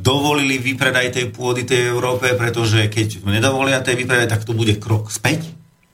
dovolili 0.01 0.57
vypredaj 0.57 1.13
tej 1.13 1.25
pôdy 1.29 1.61
tej 1.61 1.93
Európe, 1.93 2.33
pretože 2.33 2.89
keď 2.89 3.21
nedovolia 3.21 3.85
tej 3.85 4.01
vypredaj, 4.01 4.25
tak 4.25 4.41
to 4.49 4.57
bude 4.57 4.81
krok 4.81 5.13
späť 5.13 5.45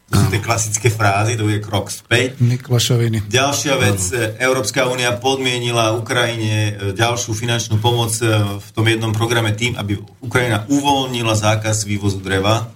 to 0.10 0.18
sú 0.18 0.26
tie 0.34 0.41
klasické 0.41 0.89
frázy, 0.89 1.38
to 1.38 1.45
je 1.45 1.62
krok 1.62 1.93
späť. 1.93 2.41
Miklašoviny. 2.41 3.30
Ďalšia 3.30 3.74
vec, 3.78 4.01
e, 4.10 4.41
Európska 4.41 4.89
únia 4.89 5.14
podmienila 5.14 5.93
Ukrajine 5.93 6.74
e, 6.74 6.97
ďalšiu 6.97 7.38
finančnú 7.38 7.78
pomoc 7.78 8.18
e, 8.18 8.26
v 8.57 8.70
tom 8.74 8.86
jednom 8.89 9.14
programe 9.14 9.53
tým, 9.53 9.78
aby 9.78 10.01
Ukrajina 10.26 10.66
uvoľnila 10.66 11.38
zákaz 11.38 11.86
vývozu 11.86 12.26
dreva. 12.26 12.74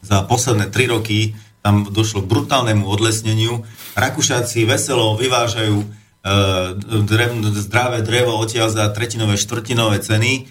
Za 0.00 0.24
posledné 0.24 0.72
tri 0.72 0.88
roky 0.88 1.36
tam 1.60 1.92
došlo 1.92 2.24
k 2.24 2.30
brutálnemu 2.32 2.88
odlesneniu. 2.88 3.60
Rakúšáci 3.92 4.64
veselo 4.64 5.12
vyvážajú 5.20 5.76
drev, 7.06 7.30
zdravé 7.54 8.02
drevo 8.02 8.34
odtiaľ 8.34 8.74
za 8.74 8.84
tretinové, 8.90 9.38
štvrtinové 9.38 10.02
ceny. 10.02 10.50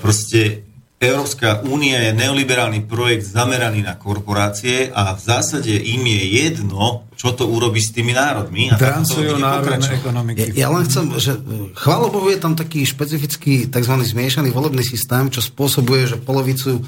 Proste 0.00 0.66
Európska 0.96 1.60
únia 1.68 2.08
je 2.08 2.16
neoliberálny 2.16 2.88
projekt 2.88 3.28
zameraný 3.28 3.84
na 3.84 4.00
korporácie 4.00 4.88
a 4.88 5.12
v 5.12 5.20
zásade 5.20 5.68
im 5.68 6.00
je 6.00 6.22
jedno, 6.48 7.04
čo 7.20 7.36
to 7.36 7.44
urobí 7.44 7.84
s 7.84 7.92
tými 7.92 8.16
národmi. 8.16 8.72
A 8.72 8.80
Drancujú 8.80 9.36
národné 9.36 9.92
ekonomiky. 9.92 10.56
Ja, 10.56 10.64
ja 10.64 10.68
len 10.72 10.88
chcem, 10.88 11.12
že 11.20 11.36
chvála 11.76 12.08
Bohu 12.08 12.32
je 12.32 12.40
tam 12.40 12.56
taký 12.56 12.88
špecifický 12.88 13.68
tzv. 13.68 13.92
zmiešaný 13.92 14.48
volebný 14.56 14.80
systém, 14.80 15.28
čo 15.28 15.44
spôsobuje, 15.44 16.08
že 16.08 16.16
polovicu 16.16 16.80
e, 16.80 16.82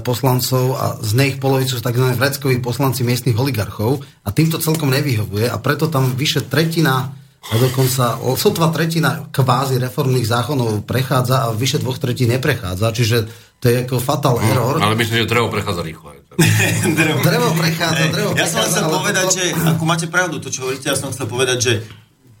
poslancov 0.00 0.64
a 0.80 0.86
z 1.04 1.12
nich 1.20 1.36
polovicu 1.36 1.76
sú 1.76 1.84
tzv. 1.84 2.16
vreckoví 2.16 2.56
poslanci 2.64 3.04
miestnych 3.04 3.36
oligarchov 3.36 4.00
a 4.24 4.32
týmto 4.32 4.56
celkom 4.64 4.88
nevyhovuje 4.88 5.44
a 5.44 5.60
preto 5.60 5.92
tam 5.92 6.16
vyše 6.16 6.48
tretina 6.48 7.25
a 7.46 7.54
dokonca 7.62 8.18
sotva 8.34 8.74
tretina 8.74 9.30
kvázi 9.30 9.78
reformných 9.78 10.26
zákonov 10.26 10.82
prechádza 10.82 11.46
a 11.46 11.54
vyše 11.54 11.78
dvoch 11.78 12.02
tretín 12.02 12.34
neprechádza, 12.34 12.90
čiže 12.90 13.16
to 13.62 13.70
je 13.70 13.86
ako 13.86 14.02
fatal 14.02 14.36
no, 14.36 14.44
error. 14.44 14.74
Ale 14.82 14.98
myslím, 14.98 15.24
že 15.24 15.30
drevo 15.30 15.48
prechádza 15.48 15.82
rýchlo. 15.86 16.12
drevo. 17.00 17.22
drevo 17.24 17.48
prechádza, 17.56 18.04
drevo 18.12 18.30
Ja 18.36 18.44
som 18.50 18.66
chcel 18.66 18.84
povedať, 18.90 19.26
to... 19.30 19.34
že, 19.38 19.44
ako 19.56 19.84
máte 19.86 20.06
pravdu, 20.10 20.36
to 20.42 20.52
čo 20.52 20.68
hovoríte, 20.68 20.90
ja 20.90 20.98
som 20.98 21.14
chcel 21.14 21.26
povedať, 21.30 21.58
že 21.62 21.72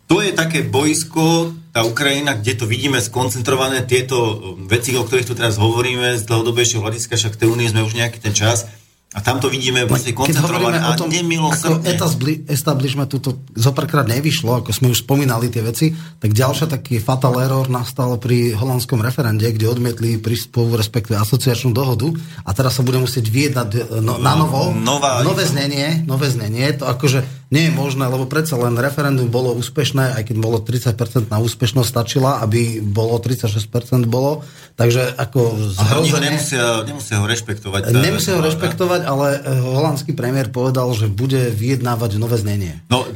to 0.06 0.22
je 0.22 0.30
také 0.30 0.62
boisko, 0.62 1.50
tá 1.74 1.82
Ukrajina, 1.82 2.38
kde 2.38 2.62
to 2.62 2.64
vidíme 2.70 3.02
skoncentrované, 3.02 3.82
tieto 3.82 4.38
veci, 4.70 4.94
o 4.94 5.02
ktorých 5.02 5.26
tu 5.26 5.34
teraz 5.34 5.58
hovoríme, 5.58 6.14
z 6.14 6.22
dlhodobejšieho 6.30 6.82
hľadiska, 6.82 7.18
však 7.18 7.38
tej 7.38 7.50
únie 7.50 7.66
sme 7.66 7.82
už 7.82 7.98
nejaký 7.98 8.22
ten 8.22 8.30
čas, 8.30 8.70
a 9.16 9.24
tam 9.24 9.40
to 9.40 9.48
vidíme 9.48 9.88
vlastne 9.88 10.12
koncentrované 10.12 10.76
a 10.76 10.92
tom, 10.92 11.08
nemilosrdne. 11.08 11.96
Ako 11.96 12.52
establishment 12.52 13.08
tuto 13.08 13.40
zoprkrát 13.56 14.04
nevyšlo, 14.04 14.60
ako 14.60 14.76
sme 14.76 14.92
už 14.92 15.08
spomínali 15.08 15.48
tie 15.48 15.64
veci, 15.64 15.96
tak 16.20 16.36
ďalšia 16.36 16.68
taký 16.68 17.00
fatal 17.00 17.32
error 17.40 17.64
nastal 17.72 18.20
pri 18.20 18.52
holandskom 18.52 19.00
referende, 19.00 19.48
kde 19.48 19.72
odmietli 19.72 20.20
prístupovú, 20.20 20.76
respektíve 20.76 21.16
asociačnú 21.16 21.72
dohodu 21.72 22.12
a 22.44 22.52
teraz 22.52 22.76
sa 22.76 22.84
bude 22.84 23.00
musieť 23.00 23.24
vyjednať 23.32 23.68
e, 23.72 23.80
no, 24.04 24.20
na 24.20 24.36
novo 24.36 24.76
Nová, 24.76 25.24
nové 25.24 25.48
znenie, 25.48 26.04
nové 26.04 26.28
znenie, 26.28 26.76
to 26.76 26.84
akože 26.84 27.45
nie 27.46 27.70
je 27.70 27.72
možné, 27.72 28.10
lebo 28.10 28.26
predsa 28.26 28.58
len 28.58 28.74
referendum 28.74 29.30
bolo 29.30 29.54
úspešné, 29.54 30.18
aj 30.18 30.22
keď 30.26 30.36
bolo 30.42 30.58
30% 30.58 31.30
na 31.30 31.38
úspešnosť 31.38 31.86
stačila, 31.86 32.42
aby 32.42 32.82
bolo 32.82 33.22
36% 33.22 34.10
bolo, 34.10 34.42
takže 34.74 35.14
ako 35.14 35.70
zhrozenie... 35.70 36.34
nemusia, 36.34 36.82
nemusia 36.82 37.22
ho 37.22 37.26
rešpektovať. 37.30 37.94
Nemusia 37.94 38.34
ho 38.34 38.42
rešpektovať, 38.42 39.00
ale 39.06 39.38
eh, 39.38 39.62
holandský 39.62 40.18
premiér 40.18 40.50
povedal, 40.50 40.90
že 40.98 41.06
bude 41.06 41.54
vyjednávať 41.54 42.18
nové 42.18 42.34
znenie. 42.42 42.82
No, 42.90 43.06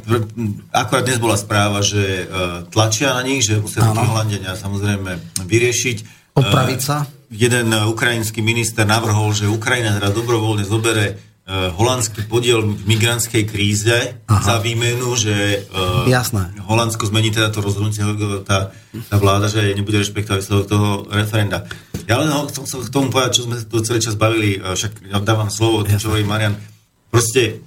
akorát 0.71 1.03
dnes 1.03 1.19
bola 1.19 1.35
správa, 1.35 1.83
že 1.83 2.27
uh, 2.27 2.63
tlačia 2.71 3.19
na 3.19 3.27
nich, 3.27 3.43
že 3.43 3.59
musia 3.59 3.83
to 3.83 3.99
Holandenia 3.99 4.55
samozrejme 4.55 5.43
vyriešiť. 5.43 5.97
Opraviť 6.39 6.81
sa? 6.81 7.03
Uh, 7.03 7.21
jeden 7.31 7.71
ukrajinský 7.71 8.43
minister 8.43 8.83
navrhol, 8.87 9.31
že 9.31 9.47
Ukrajina 9.47 9.99
teda 9.99 10.11
dobrovoľne 10.11 10.67
zobere 10.67 11.30
holandský 11.51 12.31
podiel 12.31 12.63
v 12.63 12.85
migrantskej 12.87 13.43
kríze 13.49 14.23
Aha. 14.31 14.39
za 14.39 14.57
výmenu, 14.63 15.19
že 15.19 15.67
uh, 15.73 16.07
Jasné. 16.07 16.55
Holandsko 16.63 17.11
zmení 17.11 17.35
teda 17.35 17.51
to 17.51 17.59
rozhodnutie, 17.59 18.07
tá, 18.47 18.71
tá 19.11 19.17
vláda, 19.19 19.51
že 19.51 19.75
nebude 19.75 19.99
rešpektovať 19.99 20.39
výsledok 20.39 20.67
toho 20.71 20.89
referenda. 21.11 21.67
Ja 22.07 22.23
len 22.23 22.31
chcem 22.51 22.67
k 22.67 22.95
tomu 22.95 23.11
povedať, 23.11 23.43
čo 23.43 23.47
sme 23.51 23.57
tu 23.67 23.83
celý 23.83 23.99
čas 23.99 24.15
bavili, 24.15 24.59
eh, 24.59 24.75
však 24.75 25.11
ja 25.11 25.19
dávam 25.23 25.51
slovo, 25.51 25.83
čo 25.87 26.15
hovorí 26.15 26.23
Marian. 26.23 26.55
Proste 27.11 27.67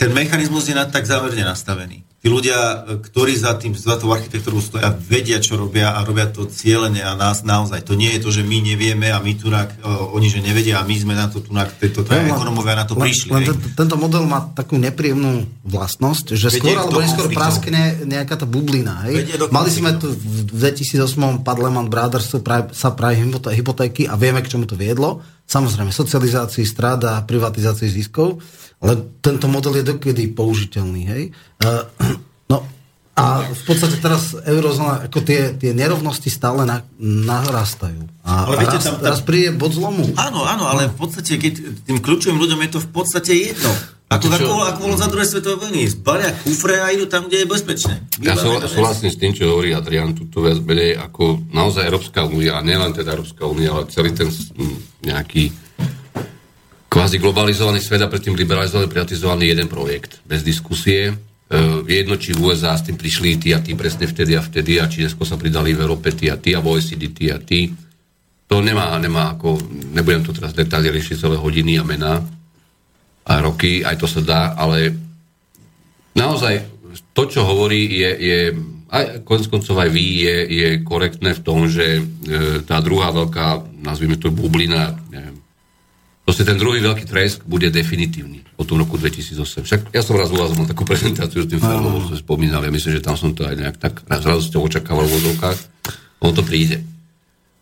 ten 0.00 0.14
mechanizmus 0.16 0.68
je 0.68 0.74
na, 0.76 0.88
tak 0.88 1.04
záverne 1.04 1.44
nastavený 1.44 2.03
tí 2.24 2.32
ľudia, 2.32 2.88
ktorí 3.04 3.36
za, 3.36 3.52
tým, 3.60 3.76
za 3.76 4.00
tou 4.00 4.08
architektúrou 4.08 4.64
stoja, 4.64 4.96
vedia, 4.96 5.44
čo 5.44 5.60
robia 5.60 5.92
a 5.92 6.00
robia 6.08 6.24
to 6.24 6.48
cieľene 6.48 7.04
a 7.04 7.12
nás 7.12 7.44
naozaj. 7.44 7.84
To 7.84 7.92
nie 7.92 8.08
je 8.16 8.24
to, 8.24 8.32
že 8.32 8.40
my 8.40 8.64
nevieme 8.64 9.12
a 9.12 9.20
my 9.20 9.36
tu 9.36 9.52
oni, 9.84 10.32
že 10.32 10.40
nevedia 10.40 10.80
a 10.80 10.88
my 10.88 10.96
sme 10.96 11.12
na 11.12 11.28
to 11.28 11.44
tu 11.44 11.52
tieto 11.52 12.00
no, 12.00 12.16
ekonomovia 12.16 12.80
na 12.80 12.88
to 12.88 12.96
len, 12.96 13.12
prišli. 13.12 13.28
Len 13.28 13.44
tento 13.76 14.00
model 14.00 14.24
má 14.24 14.40
takú 14.56 14.80
nepríjemnú 14.80 15.44
vlastnosť, 15.68 16.32
že 16.32 16.48
vedie 16.48 16.72
skôr 16.72 16.80
alebo 16.80 17.04
neskôr 17.04 17.28
praskne 17.28 18.08
nejaká 18.08 18.40
tá 18.40 18.48
bublina. 18.48 19.04
Hej? 19.04 19.44
Mali 19.52 19.68
sme 19.68 19.92
tu 20.00 20.08
v 20.16 20.48
2008 20.48 21.44
pad 21.44 21.60
Lehman 21.60 21.92
Brothers 21.92 22.32
sa 22.72 22.88
praje 22.96 23.20
hypotéky 23.52 24.08
a 24.08 24.16
vieme, 24.16 24.40
k 24.40 24.48
čomu 24.48 24.64
to 24.64 24.80
viedlo. 24.80 25.20
Samozrejme, 25.44 25.92
socializácii 25.92 26.64
stráda, 26.64 27.20
privatizácii 27.28 27.92
ziskov. 27.92 28.40
Ale 28.84 29.00
tento 29.24 29.48
model 29.48 29.80
je 29.80 29.96
dokedy 29.96 30.28
použiteľný, 30.36 31.02
hej? 31.08 31.22
Uh, 31.64 31.88
no 32.52 32.68
a 33.14 33.46
v 33.46 33.62
podstate 33.62 34.02
teraz 34.02 34.34
eurozóna, 34.34 35.06
ako 35.06 35.22
tie, 35.22 35.54
tie 35.54 35.70
nerovnosti 35.70 36.26
stále 36.28 36.66
na, 36.66 36.82
narastajú. 37.00 38.10
A 38.26 38.50
ale 38.50 38.66
viete, 38.66 38.76
raz, 38.76 38.84
tam, 38.84 38.96
tam... 38.98 39.10
raz 39.14 39.20
príde 39.22 39.54
bod 39.54 39.70
zlomu. 39.70 40.02
Áno, 40.18 40.42
áno, 40.42 40.66
ale 40.66 40.90
v 40.90 40.96
podstate, 40.98 41.38
keď 41.38 41.86
tým 41.86 42.02
kľúčovým 42.02 42.36
ľuďom 42.36 42.60
je 42.66 42.70
to 42.74 42.80
v 42.82 42.90
podstate 42.90 43.32
jedno. 43.32 43.70
Ako, 44.10 44.26
čo... 44.28 44.36
ako, 44.36 44.54
ako 44.66 44.78
bolo 44.84 44.96
za 44.98 45.08
druhé 45.08 45.24
svetové 45.30 45.56
vojny. 45.62 45.86
Zbalia 45.88 46.34
kufre 46.42 46.76
a 46.82 46.90
idú 46.90 47.06
tam, 47.06 47.30
kde 47.30 47.42
je 47.42 47.46
bezpečné. 47.48 47.94
Ja 48.18 48.34
súhlasím 48.36 49.10
s 49.14 49.16
tým, 49.16 49.32
čo 49.32 49.46
hovorí 49.46 49.72
Adrian, 49.72 50.12
tuto 50.12 50.42
viac 50.42 50.58
menej 50.60 50.98
ako 50.98 51.40
naozaj 51.54 51.86
Európska 51.86 52.26
únia, 52.26 52.58
a 52.58 52.66
nielen 52.66 52.92
teda 52.92 53.14
Európska 53.14 53.46
únia, 53.46 53.72
ale 53.72 53.88
celý 53.94 54.10
ten 54.10 54.28
nejaký 55.06 55.63
kvázi 56.94 57.18
globalizovaný 57.18 57.82
svet 57.82 58.06
a 58.06 58.08
predtým 58.08 58.38
liberalizovaný, 58.38 58.86
privatizovaný 58.86 59.50
jeden 59.50 59.66
projekt. 59.66 60.22
Bez 60.22 60.46
diskusie. 60.46 61.10
E, 61.10 61.12
jedno, 61.90 62.14
či 62.14 62.30
v 62.30 62.46
USA 62.46 62.78
s 62.78 62.86
tým 62.86 62.94
prišli 62.94 63.34
tí 63.34 63.50
a 63.50 63.58
tí 63.58 63.74
presne 63.74 64.06
vtedy 64.06 64.38
a 64.38 64.42
vtedy 64.46 64.78
a 64.78 64.86
či 64.86 65.02
sa 65.10 65.34
pridali 65.34 65.74
v 65.74 65.82
Európe 65.82 66.14
tí 66.14 66.30
a 66.30 66.38
tí 66.38 66.54
a 66.54 66.62
v 66.62 66.70
OECD 66.70 67.10
tí 67.10 67.34
a 67.34 67.42
tí. 67.42 67.74
To 68.46 68.62
nemá, 68.62 68.94
nemá 69.02 69.34
ako, 69.34 69.58
nebudem 69.90 70.22
to 70.22 70.30
teraz 70.30 70.54
detálne 70.54 70.94
riešiť 70.94 71.18
celé 71.18 71.34
hodiny 71.34 71.82
a 71.82 71.82
mená 71.82 72.22
a 73.24 73.32
roky, 73.42 73.82
aj 73.82 73.98
to 73.98 74.06
sa 74.06 74.20
dá, 74.22 74.42
ale 74.54 74.94
naozaj 76.14 76.62
to, 77.16 77.26
čo 77.26 77.42
hovorí, 77.42 77.88
je, 77.90 78.10
je 78.20 78.40
aj 78.92 79.24
konec 79.26 79.48
koncov 79.50 79.80
aj 79.80 79.90
vy, 79.90 80.06
je, 80.22 80.36
je 80.46 80.68
korektné 80.84 81.32
v 81.34 81.42
tom, 81.42 81.66
že 81.66 81.98
e, 81.98 82.02
tá 82.62 82.78
druhá 82.84 83.10
veľká, 83.10 83.80
nazvime 83.80 84.20
to 84.20 84.28
bublina, 84.28 84.94
neviem, 85.08 85.33
Proste 86.24 86.48
ten 86.48 86.56
druhý 86.56 86.80
veľký 86.80 87.04
tresk 87.04 87.44
bude 87.44 87.68
definitívny 87.68 88.40
po 88.56 88.64
tom 88.64 88.80
roku 88.80 88.96
2008. 88.96 89.68
Však 89.68 89.80
ja 89.92 90.00
som 90.00 90.16
raz 90.16 90.32
u 90.32 90.40
vás 90.40 90.56
mal 90.56 90.64
takú 90.64 90.88
prezentáciu 90.90 91.44
s 91.44 91.48
tým 91.52 91.60
filmom, 91.60 92.08
som 92.08 92.16
spomínal, 92.16 92.64
ja 92.64 92.72
myslím, 92.72 92.96
že 92.96 93.04
tam 93.04 93.16
som 93.20 93.36
to 93.36 93.44
aj 93.44 93.60
nejak 93.60 93.76
tak 93.76 94.00
s 94.08 94.24
radosťou 94.24 94.64
očakával 94.64 95.04
v 95.04 95.14
vodovkách. 95.20 95.58
Ono 96.24 96.32
to 96.32 96.40
príde. 96.40 96.80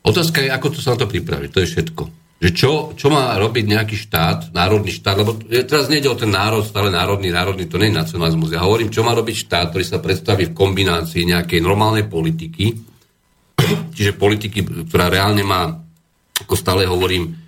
Otázka 0.06 0.46
je, 0.46 0.50
ako 0.54 0.68
to 0.74 0.78
sa 0.78 0.94
na 0.94 1.02
to 1.02 1.10
pripraviť. 1.10 1.50
To 1.50 1.62
je 1.62 1.70
všetko. 1.74 2.02
Že 2.42 2.50
čo, 2.54 2.70
čo 2.98 3.06
má 3.06 3.34
robiť 3.38 3.64
nejaký 3.70 3.94
štát, 3.98 4.50
národný 4.50 4.90
štát, 4.90 5.14
lebo 5.14 5.38
teraz 5.46 5.86
nejde 5.86 6.10
o 6.10 6.18
ten 6.18 6.30
národ, 6.30 6.66
stále 6.66 6.90
národný, 6.90 7.30
národný, 7.30 7.70
to 7.70 7.78
nie 7.78 7.94
je 7.94 7.98
nacionalizmus. 8.02 8.50
Ja 8.50 8.66
hovorím, 8.66 8.90
čo 8.90 9.06
má 9.06 9.14
robiť 9.14 9.46
štát, 9.46 9.70
ktorý 9.70 9.86
sa 9.86 10.02
predstaví 10.02 10.50
v 10.50 10.56
kombinácii 10.58 11.22
nejakej 11.22 11.62
normálnej 11.62 12.10
politiky, 12.10 12.74
čiže 13.94 14.18
politiky, 14.18 14.90
ktorá 14.90 15.06
reálne 15.06 15.46
má, 15.46 15.70
ako 16.42 16.54
stále 16.58 16.82
hovorím, 16.82 17.41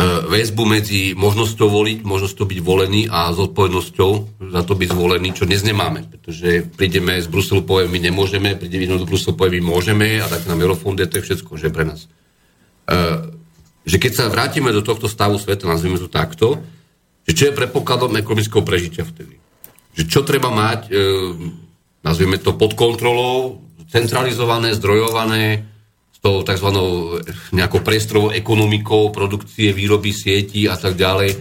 väzbu 0.00 0.62
medzi 0.64 1.12
možnosťou 1.12 1.68
voliť, 1.68 1.98
možnosťou 2.06 2.46
byť 2.48 2.60
volený 2.64 3.10
a 3.12 3.28
zodpovednosťou 3.36 4.10
za 4.48 4.62
to 4.64 4.72
byť 4.72 4.88
zvolený, 4.96 5.36
čo 5.36 5.44
dnes 5.44 5.60
nemáme. 5.60 6.08
Pretože 6.08 6.64
prídeme 6.72 7.20
z 7.20 7.28
Bruselu, 7.28 7.60
poviem, 7.66 7.92
my 7.92 8.00
nemôžeme, 8.08 8.56
prídeme 8.56 8.88
do 8.88 9.04
Bruselu, 9.04 9.36
poviem, 9.36 9.60
my 9.60 9.76
môžeme 9.76 10.22
a 10.22 10.26
tak 10.30 10.48
nám 10.48 10.62
eurofondy, 10.62 11.04
to 11.04 11.20
je 11.20 11.26
všetko, 11.28 11.50
že 11.60 11.68
pre 11.68 11.84
nás. 11.84 12.08
Uh, 12.88 13.34
že 13.84 14.00
keď 14.00 14.12
sa 14.16 14.32
vrátime 14.32 14.72
do 14.72 14.80
tohto 14.80 15.04
stavu 15.10 15.36
sveta, 15.36 15.68
nazvime 15.68 16.00
to 16.00 16.08
takto, 16.08 16.60
že 17.28 17.36
čo 17.36 17.42
je 17.50 17.58
predpokladom 17.58 18.16
ekonomického 18.16 18.64
prežitia 18.64 19.04
vtedy. 19.04 19.36
Že 20.00 20.04
čo 20.08 20.20
treba 20.24 20.48
mať, 20.48 20.80
uh, 20.88 21.34
nazvime 22.00 22.40
to 22.40 22.56
pod 22.56 22.72
kontrolou, 22.72 23.60
centralizované, 23.90 24.72
zdrojované, 24.78 25.69
tou 26.20 26.44
tzv. 26.44 26.68
nejakou 27.56 27.80
priestorovou 27.80 28.30
ekonomikou 28.30 29.08
produkcie, 29.08 29.72
výroby 29.72 30.12
sieti 30.12 30.68
a 30.68 30.76
tak 30.76 30.94
ďalej. 30.94 31.30
E, 31.32 31.38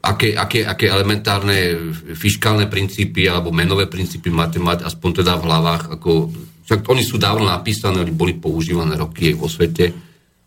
aké, 0.00 0.32
aké, 0.32 0.64
aké 0.64 0.88
elementárne 0.88 1.76
fiskálne 2.16 2.68
princípy 2.68 3.28
alebo 3.28 3.52
menové 3.52 3.84
princípy 3.84 4.32
máte 4.32 4.56
mať 4.56 4.88
aspoň 4.88 5.10
teda 5.20 5.36
v 5.36 5.44
hlavách. 5.44 5.82
Ako, 6.00 6.32
však 6.64 6.88
oni 6.88 7.04
sú 7.04 7.20
dávno 7.20 7.44
napísané, 7.44 8.00
oni 8.00 8.16
boli 8.16 8.32
používané 8.36 8.96
roky 8.96 9.36
vo 9.36 9.48
svete, 9.48 9.92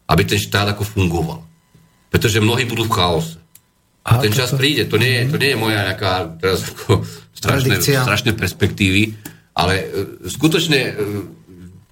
aby 0.09 0.21
ten 0.25 0.41
štát 0.41 0.73
ako 0.73 0.81
fungoval. 0.81 1.45
Pretože 2.09 2.41
mnohí 2.41 2.65
budú 2.65 2.89
v 2.89 2.95
chaose. 2.97 3.37
A 4.07 4.23
ten 4.23 4.31
čas 4.31 4.55
príde. 4.55 4.87
To 4.87 4.95
nie, 4.95 5.21
je, 5.21 5.23
to 5.27 5.37
nie 5.37 5.51
je 5.51 5.59
moja 5.59 5.83
nejaká 5.83 6.39
teraz 6.39 6.63
ako 6.63 7.03
strašné, 7.35 7.75
strašné 7.83 8.31
perspektívy, 8.33 9.13
ale 9.51 9.73
e, 9.83 9.85
skutočne 10.31 10.79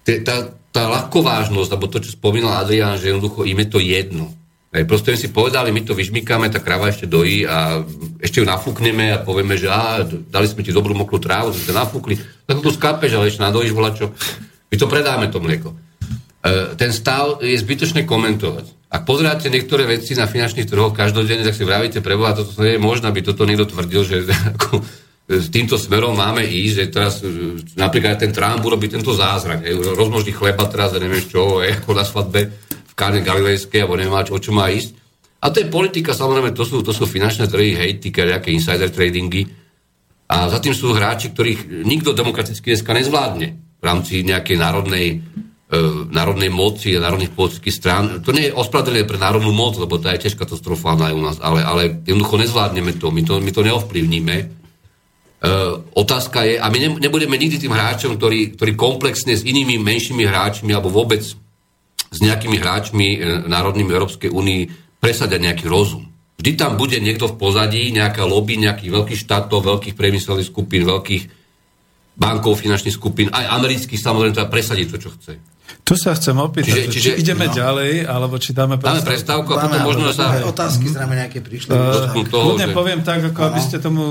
e, 0.08 0.22
tá, 0.24 0.48
tá 0.76 0.92
ľahkovážnosť, 0.92 1.70
alebo 1.72 1.88
to, 1.88 2.04
čo 2.04 2.12
spomínal 2.12 2.60
Adrián, 2.60 3.00
že 3.00 3.08
jednoducho 3.08 3.48
im 3.48 3.56
je 3.64 3.68
to 3.72 3.80
jedno. 3.80 4.28
Aj 4.76 4.84
proste 4.84 5.16
si 5.16 5.32
povedali, 5.32 5.72
my 5.72 5.88
to 5.88 5.96
vyžmykáme, 5.96 6.52
tá 6.52 6.60
krava 6.60 6.92
ešte 6.92 7.08
dojí 7.08 7.48
a 7.48 7.80
ešte 8.20 8.44
ju 8.44 8.46
nafúkneme 8.46 9.08
a 9.16 9.24
povieme, 9.24 9.56
že 9.56 9.72
á, 9.72 10.04
dali 10.04 10.44
sme 10.44 10.60
ti 10.60 10.76
dobrú 10.76 10.92
mokrú 10.92 11.16
trávu, 11.16 11.56
sme 11.56 11.72
nafúkli, 11.72 12.20
tak 12.44 12.60
to 12.60 12.68
skápeš, 12.68 13.16
ale 13.16 13.32
ešte 13.32 13.40
nadojíš 13.40 13.72
volačo. 13.72 14.12
My 14.68 14.76
to 14.76 14.84
predáme, 14.84 15.32
to 15.32 15.40
mlieko. 15.40 15.72
E, 15.72 16.76
ten 16.76 16.92
stav 16.92 17.40
je 17.40 17.56
zbytočné 17.56 18.04
komentovať. 18.04 18.92
Ak 18.92 19.08
pozeráte 19.08 19.48
niektoré 19.48 19.88
veci 19.88 20.12
na 20.12 20.28
finančných 20.28 20.68
trhoch 20.68 20.92
každodenne, 20.92 21.40
tak 21.40 21.56
si 21.56 21.64
vravíte, 21.64 22.04
preboha, 22.04 22.36
toto 22.36 22.60
nie 22.60 22.76
je 22.76 22.84
možné, 22.84 23.08
aby 23.08 23.24
toto 23.24 23.48
niekto 23.48 23.64
tvrdil, 23.64 24.02
že 24.04 24.16
ako, 24.60 24.84
s 25.26 25.50
týmto 25.50 25.74
smerom 25.74 26.14
máme 26.14 26.46
ísť, 26.46 26.74
že 26.78 26.84
teraz 26.86 27.18
e, 27.18 27.58
napríklad 27.74 28.22
ten 28.22 28.30
Trump 28.30 28.62
urobí 28.62 28.86
tento 28.86 29.10
zázrak, 29.10 29.66
rozmnoží 29.98 30.30
chleba 30.30 30.70
teraz, 30.70 30.94
neviem 30.94 31.18
čo, 31.26 31.66
je, 31.66 31.74
ako 31.74 31.90
na 31.98 32.06
svadbe 32.06 32.46
v 32.62 32.92
Káne 32.94 33.26
Galilejskej, 33.26 33.82
alebo 33.82 33.98
neviem, 33.98 34.14
o 34.14 34.38
čo 34.38 34.54
má 34.54 34.70
ísť. 34.70 34.94
A 35.42 35.50
to 35.50 35.66
je 35.66 35.66
politika, 35.66 36.14
samozrejme, 36.14 36.54
to 36.54 36.62
sú, 36.62 36.78
to 36.86 36.94
sú 36.94 37.10
finančné 37.10 37.50
trhy, 37.50 37.74
hej, 37.74 37.98
nejaké 37.98 38.54
insider 38.54 38.86
tradingy. 38.88 39.50
A 40.30 40.46
za 40.46 40.62
tým 40.62 40.74
sú 40.74 40.94
hráči, 40.94 41.34
ktorých 41.34 41.86
nikto 41.86 42.14
demokraticky 42.14 42.74
dneska 42.74 42.94
nezvládne 42.94 43.46
v 43.78 43.84
rámci 43.84 44.22
nejakej 44.22 44.56
národnej, 44.62 45.06
e, 45.66 45.78
národnej 46.06 46.54
moci 46.54 46.94
a 46.94 47.02
národných 47.02 47.34
politických 47.34 47.74
strán. 47.74 48.22
To 48.22 48.30
nie 48.30 48.46
je 48.46 48.54
ospravedlenie 48.54 49.02
pre 49.02 49.18
národnú 49.18 49.50
moc, 49.50 49.74
lebo 49.74 49.98
to 49.98 50.06
je 50.06 50.22
tiež 50.22 50.38
katastrofálna 50.38 51.10
aj 51.10 51.14
u 51.18 51.22
nás, 51.22 51.36
ale, 51.42 51.66
ale 51.66 51.82
jednoducho 52.06 52.38
nezvládneme 52.46 52.94
to, 52.94 53.10
my 53.10 53.22
to, 53.26 53.42
my 53.42 53.50
to 53.50 53.66
neovplyvníme 53.66 54.65
Uh, 55.36 55.84
otázka 55.92 56.48
je, 56.48 56.56
a 56.56 56.66
my 56.72 56.78
ne, 56.80 56.88
nebudeme 56.96 57.36
nikdy 57.36 57.60
tým 57.60 57.76
hráčom, 57.76 58.16
ktorí, 58.16 58.56
ktorí 58.56 58.72
komplexne 58.72 59.36
s 59.36 59.44
inými 59.44 59.76
menšími 59.76 60.24
hráčmi 60.24 60.72
alebo 60.72 60.88
vôbec 60.88 61.20
s 62.16 62.18
nejakými 62.22 62.56
hráčmi 62.62 63.08
e, 63.12 63.18
národnými 63.50 63.90
Európskej 63.90 64.30
únii 64.30 64.60
presadiať 65.02 65.40
nejaký 65.42 65.66
rozum. 65.66 66.06
Vždy 66.36 66.52
tam 66.56 66.76
bude 66.76 67.00
niekto 67.00 67.28
v 67.32 67.38
pozadí, 67.40 67.92
nejaká 67.92 68.24
lobby 68.28 68.60
nejakých 68.60 68.92
veľkých 68.92 69.20
štátov, 69.24 69.64
veľkých 69.64 69.96
priemyselných 69.96 70.48
skupín, 70.48 70.84
veľkých 70.84 71.24
bankov, 72.16 72.60
finančných 72.60 72.96
skupín, 72.96 73.28
aj 73.32 73.44
amerických 73.60 74.00
samozrejme, 74.00 74.36
teda 74.36 74.48
presadiť 74.48 74.86
to, 74.88 74.96
čo 75.00 75.10
chce. 75.16 75.32
Tu 75.86 75.94
sa 75.94 76.18
chcem 76.18 76.34
opýtať, 76.34 76.90
čiže, 76.90 76.90
čiže, 76.90 77.10
či 77.14 77.20
ideme 77.22 77.46
no. 77.46 77.54
ďalej, 77.54 78.10
alebo 78.10 78.42
či 78.42 78.50
dáme 78.50 78.74
prestávku. 78.74 79.06
Dáme 79.06 79.10
prestávku 79.14 79.50
a 79.54 79.56
potom 79.62 79.80
možno 79.86 80.10
sa... 80.10 80.24
Otázky 80.42 80.90
zrejme 80.90 81.14
nejaké 81.14 81.38
prišli. 81.38 81.70
Uh, 81.70 82.26
kľudne 82.26 82.66
že... 82.70 82.74
poviem 82.74 83.00
tak, 83.06 83.22
ako 83.22 83.40
aby 83.54 83.60
ste 83.62 83.78
tomu... 83.78 84.02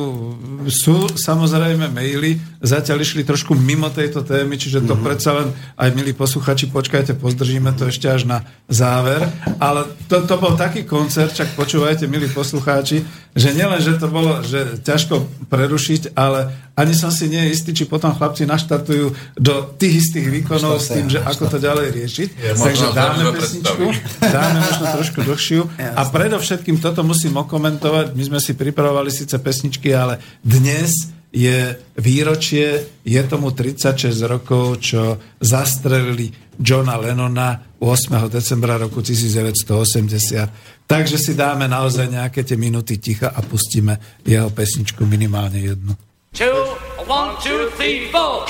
Sú 0.72 1.12
samozrejme 1.12 1.92
maily, 1.92 2.40
zatiaľ 2.64 3.04
išli 3.04 3.28
trošku 3.28 3.60
mimo 3.60 3.92
tejto 3.92 4.24
témy, 4.24 4.56
čiže 4.56 4.88
to 4.88 4.96
uh-huh. 4.96 5.04
predsa 5.04 5.36
len, 5.36 5.52
aj 5.76 5.90
milí 5.92 6.16
posluchači, 6.16 6.72
počkajte, 6.72 7.20
pozdržíme 7.20 7.76
to 7.76 7.92
ešte 7.92 8.08
až 8.08 8.24
na 8.24 8.48
záver. 8.72 9.28
Ale 9.60 9.84
to, 10.08 10.24
to 10.24 10.40
bol 10.40 10.56
taký 10.56 10.88
koncert, 10.88 11.36
čak 11.36 11.54
počúvajte, 11.60 12.08
milí 12.08 12.32
poslucháči, 12.32 13.04
že 13.36 13.52
nielen, 13.52 13.84
že 13.84 14.00
to 14.00 14.08
bolo 14.08 14.40
že 14.48 14.80
ťažko 14.80 15.28
prerušiť, 15.52 16.16
ale 16.16 16.56
ani 16.80 16.96
som 16.96 17.12
si 17.12 17.28
nie 17.28 17.52
istý, 17.52 17.76
či 17.76 17.84
potom 17.84 18.16
chlapci 18.16 18.48
naštartujú 18.48 19.12
do 19.36 19.54
tých 19.76 20.08
istých 20.08 20.32
výkonov 20.32 20.80
s 20.80 20.96
tým, 20.96 21.12
že 21.12 21.20
ako 21.20 21.52
to 21.52 21.58
ďalej 21.60 21.88
riešiť. 21.92 22.30
Je 22.32 22.52
Takže 22.56 22.88
dáme 22.96 23.36
pesničku, 23.36 23.86
dáme 24.40 24.60
možno 24.64 24.86
trošku 24.96 25.20
dlhšiu. 25.28 25.62
A 25.76 26.02
predovšetkým 26.08 26.80
toto 26.80 27.04
musím 27.04 27.36
okomentovať. 27.36 28.16
My 28.16 28.24
sme 28.24 28.40
si 28.40 28.56
pripravovali 28.56 29.12
síce 29.12 29.36
pesničky, 29.36 29.92
ale 29.92 30.24
dnes 30.40 31.12
je 31.36 31.76
výročie, 32.00 32.88
je 33.04 33.22
tomu 33.28 33.52
36 33.52 34.16
rokov, 34.24 34.80
čo 34.80 35.20
zastrelili 35.44 36.32
Johna 36.60 36.96
Lennona 36.98 37.76
8. 37.80 38.32
decembra 38.32 38.80
roku 38.80 39.02
1980. 39.02 40.86
Takže 40.86 41.18
si 41.18 41.34
dáme 41.34 41.66
naozaj 41.66 42.14
nejaké 42.14 42.46
tie 42.46 42.56
minuty 42.56 43.02
ticha 43.02 43.34
a 43.34 43.42
pustíme 43.42 44.22
jeho 44.22 44.50
pesničku 44.54 45.04
minimálne 45.06 45.60
jednu. 45.60 45.94
two, 46.36 46.78
one, 47.08 47.36
two, 47.42 47.70
three, 47.78 48.12
four. 48.12 48.46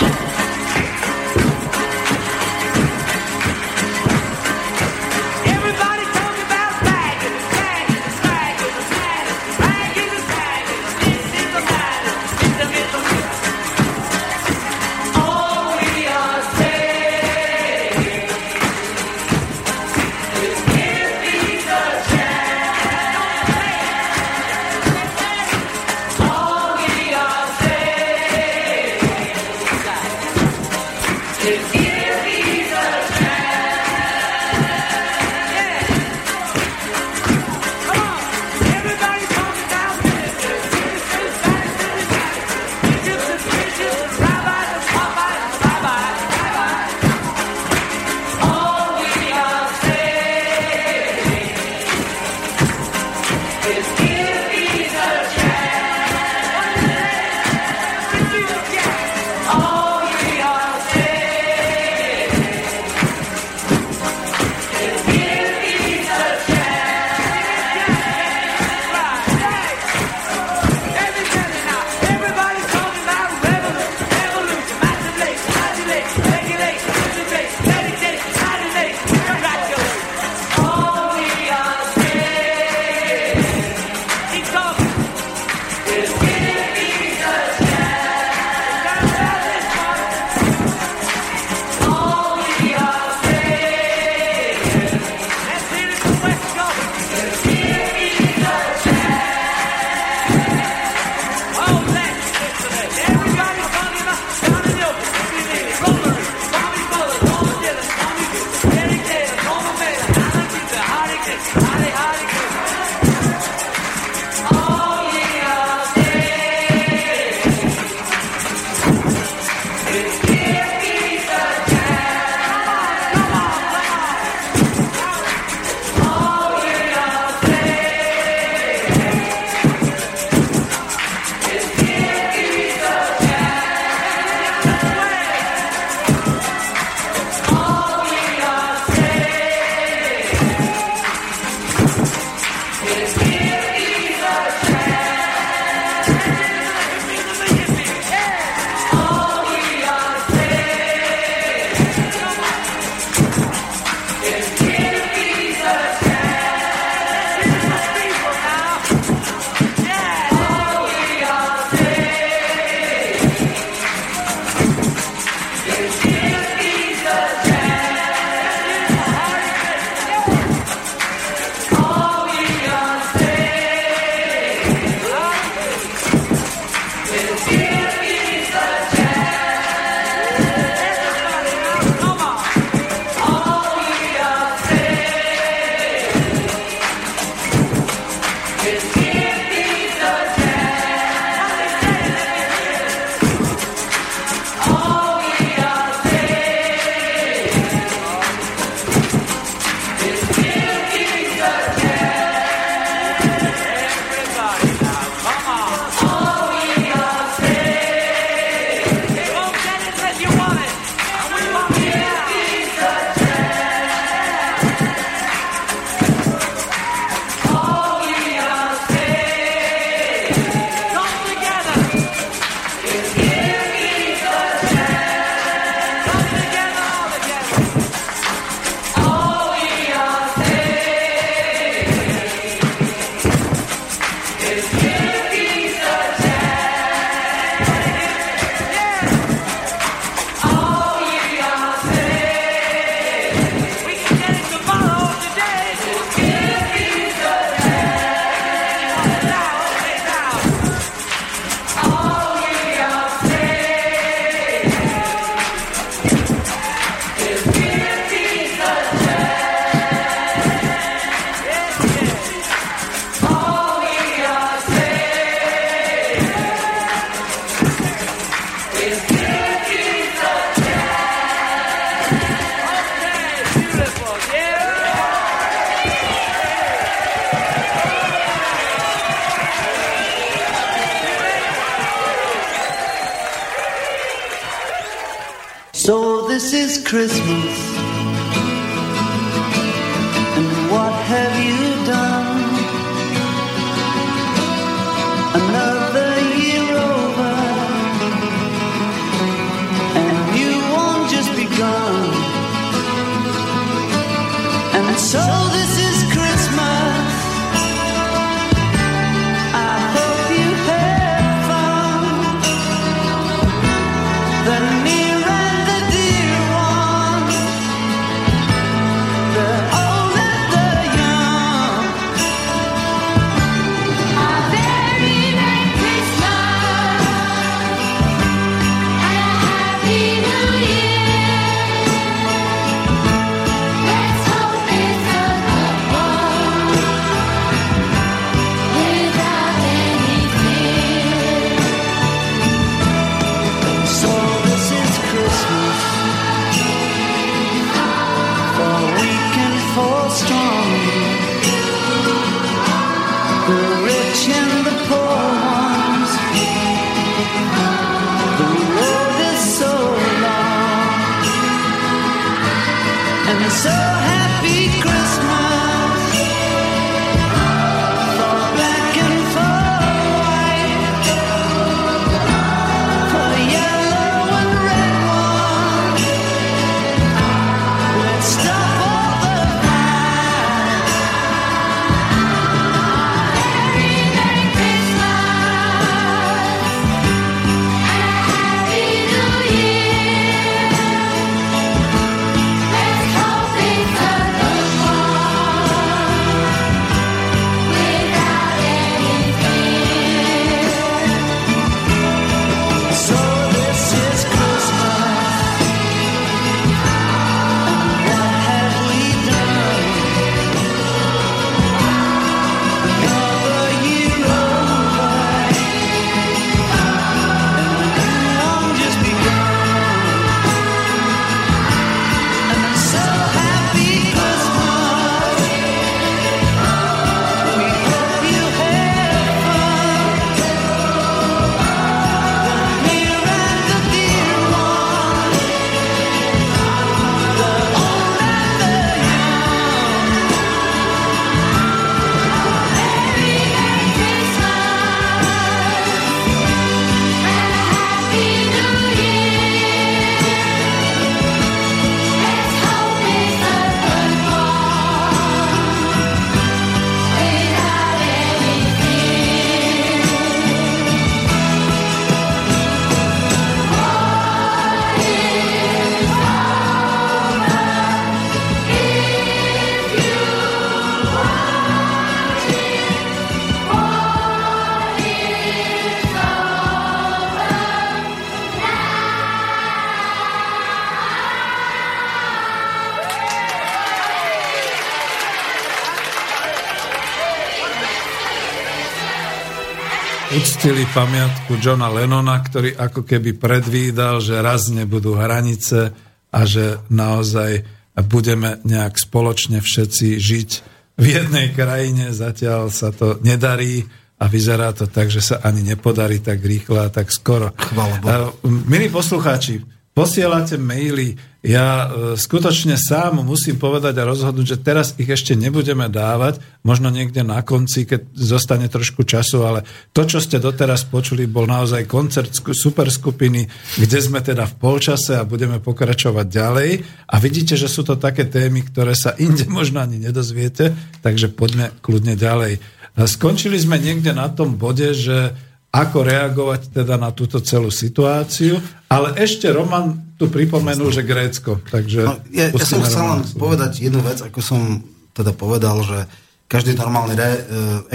Pamiatku 490.95 491.59
Johna 491.59 491.91
Lennona, 491.91 492.39
ktorý 492.39 492.79
ako 492.79 493.03
keby 493.03 493.35
predvídal, 493.35 494.23
že 494.23 494.39
raz 494.39 494.71
nebudú 494.71 495.19
hranice 495.19 495.91
a 496.31 496.39
že 496.47 496.79
naozaj 496.87 497.67
budeme 498.07 498.63
nejak 498.63 498.95
spoločne 498.95 499.59
všetci 499.59 500.15
žiť 500.15 500.49
v 500.95 501.05
jednej 501.05 501.51
krajine. 501.51 502.15
Zatiaľ 502.15 502.71
sa 502.71 502.95
to 502.95 503.19
nedarí 503.27 503.83
a 504.15 504.31
vyzerá 504.31 504.71
to 504.71 504.87
tak, 504.87 505.11
že 505.11 505.19
sa 505.19 505.43
ani 505.43 505.67
nepodarí 505.67 506.23
tak 506.23 506.39
rýchlo 506.39 506.79
a 506.79 506.87
tak 506.87 507.11
skoro. 507.11 507.51
Chvála 507.51 507.99
Bohu. 507.99 508.63
Milí 508.63 508.87
poslucháči, 508.87 509.67
posielate 509.91 510.55
maily, 510.55 511.19
ja 511.45 511.67
e, 511.69 511.87
skutočne 512.17 512.73
sám 512.73 513.21
musím 513.21 513.61
povedať 513.61 513.93
a 514.01 514.09
rozhodnúť, 514.09 514.57
že 514.57 514.63
teraz 514.65 514.97
ich 514.97 515.05
ešte 515.05 515.37
nebudeme 515.37 515.85
dávať, 515.93 516.41
možno 516.65 516.89
niekde 516.89 517.21
na 517.21 517.45
konci, 517.45 517.85
keď 517.85 518.17
zostane 518.17 518.65
trošku 518.65 519.05
času, 519.05 519.45
ale 519.45 519.61
to, 519.93 520.09
čo 520.09 520.17
ste 520.17 520.41
doteraz 520.41 520.89
počuli, 520.89 521.29
bol 521.29 521.45
naozaj 521.45 521.85
koncert 521.85 522.33
sku- 522.33 522.57
superskupiny, 522.57 523.45
kde 523.77 523.99
sme 524.01 524.25
teda 524.25 524.49
v 524.49 524.57
polčase 524.57 525.21
a 525.21 525.21
budeme 525.21 525.61
pokračovať 525.61 526.25
ďalej. 526.25 526.69
A 527.13 527.15
vidíte, 527.21 527.53
že 527.53 527.69
sú 527.69 527.85
to 527.85 527.93
také 527.93 528.25
témy, 528.25 528.65
ktoré 528.65 528.97
sa 528.97 529.13
inde 529.13 529.45
možno 529.53 529.85
ani 529.85 530.01
nedozviete, 530.01 530.73
takže 531.05 531.29
poďme 531.29 531.69
kľudne 531.85 532.17
ďalej. 532.17 532.57
A 532.97 533.05
Skončili 533.05 533.61
sme 533.61 533.77
niekde 533.77 534.17
na 534.17 534.33
tom 534.33 534.57
bode, 534.57 534.97
že 534.97 535.35
ako 535.75 536.07
reagovať 536.07 536.71
teda 536.71 536.95
na 536.95 537.11
túto 537.11 537.43
celú 537.43 537.67
situáciu, 537.67 538.55
ale 538.87 539.19
ešte 539.19 539.51
Roman 539.51 540.15
tu 540.15 540.31
pripomenul, 540.31 540.87
že 540.87 541.03
Grécko. 541.03 541.59
Takže 541.67 541.99
No, 542.07 542.15
ja, 542.31 542.47
ja 542.47 542.63
som 542.63 542.79
chcel 542.79 543.03
len 543.03 543.21
povedať 543.35 543.83
jednu 543.83 543.99
vec, 543.99 544.23
ako 544.23 544.39
som 544.39 544.79
teda 545.11 545.35
povedal, 545.35 545.83
že 545.83 546.07
každý 546.47 546.79
normálny 546.79 547.13
re, 547.19 547.31
e, 547.31 547.41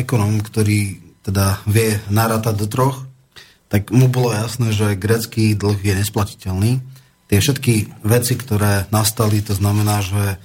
ekonóm, 0.04 0.44
ktorý 0.44 1.00
teda 1.24 1.64
vie 1.64 1.96
narátať 2.12 2.54
do 2.60 2.66
troch, 2.68 3.08
tak 3.72 3.88
mu 3.94 4.10
bolo 4.12 4.34
jasné, 4.34 4.74
že 4.76 4.98
grécky 4.98 5.56
dlh 5.56 5.80
je 5.80 5.94
nesplatiteľný. 5.94 6.72
Tie 7.30 7.38
všetky 7.38 8.02
veci, 8.02 8.34
ktoré 8.34 8.90
nastali, 8.90 9.40
to 9.40 9.54
znamená, 9.54 10.02
že 10.02 10.42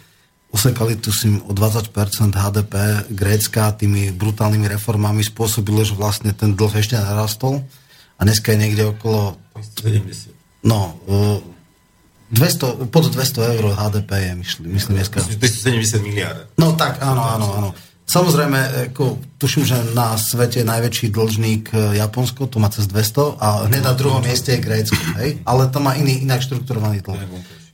usekali 0.56 0.96
tu 0.96 1.12
si 1.12 1.28
o 1.44 1.52
20% 1.52 1.92
HDP 2.32 2.74
Grécka 3.12 3.76
tými 3.76 4.16
brutálnymi 4.16 4.72
reformami 4.72 5.20
spôsobilo, 5.20 5.84
že 5.84 6.00
vlastne 6.00 6.32
ten 6.32 6.56
dlh 6.56 6.80
ešte 6.80 6.96
narastol 6.96 7.60
a 8.16 8.22
dneska 8.24 8.56
je 8.56 8.58
niekde 8.64 8.84
okolo 8.96 9.36
70. 9.60 10.32
no, 10.64 10.96
e, 11.12 11.56
200, 12.32 12.88
pod 12.88 13.12
200 13.12 13.54
eur 13.60 13.64
HDP 13.76 14.12
je, 14.18 14.32
myslím, 14.40 14.68
myslím 14.80 14.96
dneska. 15.04 15.20
270 15.22 16.02
miliárd. 16.02 16.48
No 16.56 16.74
tak, 16.74 17.04
áno, 17.04 17.22
áno, 17.22 17.48
áno. 17.60 17.70
Samozrejme, 18.06 18.92
ako, 18.94 19.18
tuším, 19.42 19.66
že 19.66 19.78
na 19.98 20.14
svete 20.16 20.62
najväčší 20.62 21.10
dlžník 21.10 21.64
e, 21.74 22.00
Japonsko, 22.00 22.48
to 22.48 22.64
má 22.64 22.72
cez 22.72 22.88
200 22.88 23.42
a 23.42 23.48
hneď 23.68 23.82
na 23.82 23.94
druhom 23.98 24.24
mieste 24.24 24.56
je 24.56 24.64
Grécko, 24.64 24.98
hej? 25.20 25.42
ale 25.44 25.68
to 25.68 25.84
má 25.84 25.98
iný, 26.00 26.24
inak 26.24 26.40
štrukturovaný 26.46 27.04
dlh. 27.04 27.20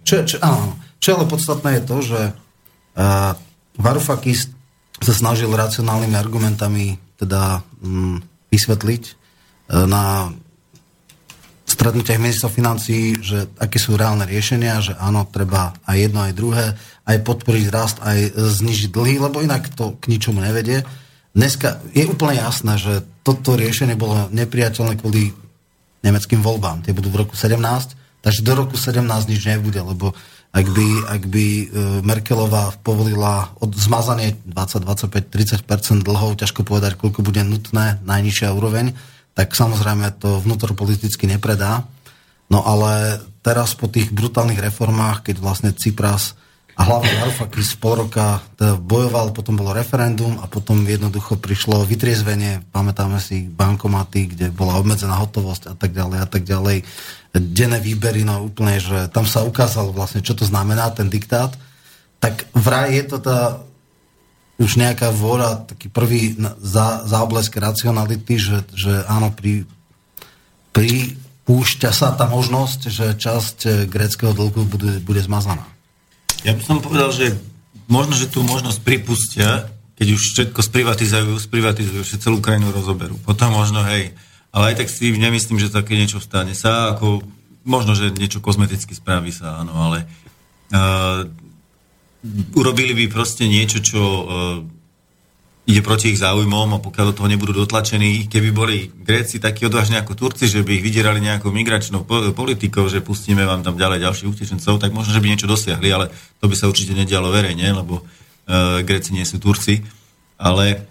Čo 0.01 0.25
čo, 0.25 0.41
áno, 0.41 0.75
čo 0.97 1.19
ale 1.19 1.29
podstatné 1.29 1.69
je 1.77 1.83
to, 1.85 1.97
že 2.01 2.19
Varoufakis 3.80 4.51
sa 5.01 5.13
snažil 5.15 5.49
racionálnymi 5.49 6.15
argumentami 6.15 6.99
teda 7.18 7.65
mm, 7.81 8.49
vysvetliť 8.51 9.03
uh, 9.07 9.85
na 9.88 10.30
stretnutiach 11.72 12.19
ministrov 12.19 12.51
financí, 12.51 13.18
že 13.23 13.47
aké 13.57 13.80
sú 13.80 13.95
reálne 13.95 14.27
riešenia, 14.27 14.84
že 14.84 14.93
áno, 14.99 15.26
treba 15.31 15.72
aj 15.88 15.97
jedno, 15.97 16.19
aj 16.22 16.34
druhé, 16.35 16.65
aj 17.07 17.18
podporiť 17.23 17.65
rast, 17.72 17.97
aj 18.03 18.35
znižiť 18.35 18.91
dlhy, 18.91 19.15
lebo 19.18 19.39
inak 19.39 19.72
to 19.73 19.95
k 19.97 20.11
ničomu 20.11 20.43
nevedie. 20.43 20.84
Dneska 21.31 21.80
je 21.95 22.11
úplne 22.11 22.43
jasné, 22.43 22.76
že 22.76 23.07
toto 23.23 23.55
riešenie 23.55 23.95
bolo 23.95 24.27
nepriateľné 24.35 24.99
kvôli 24.99 25.31
nemeckým 26.03 26.43
voľbám. 26.43 26.84
Tie 26.84 26.91
budú 26.91 27.07
v 27.07 27.23
roku 27.23 27.39
17, 27.39 27.55
takže 28.19 28.43
do 28.43 28.53
roku 28.53 28.76
17 28.76 29.01
nič 29.31 29.41
nebude, 29.47 29.80
lebo 29.80 30.11
ak 30.52 30.68
by, 30.68 30.88
ak 31.07 31.23
by 31.32 31.45
e, 31.48 31.65
Merkelová 32.03 32.76
povolila 32.84 33.56
od 33.64 33.72
zmazanie 33.72 34.36
20, 34.44 34.84
25, 34.84 35.64
30% 35.64 36.03
dlhov, 36.03 36.36
ťažko 36.36 36.68
povedať, 36.68 36.99
koľko 36.99 37.23
bude 37.23 37.40
nutné, 37.48 38.03
najnižšia 38.03 38.52
úroveň, 38.52 38.91
tak 39.32 39.56
samozrejme 39.56 40.11
to 40.19 40.44
vnútropoliticky 40.44 41.23
nepredá. 41.23 41.88
No 42.52 42.68
ale 42.68 43.23
teraz 43.40 43.80
po 43.80 43.88
tých 43.88 44.11
brutálnych 44.11 44.60
reformách, 44.60 45.32
keď 45.32 45.36
vlastne 45.40 45.72
Cypras 45.72 46.36
a 46.76 46.88
hlavne 46.88 47.15
Varoufakis 47.19 47.76
pol 47.80 48.03
roka 48.07 48.44
teda 48.60 48.76
bojoval, 48.76 49.32
potom 49.32 49.56
bolo 49.56 49.72
referendum 49.72 50.36
a 50.40 50.52
potom 50.52 50.84
jednoducho 50.84 51.40
prišlo 51.40 51.88
vytriezvenie, 51.88 52.64
pamätáme 52.76 53.23
si 53.23 53.48
bankomaty, 53.48 54.36
kde 54.36 54.52
bola 54.52 54.80
obmedzená 54.80 55.15
hotovosť 55.19 55.72
a 55.72 55.73
tak 55.80 55.95
ďalej 55.95 56.18
a 56.23 56.28
tak 56.28 56.44
ďalej, 56.44 56.84
denné 57.31 57.79
výbery, 57.79 58.27
no 58.27 58.43
úplne, 58.43 58.79
že 58.79 59.07
tam 59.11 59.23
sa 59.23 59.47
ukázalo 59.47 59.95
vlastne, 59.95 60.19
čo 60.19 60.35
to 60.35 60.43
znamená, 60.43 60.91
ten 60.91 61.07
diktát, 61.07 61.55
tak 62.19 62.45
vraj 62.51 62.91
je 62.91 63.03
to 63.07 63.17
tá 63.23 63.39
už 64.61 64.77
nejaká 64.77 65.09
vôľa, 65.09 65.65
taký 65.73 65.89
prvý 65.89 66.37
za, 66.61 67.01
záblesk 67.09 67.49
racionality, 67.57 68.37
že, 68.37 68.61
že 68.77 68.93
áno, 69.09 69.33
pri, 69.33 69.65
pri 70.69 71.17
púšťa 71.49 71.89
sa 71.89 72.13
tá 72.13 72.29
možnosť, 72.29 72.79
že 72.93 73.05
časť 73.17 73.57
eh, 73.65 73.71
gréckého 73.89 74.37
dlhu 74.37 74.61
bude, 74.69 75.01
bude 75.01 75.21
zmazaná. 75.25 75.65
Ja 76.45 76.53
by 76.53 76.61
som 76.61 76.77
povedal, 76.77 77.09
že 77.09 77.37
možno, 77.89 78.13
že 78.13 78.29
tú 78.29 78.45
možnosť 78.45 78.85
pripustia, 78.85 79.69
keď 79.97 80.07
už 80.13 80.21
všetko 80.21 80.59
sprivatizujú, 80.61 81.37
sprivatizujú, 81.37 82.01
že 82.05 82.21
celú 82.21 82.37
krajinu 82.41 82.69
rozoberú. 82.69 83.17
Potom 83.21 83.53
možno, 83.53 83.81
hej, 83.89 84.13
ale 84.52 84.76
aj 84.76 84.84
tak 84.84 84.88
si 84.91 85.15
nemyslím, 85.15 85.60
že 85.60 85.72
také 85.72 85.95
niečo 85.95 86.19
stane 86.19 86.52
sa, 86.52 86.91
ako 86.95 87.23
možno, 87.64 87.95
že 87.95 88.11
niečo 88.11 88.44
kozmeticky 88.44 88.91
spraví 88.91 89.32
sa, 89.32 89.64
áno, 89.64 89.73
ale 89.76 90.03
uh, 90.76 91.23
urobili 92.53 92.91
by 92.94 93.06
proste 93.07 93.48
niečo, 93.48 93.80
čo 93.80 94.02
uh, 94.02 94.26
ide 95.72 95.80
proti 95.86 96.11
ich 96.11 96.19
záujmom 96.19 96.76
a 96.76 96.84
pokiaľ 96.84 97.06
do 97.14 97.18
toho 97.22 97.32
nebudú 97.32 97.53
dotlačení, 97.53 98.28
keby 98.28 98.49
boli 98.52 98.91
Gréci 98.91 99.40
takí 99.40 99.64
odvážni 99.64 99.95
ako 99.95 100.18
Turci, 100.18 100.49
že 100.52 100.65
by 100.65 100.82
ich 100.82 100.84
vydierali 100.84 101.23
nejakou 101.23 101.53
migračnou 101.53 102.03
po- 102.03 102.34
politikou, 102.36 102.91
že 102.91 102.99
pustíme 102.99 103.45
vám 103.48 103.64
tam 103.64 103.80
ďalej 103.80 104.03
ďalších 104.03 104.30
utečencov, 104.36 104.82
tak 104.82 104.91
možno, 104.91 105.15
že 105.15 105.22
by 105.23 105.32
niečo 105.32 105.48
dosiahli, 105.48 105.88
ale 105.94 106.11
to 106.44 106.52
by 106.52 106.56
sa 106.57 106.68
určite 106.68 106.91
nedialo 106.91 107.32
verejne, 107.32 107.72
lebo 107.72 108.03
uh, 108.03 108.84
Gréci 108.84 109.15
nie 109.15 109.23
sú 109.23 109.40
Turci. 109.40 109.80
Ale 110.41 110.90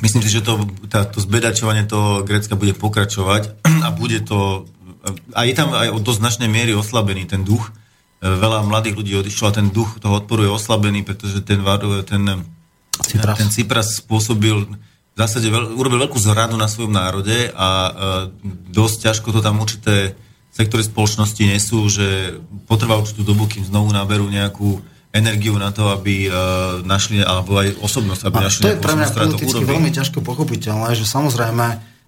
myslím 0.00 0.22
si, 0.24 0.30
že 0.32 0.46
to, 0.46 0.64
tá, 0.88 1.04
to 1.04 1.20
zbedačovanie 1.20 1.84
toho 1.84 2.24
Grécka 2.24 2.56
bude 2.56 2.72
pokračovať 2.72 3.60
a 3.86 3.88
bude 3.92 4.24
to... 4.24 4.64
A 5.34 5.44
je 5.44 5.54
tam 5.58 5.74
aj 5.74 5.90
o 5.90 5.98
dosť 5.98 6.20
značnej 6.22 6.48
miery 6.48 6.72
oslabený 6.78 7.26
ten 7.26 7.42
duch, 7.42 7.74
veľa 8.22 8.62
mladých 8.62 8.94
ľudí 8.94 9.12
odišlo 9.18 9.50
a 9.50 9.56
ten 9.58 9.74
duch 9.74 9.98
toho 9.98 10.22
odporu 10.22 10.46
je 10.46 10.54
oslabený, 10.54 11.02
pretože 11.02 11.42
ten, 11.42 11.58
ten, 12.06 12.22
Cypras. 13.02 13.34
ten 13.34 13.48
Cypras 13.50 13.88
spôsobil 13.98 14.62
v 15.12 15.16
zásade 15.18 15.50
veľ, 15.50 15.74
urobil 15.74 16.06
veľkú 16.06 16.16
zradu 16.16 16.54
na 16.54 16.70
svojom 16.70 16.94
národe 16.94 17.50
a 17.52 17.68
e, 17.68 17.92
dosť 18.72 19.10
ťažko 19.10 19.28
to 19.34 19.40
tam 19.44 19.60
určité 19.60 20.16
sektory 20.54 20.86
spoločnosti 20.86 21.42
nesú, 21.44 21.84
že 21.90 22.38
potrvá 22.64 22.96
určitú 22.96 23.26
dobu, 23.26 23.50
kým 23.50 23.66
znovu 23.66 23.92
naberú 23.92 24.30
nejakú 24.30 24.80
energiu 25.12 25.60
na 25.60 25.70
to, 25.70 25.92
aby 25.92 26.26
e, 26.26 26.30
našli, 26.88 27.20
alebo 27.20 27.60
aj 27.60 27.76
osobnosť, 27.84 28.22
aby 28.32 28.36
A 28.40 28.44
našli 28.48 28.62
to 28.64 28.72
je 28.72 28.80
pre 28.80 28.94
mňa 28.96 29.08
politicky 29.12 29.62
veľmi 29.62 29.90
ťažko 29.92 30.18
pochopiteľné, 30.24 30.96
že 30.96 31.04
samozrejme 31.04 31.66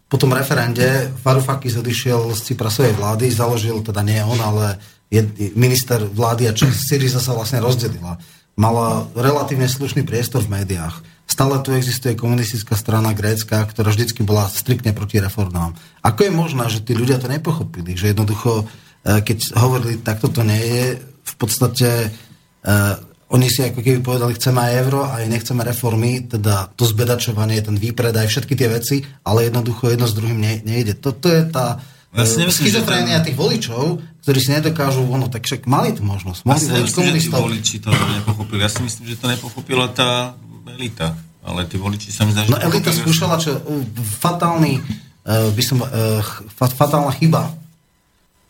po 0.08 0.16
tom 0.16 0.32
referende 0.32 1.12
Varoufakis 1.20 1.76
odišiel 1.76 2.32
z 2.32 2.40
Cyprasovej 2.52 2.96
vlády, 2.96 3.28
založil, 3.28 3.76
teda 3.84 4.00
nie 4.00 4.20
on, 4.24 4.40
ale 4.40 4.80
minister 5.54 6.00
vlády 6.00 6.48
a 6.48 6.56
časť 6.56 6.74
Syriza 6.74 7.20
sa 7.20 7.36
vlastne 7.36 7.60
rozdelila. 7.60 8.16
Mala 8.56 9.10
relatívne 9.14 9.68
slušný 9.68 10.06
priestor 10.06 10.46
v 10.46 10.62
médiách. 10.62 11.02
Stále 11.26 11.58
tu 11.64 11.74
existuje 11.74 12.14
komunistická 12.14 12.78
strana 12.78 13.16
Grécka, 13.16 13.64
ktorá 13.64 13.90
vždycky 13.90 14.22
bola 14.22 14.46
striktne 14.46 14.94
proti 14.94 15.18
reformám. 15.18 15.74
Ako 16.04 16.28
je 16.28 16.32
možné, 16.32 16.64
že 16.70 16.84
tí 16.84 16.94
ľudia 16.94 17.18
to 17.18 17.26
nepochopili? 17.26 17.96
Že 17.96 18.14
jednoducho, 18.14 18.62
e, 18.62 19.24
keď 19.24 19.56
hovorili, 19.58 19.98
takto 19.98 20.30
to 20.30 20.46
nie 20.46 20.60
je, 20.60 20.84
v 21.24 21.34
podstate 21.40 21.88
uh, 22.06 22.33
oni 23.34 23.48
si 23.50 23.66
ako 23.66 23.80
keby 23.82 23.98
povedali, 24.04 24.36
chceme 24.38 24.60
aj 24.62 24.72
euro, 24.84 25.00
aj 25.10 25.24
nechceme 25.26 25.66
reformy, 25.66 26.28
teda 26.28 26.70
to 26.78 26.86
zbedačovanie, 26.86 27.64
ten 27.64 27.74
výpredaj, 27.74 28.30
všetky 28.30 28.54
tie 28.54 28.68
veci, 28.70 28.96
ale 29.26 29.50
jednoducho 29.50 29.90
jedno 29.90 30.06
s 30.06 30.14
druhým 30.14 30.38
ne, 30.38 30.62
nejde. 30.62 30.94
Toto 30.94 31.26
je 31.26 31.42
tá 31.48 31.82
Ja 32.14 32.22
si 32.28 32.38
e, 32.38 32.46
schizofrénia 32.46 33.24
tých 33.26 33.34
voličov, 33.34 33.98
ktorí 34.22 34.38
si 34.38 34.54
nedokážu, 34.54 35.02
ono, 35.02 35.26
tak 35.26 35.50
však 35.50 35.66
mali 35.66 35.96
tú 35.96 36.06
možnosť. 36.06 36.46
Ja 36.46 36.54
Mohli 36.54 36.62
si 36.62 36.70
voliť 36.70 36.92
nemyslím, 36.94 37.10
že 37.10 37.26
tí 37.26 37.42
voliči 37.42 37.76
to 37.82 37.88
nepochopili. 37.90 38.60
Ja 38.62 38.70
si 38.70 38.80
myslím, 38.86 39.04
že 39.10 39.16
to 39.18 39.26
nepochopila 39.26 39.86
tá 39.90 40.38
elita. 40.70 41.18
Ale 41.44 41.68
tí 41.68 41.76
voliči 41.76 42.08
sa 42.08 42.24
mi 42.24 42.32
zdá, 42.32 42.46
že 42.46 42.54
No 42.54 42.56
to 42.56 42.70
elita 42.70 42.88
skúšala, 42.88 43.36
čo 43.36 43.52
uh, 43.52 43.84
fatálny, 44.16 44.80
by 45.28 45.62
som, 45.64 45.80
fa- 46.48 46.72
fatálna 46.72 47.12
chyba 47.12 47.52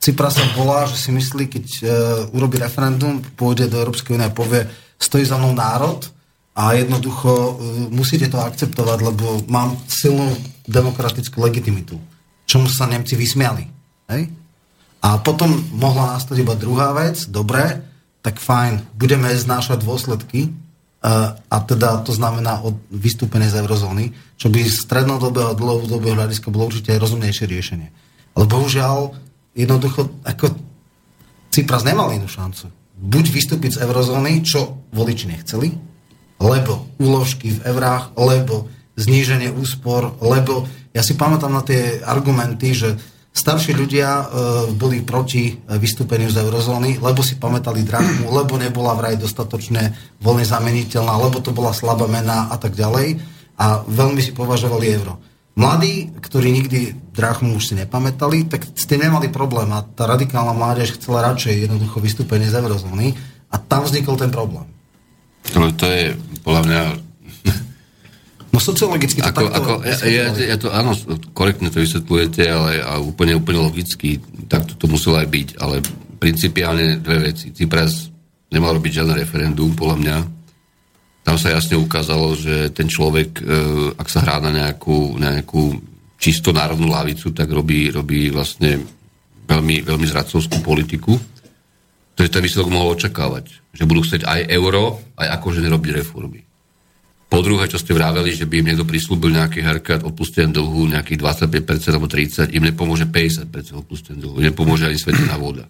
Cyprasa 0.05 0.45
bola, 0.53 0.85
že 0.85 1.01
si 1.01 1.09
myslí, 1.09 1.49
keď 1.49 1.67
uh, 1.81 1.89
urobí 2.37 2.61
referendum, 2.61 3.25
pôjde 3.41 3.73
do 3.73 3.81
Európskej 3.81 4.21
únie 4.21 4.29
a 4.29 4.37
povie, 4.37 4.69
stojí 5.01 5.25
za 5.25 5.41
mnou 5.41 5.57
národ 5.57 6.05
a 6.53 6.77
jednoducho 6.77 7.33
uh, 7.33 7.53
musíte 7.89 8.29
to 8.29 8.37
akceptovať, 8.37 8.99
lebo 9.01 9.49
mám 9.49 9.81
silnú 9.89 10.29
demokratickú 10.69 11.41
legitimitu. 11.41 11.97
Čomu 12.45 12.69
sa 12.69 12.85
Nemci 12.85 13.17
vysmiali. 13.17 13.65
Hej? 14.13 14.29
A 15.01 15.17
potom 15.25 15.49
mohla 15.73 16.21
nastať 16.21 16.37
iba 16.37 16.53
druhá 16.53 16.93
vec, 16.93 17.25
dobre, 17.33 17.81
tak 18.21 18.45
fajn, 18.45 18.97
budeme 19.01 19.33
znášať 19.33 19.81
dôsledky, 19.81 20.53
a, 21.05 21.37
a 21.37 21.57
teda 21.61 22.01
to 22.01 22.17
znamená 22.17 22.65
od 22.65 22.81
vystúpenie 22.89 23.53
z 23.53 23.61
eurozóny, 23.61 24.17
čo 24.41 24.49
by 24.49 24.65
z 24.65 24.89
strednodobého 24.89 25.53
a 25.53 25.59
dlhodobého 25.59 26.17
hľadiska 26.17 26.49
bolo 26.49 26.73
určite 26.73 26.97
rozumnejšie 26.97 27.45
riešenie. 27.45 27.89
Ale 28.33 28.45
bohužiaľ, 28.49 29.13
jednoducho, 29.55 30.11
ako 30.27 30.53
Cypras 31.55 31.87
nemal 31.87 32.11
inú 32.11 32.27
šancu. 32.27 32.67
Buď 32.99 33.31
vystúpiť 33.31 33.79
z 33.79 33.83
eurozóny, 33.87 34.43
čo 34.43 34.83
voliči 34.91 35.31
nechceli, 35.31 35.71
lebo 36.43 36.91
úložky 36.99 37.55
v 37.55 37.63
eurách, 37.71 38.11
lebo 38.19 38.67
zníženie 38.99 39.55
úspor, 39.55 40.19
lebo 40.19 40.67
ja 40.91 41.03
si 41.07 41.15
pamätám 41.15 41.55
na 41.55 41.63
tie 41.63 42.03
argumenty, 42.03 42.75
že 42.75 42.99
starší 43.35 43.75
ľudia 43.75 44.11
e, 44.11 44.25
boli 44.75 45.03
proti 45.03 45.51
e, 45.51 45.79
vystúpeniu 45.79 46.31
z 46.31 46.43
eurozóny, 46.43 47.03
lebo 47.03 47.23
si 47.23 47.39
pamätali 47.39 47.87
drachmu, 47.87 48.31
lebo 48.31 48.55
nebola 48.59 48.95
vraj 48.95 49.19
dostatočne 49.19 49.95
voľne 50.23 50.47
zameniteľná, 50.47 51.19
lebo 51.19 51.39
to 51.39 51.51
bola 51.51 51.75
slabá 51.75 52.07
mena 52.07 52.51
a 52.51 52.59
tak 52.59 52.79
ďalej. 52.79 53.19
A 53.59 53.83
veľmi 53.87 54.19
si 54.19 54.35
považovali 54.35 54.87
euro. 54.95 55.19
Mladí, 55.55 56.11
ktorí 56.19 56.51
nikdy 56.51 56.79
drachmu 57.15 57.55
už 57.55 57.71
si 57.71 57.75
nepamätali, 57.79 58.51
tak 58.51 58.67
s 58.75 58.85
tým 58.91 59.07
nemali 59.07 59.31
problém 59.31 59.71
a 59.71 59.87
tá 59.87 60.11
radikálna 60.11 60.51
mládež 60.51 60.99
chcela 60.99 61.23
radšej 61.31 61.71
jednoducho 61.71 62.03
vystúpenie 62.03 62.51
z 62.51 62.59
eurozóny 62.59 63.15
a 63.55 63.57
tam 63.63 63.87
vznikol 63.87 64.19
ten 64.19 64.35
problém. 64.35 64.67
No, 65.55 65.71
to 65.71 65.87
je 65.87 66.19
podľa 66.43 66.63
mňa 66.67 66.83
No 68.55 68.63
sociologicky 68.63 69.19
to 69.19 69.31
Ako, 69.35 69.51
takto... 69.51 69.59
ako, 69.59 69.73
ja, 69.83 69.97
ja, 70.07 70.27
ja 70.31 70.57
to, 70.59 70.71
áno, 70.71 70.95
korektne 71.35 71.75
to 71.75 71.83
vysvetľujete, 71.83 72.43
ale 72.47 72.79
a 72.83 73.03
úplne, 73.03 73.35
úplne 73.35 73.59
logicky, 73.67 74.23
tak 74.47 74.71
to, 74.71 74.79
to 74.79 74.87
muselo 74.87 75.19
aj 75.19 75.27
byť, 75.27 75.49
ale 75.59 75.83
principiálne 76.23 77.03
dve 77.03 77.35
veci. 77.35 77.51
Cypras 77.51 78.15
nemal 78.55 78.79
robiť 78.79 79.03
žiadne 79.03 79.19
referendum, 79.19 79.75
podľa 79.75 79.97
mňa. 79.99 80.17
Tam 81.25 81.41
sa 81.41 81.57
jasne 81.57 81.81
ukázalo, 81.81 82.37
že 82.37 82.69
ten 82.77 82.85
človek, 82.85 83.41
e, 83.41 83.43
ak 83.97 84.09
sa 84.13 84.21
hrá 84.21 84.45
na 84.45 84.53
nejakú, 84.53 85.17
nejakú 85.17 85.81
čisto 86.21 86.53
národnú 86.53 86.93
lavicu, 86.93 87.33
tak 87.33 87.49
robí, 87.49 87.89
robí 87.89 88.29
vlastne 88.29 88.85
veľmi, 89.49 89.89
veľmi 89.89 90.07
zradcovskú 90.09 90.61
politiku. 90.61 91.17
Takže 92.15 92.31
ten 92.31 92.45
výsledok 92.45 92.69
mohol 92.69 92.95
očakávať, 92.95 93.51
že 93.73 93.89
budú 93.89 94.05
chcieť 94.05 94.23
aj 94.29 94.41
euro, 94.53 95.01
aj 95.17 95.29
akože 95.41 95.65
nerobiť 95.65 95.91
reformy. 96.05 96.45
Po 97.27 97.43
druhé, 97.43 97.67
čo 97.67 97.83
ste 97.83 97.97
vraveli, 97.97 98.31
že 98.31 98.47
by 98.47 98.63
im 98.63 98.67
niekto 98.71 98.87
prislúbil 98.87 99.35
nejaký 99.35 99.65
haircut 99.65 100.07
odpustený 100.07 100.55
dlhu, 100.55 100.95
nejakých 100.95 101.19
25% 101.19 101.91
alebo 101.91 102.07
30%, 102.07 102.55
im 102.55 102.63
nepomôže 102.63 103.11
50% 103.11 103.75
odpustený 103.75 104.23
dlhu, 104.23 104.39
nepomôže 104.39 104.87
ani 104.87 104.95
svetená 105.01 105.35
voda. 105.35 105.67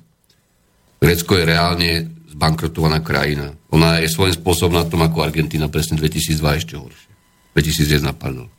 Grécko 1.00 1.40
je 1.40 1.44
reálne 1.48 1.90
zbankrotovaná 2.34 2.98
krajina. 3.00 3.54
Ona 3.70 4.02
je 4.02 4.10
svojím 4.10 4.34
spôsobom 4.34 4.74
na 4.74 4.84
tom 4.84 5.00
ako 5.06 5.22
Argentína 5.22 5.70
presne 5.70 5.94
2002 5.96 6.60
ešte 6.60 6.74
horšie. 6.74 7.10
2001, 7.54 8.10
pardon. 8.18 8.50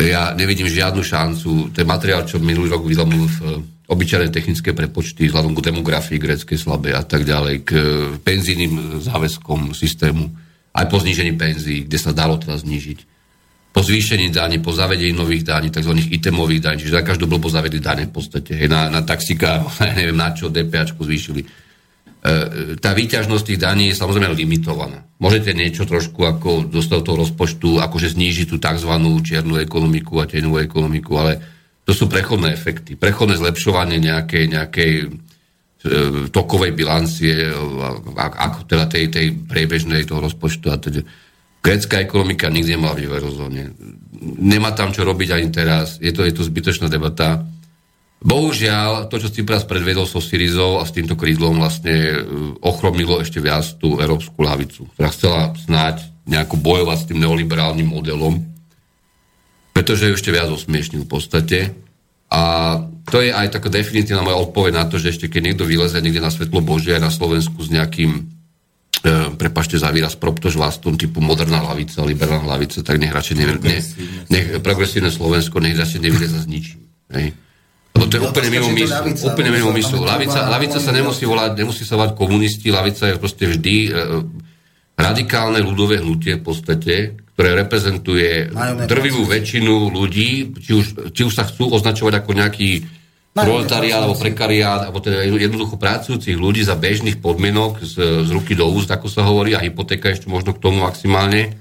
Ja 0.00 0.32
nevidím 0.32 0.64
žiadnu 0.64 1.04
šancu. 1.04 1.76
Ten 1.76 1.84
materiál, 1.84 2.24
čo 2.24 2.40
minulý 2.40 2.72
rok 2.72 2.88
vydal 2.88 3.04
v 3.04 3.20
eh, 3.20 3.60
obyčajné 3.90 4.32
technické 4.32 4.72
prepočty 4.72 5.28
vzhľadom 5.28 5.52
k 5.52 5.66
demografii 5.68 6.16
gréckej 6.16 6.56
slabej 6.56 6.96
a 6.96 7.04
tak 7.04 7.28
ďalej, 7.28 7.54
k 7.68 7.70
eh, 7.76 7.84
penzijným 8.16 9.04
záväzkom 9.04 9.76
systému, 9.76 10.24
aj 10.72 10.86
po 10.88 10.96
znížení 11.02 11.36
penzií, 11.36 11.84
kde 11.84 11.98
sa 12.00 12.16
dalo 12.16 12.40
teda 12.40 12.56
znížiť 12.56 13.10
po 13.70 13.86
zvýšení 13.86 14.34
daní, 14.34 14.58
po 14.58 14.74
zavedení 14.74 15.14
nových 15.14 15.46
daní, 15.46 15.70
tzv. 15.70 15.94
itemových 15.94 16.60
daní, 16.60 16.78
čiže 16.82 16.98
za 16.98 17.06
každú 17.06 17.30
blbo 17.30 17.46
zavedli 17.46 17.78
dane 17.78 18.10
v 18.10 18.12
podstate. 18.18 18.58
Hej, 18.58 18.66
na, 18.66 18.90
na 18.90 19.06
taxika, 19.06 19.62
neviem 19.98 20.18
na 20.18 20.34
čo, 20.34 20.50
DPAčku 20.50 21.06
zvýšili. 21.06 21.69
E, 22.20 22.76
tá 22.76 22.92
výťažnosť 22.92 23.44
tých 23.48 23.60
daní 23.64 23.88
je 23.88 23.96
samozrejme 23.96 24.36
limitovaná. 24.36 25.00
Môžete 25.16 25.56
niečo 25.56 25.88
trošku 25.88 26.20
ako 26.28 26.68
do 26.68 26.80
toho 26.84 27.16
rozpočtu, 27.16 27.80
akože 27.80 28.12
znížiť 28.12 28.46
tú 28.52 28.56
tzv. 28.60 28.92
čiernu 29.24 29.56
ekonomiku 29.56 30.20
a 30.20 30.28
tenovú 30.28 30.60
ekonomiku, 30.60 31.12
ale 31.16 31.32
to 31.88 31.96
sú 31.96 32.12
prechodné 32.12 32.52
efekty. 32.52 33.00
Prechodné 33.00 33.40
zlepšovanie 33.40 33.96
nejakej, 34.04 34.44
nejakej 34.52 34.92
e, 35.00 35.06
tokovej 36.28 36.76
bilancie, 36.76 37.48
ako 38.16 38.68
teda 38.68 38.84
tej, 38.84 39.08
tej 39.08 39.26
priebežnej 39.32 40.04
toho 40.04 40.20
rozpočtu 40.20 40.66
a 40.68 40.76
teda 40.76 41.00
Grécka 41.60 42.00
ekonomika 42.00 42.48
nikdy 42.48 42.72
nemala 42.72 42.96
v 42.96 43.04
eurozóne. 43.04 43.76
Nemá 44.40 44.72
tam 44.72 44.96
čo 44.96 45.04
robiť 45.04 45.28
ani 45.36 45.48
teraz. 45.52 46.00
Je 46.00 46.08
to, 46.08 46.24
je 46.24 46.32
to 46.32 46.40
zbytočná 46.40 46.88
debata. 46.88 47.44
Bohužiaľ, 48.20 49.08
to, 49.08 49.16
čo 49.16 49.32
Cypras 49.32 49.64
predvedol 49.64 50.04
so 50.04 50.20
Syrizou 50.20 50.76
a 50.76 50.84
s 50.84 50.92
týmto 50.92 51.16
krídlom 51.16 51.56
vlastne 51.56 51.96
e, 51.96 52.16
ochromilo 52.60 53.16
ešte 53.16 53.40
viac 53.40 53.64
tú 53.80 53.96
európsku 53.96 54.36
lavicu, 54.44 54.84
ktorá 54.92 55.08
chcela 55.08 55.40
snáď 55.56 56.04
nejako 56.28 56.60
bojovať 56.60 56.98
s 57.00 57.08
tým 57.08 57.18
neoliberálnym 57.24 57.88
modelom, 57.88 58.44
pretože 59.72 60.04
ju 60.04 60.12
ešte 60.12 60.36
viac 60.36 60.52
osmiešnil 60.52 61.08
v 61.08 61.10
podstate. 61.10 61.58
A 62.28 62.42
to 63.08 63.24
je 63.24 63.32
aj 63.32 63.56
taká 63.56 63.72
definitívna 63.72 64.20
moja 64.20 64.36
odpoveď 64.36 64.72
na 64.76 64.84
to, 64.84 65.00
že 65.00 65.16
ešte 65.16 65.32
keď 65.32 65.40
niekto 65.50 65.64
vyleze 65.64 65.96
niekde 66.04 66.20
na 66.20 66.28
svetlo 66.28 66.60
Božie 66.60 67.00
aj 67.00 67.02
na 67.08 67.10
Slovensku 67.10 67.56
s 67.64 67.72
nejakým 67.72 68.10
e, 68.20 69.32
prepašte 69.40 69.80
za 69.80 69.88
výraz, 69.88 70.12
proptož 70.20 70.60
vlastom 70.60 71.00
typu 71.00 71.24
moderná 71.24 71.64
hlavica, 71.64 72.04
liberálna 72.04 72.52
hlavica, 72.52 72.84
tak 72.84 73.00
nech 73.00 73.16
radšej 73.16 73.36
nevy, 73.40 73.52
ne, 73.64 73.80
nech 74.28 74.46
progresívne 74.60 75.08
Slovensko 75.08 75.56
nech 75.56 75.80
radšej 75.80 76.04
nevylieza 76.04 76.44
s 76.44 76.46
ničím. 76.46 76.84
Hej. 77.16 77.32
To 78.06 78.14
je 78.16 78.22
úplne 78.22 78.48
mimo 78.54 78.70
myslu. 78.70 79.34
Úplne 79.34 79.50
mimo 79.50 79.70
myslu. 79.74 79.98
Lavica, 80.06 80.46
lavica 80.46 80.78
sa 80.78 80.94
nemusí 80.94 81.26
volať, 81.26 81.58
nemusí 81.58 81.82
sa 81.82 81.98
volať 81.98 82.14
komunisti, 82.14 82.70
lavica 82.70 83.10
je 83.10 83.18
proste 83.18 83.44
vždy 83.50 83.76
e, 83.88 83.90
radikálne 84.94 85.58
ľudové 85.64 85.98
hnutie 85.98 86.38
v 86.38 86.44
podstate, 86.44 86.94
ktoré 87.34 87.56
reprezentuje 87.56 88.52
drvivú 88.84 89.24
väčšinu 89.24 89.90
ľudí, 89.90 90.54
či 90.60 90.72
už, 90.76 90.86
či 91.16 91.22
už 91.24 91.32
sa 91.32 91.48
chcú 91.48 91.72
označovať 91.72 92.20
ako 92.20 92.30
nejaký 92.36 92.70
proletariát 93.32 94.02
alebo 94.04 94.18
prekariát, 94.18 94.90
alebo 94.90 94.98
teda 95.00 95.24
jednoducho 95.24 95.78
pracujúcich 95.80 96.36
ľudí 96.36 96.66
za 96.66 96.76
bežných 96.76 97.22
podmienok 97.22 97.80
z, 97.80 97.94
z 98.26 98.30
ruky 98.34 98.58
do 98.58 98.68
úst, 98.68 98.90
ako 98.90 99.06
sa 99.08 99.24
hovorí, 99.24 99.56
a 99.56 99.62
hypotéka 99.62 100.12
ešte 100.12 100.28
možno 100.28 100.52
k 100.52 100.62
tomu 100.62 100.82
maximálne. 100.84 101.56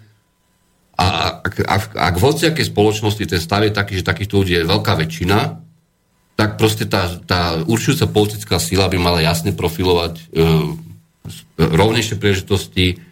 A 0.99 1.39
ak, 1.39 1.63
ak, 1.63 1.83
ak 1.95 2.15
v 2.19 2.25
hociakej 2.27 2.65
spoločnosti 2.75 3.23
ten 3.23 3.39
stav 3.39 3.63
je 3.63 3.71
taký, 3.71 4.01
že 4.01 4.03
takýchto 4.03 4.43
ľudí 4.43 4.53
je 4.59 4.67
veľká 4.67 4.93
väčšina, 4.99 5.68
tak 6.39 6.55
proste 6.55 6.87
tá, 6.87 7.11
tá 7.27 7.59
určujúca 7.67 8.07
politická 8.07 8.55
sila 8.63 8.87
by 8.87 8.95
mala 8.95 9.19
jasne 9.19 9.51
profilovať 9.51 10.13
e, 10.15 10.23
rovnejšie 11.59 12.15
príležitosti, 12.15 13.03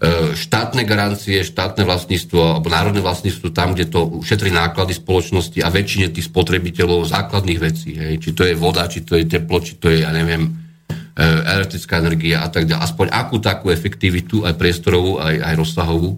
E, 0.00 0.32
štátne 0.32 0.88
garancie, 0.88 1.44
štátne 1.44 1.84
vlastníctvo 1.84 2.56
alebo 2.56 2.72
národné 2.72 3.04
vlastníctvo 3.04 3.52
tam, 3.52 3.76
kde 3.76 3.92
to 3.92 4.00
ušetrí 4.08 4.48
náklady 4.48 4.96
spoločnosti 4.96 5.60
a 5.60 5.68
väčšine 5.68 6.08
tých 6.08 6.32
spotrebiteľov 6.32 7.04
základných 7.04 7.60
vecí. 7.60 8.00
Hej. 8.00 8.24
Či 8.24 8.30
to 8.32 8.48
je 8.48 8.56
voda, 8.56 8.88
či 8.88 9.04
to 9.04 9.20
je 9.20 9.28
teplo, 9.28 9.60
či 9.60 9.76
to 9.76 9.92
je, 9.92 10.00
ja 10.00 10.08
neviem, 10.08 10.56
e, 10.88 11.20
elektrická 11.44 12.00
energia 12.00 12.40
a 12.40 12.48
tak 12.48 12.64
ďalej. 12.64 12.80
Aspoň 12.80 13.06
akú 13.12 13.44
takú 13.44 13.68
efektivitu, 13.68 14.48
aj 14.48 14.56
priestorovú, 14.56 15.20
aj, 15.20 15.36
aj 15.36 15.54
rozsahovú. 15.60 16.16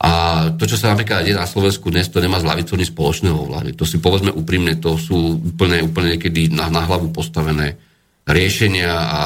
A 0.00 0.12
to, 0.56 0.64
čo 0.64 0.80
sa 0.80 0.96
napríklad 0.96 1.28
deje 1.28 1.36
na 1.36 1.44
Slovensku 1.44 1.92
dnes, 1.92 2.08
to 2.08 2.24
nemá 2.24 2.40
s 2.40 2.48
lavicou 2.48 2.72
nič 2.80 2.88
spoločného 2.88 3.36
vlády. 3.36 3.76
To 3.76 3.84
si 3.84 4.00
povedzme 4.00 4.32
úprimne, 4.32 4.80
to 4.80 4.96
sú 4.96 5.36
úplne, 5.36 5.84
úplne 5.84 6.16
niekedy 6.16 6.48
na, 6.48 6.72
na 6.72 6.88
hlavu 6.88 7.12
postavené 7.12 7.76
riešenia 8.30 8.88
a 8.88 9.20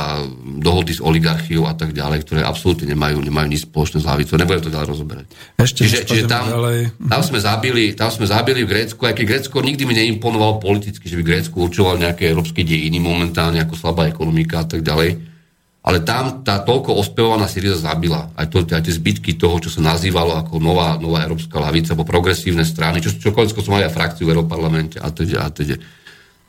dohody 0.59 0.96
s 0.96 1.05
oligarchiou 1.05 1.68
a 1.68 1.76
tak 1.76 1.92
ďalej, 1.92 2.24
ktoré 2.26 2.40
absolútne 2.42 2.90
nemajú, 2.90 3.20
nemajú 3.20 3.46
nič 3.46 3.68
spoločné 3.68 4.02
s 4.02 4.06
hlavicou. 4.09 4.34
Nebudem 4.34 4.64
to 4.64 4.74
ďalej 4.74 4.88
rozoberať. 4.90 5.26
Ešte 5.60 5.80
čiže, 5.84 5.98
čiže 6.09 6.24
tam, 6.26 6.48
tam, 7.06 7.22
sme 7.22 7.38
zabili, 7.38 7.92
tam 7.92 8.10
sme 8.10 8.26
zabili 8.26 8.64
v 8.64 8.70
Grécku, 8.70 8.98
aj 9.05 9.14
keď 9.14 9.24
Grécko 9.28 9.56
nikdy 9.60 9.82
mi 9.84 9.94
neimponovalo 9.94 10.59
politicky, 10.59 11.06
že 11.06 11.20
by 11.20 11.22
Grécku 11.22 11.56
určoval 11.68 12.01
nejaké 12.01 12.32
európske 12.32 12.64
dejiny 12.64 12.98
momentálne 12.98 13.60
ako 13.60 13.76
slabá 13.76 14.09
ekonomika 14.09 14.64
a 14.64 14.66
tak 14.66 14.82
ďalej. 14.82 15.34
Ale 15.85 16.01
tam 16.01 16.40
tá 16.40 16.65
toľko 16.65 16.97
ospevovaná 16.97 17.44
Syriza 17.44 17.77
zabila. 17.77 18.32
Aj, 18.32 18.48
to, 18.48 18.65
aj 18.65 18.89
tie 18.89 18.97
zbytky 18.97 19.36
toho, 19.36 19.61
čo 19.61 19.69
sa 19.69 19.85
nazývalo 19.85 20.32
ako 20.40 20.56
nová, 20.56 20.97
nová 20.97 21.20
európska 21.28 21.61
lavica, 21.61 21.93
alebo 21.93 22.09
progresívne 22.09 22.65
strany, 22.65 23.05
čo, 23.05 23.12
čo 23.12 23.36
čo 23.36 23.61
som 23.61 23.77
mali 23.77 23.85
aj 23.85 23.93
frakciu 23.93 24.24
v 24.24 24.32
Európarlamente 24.32 24.97
a 24.97 25.12
teda. 25.12 25.44
A 25.44 25.52
teda. 25.52 25.77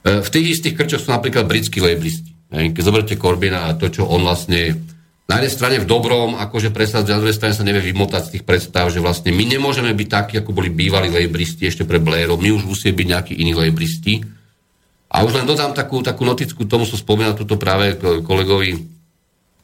V 0.06 0.30
tých 0.32 0.56
istých 0.56 0.80
krčoch 0.80 1.03
sú 1.03 1.12
napríklad 1.12 1.52
britskí 1.52 1.84
lejblisti. 1.84 2.32
Keď 2.48 2.80
zoberte 2.80 3.20
Korbina 3.20 3.68
a 3.68 3.76
to, 3.76 3.91
čo 3.91 4.07
on 4.07 4.24
vlastne 4.24 4.80
na 5.28 5.41
jednej 5.41 5.52
strane 5.52 5.78
v 5.84 5.90
dobrom, 5.90 6.40
akože 6.40 6.72
presadzuje, 6.72 7.12
na 7.12 7.20
druhej 7.20 7.36
strane 7.36 7.57
sa 7.57 7.66
nevie 7.68 7.91
vymotať 7.91 8.22
z 8.30 8.32
tých 8.40 8.44
predstav, 8.48 8.88
že 8.88 9.03
vlastne 9.03 9.36
my 9.36 9.44
nemôžeme 9.44 9.91
byť 9.91 10.07
takí, 10.07 10.34
ako 10.40 10.56
boli 10.56 10.72
bývalí 10.72 11.12
lejbristi 11.12 11.68
ešte 11.68 11.84
pre 11.84 11.99
Blairov, 11.99 12.40
my 12.40 12.56
už 12.56 12.64
musíme 12.70 12.95
byť 12.95 13.07
nejakí 13.10 13.34
iní 13.36 13.52
lejbristi. 13.52 14.24
A 15.12 15.28
už 15.28 15.36
len 15.36 15.49
dodám 15.49 15.76
takú, 15.76 15.99
takú 16.06 16.24
noticku, 16.24 16.70
tomu 16.70 16.88
som 16.88 16.95
spomínal 16.95 17.36
túto 17.36 17.60
práve 17.60 17.98
kolegovi 17.99 18.94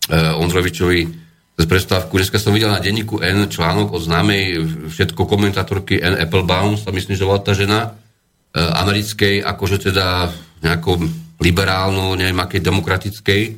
Ondrovičovi 0.10 1.22
z 1.62 1.66
predstavku. 1.70 2.18
Dneska 2.18 2.42
som 2.42 2.58
videl 2.58 2.74
na 2.74 2.82
denníku 2.82 3.22
N 3.22 3.46
článok 3.46 3.94
od 3.94 4.02
známej 4.02 4.66
všetko 4.90 5.30
komentátorky 5.30 6.02
N 6.02 6.18
Applebaum, 6.18 6.80
sa 6.80 6.90
myslím, 6.90 7.14
že 7.14 7.28
bola 7.28 7.44
tá 7.44 7.54
žena, 7.54 7.94
eh, 8.52 8.66
americkej, 8.66 9.46
akože 9.46 9.92
teda 9.92 10.34
nejakou 10.66 10.98
liberálnu, 11.42 12.18
neviem 12.18 12.38
aké 12.38 12.62
demokratickej, 12.62 13.58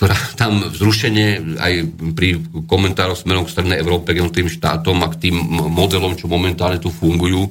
ktorá 0.00 0.16
tam 0.40 0.64
vzrušenie 0.72 1.60
aj 1.60 1.72
pri 2.16 2.40
komentároch 2.64 3.20
smerom 3.20 3.44
k 3.44 3.52
Strednej 3.52 3.80
Európe, 3.84 4.16
k 4.16 4.24
tým 4.24 4.48
štátom 4.48 4.96
a 5.04 5.12
k 5.12 5.28
tým 5.28 5.36
modelom, 5.68 6.16
čo 6.16 6.32
momentálne 6.32 6.80
tu 6.80 6.88
fungujú, 6.88 7.44
e, 7.44 7.50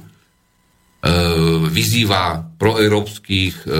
vyzýva 1.70 2.42
proeurópskych, 2.58 3.70
e, 3.70 3.78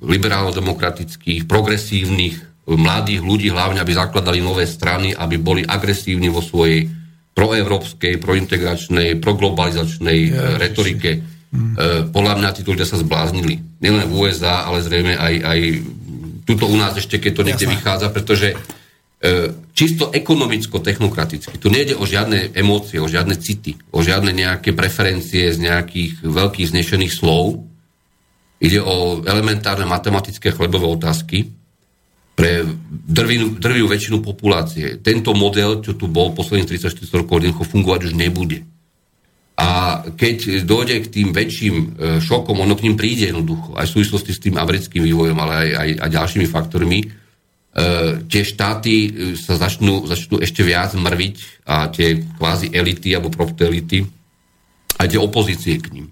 liberálno-demokratických, 0.00 1.44
progresívnych 1.44 2.49
mladých 2.76 3.22
ľudí 3.24 3.48
hlavne, 3.50 3.82
aby 3.82 3.92
zakladali 3.94 4.38
nové 4.38 4.66
strany, 4.66 5.14
aby 5.14 5.40
boli 5.40 5.62
agresívni 5.64 6.30
vo 6.30 6.44
svojej 6.44 6.86
proeurópskej, 7.34 8.20
prointegračnej, 8.20 9.18
proglobalizačnej 9.18 10.18
ja, 10.28 10.58
retorike 10.60 11.40
E, 11.50 12.06
podľa 12.14 12.38
mňa 12.38 12.54
títo 12.54 12.70
ľudia 12.70 12.86
sa 12.86 12.94
zbláznili. 12.94 13.82
Nielen 13.82 14.06
v 14.06 14.14
USA, 14.14 14.70
ale 14.70 14.86
zrejme 14.86 15.18
aj, 15.18 15.34
aj 15.42 15.60
tuto 16.46 16.70
u 16.70 16.76
nás 16.78 16.94
ešte, 16.94 17.18
keď 17.18 17.32
to 17.34 17.42
niekde 17.42 17.66
Jasne. 17.66 17.74
vychádza, 17.74 18.06
pretože 18.14 18.48
e, 18.54 18.56
čisto 19.74 20.14
ekonomicko-technokraticky. 20.14 21.58
Tu 21.58 21.66
nejde 21.66 21.98
o 21.98 22.06
žiadne 22.06 22.54
emócie, 22.54 23.02
o 23.02 23.10
žiadne 23.10 23.34
city, 23.42 23.74
o 23.90 23.98
žiadne 23.98 24.30
nejaké 24.30 24.70
preferencie 24.70 25.50
z 25.50 25.58
nejakých 25.58 26.22
veľkých 26.22 26.70
znešených 26.70 27.12
slov. 27.18 27.66
Ide 28.62 28.78
o 28.78 29.26
elementárne 29.26 29.90
matematické 29.90 30.54
chlebové 30.54 30.86
otázky 30.86 31.50
pre 32.40 32.64
drvinu, 32.88 33.60
drvivú 33.60 33.92
väčšinu 33.92 34.24
populácie. 34.24 34.96
Tento 35.04 35.36
model, 35.36 35.84
čo 35.84 35.92
tu 35.92 36.08
bol 36.08 36.32
posledných 36.32 36.72
34 36.80 37.20
rokov, 37.20 37.44
fungovať 37.44 38.00
už 38.08 38.12
nebude. 38.16 38.64
A 39.60 40.00
keď 40.16 40.64
dojde 40.64 41.04
k 41.04 41.12
tým 41.20 41.28
väčším 41.36 41.74
e, 41.76 41.86
šokom, 42.24 42.64
ono 42.64 42.72
k 42.72 42.88
ním 42.88 42.96
príde 42.96 43.28
jednoducho, 43.28 43.76
aj 43.76 43.92
v 43.92 43.94
súvislosti 44.00 44.32
s 44.32 44.40
tým 44.40 44.56
americkým 44.56 45.04
vývojom, 45.04 45.36
ale 45.36 45.52
aj, 45.52 45.68
aj, 45.76 45.90
aj 46.00 46.10
ďalšími 46.16 46.46
faktormi, 46.48 46.98
e, 47.04 47.06
tie 48.24 48.40
štáty 48.40 48.94
e, 49.04 49.08
sa 49.36 49.60
začnú, 49.60 50.08
začnú 50.08 50.40
ešte 50.40 50.64
viac 50.64 50.96
mrviť 50.96 51.68
a 51.68 51.92
tie 51.92 52.24
kvázi 52.40 52.72
elity 52.72 53.12
alebo 53.12 53.28
protoelity, 53.28 54.00
aj 54.96 55.06
tie 55.12 55.20
opozície 55.20 55.76
k 55.76 55.92
ním. 55.92 56.08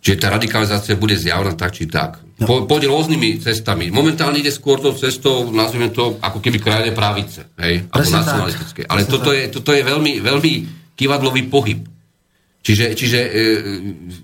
Čiže 0.00 0.16
tá 0.16 0.32
radikalizácia 0.32 0.96
bude 0.96 1.20
zjavná 1.20 1.52
tak 1.52 1.76
či 1.76 1.84
tak. 1.84 2.24
No. 2.40 2.48
Po, 2.48 2.64
pôjde 2.64 2.88
rôznymi 2.88 3.44
cestami. 3.44 3.92
Momentálne 3.92 4.40
ide 4.40 4.48
skôr 4.48 4.80
tou 4.80 4.96
cestou, 4.96 5.52
nazvime 5.52 5.92
to, 5.92 6.16
ako 6.24 6.40
keby 6.40 6.56
krajné 6.56 6.96
pravice, 6.96 7.52
hej, 7.60 7.84
alebo 7.92 8.08
nacionalistické. 8.16 8.88
Ale 8.88 9.04
toto 9.04 9.36
je, 9.36 9.52
toto 9.52 9.76
je 9.76 9.84
veľmi, 9.84 10.24
veľmi 10.24 10.52
kývadlový 10.96 11.52
pohyb. 11.52 11.84
Čiže, 12.64 12.96
čiže 12.96 13.20
e, 13.20 13.30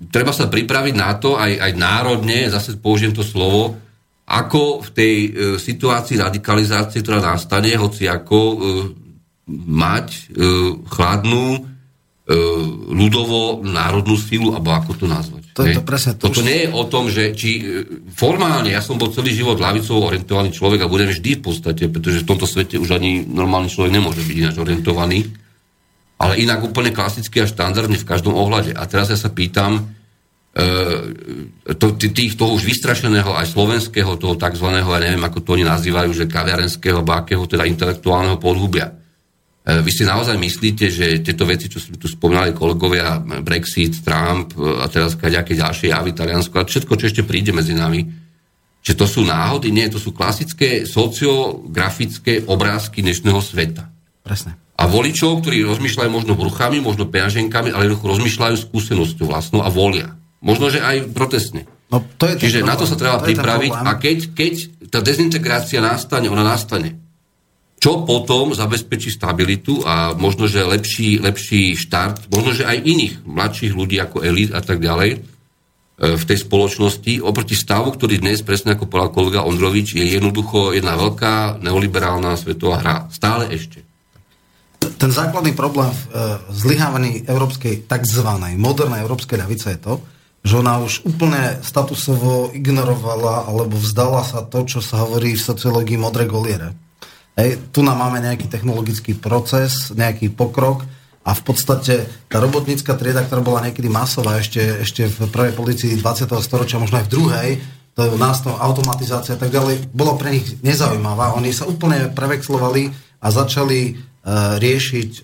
treba 0.08 0.32
sa 0.32 0.48
pripraviť 0.48 0.94
na 0.96 1.12
to, 1.20 1.36
aj, 1.36 1.60
aj 1.60 1.72
národne, 1.76 2.48
zase 2.48 2.80
použijem 2.80 3.12
to 3.12 3.20
slovo, 3.20 3.76
ako 4.24 4.80
v 4.80 4.88
tej 4.96 5.14
e, 5.16 5.28
situácii 5.60 6.16
radikalizácie, 6.16 7.04
ktorá 7.04 7.20
nastane, 7.20 7.76
hoci 7.76 8.08
ako 8.08 8.38
e, 8.40 8.56
mať 9.52 10.08
e, 10.08 10.20
chladnú, 10.88 11.46
e, 11.52 11.60
ľudovo 12.96 13.60
národnú 13.60 14.16
silu, 14.16 14.56
alebo 14.56 14.72
ako 14.72 15.04
to 15.04 15.06
nazvať. 15.08 15.35
To 15.56 15.64
je 15.64 15.72
to 15.72 15.88
presne 15.88 16.12
to 16.20 16.28
Toto 16.28 16.44
už- 16.44 16.48
nie 16.52 16.58
je 16.64 16.68
o 16.68 16.84
tom, 16.84 17.08
že 17.08 17.32
či 17.32 17.50
e, 17.56 17.62
formálne, 18.12 18.68
ja 18.68 18.84
som 18.84 19.00
bol 19.00 19.08
celý 19.08 19.32
život 19.32 19.56
ľavicovo 19.56 20.12
orientovaný 20.12 20.52
človek 20.52 20.84
a 20.84 20.92
budem 20.92 21.08
vždy 21.08 21.40
v 21.40 21.42
podstate, 21.48 21.88
pretože 21.88 22.20
v 22.20 22.28
tomto 22.28 22.44
svete 22.44 22.76
už 22.76 22.92
ani 22.92 23.24
normálny 23.24 23.72
človek 23.72 23.88
nemôže 23.96 24.20
byť 24.20 24.36
ináč 24.36 24.56
orientovaný, 24.60 25.32
ale 26.20 26.44
inak 26.44 26.60
úplne 26.60 26.92
klasicky 26.92 27.40
a 27.40 27.48
štandardne 27.48 27.96
v 27.96 28.04
každom 28.04 28.36
ohľade. 28.36 28.76
A 28.76 28.84
teraz 28.84 29.08
ja 29.08 29.16
sa 29.16 29.32
pýtam, 29.32 29.96
e, 30.52 31.72
to, 31.72 31.96
tých 31.96 32.36
toho 32.36 32.52
už 32.52 32.60
vystrašeného 32.68 33.32
aj 33.32 33.56
slovenského, 33.56 34.20
toho 34.20 34.36
tzv. 34.36 34.68
ja 34.76 35.00
neviem, 35.00 35.24
ako 35.24 35.40
to 35.40 35.56
oni 35.56 35.64
nazývajú, 35.64 36.12
že 36.12 36.28
kaviarenského, 36.28 37.00
akého 37.00 37.48
teda 37.48 37.64
intelektuálneho 37.64 38.36
podhubia. 38.36 38.92
E, 39.66 39.82
Vy 39.82 39.90
si 39.90 40.06
naozaj 40.06 40.38
myslíte, 40.38 40.86
že 40.86 41.26
tieto 41.26 41.42
veci, 41.42 41.66
čo 41.66 41.82
sme 41.82 41.98
tu 41.98 42.06
spomínali 42.06 42.54
kolegovia, 42.54 43.18
Brexit, 43.42 43.98
Trump 44.06 44.54
e, 44.54 44.78
a 44.78 44.86
teraz 44.86 45.18
nejaké 45.18 45.58
ďalšie 45.58 45.90
javy, 45.90 46.14
Taliansko, 46.14 46.62
a 46.62 46.68
všetko, 46.70 46.94
čo 46.94 47.10
ešte 47.10 47.26
príde 47.26 47.50
medzi 47.50 47.74
nami, 47.74 48.06
že 48.86 48.94
to 48.94 49.10
sú 49.10 49.26
náhody? 49.26 49.74
Nie, 49.74 49.90
to 49.90 49.98
sú 49.98 50.14
klasické 50.14 50.86
sociografické 50.86 52.46
obrázky 52.46 53.02
dnešného 53.02 53.42
sveta. 53.42 53.90
Presne. 54.22 54.54
A 54.78 54.86
voličov, 54.86 55.42
ktorí 55.42 55.66
rozmýšľajú 55.66 56.10
možno 56.14 56.38
bruchami, 56.38 56.78
možno 56.78 57.10
peňaženkami, 57.10 57.74
ale 57.74 57.90
rozmýšľajú 57.90 58.54
skúsenosťou 58.54 59.26
vlastnou 59.26 59.66
a 59.66 59.72
volia. 59.72 60.14
Možno, 60.38 60.70
že 60.70 60.78
aj 60.78 61.10
protestne. 61.10 61.66
No, 61.90 62.02
to 62.18 62.30
je 62.30 62.38
Čiže 62.38 62.66
na 62.66 62.78
to 62.78 62.86
sa 62.86 62.98
treba 62.98 63.18
To 63.18 63.26
pripraviť 63.26 63.72
a 63.72 63.90
keď, 63.98 64.18
keď 64.34 64.54
tá 64.90 64.98
dezintegrácia 65.02 65.82
nastane, 65.82 66.30
ona 66.30 66.42
nastane. 66.42 67.05
Čo 67.86 68.02
potom 68.02 68.50
zabezpečí 68.50 69.14
stabilitu 69.14 69.86
a 69.86 70.10
možno, 70.18 70.50
že 70.50 70.66
lepší, 70.66 71.22
lepší 71.22 71.78
štart, 71.78 72.26
možno, 72.34 72.50
že 72.50 72.66
aj 72.66 72.82
iných 72.82 73.14
mladších 73.22 73.78
ľudí 73.78 74.02
ako 74.02 74.26
elit 74.26 74.50
a 74.50 74.58
tak 74.58 74.82
ďalej 74.82 75.10
e, 75.14 75.18
v 76.18 76.24
tej 76.26 76.38
spoločnosti 76.42 77.22
oproti 77.22 77.54
stavu, 77.54 77.94
ktorý 77.94 78.18
dnes, 78.18 78.42
presne 78.42 78.74
ako 78.74 78.90
povedal 78.90 79.14
kolega 79.14 79.46
Ondrovič, 79.46 79.94
je 79.94 80.02
jednoducho 80.02 80.74
jedna 80.74 80.98
veľká 80.98 81.62
neoliberálna 81.62 82.34
svetová 82.34 82.82
hra. 82.82 82.96
Stále 83.14 83.54
ešte. 83.54 83.86
ten 84.98 85.14
základný 85.14 85.54
problém 85.54 85.86
v 85.86 86.02
e, 86.02 86.06
zlyhávaní 86.58 87.22
európskej 87.22 87.86
tzv. 87.86 88.26
modernej 88.58 89.06
európskej 89.06 89.46
ľavice 89.46 89.78
je 89.78 89.80
to, 89.86 89.94
že 90.42 90.58
ona 90.58 90.82
už 90.82 91.06
úplne 91.06 91.62
statusovo 91.62 92.50
ignorovala 92.50 93.46
alebo 93.46 93.78
vzdala 93.78 94.26
sa 94.26 94.42
to, 94.42 94.66
čo 94.66 94.82
sa 94.82 95.06
hovorí 95.06 95.38
v 95.38 95.46
sociológii 95.54 96.02
modré 96.02 96.26
goliere. 96.26 96.74
Hej, 97.36 97.60
tu 97.68 97.84
nám 97.84 98.00
máme 98.00 98.24
nejaký 98.24 98.48
technologický 98.48 99.12
proces, 99.12 99.92
nejaký 99.92 100.32
pokrok 100.32 100.88
a 101.20 101.36
v 101.36 101.42
podstate 101.44 102.08
tá 102.32 102.40
robotnícka 102.40 102.96
trieda, 102.96 103.28
ktorá 103.28 103.44
bola 103.44 103.68
niekedy 103.68 103.92
masová 103.92 104.40
ešte, 104.40 104.80
ešte 104.80 105.04
v 105.04 105.28
prvej 105.28 105.52
policii 105.52 106.00
20. 106.00 106.32
storočia, 106.40 106.80
možno 106.80 106.96
aj 106.96 107.06
v 107.06 107.12
druhej, 107.12 107.50
to 107.92 108.08
je 108.08 108.16
nástup 108.16 108.56
automatizácia 108.56 109.36
a 109.36 109.40
tak 109.40 109.52
ďalej, 109.52 109.92
bolo 109.92 110.16
pre 110.16 110.32
nich 110.32 110.48
nezaujímavá. 110.64 111.36
Oni 111.36 111.52
sa 111.52 111.68
úplne 111.68 112.08
prevexlovali 112.08 112.88
a 113.20 113.28
začali 113.28 113.80
e, 113.84 113.92
riešiť 114.56 115.10
e, 115.12 115.20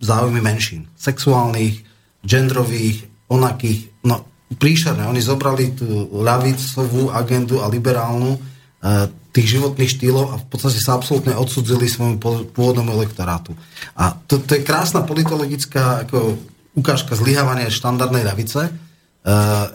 záujmy 0.00 0.40
menšín. 0.40 0.88
Sexuálnych, 0.96 1.84
genderových, 2.24 3.04
onakých, 3.28 4.04
no 4.08 4.24
príšerné. 4.56 5.04
Oni 5.08 5.20
zobrali 5.20 5.76
tú 5.76 6.08
ľavicovú 6.24 7.12
agendu 7.12 7.60
a 7.60 7.68
liberálnu 7.68 8.36
e, 8.36 8.40
tých 9.30 9.58
životných 9.58 9.90
štýlov 9.90 10.24
a 10.34 10.36
v 10.42 10.46
podstate 10.50 10.82
sa 10.82 10.98
absolútne 10.98 11.38
odsudzili 11.38 11.86
svojmu 11.86 12.18
pôvodnému 12.50 12.90
elektorátu. 12.90 13.54
A 13.94 14.14
to, 14.26 14.42
to 14.42 14.58
je 14.58 14.66
krásna 14.66 15.06
politologická 15.06 16.06
ako, 16.06 16.34
ukážka 16.74 17.14
zlyhávania 17.14 17.70
štandardnej 17.70 18.26
ľavice. 18.26 18.60
E, 18.66 18.72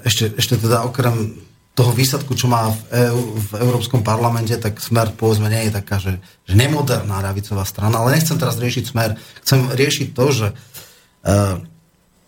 ešte, 0.04 0.36
ešte 0.36 0.60
teda 0.60 0.84
okrem 0.84 1.40
toho 1.76 1.92
výsledku, 1.92 2.36
čo 2.40 2.48
má 2.48 2.72
v, 2.72 2.80
EU, 3.12 3.22
v 3.36 3.50
Európskom 3.60 4.00
parlamente, 4.00 4.56
tak 4.56 4.80
smer 4.80 5.12
povedzme 5.12 5.52
nie 5.52 5.68
je 5.68 5.76
taká, 5.76 6.00
že, 6.00 6.24
že 6.48 6.56
nemoderná 6.56 7.20
ľavicová 7.20 7.68
strana, 7.68 8.00
ale 8.00 8.16
nechcem 8.16 8.40
teraz 8.40 8.56
riešiť 8.60 8.84
smer. 8.88 9.20
Chcem 9.44 9.60
riešiť 9.76 10.08
to, 10.16 10.26
že 10.32 10.48
e, 10.52 10.56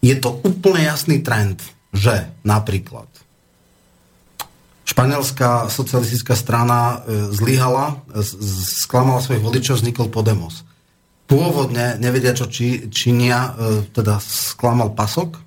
je 0.04 0.16
to 0.20 0.30
úplne 0.44 0.84
jasný 0.84 1.24
trend, 1.24 1.64
že 1.92 2.28
napríklad 2.44 3.08
španielská 4.88 5.68
socialistická 5.68 6.32
strana 6.40 7.04
e, 7.04 7.28
zlyhala, 7.36 8.08
z- 8.16 8.88
sklamala 8.88 9.20
svojich 9.20 9.44
voličov, 9.44 9.84
vznikol 9.84 10.08
Podemos. 10.08 10.64
Pôvodne 11.28 12.00
nevedia, 12.00 12.32
čo 12.32 12.48
či, 12.48 12.88
činia, 12.88 13.52
e, 13.52 13.84
teda 13.92 14.16
sklamal 14.24 14.96
Pasok. 14.96 15.44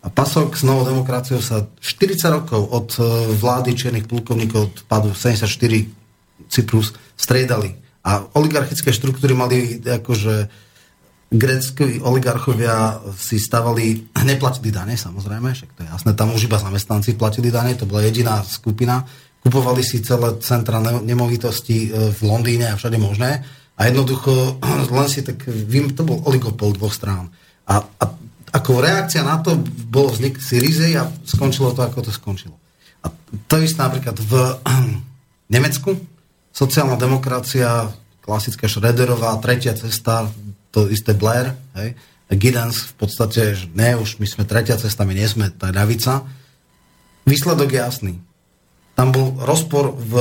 A 0.00 0.08
Pasok 0.08 0.56
s 0.56 0.64
novou 0.64 0.88
demokraciou 0.88 1.44
sa 1.44 1.68
40 1.68 2.16
rokov 2.32 2.64
od 2.64 2.88
e, 2.96 3.04
vlády 3.36 3.76
čiernych 3.76 4.08
plukovníkov 4.08 4.60
od 4.72 4.74
padu 4.88 5.12
74 5.12 5.44
Cyprus 6.48 6.96
striedali. 7.12 7.76
A 8.08 8.24
oligarchické 8.40 8.88
štruktúry 8.88 9.36
mali 9.36 9.84
akože 9.84 10.48
grécky 11.28 12.00
oligarchovia 12.00 13.04
si 13.12 13.36
stavali, 13.36 14.08
neplatili 14.28 14.72
dane 14.72 14.96
samozrejme, 14.96 15.52
však 15.52 15.70
to 15.76 15.80
je 15.84 15.88
jasné, 15.88 16.10
tam 16.16 16.32
už 16.32 16.48
iba 16.48 16.56
zamestnanci 16.56 17.14
platili 17.20 17.52
dane, 17.52 17.76
to 17.76 17.84
bola 17.84 18.04
jediná 18.08 18.40
skupina, 18.44 19.04
kupovali 19.44 19.84
si 19.84 20.00
celé 20.00 20.40
centra 20.40 20.80
ne- 20.80 21.04
nemovitosti 21.04 21.88
e, 21.88 22.10
v 22.10 22.20
Londýne 22.24 22.72
a 22.72 22.78
všade 22.80 22.96
možné 22.96 23.44
a 23.76 23.80
jednoducho 23.86 24.58
len 24.96 25.08
si 25.08 25.20
tak, 25.22 25.44
vím, 25.46 25.92
to 25.92 26.02
bol 26.02 26.24
oligopol 26.24 26.72
dvoch 26.72 26.96
strán. 26.96 27.28
A, 27.68 27.84
a 27.84 28.04
ako 28.48 28.80
reakcia 28.80 29.20
na 29.20 29.44
to 29.44 29.60
bol 29.92 30.08
vznik 30.08 30.40
Syrizy 30.40 30.96
a 30.96 31.04
skončilo 31.28 31.76
to, 31.76 31.84
ako 31.84 32.08
to 32.08 32.12
skončilo. 32.12 32.56
A 33.04 33.12
to 33.44 33.60
isté 33.60 33.84
napríklad 33.84 34.16
v 34.16 34.32
Nemecku, 35.54 35.92
sociálna 36.50 36.96
demokracia, 36.96 37.92
klasická 38.24 38.64
Schröderová, 38.68 39.36
tretia 39.40 39.76
cesta, 39.76 40.28
to 40.70 40.88
isté 40.92 41.16
Blair, 41.16 41.56
hej, 41.76 41.96
Giddens 42.28 42.92
v 42.92 42.94
podstate, 43.00 43.56
že 43.56 43.66
ne, 43.72 43.96
už 43.96 44.20
my 44.20 44.26
sme 44.28 44.44
tretia 44.44 44.76
cesta, 44.76 45.08
my 45.08 45.16
nie 45.16 45.24
sme 45.24 45.48
tá 45.48 45.72
ľavica. 45.72 46.28
Výsledok 47.24 47.72
je 47.72 47.80
jasný. 47.80 48.14
Tam 48.92 49.14
bol 49.14 49.38
rozpor 49.40 49.94
v 49.94 50.14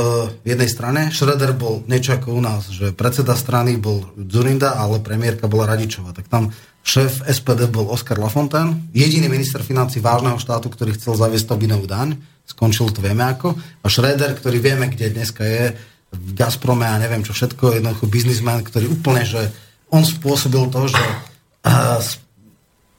jednej 0.46 0.70
strane, 0.70 1.10
Schröder 1.10 1.52
bol 1.58 1.82
niečo 1.90 2.14
ako 2.14 2.38
u 2.38 2.42
nás, 2.46 2.70
že 2.70 2.94
predseda 2.94 3.34
strany 3.34 3.76
bol 3.76 4.06
Zurinda, 4.16 4.78
ale 4.78 5.02
premiérka 5.02 5.50
bola 5.50 5.66
Radičová. 5.74 6.14
Tak 6.14 6.30
tam 6.30 6.54
šéf 6.86 7.26
SPD 7.26 7.68
bol 7.68 7.90
Oskar 7.90 8.22
Lafontaine, 8.22 8.88
jediný 8.94 9.28
minister 9.34 9.66
financí 9.66 9.98
vážneho 10.00 10.38
štátu, 10.38 10.70
ktorý 10.70 10.94
chcel 10.94 11.18
zaviesť 11.18 11.58
Tobinovú 11.58 11.90
daň, 11.90 12.22
skončil 12.48 12.94
to 12.94 13.04
vieme 13.04 13.26
ako, 13.26 13.58
a 13.58 13.88
Schröder, 13.90 14.38
ktorý 14.38 14.62
vieme, 14.62 14.88
kde 14.88 15.12
dneska 15.12 15.44
je, 15.44 15.76
v 16.08 16.30
Gazprome 16.40 16.88
a 16.88 16.96
neviem 16.96 17.20
čo 17.20 17.36
všetko, 17.36 17.82
jednoducho 17.82 18.08
biznismen, 18.08 18.64
ktorý 18.64 18.96
úplne, 18.96 19.28
že 19.28 19.52
on 19.92 20.04
spôsobil 20.04 20.68
to, 20.68 20.92
že 20.92 21.00
uh, 21.00 22.02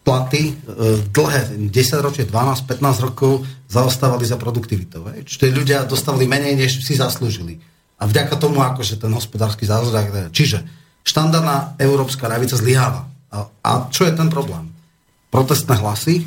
platy 0.08 0.42
e, 0.48 0.52
dlhé 1.12 1.68
10 1.68 2.00
ročie, 2.00 2.24
12, 2.24 2.64
15 2.64 3.04
rokov 3.04 3.44
zaostávali 3.68 4.24
za 4.24 4.40
produktivitou. 4.40 5.04
Čiže 5.04 5.52
ľudia 5.52 5.84
dostávali 5.84 6.24
menej, 6.24 6.56
než 6.56 6.80
si 6.80 6.96
zaslúžili. 6.96 7.60
A 8.00 8.08
vďaka 8.08 8.40
tomu, 8.40 8.64
akože 8.64 8.96
ten 8.96 9.12
hospodársky 9.12 9.68
zázrak. 9.68 10.32
Čiže 10.32 10.64
štandardná 11.04 11.76
európska 11.76 12.24
ľavica 12.24 12.56
zlyháva. 12.56 13.04
A, 13.28 13.52
a 13.60 13.70
čo 13.92 14.08
je 14.08 14.16
ten 14.16 14.32
problém? 14.32 14.72
Protestné 15.28 15.76
hlasy 15.76 16.24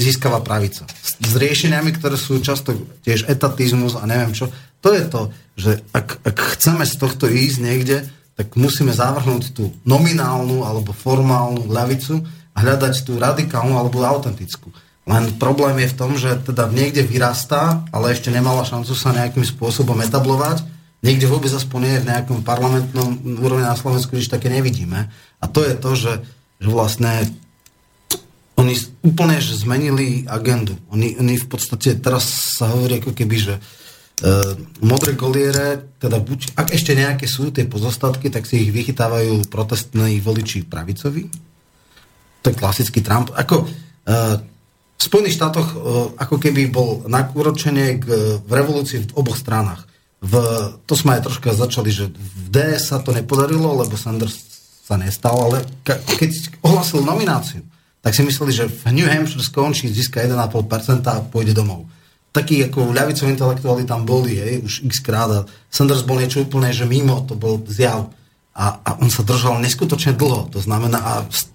získava 0.00 0.40
pravica. 0.40 0.88
S, 0.88 1.20
s 1.20 1.32
riešeniami, 1.36 1.92
ktoré 2.00 2.16
sú 2.16 2.40
často 2.40 2.72
tiež 3.04 3.28
etatizmus 3.28 4.00
a 4.00 4.08
neviem 4.08 4.32
čo. 4.32 4.48
To 4.80 4.96
je 4.96 5.04
to, 5.08 5.22
že 5.60 5.84
ak, 5.92 6.24
ak 6.24 6.36
chceme 6.56 6.84
z 6.88 6.94
tohto 6.96 7.28
ísť 7.28 7.58
niekde, 7.60 7.96
tak 8.34 8.58
musíme 8.58 8.90
zavrhnúť 8.90 9.54
tú 9.54 9.70
nominálnu 9.86 10.66
alebo 10.66 10.90
formálnu 10.90 11.70
ľavicu 11.70 12.22
a 12.54 12.58
hľadať 12.62 12.94
tú 13.06 13.18
radikálnu 13.18 13.78
alebo 13.78 14.02
autentickú. 14.02 14.74
Len 15.04 15.36
problém 15.36 15.84
je 15.84 15.92
v 15.92 15.98
tom, 15.98 16.10
že 16.16 16.34
teda 16.42 16.66
niekde 16.72 17.04
vyrastá, 17.04 17.84
ale 17.92 18.16
ešte 18.16 18.32
nemala 18.32 18.66
šancu 18.66 18.96
sa 18.96 19.12
nejakým 19.12 19.44
spôsobom 19.44 20.00
etablovať. 20.02 20.64
Niekde 21.04 21.28
vôbec 21.28 21.52
aspoň 21.52 21.80
nie 21.84 22.02
v 22.02 22.08
nejakom 22.08 22.40
parlamentnom 22.40 23.20
úrovni 23.36 23.68
na 23.68 23.76
Slovensku, 23.76 24.16
když 24.16 24.32
také 24.32 24.48
nevidíme. 24.48 25.12
A 25.38 25.44
to 25.44 25.60
je 25.60 25.76
to, 25.76 25.90
že, 25.92 26.12
že 26.56 26.68
vlastne 26.72 27.28
oni 28.56 28.80
úplne 29.04 29.36
že 29.44 29.60
zmenili 29.60 30.24
agendu. 30.24 30.80
Oni, 30.88 31.20
oni 31.20 31.36
v 31.36 31.46
podstate 31.52 32.00
teraz 32.00 32.56
sa 32.56 32.72
hovorí 32.72 33.04
ako 33.04 33.12
keby, 33.12 33.36
že 33.36 33.54
uh, 33.60 33.83
modré 34.78 35.18
goliere, 35.18 35.98
teda 35.98 36.22
buď, 36.22 36.54
ak 36.54 36.70
ešte 36.70 36.94
nejaké 36.94 37.26
sú 37.26 37.50
tie 37.50 37.66
pozostatky, 37.66 38.30
tak 38.30 38.46
si 38.46 38.62
ich 38.62 38.70
vychytávajú 38.70 39.50
protestní 39.50 40.22
voliči 40.22 40.70
pravicovi. 40.70 41.26
To 42.44 42.46
je 42.52 42.54
klasický 42.54 43.02
Trump. 43.02 43.34
Ako, 43.34 43.66
uh, 43.66 44.36
v 44.94 45.02
Spojených 45.02 45.34
štátoch 45.34 45.68
uh, 45.74 45.78
ako 46.14 46.36
keby 46.38 46.70
bol 46.70 47.02
nakúročenie 47.10 47.98
k, 47.98 48.04
v 48.38 48.50
revolúcii 48.54 49.02
v 49.02 49.14
oboch 49.18 49.34
stranách. 49.34 49.82
v, 50.22 50.32
to 50.86 50.94
sme 50.94 51.18
aj 51.18 51.28
troška 51.28 51.50
začali, 51.52 51.90
že 51.90 52.08
v 52.14 52.46
DS 52.54 52.94
sa 52.94 53.02
to 53.02 53.10
nepodarilo, 53.10 53.76
lebo 53.82 53.98
Sanders 53.98 54.54
sa 54.84 55.00
nestal, 55.00 55.36
ale 55.36 55.64
keď 55.84 56.60
ohlasil 56.60 57.00
nomináciu, 57.00 57.64
tak 58.04 58.12
si 58.12 58.20
mysleli, 58.20 58.52
že 58.52 58.68
v 58.68 58.92
New 58.92 59.08
Hampshire 59.08 59.40
skončí, 59.40 59.88
získa 59.88 60.20
1,5% 60.20 61.08
a 61.08 61.24
pôjde 61.24 61.56
domov. 61.56 61.88
Takí 62.34 62.66
ako 62.66 62.90
ľavicoví 62.90 63.30
intelektuáli 63.30 63.86
tam 63.86 64.02
boli, 64.02 64.34
hej, 64.34 64.66
už 64.66 64.82
x 64.90 64.98
krát 64.98 65.30
a 65.30 65.40
Sanders 65.70 66.02
bol 66.02 66.18
niečo 66.18 66.42
úplne, 66.42 66.74
že 66.74 66.82
mimo, 66.82 67.22
to 67.22 67.38
bol 67.38 67.62
zjav. 67.70 68.10
A, 68.54 68.82
a 68.82 68.90
on 68.98 69.06
sa 69.06 69.22
držal 69.22 69.62
neskutočne 69.62 70.18
dlho, 70.18 70.50
to 70.50 70.58
znamená, 70.58 70.98
a 70.98 71.12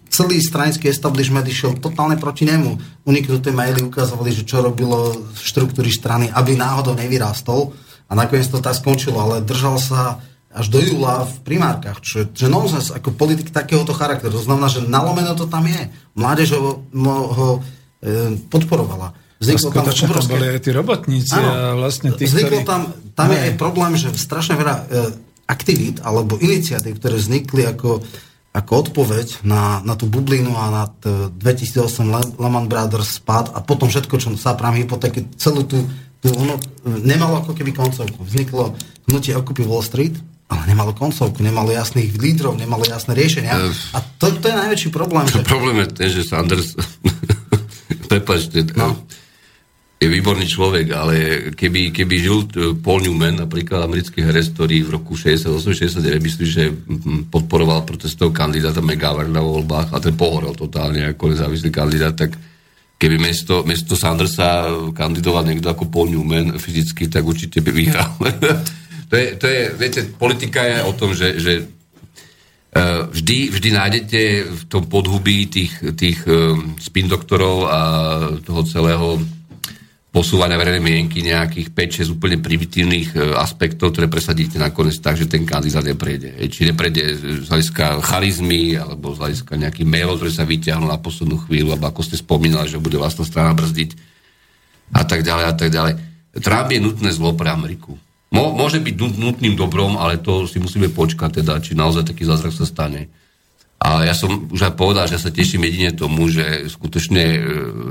celý 0.08 0.40
stranický 0.40 0.88
establishment 0.88 1.48
išiel 1.48 1.80
totálne 1.80 2.16
proti 2.16 2.44
nemu. 2.44 3.04
Uniknuté 3.08 3.52
maily 3.52 3.84
ukazovali, 3.84 4.32
že 4.32 4.44
čo 4.48 4.64
robilo 4.64 5.16
štruktúry 5.36 5.92
strany, 5.92 6.28
aby 6.32 6.56
náhodou 6.56 6.96
nevyrástol 6.96 7.72
a 8.10 8.18
nakoniec 8.18 8.48
to 8.48 8.60
tak 8.60 8.76
skončilo, 8.76 9.16
ale 9.22 9.46
držal 9.46 9.80
sa 9.80 10.20
až 10.50 10.66
do 10.74 10.82
júla 10.82 11.30
v 11.30 11.36
primárkach, 11.46 12.02
čo 12.02 12.26
že 12.26 12.50
nonsens, 12.50 12.90
ako 12.90 13.14
politik 13.14 13.54
takéhoto 13.54 13.94
charakteru. 13.94 14.34
To 14.34 14.44
znamená, 14.44 14.66
že 14.66 14.82
nalomeno 14.82 15.38
to 15.38 15.46
tam 15.46 15.70
je. 15.70 15.94
Mládež 16.18 16.58
ho, 16.58 16.84
mo, 16.90 17.16
ho 17.30 17.48
e, 18.02 18.34
podporovala. 18.50 19.14
Skutočne 19.40 20.12
tam 20.12 20.28
boli 20.28 20.46
aj 20.52 20.60
tí 20.60 20.72
robotníci 20.76 21.32
Áno. 21.40 21.48
a 21.48 21.56
vlastne 21.80 22.12
tí, 22.12 22.28
Vzniklo 22.28 22.60
ktorí... 22.60 22.68
tam, 22.68 22.82
tam 23.16 23.32
je 23.32 23.40
aj 23.40 23.54
problém, 23.56 23.96
že 23.96 24.12
strašne 24.12 24.60
veľa 24.60 24.76
e, 24.76 24.84
aktivít 25.48 26.04
alebo 26.04 26.36
iniciatív, 26.36 27.00
ktoré 27.00 27.16
vznikli 27.16 27.64
ako, 27.64 28.04
ako 28.52 28.72
odpoveď 28.84 29.48
na, 29.48 29.80
na 29.88 29.96
tú 29.96 30.12
bublinu 30.12 30.52
a 30.60 30.66
na 30.68 30.84
t- 30.92 31.32
2008 31.40 32.04
Le- 32.04 32.36
Lehman 32.36 32.68
Brothers 32.68 33.24
spad 33.24 33.56
a 33.56 33.64
potom 33.64 33.88
všetko, 33.88 34.16
čo 34.20 34.28
sa 34.36 34.60
prám 34.60 34.76
hypotéky, 34.76 35.32
celú 35.40 35.64
tú, 35.64 35.88
tú 36.20 36.36
ono, 36.36 36.60
nemalo 36.84 37.40
ako 37.40 37.56
keby 37.56 37.72
koncovku. 37.72 38.20
Vzniklo 38.28 38.76
hnutie 39.08 39.40
Occupy 39.40 39.64
Wall 39.64 39.88
Street, 39.88 40.20
ale 40.50 40.62
nemalo 40.68 40.92
koncovku, 40.92 41.40
nemalo 41.40 41.72
jasných 41.72 42.12
lídrov, 42.18 42.60
nemalo 42.60 42.84
jasné 42.84 43.16
riešenia. 43.16 43.56
A 43.96 44.04
to, 44.20 44.36
to 44.36 44.52
je 44.52 44.56
najväčší 44.58 44.90
problém. 44.92 45.24
Že... 45.30 45.46
Problém 45.46 45.80
je 45.86 45.88
ten, 45.96 46.10
že 46.12 46.26
Sanders, 46.26 46.76
prepačte, 48.12 48.66
no. 48.76 48.98
Je 50.00 50.08
výborný 50.08 50.48
človek, 50.48 50.88
ale 50.96 51.16
keby, 51.52 51.92
keby 51.92 52.16
žil 52.16 52.48
t- 52.48 52.72
Paul 52.80 53.04
Newman, 53.04 53.44
napríklad 53.44 53.84
americký 53.84 54.24
herec, 54.24 54.56
ktorý 54.56 54.88
v 54.88 54.96
roku 54.96 55.20
68-69 55.20 56.00
myslí, 56.24 56.46
že 56.48 56.72
podporoval 57.28 57.84
protestov 57.84 58.32
kandidáta 58.32 58.80
McGoverna 58.80 59.44
vo 59.44 59.60
voľbách 59.60 59.92
a 59.92 60.00
ten 60.00 60.16
pohorel 60.16 60.56
totálne 60.56 61.04
ako 61.12 61.36
nezávislý 61.36 61.68
kandidát, 61.68 62.16
tak 62.16 62.32
keby 62.96 63.20
mesto, 63.20 63.68
mesto 63.68 64.00
Sandersa 64.00 64.72
kandidoval 64.96 65.44
niekto 65.44 65.68
ako 65.68 65.92
Paul 65.92 66.16
Newman 66.16 66.56
fyzicky, 66.56 67.12
tak 67.12 67.28
určite 67.28 67.60
by 67.60 67.72
vyhral. 67.76 68.16
to, 69.12 69.16
je, 69.20 69.28
to 69.36 69.46
je, 69.52 69.62
viete, 69.76 70.00
politika 70.16 70.64
je 70.64 70.78
o 70.88 70.94
tom, 70.96 71.12
že, 71.12 71.36
že 71.44 71.54
Eh, 72.70 73.02
vždy, 73.02 73.50
vždy 73.50 73.70
nájdete 73.74 74.22
v 74.46 74.64
tom 74.70 74.86
podhubí 74.86 75.50
tých, 75.50 75.74
tých 75.98 76.22
um, 76.30 76.78
spin 76.78 77.10
doktorov 77.10 77.66
a 77.66 77.80
toho 78.46 78.62
celého 78.62 79.18
posúvania 80.10 80.58
verejnej 80.58 80.82
mienky 80.82 81.22
nejakých 81.22 81.70
5-6 81.70 82.18
úplne 82.18 82.38
primitívnych 82.42 83.14
eh, 83.14 83.22
aspektov, 83.38 83.94
ktoré 83.94 84.10
presadíte 84.10 84.58
nakoniec 84.58 84.98
tak, 84.98 85.16
že 85.16 85.30
ten 85.30 85.46
kandidát 85.46 85.86
neprejde. 85.86 86.34
Hej, 86.42 86.48
Či 86.50 86.62
neprejde 86.74 87.02
z 87.46 87.48
hľadiska 87.48 88.02
charizmy 88.02 88.78
alebo 88.78 89.14
z 89.14 89.22
hľadiska 89.22 89.54
nejakých 89.56 89.88
mailov, 89.88 90.18
ktoré 90.18 90.32
sa 90.34 90.50
vyťahnú 90.50 90.90
na 90.90 90.98
poslednú 90.98 91.38
chvíľu, 91.46 91.78
alebo 91.78 91.94
ako 91.94 92.02
ste 92.02 92.18
spomínali, 92.18 92.68
že 92.68 92.82
bude 92.82 92.98
vlastná 92.98 93.26
strana 93.26 93.54
brzdiť 93.54 93.90
a 94.98 95.06
tak 95.06 95.22
ďalej 95.22 95.46
a 95.46 95.54
tak 95.54 95.70
ďalej. 95.70 95.94
Trump 96.42 96.70
je 96.74 96.80
nutné 96.82 97.10
zlo 97.14 97.38
pre 97.38 97.50
Ameriku. 97.54 97.98
Môže 98.30 98.78
byť 98.78 98.96
nut- 98.98 99.18
nutným 99.18 99.58
dobrom, 99.58 99.98
ale 99.98 100.22
to 100.22 100.46
si 100.46 100.62
musíme 100.62 100.94
počkať, 100.94 101.42
teda, 101.42 101.58
či 101.66 101.74
naozaj 101.74 102.14
taký 102.14 102.30
zázrak 102.30 102.54
sa 102.54 102.66
stane. 102.66 103.10
A 103.82 104.06
ja 104.06 104.14
som 104.14 104.52
už 104.54 104.70
aj 104.70 104.74
povedal, 104.78 105.10
že 105.10 105.18
sa 105.18 105.34
teším 105.34 105.66
jedine 105.66 105.96
tomu, 105.96 106.30
že 106.30 106.70
skutočne 106.70 107.24
e, 107.26 107.40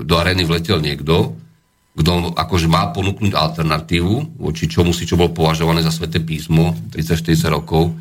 do 0.07 0.15
arény 0.15 0.47
vletel 0.47 0.79
niekto, 0.79 1.35
kto 1.97 2.37
akože 2.37 2.67
má 2.71 2.91
ponúknuť 2.95 3.33
alternatívu, 3.35 4.39
voči 4.39 4.71
čomu 4.71 4.93
si 4.93 5.09
čo 5.09 5.19
bol 5.19 5.35
považované 5.35 5.83
za 5.83 5.91
sveté 5.91 6.23
písmo 6.23 6.77
30-40 6.95 7.49
rokov. 7.51 7.95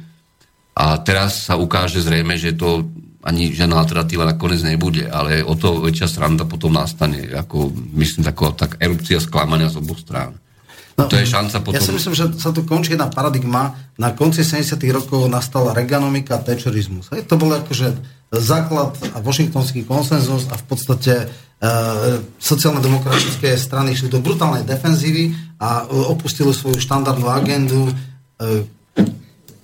A 0.78 1.02
teraz 1.02 1.50
sa 1.50 1.58
ukáže 1.58 2.06
zrejme, 2.06 2.38
že 2.38 2.54
to 2.54 2.86
ani 3.26 3.52
žiadna 3.52 3.82
alternatíva 3.82 4.24
nakoniec 4.24 4.62
nebude, 4.64 5.10
ale 5.10 5.42
o 5.44 5.58
to 5.58 5.84
väčšia 5.84 6.08
sranda 6.08 6.48
potom 6.48 6.78
nastane, 6.78 7.28
ako 7.34 7.74
myslím, 7.98 8.24
taková 8.24 8.56
tak 8.56 8.80
erupcia 8.80 9.20
sklamania 9.20 9.68
z 9.68 9.82
oboch 9.82 10.00
strán. 10.00 10.38
No, 10.98 11.06
to 11.06 11.14
je 11.14 11.30
šanca 11.30 11.62
potom... 11.62 11.78
Ja 11.78 11.86
si 11.86 11.94
myslím, 11.94 12.18
že 12.18 12.26
sa 12.42 12.50
tu 12.50 12.66
končí 12.66 12.98
jedna 12.98 13.06
paradigma. 13.06 13.78
Na 14.02 14.18
konci 14.18 14.42
70 14.42 14.82
rokov 14.90 15.30
nastala 15.30 15.78
Reaganomika 15.78 16.42
a 16.42 16.42
Thatcherizmus. 16.42 17.14
Hej, 17.14 17.30
to 17.30 17.38
bol 17.38 17.54
akože 17.54 17.94
základ 18.34 18.98
a 19.14 19.22
washingtonský 19.22 19.86
konsenzus 19.86 20.50
a 20.50 20.58
v 20.58 20.66
podstate 20.66 21.14
e, 21.22 21.26
sociálno-demokratické 22.42 23.54
strany 23.56 23.94
šli 23.94 24.10
do 24.10 24.20
brutálnej 24.26 24.66
defenzívy 24.66 25.38
a 25.62 25.86
e, 25.86 25.96
opustili 26.10 26.50
svoju 26.50 26.82
štandardnú 26.82 27.30
agendu 27.30 27.88
e, 27.88 27.94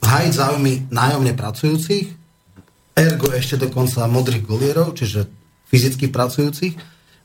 hájiť 0.05 0.33
záujmy 0.37 0.93
nájomne 0.93 1.33
pracujúcich, 1.33 2.13
ergo 2.93 3.33
ešte 3.33 3.57
dokonca 3.57 4.05
modrých 4.05 4.45
golierov, 4.45 4.93
čiže 4.93 5.25
fyzicky 5.67 6.13
pracujúcich 6.13 6.77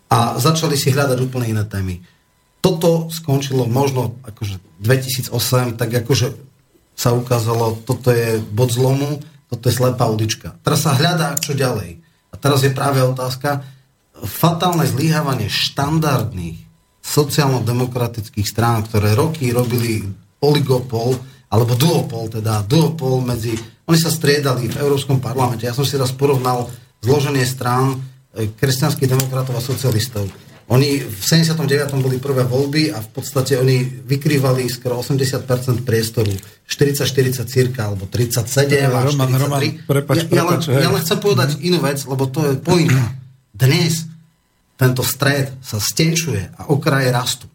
a 0.09 0.41
začali 0.41 0.75
si 0.81 0.89
hľadať 0.89 1.19
úplne 1.21 1.53
iné 1.53 1.69
témy 1.69 2.01
toto 2.69 3.09
skončilo 3.09 3.65
možno 3.65 4.21
akože 4.29 4.61
2008, 4.85 5.81
tak 5.81 6.05
akože 6.05 6.37
sa 6.93 7.17
ukázalo, 7.17 7.81
toto 7.89 8.13
je 8.13 8.37
bod 8.53 8.69
zlomu, 8.69 9.25
toto 9.49 9.65
je 9.73 9.75
slepá 9.75 10.05
ulička. 10.13 10.61
Teraz 10.61 10.85
sa 10.85 10.93
hľadá, 10.93 11.33
čo 11.41 11.57
ďalej. 11.57 12.05
A 12.29 12.35
teraz 12.37 12.61
je 12.61 12.75
práve 12.75 13.01
otázka, 13.01 13.65
fatálne 14.21 14.85
zlyhávanie 14.85 15.49
štandardných 15.49 16.69
sociálno-demokratických 17.01 18.45
strán, 18.45 18.85
ktoré 18.85 19.17
roky 19.17 19.49
robili 19.49 20.05
oligopol, 20.45 21.17
alebo 21.49 21.73
duopol, 21.73 22.29
teda 22.29 22.61
duopol 22.69 23.25
medzi... 23.25 23.57
Oni 23.89 23.97
sa 23.97 24.13
striedali 24.13 24.69
v 24.69 24.77
Európskom 24.85 25.17
parlamente. 25.17 25.65
Ja 25.65 25.73
som 25.73 25.89
si 25.89 25.97
raz 25.97 26.13
porovnal 26.13 26.69
zloženie 27.01 27.49
strán 27.49 27.97
e, 28.37 28.53
kresťanských 28.53 29.09
demokratov 29.09 29.57
a 29.57 29.65
socialistov. 29.65 30.29
Oni 30.69 31.01
v 31.01 31.23
79. 31.25 31.65
boli 31.97 32.21
prvé 32.21 32.45
voľby 32.45 32.93
a 32.93 33.01
v 33.01 33.09
podstate 33.09 33.57
oni 33.57 34.05
vykrývali 34.05 34.69
skoro 34.69 35.01
80% 35.01 35.81
priestoru. 35.81 36.29
40-40 36.69 37.49
cirka, 37.49 37.89
alebo 37.89 38.05
37 38.05 38.45
a 38.85 39.01
Roman, 39.01 39.33
43. 39.33 39.41
Roman, 39.41 39.63
prepač, 39.89 40.17
ja, 40.29 40.37
ja, 40.37 40.45
len, 40.45 40.61
prepač, 40.61 40.85
ja 40.85 40.91
len 40.93 41.01
chcem 41.01 41.19
povedať 41.25 41.49
inú 41.65 41.81
vec, 41.81 42.05
lebo 42.05 42.29
to 42.29 42.53
je 42.53 42.61
pointa. 42.61 43.17
Dnes 43.57 44.05
tento 44.77 45.01
stred 45.01 45.57
sa 45.65 45.81
stenčuje 45.81 46.53
a 46.55 46.69
okraje 46.69 47.09
rastú. 47.09 47.49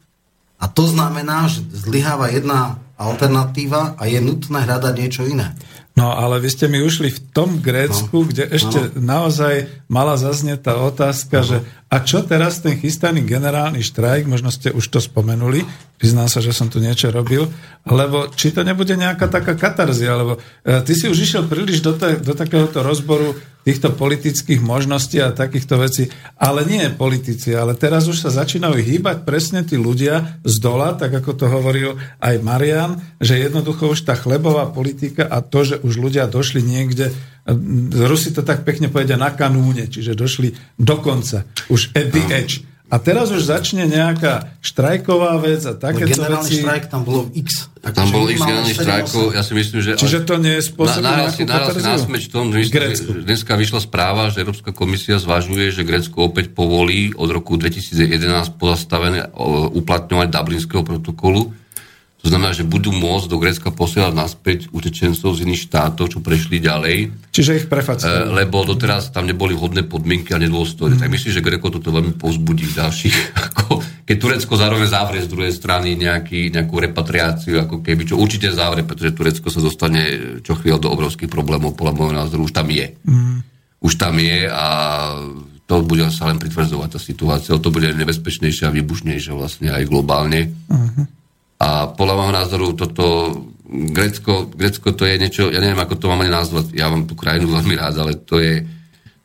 A 0.58 0.66
to 0.66 0.90
znamená, 0.90 1.46
že 1.46 1.62
zlyháva 1.70 2.34
jedna 2.34 2.82
alternatíva 2.98 3.94
a 3.96 4.04
je 4.10 4.18
nutné 4.18 4.66
hľadať 4.66 4.94
niečo 4.98 5.24
iné. 5.30 5.54
No 5.94 6.10
ale 6.10 6.42
vy 6.42 6.50
ste 6.50 6.66
mi 6.66 6.82
ušli 6.82 7.14
v 7.14 7.20
tom 7.30 7.62
Grécku, 7.62 8.26
No. 8.26 8.26
kde 8.26 8.50
ešte 8.50 8.98
naozaj 8.98 9.70
mala 9.86 10.18
zaznieť 10.18 10.66
tá 10.66 10.74
otázka, 10.82 11.46
že 11.46 11.62
a 11.94 12.02
čo 12.02 12.26
teraz 12.26 12.58
ten 12.58 12.74
chystaný 12.82 13.22
generálny 13.22 13.86
štrajk, 13.86 14.26
možno 14.26 14.50
ste 14.50 14.74
už 14.74 14.82
to 14.90 14.98
spomenuli, 14.98 15.62
priznám 16.02 16.26
sa, 16.26 16.42
že 16.42 16.50
som 16.50 16.66
tu 16.66 16.82
niečo 16.82 17.14
robil, 17.14 17.46
lebo 17.86 18.34
či 18.34 18.50
to 18.50 18.66
nebude 18.66 18.98
nejaká 18.98 19.30
taká 19.30 19.54
katarzia, 19.54 20.18
lebo 20.18 20.42
e, 20.66 20.82
ty 20.82 20.98
si 20.98 21.06
už 21.06 21.22
išiel 21.22 21.46
príliš 21.46 21.86
do, 21.86 21.94
te, 21.94 22.18
do 22.18 22.34
takéhoto 22.34 22.82
rozboru 22.82 23.38
týchto 23.62 23.94
politických 23.94 24.58
možností 24.60 25.22
a 25.22 25.38
takýchto 25.38 25.78
vecí, 25.80 26.10
ale 26.36 26.66
nie 26.66 26.90
politici, 26.92 27.54
ale 27.54 27.78
teraz 27.78 28.10
už 28.10 28.26
sa 28.26 28.34
začínajú 28.34 28.76
hýbať 28.76 29.22
presne 29.24 29.62
tí 29.62 29.78
ľudia 29.78 30.42
z 30.44 30.56
dola, 30.60 30.98
tak 30.98 31.14
ako 31.14 31.32
to 31.38 31.46
hovoril 31.46 31.96
aj 32.20 32.42
Marian, 32.42 33.00
že 33.22 33.38
jednoducho 33.40 33.94
už 33.94 34.02
tá 34.04 34.18
chlebová 34.18 34.68
politika 34.74 35.30
a 35.30 35.46
to, 35.46 35.62
že 35.62 35.76
už 35.80 35.94
ľudia 36.02 36.26
došli 36.26 36.60
niekde, 36.60 37.14
Rusi 38.08 38.32
to 38.32 38.42
tak 38.42 38.64
pekne 38.64 38.88
povedia 38.88 39.20
na 39.20 39.32
kanúne, 39.36 39.92
čiže 39.92 40.16
došli 40.16 40.56
do 40.80 40.96
konca, 41.04 41.44
už 41.68 41.92
at 41.92 42.16
the 42.16 42.24
edge. 42.32 42.64
A 42.94 43.02
teraz 43.02 43.34
už 43.34 43.42
začne 43.42 43.90
nejaká 43.90 44.54
štrajková 44.62 45.42
vec 45.42 45.66
a 45.66 45.74
takéto 45.74 46.14
Generálny 46.14 46.46
veci. 46.46 46.62
štrajk 46.62 46.84
tam 46.94 47.02
bolo 47.02 47.26
X. 47.34 47.74
Tam 47.82 48.06
bol 48.14 48.30
x 48.30 48.38
generálnych 48.38 48.78
7-8. 48.78 48.86
štrajkov, 48.86 49.24
ja 49.34 49.42
si 49.42 49.54
myslím, 49.58 49.80
že... 49.82 49.92
Čiže 49.98 50.20
to 50.30 50.36
nie 50.38 50.54
je 50.62 50.64
spôsobom 50.70 51.02
Na- 51.02 51.26
si- 51.34 51.42
v 51.42 52.30
tom, 52.30 52.46
dneska 53.26 53.58
vyšla 53.58 53.82
správa, 53.82 54.30
že 54.30 54.46
Európska 54.46 54.70
komisia 54.78 55.18
zvažuje, 55.18 55.74
že 55.74 55.82
Grécko 55.82 56.30
opäť 56.30 56.54
povolí 56.54 57.18
od 57.18 57.34
roku 57.34 57.58
2011 57.58 58.62
pozastavené 58.62 59.26
o, 59.34 59.74
uplatňovať 59.74 60.28
Dublinského 60.30 60.86
protokolu. 60.86 61.50
To 62.24 62.32
znamená, 62.32 62.56
že 62.56 62.64
budú 62.64 62.96
môcť 62.96 63.28
do 63.28 63.36
Grécka 63.36 63.68
posielať 63.68 64.16
naspäť 64.16 64.60
utečencov 64.72 65.36
z 65.36 65.44
iných 65.44 65.68
štátov, 65.68 66.08
čo 66.08 66.20
prešli 66.24 66.64
ďalej, 66.64 67.12
Čiže 67.36 67.52
ich 67.60 67.68
e, 67.68 67.70
prefackujú. 67.70 68.32
lebo 68.32 68.64
doteraz 68.64 69.12
tam 69.12 69.28
neboli 69.28 69.52
vhodné 69.52 69.84
podmienky 69.84 70.32
a 70.32 70.40
nedôstojné. 70.40 70.96
Tak 70.96 71.12
myslím, 71.12 71.36
že 71.36 71.44
Gréko 71.44 71.68
toto 71.68 71.92
veľmi 71.92 72.16
povzbudí 72.16 72.64
v 72.72 72.78
ďalších 72.80 73.16
ako 73.52 73.84
keď 74.04 74.18
Turecko 74.20 74.54
zároveň 74.60 74.88
zavrie 74.92 75.24
z 75.24 75.32
druhej 75.32 75.54
strany 75.56 75.96
nejaký, 75.96 76.52
nejakú 76.52 76.76
repatriáciu, 76.76 77.64
ako 77.64 77.80
keby, 77.80 78.04
čo 78.04 78.20
určite 78.20 78.52
zavrie, 78.52 78.84
pretože 78.84 79.16
Turecko 79.16 79.48
sa 79.48 79.64
dostane 79.64 80.04
čo 80.44 80.60
chvíľa 80.60 80.84
do 80.84 80.92
obrovských 80.92 81.32
problémov, 81.32 81.80
podľa 81.80 81.96
môjho 81.96 82.14
názoru 82.16 82.44
už 82.44 82.52
tam 82.52 82.68
je. 82.68 82.92
Mm. 83.08 83.48
Už 83.84 83.94
tam 83.96 84.16
je 84.20 84.48
a 84.48 84.68
to 85.64 85.80
bude 85.88 86.04
sa 86.12 86.28
len 86.28 86.40
pritvrdzovať 86.40 86.90
tá 86.92 87.00
situácia, 87.00 87.56
to 87.56 87.72
bude 87.72 87.96
nebezpečnejšia 87.96 88.68
a 88.68 88.76
vybušnejšia 88.76 89.34
vlastne 89.36 89.72
aj 89.72 89.88
globálne. 89.88 90.52
Uh-huh. 90.68 91.08
A 91.64 91.88
podľa 91.96 92.16
môjho 92.20 92.34
názoru 92.36 92.68
toto 92.76 93.06
Grecko, 93.74 94.52
Grecko 94.52 94.92
to 94.92 95.08
je 95.08 95.16
niečo, 95.16 95.44
ja 95.48 95.64
neviem, 95.64 95.80
ako 95.80 95.96
to 95.96 96.12
mám 96.12 96.22
ani 96.22 96.36
nazvať, 96.36 96.76
ja 96.76 96.92
mám 96.92 97.08
tú 97.08 97.16
krajinu 97.16 97.56
veľmi 97.56 97.74
rád, 97.80 97.96
ale 98.04 98.20
to 98.20 98.38
je, 98.38 98.68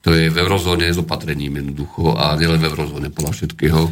to 0.00 0.14
je 0.14 0.30
v 0.30 0.36
eurozóne 0.38 0.86
s 0.86 1.02
opatrením 1.02 1.58
jednoducho 1.58 2.14
a 2.14 2.38
nielen 2.38 2.62
v 2.62 2.68
eurozóne 2.70 3.08
podľa 3.10 3.32
všetkého. 3.34 3.82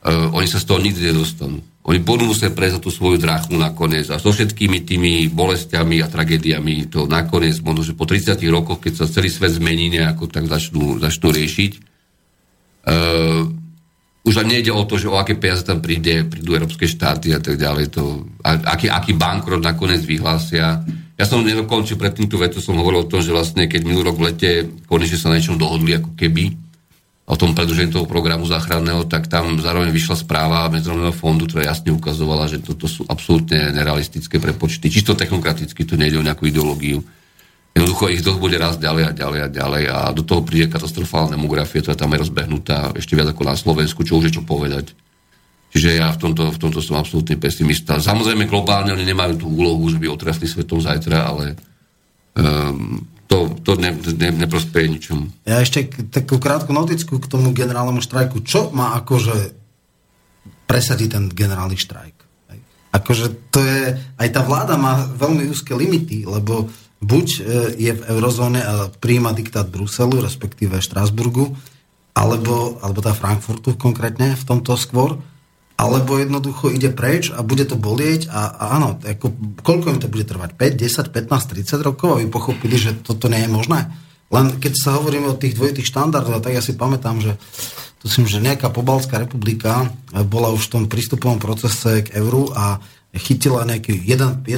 Uh, 0.00 0.32
oni 0.34 0.48
sa 0.50 0.58
z 0.58 0.66
toho 0.66 0.80
nikdy 0.82 1.14
nedostanú. 1.14 1.62
Oni 1.86 1.96
budú 1.96 2.28
musieť 2.28 2.52
prejsť 2.52 2.84
tú 2.84 2.90
svoju 2.92 3.16
drachmu 3.20 3.56
nakoniec 3.56 4.08
a 4.12 4.20
so 4.20 4.32
všetkými 4.32 4.84
tými 4.84 5.12
bolestiami 5.32 6.04
a 6.04 6.12
tragédiami 6.12 6.92
to 6.92 7.08
nakoniec, 7.08 7.56
možno, 7.64 7.86
že 7.86 7.96
po 7.96 8.04
30 8.04 8.36
rokoch, 8.52 8.84
keď 8.84 8.92
sa 9.00 9.06
celý 9.08 9.32
svet 9.32 9.56
zmení 9.56 9.92
nejako, 9.96 10.28
tak 10.28 10.44
začnú, 10.50 11.00
začnú 11.00 11.28
riešiť. 11.32 11.72
Uh, 12.80 13.59
už 14.30 14.46
len 14.46 14.54
nejde 14.54 14.70
o 14.70 14.86
to, 14.86 14.94
že 14.94 15.10
o 15.10 15.18
aké 15.18 15.34
peniaze 15.34 15.66
tam 15.66 15.82
príde, 15.82 16.22
prídu 16.22 16.54
európske 16.54 16.86
štáty 16.86 17.34
a 17.34 17.42
tak 17.42 17.58
ďalej, 17.58 17.90
to, 17.90 18.30
a, 18.46 18.62
aký, 18.78 18.86
aký 18.86 19.18
bankrot 19.18 19.58
nakoniec 19.58 20.06
vyhlásia. 20.06 20.86
Ja 21.18 21.26
som 21.26 21.42
nedokončil 21.42 21.98
pred 21.98 22.14
týmto 22.14 22.38
vetu, 22.38 22.62
som 22.62 22.78
hovoril 22.78 23.04
o 23.04 23.10
tom, 23.10 23.18
že 23.18 23.34
vlastne 23.34 23.66
keď 23.66 23.82
minulý 23.82 24.14
rok 24.14 24.22
v 24.22 24.26
lete 24.30 24.50
konečne 24.86 25.18
sa 25.18 25.34
na 25.34 25.42
niečom 25.42 25.58
dohodli 25.58 25.98
ako 25.98 26.14
keby, 26.14 26.54
o 27.30 27.38
tom 27.38 27.54
predlžení 27.54 27.94
toho 27.94 28.10
programu 28.10 28.42
záchranného, 28.46 29.06
tak 29.06 29.30
tam 29.30 29.58
zároveň 29.62 29.94
vyšla 29.94 30.18
správa 30.18 30.66
Medzinárodného 30.66 31.14
fondu, 31.14 31.46
ktorá 31.46 31.66
jasne 31.66 31.94
ukazovala, 31.94 32.50
že 32.50 32.58
toto 32.58 32.90
sú 32.90 33.06
absolútne 33.06 33.70
nerealistické 33.70 34.42
prepočty. 34.42 34.90
Čisto 34.90 35.14
technokraticky, 35.14 35.86
to 35.86 35.94
nejde 35.94 36.18
o 36.18 36.26
nejakú 36.26 36.50
ideológiu. 36.50 37.02
Jednoducho 37.70 38.10
ich 38.10 38.26
dlh 38.26 38.38
bude 38.42 38.58
raz 38.58 38.82
ďalej 38.82 39.04
a 39.08 39.12
ďalej 39.14 39.40
a 39.46 39.48
ďalej 39.48 39.84
a 39.86 39.98
do 40.10 40.26
toho 40.26 40.42
príde 40.42 40.66
katastrofálna 40.66 41.38
demografia, 41.38 41.78
ktorá 41.78 41.94
tam 41.94 42.10
je 42.10 42.22
rozbehnutá 42.26 42.90
ešte 42.98 43.14
viac 43.14 43.30
ako 43.30 43.42
na 43.46 43.54
Slovensku, 43.54 44.02
čo 44.02 44.18
už 44.18 44.30
je 44.30 44.36
čo 44.38 44.42
povedať. 44.42 44.90
Čiže 45.70 46.02
ja 46.02 46.10
v 46.10 46.18
tomto, 46.18 46.50
v 46.50 46.58
tomto 46.58 46.82
som 46.82 46.98
absolútny 46.98 47.38
pesimista. 47.38 48.02
Samozrejme, 48.02 48.50
globálne 48.50 48.90
oni 48.90 49.06
nemajú 49.06 49.38
tú 49.38 49.46
úlohu, 49.46 49.86
že 49.86 50.02
by 50.02 50.10
otrasli 50.10 50.50
svetom 50.50 50.82
zajtra, 50.82 51.30
ale 51.30 51.54
um, 52.34 53.06
to, 53.30 53.54
to 53.62 53.78
ne, 53.78 53.94
ne, 53.94 54.34
neprospeje 54.34 54.90
ničomu. 54.90 55.30
Ja 55.46 55.62
ešte 55.62 55.86
takú 56.10 56.42
krátku 56.42 56.74
noticku 56.74 57.22
k 57.22 57.30
tomu 57.30 57.54
generálnemu 57.54 58.02
štrajku. 58.02 58.42
Čo 58.42 58.74
má 58.74 58.98
akože 58.98 59.54
presadiť 60.66 61.08
ten 61.14 61.24
generálny 61.30 61.78
štrajk? 61.78 62.16
Akože 62.90 63.54
to 63.54 63.62
je, 63.62 63.94
aj 64.18 64.28
tá 64.34 64.42
vláda 64.42 64.74
má 64.74 65.06
veľmi 65.06 65.46
úzke 65.46 65.70
limity, 65.78 66.26
lebo 66.26 66.66
buď 67.00 67.26
e, 67.26 67.38
je 67.80 67.92
v 67.96 68.02
eurozóne 68.12 68.60
a 68.60 68.92
príjma 68.92 69.32
diktát 69.32 69.66
Bruselu, 69.66 70.20
respektíve 70.20 70.78
Štrásburgu, 70.84 71.56
alebo, 72.12 72.76
alebo 72.84 73.00
tá 73.00 73.16
Frankfurtu 73.16 73.74
konkrétne 73.74 74.36
v 74.36 74.44
tomto 74.44 74.76
skôr, 74.76 75.16
alebo 75.80 76.20
jednoducho 76.20 76.68
ide 76.68 76.92
preč 76.92 77.32
a 77.32 77.40
bude 77.40 77.64
to 77.64 77.80
bolieť 77.80 78.28
a, 78.28 78.52
a 78.52 78.64
áno, 78.76 79.00
ako, 79.00 79.32
koľko 79.64 79.96
im 79.96 80.00
to 80.04 80.12
bude 80.12 80.28
trvať? 80.28 80.52
5, 80.52 80.76
10, 80.76 81.08
15, 81.08 81.56
30 81.56 81.80
rokov, 81.80 82.20
aby 82.20 82.28
pochopili, 82.28 82.76
že 82.76 83.00
toto 83.00 83.32
nie 83.32 83.40
je 83.40 83.48
možné? 83.48 83.88
Len 84.28 84.60
keď 84.60 84.72
sa 84.76 85.00
hovoríme 85.00 85.32
o 85.32 85.40
tých 85.40 85.56
dvojitých 85.56 85.88
štandardoch, 85.88 86.44
tak 86.44 86.52
ja 86.52 86.62
si 86.62 86.76
pamätám, 86.76 87.24
že 87.24 87.40
si 88.04 88.20
že 88.24 88.40
nejaká 88.40 88.72
pobalská 88.72 89.20
republika 89.20 89.92
bola 90.28 90.52
už 90.52 90.68
v 90.68 90.72
tom 90.72 90.84
prístupovom 90.88 91.36
procese 91.36 92.04
k 92.04 92.16
euru 92.16 92.48
a 92.52 92.80
chytila 93.12 93.64
nejaký 93.68 93.92
1%, 93.92 94.44
1% 94.44 94.48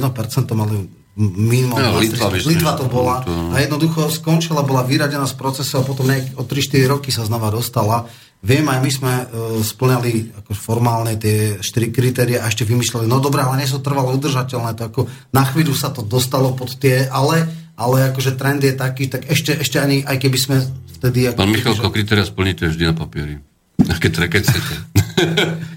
mali 0.55 0.87
minimum. 1.15 1.77
No, 1.77 2.01
Litva, 2.01 2.33
Litva 2.33 2.73
to 2.73 2.85
že- 2.85 2.93
bola. 2.93 3.21
to- 3.21 3.53
A 3.53 3.61
jednoducho 3.61 4.09
skončila, 4.09 4.65
bola 4.65 4.81
vyradená 4.81 5.29
z 5.29 5.37
procesu 5.37 5.77
a 5.77 5.85
potom 5.85 6.09
nejak 6.09 6.33
o 6.37 6.43
3-4 6.43 6.89
roky 6.89 7.13
sa 7.13 7.21
znova 7.25 7.53
dostala. 7.53 8.09
Viem, 8.43 8.67
aj 8.67 8.79
my 8.83 8.91
sme 8.91 9.13
uh, 9.23 9.25
splňali 9.63 10.43
ako 10.43 10.51
formálne 10.51 11.15
tie 11.15 11.63
4 11.63 11.95
kritéria 11.95 12.43
a 12.43 12.51
ešte 12.51 12.67
vymýšľali, 12.67 13.07
no 13.07 13.23
dobré, 13.23 13.39
ale 13.39 13.63
nie 13.63 13.69
sú 13.71 13.79
trvalo 13.79 14.11
udržateľné, 14.19 14.75
to 14.75 14.83
ako 14.91 15.01
na 15.31 15.47
chvíľu 15.47 15.71
sa 15.71 15.95
to 15.95 16.03
dostalo 16.03 16.51
pod 16.51 16.75
tie, 16.75 17.07
ale, 17.07 17.47
ale 17.79 18.11
akože 18.11 18.35
trend 18.35 18.59
je 18.59 18.75
taký, 18.75 19.07
tak 19.07 19.31
ešte, 19.31 19.55
ešte 19.55 19.79
ani, 19.79 20.03
aj 20.03 20.19
keby 20.19 20.35
sme 20.35 20.59
vtedy... 20.99 21.31
Ako, 21.31 21.39
Pán 21.39 21.55
Michalko, 21.55 21.87
kritéria 21.87 22.27
splníte 22.27 22.67
vždy 22.67 22.83
na 22.83 22.91
papieri. 22.91 23.39
Keď, 23.79 24.11
keď 24.27 24.41
chcete. 24.43 24.75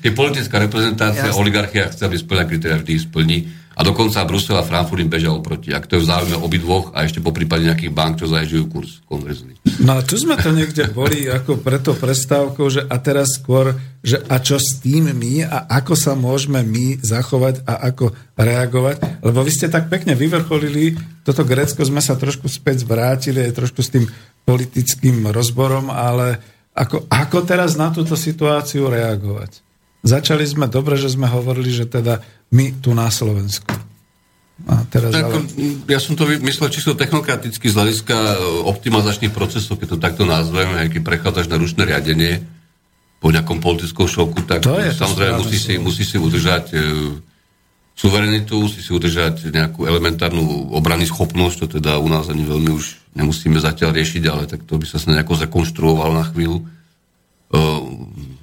Keď 0.03 0.11
politická 0.15 0.59
reprezentácia, 0.59 1.31
Jasne. 1.31 1.39
oligarchia 1.39 1.91
chce, 1.91 2.03
aby 2.03 2.19
splňa 2.19 2.45
kritéria, 2.47 2.77
vždy 2.79 2.93
ich 2.93 3.05
splní. 3.07 3.39
A 3.77 3.85
dokonca 3.85 4.25
Brusel 4.25 4.57
a 4.57 4.65
Frankfurt 4.65 5.05
im 5.05 5.13
bežia 5.13 5.29
oproti. 5.29 5.69
Ak 5.69 5.85
to 5.85 6.01
je 6.01 6.03
v 6.03 6.09
záujme 6.09 6.41
obidvoch 6.41 6.97
a 6.97 7.05
ešte 7.05 7.21
po 7.21 7.29
prípade 7.29 7.69
nejakých 7.69 7.93
bank, 7.93 8.25
čo 8.25 8.33
zaježujú 8.33 8.65
kurz 8.73 9.05
kongresný. 9.05 9.61
No 9.85 10.01
a 10.01 10.01
tu 10.01 10.17
sme 10.17 10.41
to 10.41 10.49
niekde 10.49 10.89
boli 10.97 11.29
ako 11.29 11.61
preto 11.61 11.93
prestávkou, 11.93 12.73
že 12.73 12.89
a 12.89 12.97
teraz 12.97 13.37
skôr, 13.37 13.77
že 14.01 14.25
a 14.33 14.41
čo 14.41 14.57
s 14.57 14.81
tým 14.81 15.13
my 15.13 15.45
a 15.45 15.69
ako 15.69 15.93
sa 15.93 16.17
môžeme 16.17 16.65
my 16.65 17.05
zachovať 17.05 17.69
a 17.69 17.93
ako 17.93 18.17
reagovať. 18.41 19.21
Lebo 19.21 19.45
vy 19.45 19.53
ste 19.53 19.69
tak 19.69 19.93
pekne 19.93 20.17
vyvrcholili, 20.17 20.97
toto 21.21 21.45
Grécko 21.45 21.85
sme 21.85 22.01
sa 22.01 22.17
trošku 22.17 22.49
späť 22.49 22.89
vrátili, 22.89 23.45
aj 23.45 23.61
trošku 23.61 23.85
s 23.85 23.93
tým 23.93 24.09
politickým 24.49 25.29
rozborom, 25.29 25.93
ale 25.93 26.41
ako, 26.73 27.13
ako 27.13 27.39
teraz 27.45 27.77
na 27.77 27.93
túto 27.93 28.17
situáciu 28.17 28.89
reagovať? 28.89 29.66
Začali 30.07 30.47
sme 30.47 30.71
dobre, 30.71 30.95
že 30.95 31.11
sme 31.11 31.27
hovorili, 31.27 31.75
že 31.75 31.91
teda 31.91 32.23
my 32.55 32.79
tu 32.79 32.95
na 32.95 33.11
Slovensku. 33.11 33.75
A 34.65 34.87
teraz 34.89 35.13
Tak, 35.13 35.27
ale... 35.29 35.45
ja 35.85 36.01
som 36.01 36.17
to 36.17 36.25
myslel 36.25 36.73
čisto 36.73 36.97
technokraticky 36.97 37.69
z 37.69 37.77
hľadiska 37.77 38.17
e, 38.17 38.35
optimalizačných 38.71 39.35
procesov, 39.35 39.77
keď 39.77 39.89
to 39.93 39.99
takto 40.01 40.25
nazveme, 40.25 40.89
keď 40.89 41.03
prechádzaš 41.05 41.53
na 41.53 41.61
ručné 41.61 41.85
riadenie 41.85 42.41
po 43.21 43.29
nejakom 43.29 43.61
politickom 43.61 44.09
šoku, 44.09 44.49
tak 44.49 44.65
To 44.65 44.81
je 44.81 44.97
to 44.97 45.05
samozrejme 45.05 45.45
musí 45.45 45.59
si, 45.61 45.77
musí 45.77 46.09
si 46.09 46.17
udržať 46.17 46.73
e, 46.73 46.79
suverenitu, 47.93 48.57
musí 48.57 48.81
si 48.81 48.97
udržať 48.97 49.53
nejakú 49.53 49.85
elementárnu 49.85 50.73
obrany 50.73 51.05
schopnosť, 51.05 51.57
čo 51.61 51.67
teda 51.81 52.01
u 52.01 52.09
nás 52.09 52.33
ani 52.33 52.49
veľmi 52.49 52.73
už 52.73 53.13
nemusíme 53.13 53.61
zatiaľ 53.61 53.93
riešiť, 53.93 54.23
ale 54.25 54.49
tak 54.49 54.65
to 54.65 54.81
by 54.81 54.85
sa 54.89 55.01
nejako 55.05 55.37
zakonštruovalo 55.37 56.17
na 56.17 56.25
chvíľu. 56.29 56.65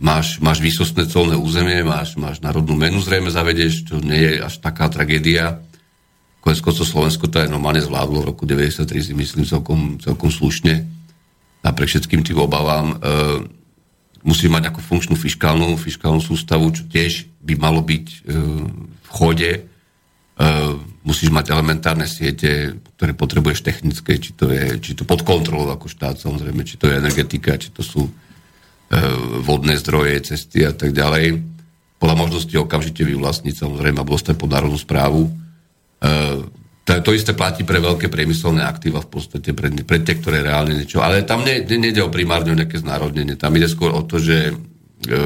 Máš, 0.03 0.39
máš 0.39 0.59
výsostné 0.63 1.07
colné 1.07 1.35
územie, 1.35 1.83
máš, 1.83 2.15
máš 2.15 2.39
národnú 2.39 2.75
menu, 2.75 3.03
zrejme 3.03 3.31
zavedeš, 3.31 3.87
čo 3.87 3.99
nie 3.99 4.19
je 4.19 4.43
až 4.43 4.59
taká 4.63 4.87
tragédia. 4.87 5.59
Konec 6.43 6.59
koncov 6.59 6.87
Slovensko 6.87 7.31
to 7.31 7.39
aj 7.39 7.51
normálne 7.51 7.79
zvládlo 7.79 8.23
v 8.23 8.29
roku 8.35 8.43
93, 8.43 8.83
si 8.99 9.13
myslím, 9.15 9.47
celkom, 9.47 9.99
celkom 9.99 10.27
slušne. 10.27 10.87
Napriek 11.63 11.95
všetkým 11.95 12.19
tým 12.19 12.35
obavám. 12.35 12.99
Uh, 12.99 13.47
musí 14.27 14.51
mať 14.51 14.71
nejakú 14.71 14.83
funkčnú 14.83 15.15
fiskálnu, 15.15 15.75
fiskálnu 15.79 16.19
sústavu, 16.19 16.71
čo 16.75 16.83
tiež 16.87 17.27
by 17.43 17.55
malo 17.55 17.79
byť 17.79 18.07
uh, 18.07 18.67
v 18.83 19.09
chode. 19.11 19.51
Uh, 20.35 20.79
musíš 21.03 21.29
mať 21.29 21.51
elementárne 21.51 22.07
siete, 22.07 22.79
ktoré 22.95 23.11
potrebuješ 23.11 23.63
technické, 23.63 24.15
či 24.17 24.31
to 24.33 24.47
je 24.47 24.79
či 24.79 24.95
to 24.95 25.03
pod 25.03 25.21
kontrolou 25.27 25.67
ako 25.71 25.91
štát, 25.91 26.15
samozrejme, 26.15 26.63
či 26.63 26.79
to 26.79 26.87
je 26.87 26.99
energetika, 26.99 27.59
či 27.59 27.75
to 27.75 27.83
sú 27.83 28.07
e, 28.07 28.11
vodné 29.41 29.73
zdroje, 29.81 30.33
cesty 30.33 30.61
a 30.65 30.73
tak 30.75 30.93
ďalej. 30.93 31.41
Podľa 31.97 32.19
možnosti 32.19 32.55
okamžite 32.59 33.07
vyvlastniť, 33.07 33.55
samozrejme, 33.55 34.03
alebo 34.03 34.19
dostať 34.19 34.35
pod 34.35 34.51
národnú 34.51 34.75
správu. 34.75 35.27
E, 35.27 35.31
to, 36.83 36.91
to 36.99 37.15
isté 37.15 37.31
platí 37.31 37.63
pre 37.63 37.79
veľké 37.79 38.11
priemyselné 38.11 38.59
aktíva 38.59 38.99
v 38.99 39.07
podstate, 39.07 39.55
pre, 39.55 39.71
pre 39.71 40.03
tie, 40.03 40.19
ktoré 40.19 40.43
reálne 40.43 40.75
niečo. 40.75 40.99
Ale 40.99 41.23
tam 41.23 41.47
ne, 41.47 41.63
ne, 41.63 41.77
nejde 41.79 42.03
o 42.03 42.11
primárne 42.11 42.51
o 42.51 42.59
nejaké 42.59 42.75
znárodnenie. 42.75 43.39
Tam 43.39 43.55
ide 43.55 43.71
skôr 43.71 43.95
o 43.95 44.03
to, 44.03 44.19
že 44.19 44.51
e, 44.51 44.53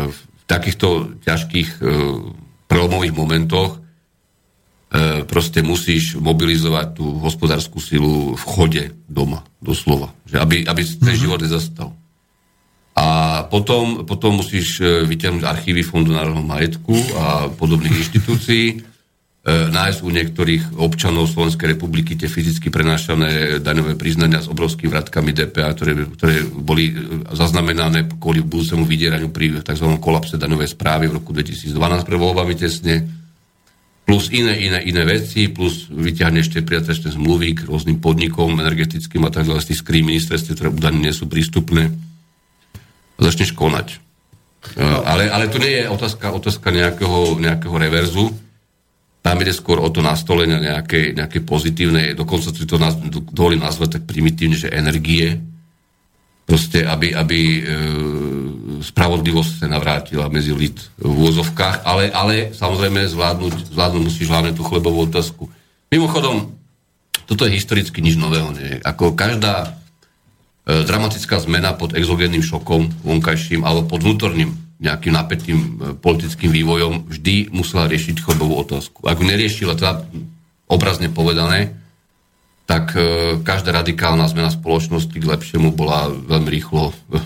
v 0.05 0.19
takýchto 0.45 1.17
ťažkých 1.25 1.81
e, 1.81 1.89
prelomových 2.69 3.17
momentoch 3.17 3.81
e, 4.93 5.25
proste 5.25 5.65
musíš 5.65 6.13
mobilizovať 6.21 6.93
tú 6.93 7.17
hospodárskú 7.25 7.81
silu 7.81 8.37
v 8.37 8.43
chode 8.45 8.83
doma, 9.09 9.41
doslova. 9.57 10.13
Že 10.29 10.37
aby, 10.45 10.55
aby 10.69 10.81
ten 10.85 11.15
život 11.17 11.41
nezastal. 11.41 11.89
A 12.97 13.45
potom, 13.45 14.09
potom 14.09 14.41
musíš 14.41 14.81
e, 14.81 15.05
vyťahnuť 15.05 15.45
archívy 15.45 15.85
Fondu 15.85 16.17
národného 16.17 16.41
majetku 16.41 16.97
a 17.13 17.45
podobných 17.53 17.93
inštitúcií, 18.01 18.65
e, 18.73 18.75
nájsť 19.69 19.99
u 20.01 20.09
niektorých 20.09 20.63
občanov 20.81 21.29
Slovenskej 21.29 21.77
republiky 21.77 22.17
tie 22.17 22.25
fyzicky 22.25 22.73
prenášané 22.73 23.61
daňové 23.61 23.93
priznania 23.93 24.41
s 24.41 24.49
obrovskými 24.49 24.89
vratkami 24.89 25.29
DPA, 25.29 25.77
ktoré, 25.77 26.09
ktoré 26.09 26.41
boli 26.49 26.89
e, 26.89 26.93
zaznamenané 27.37 28.17
kvôli 28.17 28.41
budúcemu 28.41 28.81
vydieraniu 28.81 29.29
pri 29.29 29.61
tzv. 29.61 29.85
kolapse 30.01 30.41
daňovej 30.41 30.73
správy 30.73 31.05
v 31.05 31.21
roku 31.21 31.37
2012 31.37 31.77
pre 32.01 32.17
voľbami 32.17 32.57
tesne 32.57 33.05
plus 34.09 34.31
iné, 34.33 34.57
iné, 34.57 34.79
iné 34.87 35.03
veci, 35.05 35.53
plus 35.53 35.85
vyťahne 35.91 36.41
ešte 36.41 36.65
priateľské 36.65 37.13
zmluvy 37.13 37.61
k 37.61 37.67
rôznym 37.67 38.01
podnikom, 38.01 38.57
energetickým 38.57 39.21
a 39.27 39.29
tak 39.29 39.45
ďalej 39.45 39.67
z 39.67 39.69
tých 39.75 39.81
ktoré 40.55 40.71
údajne 40.71 41.03
nie 41.03 41.13
sú 41.13 41.27
prístupné. 41.27 41.91
Začneš 43.17 43.53
konať. 43.57 44.01
Ale, 44.77 45.31
ale 45.31 45.47
tu 45.47 45.57
nie 45.61 45.79
je 45.79 45.89
otázka, 45.89 46.33
otázka 46.33 46.69
nejakého, 46.69 47.39
nejakého 47.39 47.75
reverzu. 47.77 48.33
Tam 49.23 49.39
ide 49.43 49.51
skôr 49.55 49.79
o 49.79 49.89
to 49.91 50.03
nastolenie 50.03 50.59
nejakej, 50.59 51.17
nejakej 51.17 51.41
pozitívnej, 51.43 52.15
dokonca 52.15 52.51
si 52.51 52.65
to 52.67 52.79
naz, 52.79 52.95
dovolím 53.31 53.63
nazvať 53.63 53.99
tak 53.99 54.03
primitívne, 54.07 54.55
že 54.55 54.71
energie, 54.71 55.39
proste, 56.47 56.87
aby, 56.87 57.11
aby 57.11 57.39
e, 57.59 57.61
spravodlivosť 58.79 59.51
sa 59.59 59.67
navrátila 59.67 60.31
medzi 60.31 60.55
lid 60.55 60.79
v 60.95 61.11
úvozovkách, 61.11 61.83
ale, 61.83 62.07
ale 62.07 62.55
samozrejme 62.55 63.03
zvládnuť, 63.03 63.75
zvládnuť 63.75 64.01
musíš 64.07 64.31
hlavne 64.31 64.55
tú 64.55 64.63
chlebovú 64.63 65.11
otázku. 65.11 65.51
Mimochodom, 65.91 66.55
toto 67.27 67.43
je 67.43 67.59
historicky 67.59 67.99
nič 67.99 68.15
nového. 68.15 68.55
Nie? 68.55 68.79
Ako 68.79 69.11
každá 69.11 69.75
dramatická 70.67 71.39
zmena 71.39 71.71
pod 71.79 71.95
exogénnym 71.95 72.43
šokom 72.43 72.91
vonkajším 73.07 73.63
alebo 73.63 73.87
pod 73.87 74.03
vnútorným 74.03 74.51
nejakým 74.77 75.13
napätým 75.15 75.57
e, 75.57 75.69
politickým 75.97 76.51
vývojom 76.53 77.09
vždy 77.09 77.55
musela 77.55 77.89
riešiť 77.89 78.21
chlebovú 78.21 78.61
otázku. 78.61 79.07
Ak 79.09 79.17
neriešila, 79.17 79.73
teda 79.73 80.05
obrazne 80.69 81.09
povedané, 81.09 81.73
tak 82.69 82.93
e, 82.93 83.39
každá 83.41 83.73
radikálna 83.73 84.29
zmena 84.29 84.53
spoločnosti 84.53 85.17
k 85.17 85.25
lepšiemu 85.25 85.73
bola 85.73 86.13
veľmi 86.13 86.49
rýchlo 86.51 86.93
e, 86.93 87.17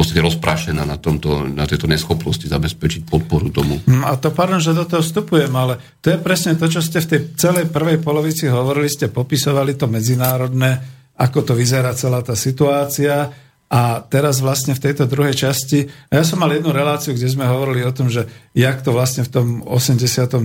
podstate 0.00 0.24
rozprášená 0.24 0.88
na, 0.88 0.96
tomto, 0.96 1.44
na 1.44 1.68
tejto 1.68 1.84
neschopnosti 1.84 2.48
zabezpečiť 2.48 3.04
podporu 3.04 3.52
tomu. 3.52 3.84
Mm, 3.84 4.08
A 4.08 4.16
to, 4.16 4.32
pardon, 4.32 4.56
že 4.56 4.72
do 4.72 4.88
toho 4.88 5.04
vstupujem, 5.04 5.52
ale 5.52 5.76
to 6.00 6.16
je 6.16 6.16
presne 6.16 6.56
to, 6.56 6.72
čo 6.72 6.80
ste 6.80 7.04
v 7.04 7.10
tej 7.12 7.20
celej 7.36 7.68
prvej 7.68 8.00
polovici 8.00 8.48
hovorili, 8.48 8.88
ste 8.88 9.12
popisovali 9.12 9.76
to 9.76 9.92
medzinárodné, 9.92 10.99
ako 11.20 11.44
to 11.44 11.52
vyzerá 11.52 11.92
celá 11.92 12.24
tá 12.24 12.32
situácia 12.32 13.28
a 13.70 14.02
teraz 14.02 14.42
vlastne 14.42 14.74
v 14.74 14.82
tejto 14.82 15.06
druhej 15.06 15.46
časti, 15.46 15.86
ja 16.10 16.26
som 16.26 16.42
mal 16.42 16.50
jednu 16.50 16.74
reláciu, 16.74 17.14
kde 17.14 17.30
sme 17.30 17.46
hovorili 17.46 17.86
o 17.86 17.94
tom, 17.94 18.10
že 18.10 18.26
jak 18.50 18.82
to 18.82 18.90
vlastne 18.90 19.22
v 19.22 19.30
tom 19.30 19.46
89., 19.62 20.42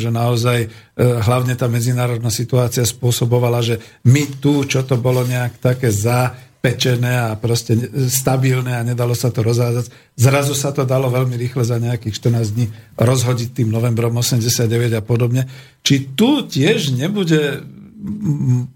že 0.00 0.08
naozaj 0.08 0.58
e, 0.64 0.68
hlavne 0.96 1.52
tá 1.52 1.68
medzinárodná 1.68 2.32
situácia 2.32 2.80
spôsobovala, 2.88 3.60
že 3.60 3.76
my 4.08 4.40
tu, 4.40 4.64
čo 4.64 4.88
to 4.88 4.96
bolo 4.96 5.20
nejak 5.20 5.60
také 5.60 5.92
zapečené 5.92 7.28
a 7.28 7.36
proste 7.36 7.76
stabilné 8.08 8.72
a 8.80 8.88
nedalo 8.88 9.12
sa 9.12 9.28
to 9.28 9.44
rozházať, 9.44 9.92
zrazu 10.16 10.56
sa 10.56 10.72
to 10.72 10.88
dalo 10.88 11.12
veľmi 11.12 11.36
rýchle 11.36 11.68
za 11.68 11.76
nejakých 11.76 12.24
14 12.24 12.56
dní 12.56 12.72
rozhodiť 12.96 13.52
tým 13.52 13.68
novembrom 13.68 14.16
89 14.16 14.96
a 14.96 15.04
podobne. 15.04 15.44
Či 15.84 16.16
tu 16.16 16.48
tiež 16.48 16.96
nebude 16.96 17.68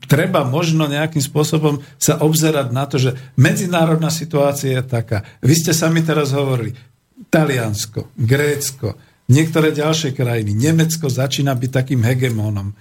treba 0.07 0.47
možno 0.47 0.87
nejakým 0.87 1.23
spôsobom 1.23 1.83
sa 1.99 2.23
obzerať 2.23 2.69
na 2.71 2.85
to, 2.87 2.97
že 2.97 3.11
medzinárodná 3.35 4.09
situácia 4.09 4.79
je 4.79 4.83
taká. 4.87 5.27
Vy 5.43 5.55
ste 5.59 5.73
sami 5.75 6.07
teraz 6.07 6.31
hovorili, 6.31 6.79
Taliansko, 7.27 8.15
Grécko, 8.15 8.95
niektoré 9.27 9.75
ďalšie 9.75 10.15
krajiny, 10.15 10.55
Nemecko 10.55 11.11
začína 11.11 11.59
byť 11.59 11.71
takým 11.73 12.07
hegemónom. 12.07 12.71
E, 12.71 12.75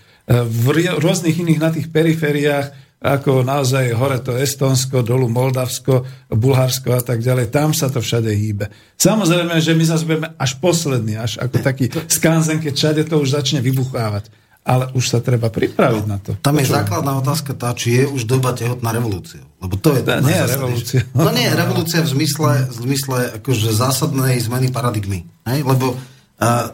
V 0.46 0.66
rôznych 1.02 1.42
iných 1.42 1.60
na 1.62 1.70
tých 1.74 1.90
perifériách, 1.90 2.86
ako 3.02 3.46
naozaj 3.46 3.94
hore 3.98 4.18
to 4.22 4.34
Estonsko, 4.38 5.06
dolu 5.06 5.30
Moldavsko, 5.30 6.06
Bulharsko 6.30 6.94
a 6.94 7.02
tak 7.02 7.22
ďalej, 7.22 7.54
tam 7.54 7.74
sa 7.74 7.90
to 7.90 8.02
všade 8.02 8.30
hýbe. 8.34 8.70
Samozrejme, 8.98 9.62
že 9.62 9.78
my 9.78 9.84
zase 9.86 10.06
budeme 10.06 10.30
až 10.38 10.58
posledný, 10.62 11.18
až 11.18 11.38
ako 11.42 11.58
taký 11.62 11.86
skanzen, 12.10 12.62
keď 12.62 12.74
všade 12.74 13.02
to 13.10 13.22
už 13.22 13.34
začne 13.34 13.62
vybuchávať 13.62 14.45
ale 14.66 14.90
už 14.92 15.06
sa 15.06 15.22
treba 15.22 15.54
pripraviť 15.54 16.04
na 16.10 16.18
to. 16.18 16.34
Tam 16.42 16.58
je 16.58 16.66
Počúvam. 16.66 16.78
základná 16.82 17.14
otázka 17.22 17.54
tá, 17.54 17.70
či 17.72 18.02
je 18.02 18.10
už 18.10 18.26
doba 18.26 18.50
tehotná 18.52 18.90
revolúcia. 18.90 19.46
Lebo 19.62 19.78
to 19.78 19.94
je... 19.94 20.02
To 20.02 20.26
nie 20.26 20.34
je 20.34 20.46
revolúcia. 20.50 21.02
No 21.14 21.30
nie, 21.30 21.46
revolúcia 21.46 22.02
v 22.02 22.10
zmysle, 22.10 22.52
v 22.66 22.78
zmysle 22.82 23.18
akože 23.38 23.70
zásadnej 23.70 24.42
zmeny 24.42 24.74
paradigmy. 24.74 25.22
Hej? 25.46 25.62
Lebo 25.62 25.94
uh, 25.94 26.66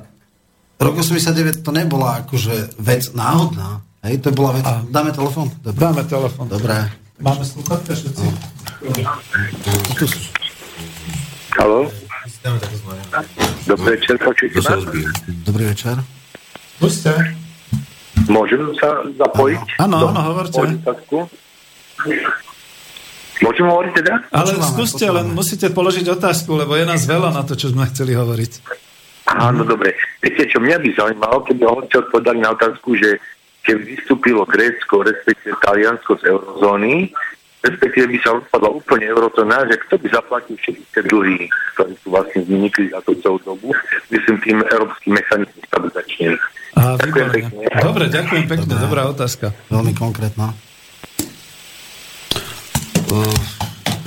rok 0.80 0.95
89 0.97 1.68
to 1.68 1.72
nebola 1.76 2.23
akože 2.23 2.80
vec 2.80 3.11
náhodná. 3.11 3.84
Hej? 4.07 4.23
To 4.23 4.31
bola 4.31 4.55
vec... 4.55 4.63
A- 4.63 4.88
Dáme 4.88 5.11
telefón? 5.11 5.51
Dobre. 5.59 5.80
Dáme 5.84 6.01
telefon. 6.07 6.47
Dobre. 6.47 6.76
Máme 7.19 7.43
sluchatka 7.43 7.91
všetci? 7.91 8.26
Halo? 11.59 11.91
Dobrý 13.68 13.99
večer, 13.99 14.15
počujete 14.18 14.57
To. 14.63 14.80
Dobrý 15.45 15.63
večer. 15.69 15.99
Puste. 16.80 17.40
Môžem 18.32 18.64
sa 18.80 19.03
zapojiť? 19.20 19.84
Áno, 19.84 20.08
áno, 20.08 20.22
hovorte. 20.32 20.56
otázku? 20.56 21.28
Môžem 23.41 23.66
hovoriť 23.68 23.91
teda? 23.99 24.14
Ale 24.32 24.56
Počúvame, 24.56 24.72
skúste, 24.72 25.06
len 25.10 25.28
musíte 25.36 25.68
položiť 25.74 26.06
otázku, 26.16 26.56
lebo 26.56 26.78
je 26.80 26.86
nás 26.88 27.03
veľa 27.03 27.36
na 27.36 27.44
to, 27.44 27.60
čo 27.60 27.74
sme 27.74 27.90
chceli 27.91 28.16
hovoriť. 28.16 28.52
Áno, 29.32 29.68
dobre. 29.68 29.98
Viete, 30.24 30.48
čo 30.48 30.62
mňa 30.64 30.78
by 30.80 30.90
zaujímalo, 30.95 31.44
keby 31.44 31.62
hovorci 31.66 31.94
odpovedali 31.99 32.40
na 32.40 32.53
otázku, 32.53 32.95
že 32.95 33.18
keď 33.62 33.78
vystúpilo 33.86 34.41
Grécko, 34.45 35.06
respektíve 35.06 35.58
Taliansko 35.62 36.18
z 36.22 36.24
eurozóny, 36.34 37.14
respektíve 37.61 38.05
by 38.09 38.17
sa 38.25 38.29
odpadla 38.38 38.69
úplne 38.73 39.05
eurozóna, 39.05 39.65
že 39.69 39.77
kto 39.88 40.01
by 40.01 40.07
zaplatil 40.09 40.55
všetky 40.57 40.83
tie 40.93 41.03
dlhy, 41.05 41.45
ktoré 41.77 41.93
sú 42.01 42.07
vlastne 42.09 42.39
vznikli 42.45 42.85
za 42.89 42.99
tú 43.05 43.13
celú 43.21 43.38
dobu, 43.45 43.69
myslím 44.09 44.35
tým 44.41 44.57
európsky 44.65 45.07
mechanizmus 45.13 45.63
stabilizačný. 45.69 46.25
Á, 46.73 46.81
Ďakujem 46.97 47.29
pekne. 47.29 47.63
Dobre, 47.83 48.03
ďakujem 48.09 48.45
pekne, 48.49 48.73
Dobre. 48.73 48.83
dobrá 48.88 49.01
otázka. 49.11 49.45
Veľmi 49.69 49.93
konkrétna. 49.93 50.55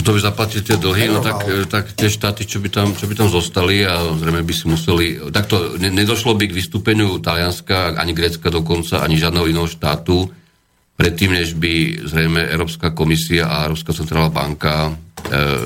Kto 0.05 0.13
by 0.13 0.21
zaplatil 0.21 0.61
tie 0.61 0.77
dlhy, 0.77 1.09
no 1.09 1.25
tak, 1.25 1.49
Nenormálne. 1.49 1.69
tak 1.73 1.85
tie 1.97 2.13
štáty, 2.13 2.45
čo 2.45 2.61
by, 2.61 2.69
tam, 2.69 2.93
čo 2.93 3.09
by 3.09 3.15
tam 3.17 3.29
zostali 3.33 3.89
a 3.89 4.05
zrejme 4.13 4.45
by 4.45 4.53
si 4.53 4.65
museli... 4.69 5.17
Takto 5.33 5.81
ne, 5.81 5.89
nedošlo 5.89 6.37
by 6.37 6.45
k 6.45 6.57
vystúpeniu 6.57 7.17
Talianska, 7.25 7.97
ani 7.97 8.13
Grécka 8.13 8.53
dokonca, 8.53 9.01
ani 9.01 9.17
žiadneho 9.17 9.49
iného 9.49 9.65
štátu, 9.65 10.29
predtým, 10.95 11.31
než 11.35 11.59
by 11.59 12.07
zrejme 12.07 12.41
Európska 12.51 12.95
komisia 12.95 13.51
a 13.51 13.67
Európska 13.67 13.95
centrálna 13.95 14.31
banka 14.31 14.89
e, 14.89 14.93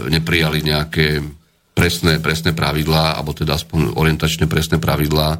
neprijali 0.08 0.64
nejaké 0.64 1.20
presné, 1.78 2.18
presné 2.18 2.50
pravidlá, 2.50 3.14
alebo 3.14 3.30
teda 3.30 3.54
aspoň 3.54 3.94
orientačne 3.94 4.50
presné 4.50 4.82
pravidlá, 4.82 5.38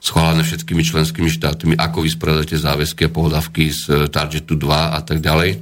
schválené 0.00 0.40
všetkými 0.40 0.80
členskými 0.80 1.28
štátmi, 1.28 1.76
ako 1.76 2.08
vysporiadate 2.08 2.56
záväzky 2.56 3.06
a 3.06 3.12
pohľadavky 3.12 3.68
z 3.68 3.82
e, 3.84 3.94
Targetu 4.08 4.56
2 4.56 4.96
a 4.96 5.00
tak 5.04 5.20
ďalej. 5.20 5.50
E, 5.52 5.58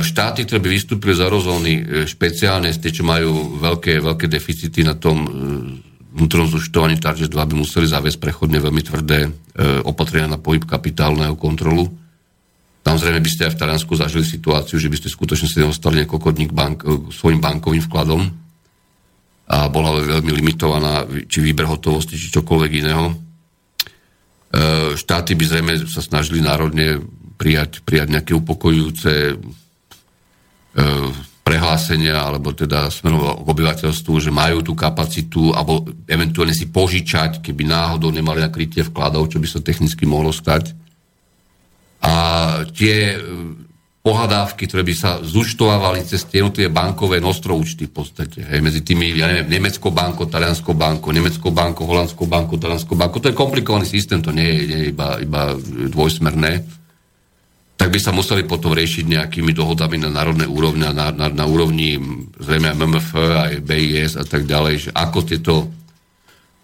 Štáty, 0.00 0.48
ktoré 0.48 0.64
by 0.64 0.68
vystúpili 0.72 1.12
z 1.12 1.20
eurozóny, 1.28 1.72
e, 1.76 1.82
špeciálne 2.08 2.72
tie, 2.72 2.88
čo 2.88 3.04
majú 3.04 3.60
veľké, 3.60 4.00
veľké 4.00 4.26
deficity 4.32 4.80
na 4.80 4.96
tom 4.96 5.28
vnútornom 6.12 6.48
zúčtovaní 6.48 6.96
Target 6.96 7.28
2, 7.28 7.36
by 7.36 7.54
museli 7.56 7.84
zaviesť 7.84 8.16
prechodne 8.16 8.60
veľmi 8.60 8.82
tvrdé 8.84 9.32
opatrenia 9.84 10.28
na 10.28 10.36
pohyb 10.36 10.60
jeho 10.64 11.36
kontrolu. 11.40 11.88
Samozrejme 12.82 13.22
by 13.22 13.30
ste 13.30 13.46
aj 13.46 13.52
v 13.54 13.60
Taliansku 13.62 13.92
zažili 13.94 14.26
situáciu, 14.26 14.74
že 14.74 14.90
by 14.90 14.96
ste 14.98 15.08
skutočne 15.08 15.46
si 15.46 15.62
nedostali 15.62 16.02
niekoľko 16.02 16.28
dní 16.34 16.46
bank, 16.50 16.78
svojim 17.14 17.38
bankovým 17.38 17.82
vkladom 17.86 18.20
a 19.52 19.68
bola 19.70 20.02
veľmi 20.02 20.32
limitovaná 20.34 21.06
či 21.30 21.38
výber 21.38 21.70
hotovosti, 21.70 22.18
či 22.18 22.34
čokoľvek 22.34 22.72
iného. 22.82 23.04
E, 23.10 23.14
Štáty 24.98 25.38
by 25.38 25.44
zrejme 25.46 25.72
sa 25.86 26.02
snažili 26.02 26.42
národne 26.42 26.98
prijať, 27.38 27.86
prijať 27.86 28.08
nejaké 28.18 28.32
upokojujúce 28.34 29.12
e, 29.30 29.34
prehlásenia, 31.42 32.18
alebo 32.18 32.54
teda 32.54 32.88
smerom 32.88 33.44
k 33.44 33.48
obyvateľstvu, 33.50 34.14
že 34.22 34.30
majú 34.34 34.62
tú 34.62 34.72
kapacitu, 34.78 35.50
alebo 35.52 35.84
eventuálne 36.06 36.54
si 36.54 36.70
požičať, 36.70 37.42
keby 37.42 37.66
náhodou 37.66 38.14
nemali 38.14 38.42
na 38.42 38.50
krytie 38.50 38.86
vkladov, 38.86 39.30
čo 39.30 39.42
by 39.42 39.46
sa 39.50 39.60
technicky 39.60 40.06
mohlo 40.06 40.30
stať. 40.30 40.81
A 42.02 42.14
tie 42.74 43.14
e, 43.14 43.16
pohľadávky, 44.02 44.66
ktoré 44.66 44.82
by 44.82 44.94
sa 44.98 45.10
zúčtovávali 45.22 46.02
cez 46.02 46.26
tie 46.26 46.42
jednotlivé 46.42 46.66
bankové 46.66 47.22
nostroúčty 47.22 47.86
v 47.86 47.94
podstate, 48.02 48.42
hej, 48.42 48.58
medzi 48.58 48.82
tými, 48.82 49.14
ja 49.14 49.30
neviem, 49.30 49.46
Nemeckou 49.46 49.94
bankou, 49.94 50.26
Talianskou 50.26 50.74
bankou, 50.74 51.14
Nemeckou 51.14 51.54
bankou, 51.54 51.86
Holandskou 51.86 52.26
bankou, 52.26 52.58
Talianskou 52.58 52.98
bankou, 52.98 53.22
to 53.22 53.30
je 53.30 53.38
komplikovaný 53.38 53.86
systém, 53.86 54.18
to 54.18 54.34
nie 54.34 54.42
je, 54.42 54.60
nie 54.66 54.78
je 54.82 54.86
iba, 54.90 55.22
iba 55.22 55.54
dvojsmerné. 55.94 56.66
Tak 57.78 57.88
by 57.94 57.98
sa 58.02 58.10
museli 58.10 58.42
potom 58.42 58.74
riešiť 58.74 59.06
nejakými 59.06 59.54
dohodami 59.54 60.02
na 60.02 60.10
národnej 60.10 60.50
úrovni, 60.50 60.82
na, 60.82 61.14
na, 61.14 61.26
na 61.30 61.44
úrovni 61.46 61.94
zrejme 62.42 62.74
aj 62.74 62.78
MMF, 62.78 63.08
aj 63.14 63.52
BIS 63.62 64.12
a 64.18 64.26
tak 64.26 64.50
ďalej, 64.50 64.74
že 64.86 64.90
ako 64.90 65.18
tieto 65.22 65.54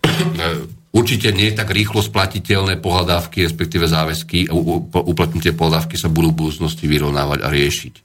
e, 0.02 0.77
určite 0.98 1.30
nie 1.30 1.54
tak 1.54 1.70
rýchlo 1.70 2.02
splatiteľné 2.02 2.82
pohľadávky, 2.82 3.46
respektíve 3.46 3.86
záväzky, 3.86 4.50
uplatnutie 4.90 5.54
pohľadávky 5.54 5.94
sa 5.94 6.10
budú 6.10 6.34
v 6.34 6.38
budúcnosti 6.44 6.90
vyrovnávať 6.90 7.46
a 7.46 7.48
riešiť. 7.48 7.94
E, 7.94 8.02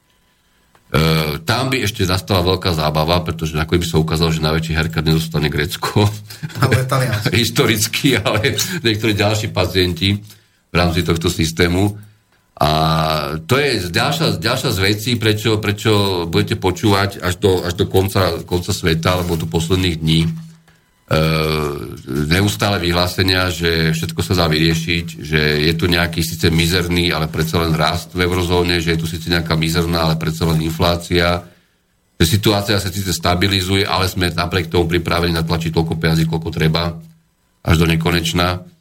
tam 1.41 1.73
by 1.73 1.81
ešte 1.81 2.05
nastala 2.05 2.45
veľká 2.45 2.69
zábava, 2.77 3.25
pretože 3.25 3.57
nakoniec 3.57 3.89
by 3.89 3.89
sa 3.89 3.97
ukázalo, 3.97 4.29
že 4.29 4.45
najväčší 4.45 4.73
herka 4.77 5.01
nedostane 5.01 5.49
Grécko. 5.49 6.05
Ale. 6.61 6.85
Historicky, 7.41 8.13
ale 8.13 8.53
niektorí 8.85 9.17
ďalší 9.17 9.49
pacienti 9.49 10.13
v 10.69 10.75
rámci 10.77 11.01
tohto 11.01 11.33
systému. 11.33 11.97
A 12.53 12.69
to 13.49 13.57
je 13.57 13.89
ďalšia, 13.89 14.37
ďalšia 14.37 14.69
z 14.69 14.79
vecí, 14.79 15.11
prečo, 15.17 15.57
prečo 15.57 16.23
budete 16.29 16.61
počúvať 16.61 17.25
až 17.25 17.41
do, 17.41 17.65
až 17.65 17.73
do 17.73 17.89
konca, 17.89 18.45
konca 18.45 18.69
sveta, 18.69 19.17
alebo 19.17 19.33
do 19.33 19.49
posledných 19.49 19.97
dní, 19.97 20.29
neustále 22.31 22.79
vyhlásenia, 22.79 23.51
že 23.51 23.91
všetko 23.91 24.23
sa 24.23 24.33
dá 24.39 24.45
vyriešiť, 24.47 25.05
že 25.19 25.41
je 25.67 25.73
tu 25.75 25.85
nejaký 25.91 26.23
síce 26.23 26.47
mizerný, 26.47 27.11
ale 27.11 27.27
predsa 27.27 27.59
len 27.59 27.75
rast 27.75 28.15
v 28.15 28.23
eurozóne, 28.23 28.79
že 28.79 28.95
je 28.95 28.99
tu 29.03 29.07
síce 29.07 29.27
nejaká 29.27 29.53
mizerná, 29.59 30.07
ale 30.07 30.15
predsa 30.15 30.47
len 30.47 30.63
inflácia, 30.63 31.43
že 32.17 32.25
situácia 32.25 32.79
sa 32.79 32.87
síce 32.87 33.11
stabilizuje, 33.11 33.83
ale 33.83 34.07
sme 34.07 34.31
napriek 34.31 34.71
tomu 34.71 34.87
pripravení 34.87 35.35
natlačiť 35.35 35.75
toľko 35.75 35.99
peniazí, 35.99 36.23
koľko 36.23 36.49
treba, 36.55 36.95
až 37.63 37.75
do 37.77 37.85
nekonečna. 37.85 38.72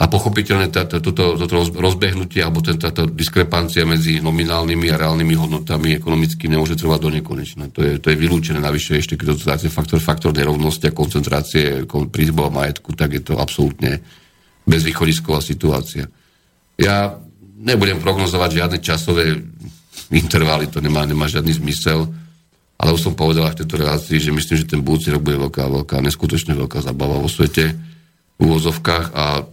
A 0.00 0.08
pochopiteľne 0.08 0.72
toto, 0.72 1.36
rozbehnutie 1.76 2.40
alebo 2.40 2.64
táto 2.64 3.04
diskrepancia 3.04 3.84
medzi 3.84 4.16
nominálnymi 4.24 4.88
a 4.88 4.96
reálnymi 4.96 5.34
hodnotami 5.36 6.00
ekonomicky 6.00 6.48
nemôže 6.48 6.72
trvať 6.80 7.00
do 7.04 7.10
nekonečna. 7.20 7.68
To 7.68 7.84
je, 7.84 7.92
to 8.00 8.08
je 8.08 8.16
vylúčené. 8.16 8.64
Navyše 8.64 8.96
ešte, 8.96 9.20
keď 9.20 9.36
to 9.36 9.44
dáte 9.44 9.68
faktor, 9.68 10.00
faktor 10.00 10.32
nerovnosti 10.32 10.88
a 10.88 10.96
koncentrácie 10.96 11.84
prízbov 11.84 12.48
a 12.48 12.56
majetku, 12.64 12.96
tak 12.96 13.12
je 13.12 13.22
to 13.28 13.36
absolútne 13.36 14.00
bezvýchodisková 14.64 15.44
situácia. 15.44 16.08
Ja 16.80 17.20
nebudem 17.60 18.00
prognozovať 18.00 18.50
žiadne 18.56 18.78
časové 18.80 19.36
intervaly, 20.08 20.72
to 20.72 20.80
nemá, 20.80 21.04
nemá 21.04 21.28
žiadny 21.28 21.60
zmysel, 21.60 22.08
ale 22.80 22.96
už 22.96 23.04
som 23.04 23.12
povedal 23.12 23.52
v 23.52 23.60
tejto 23.60 23.76
relácii, 23.76 24.16
že 24.16 24.32
myslím, 24.32 24.56
že 24.64 24.70
ten 24.72 24.80
budúci 24.80 25.12
rok 25.12 25.20
bude 25.20 25.36
veľká, 25.36 25.68
veľká, 25.68 26.00
neskutočne 26.00 26.56
veľká 26.56 26.80
zabava 26.80 27.20
vo 27.20 27.28
svete 27.28 27.76
v 28.40 28.48
úvozovkách 28.48 29.12
a 29.12 29.44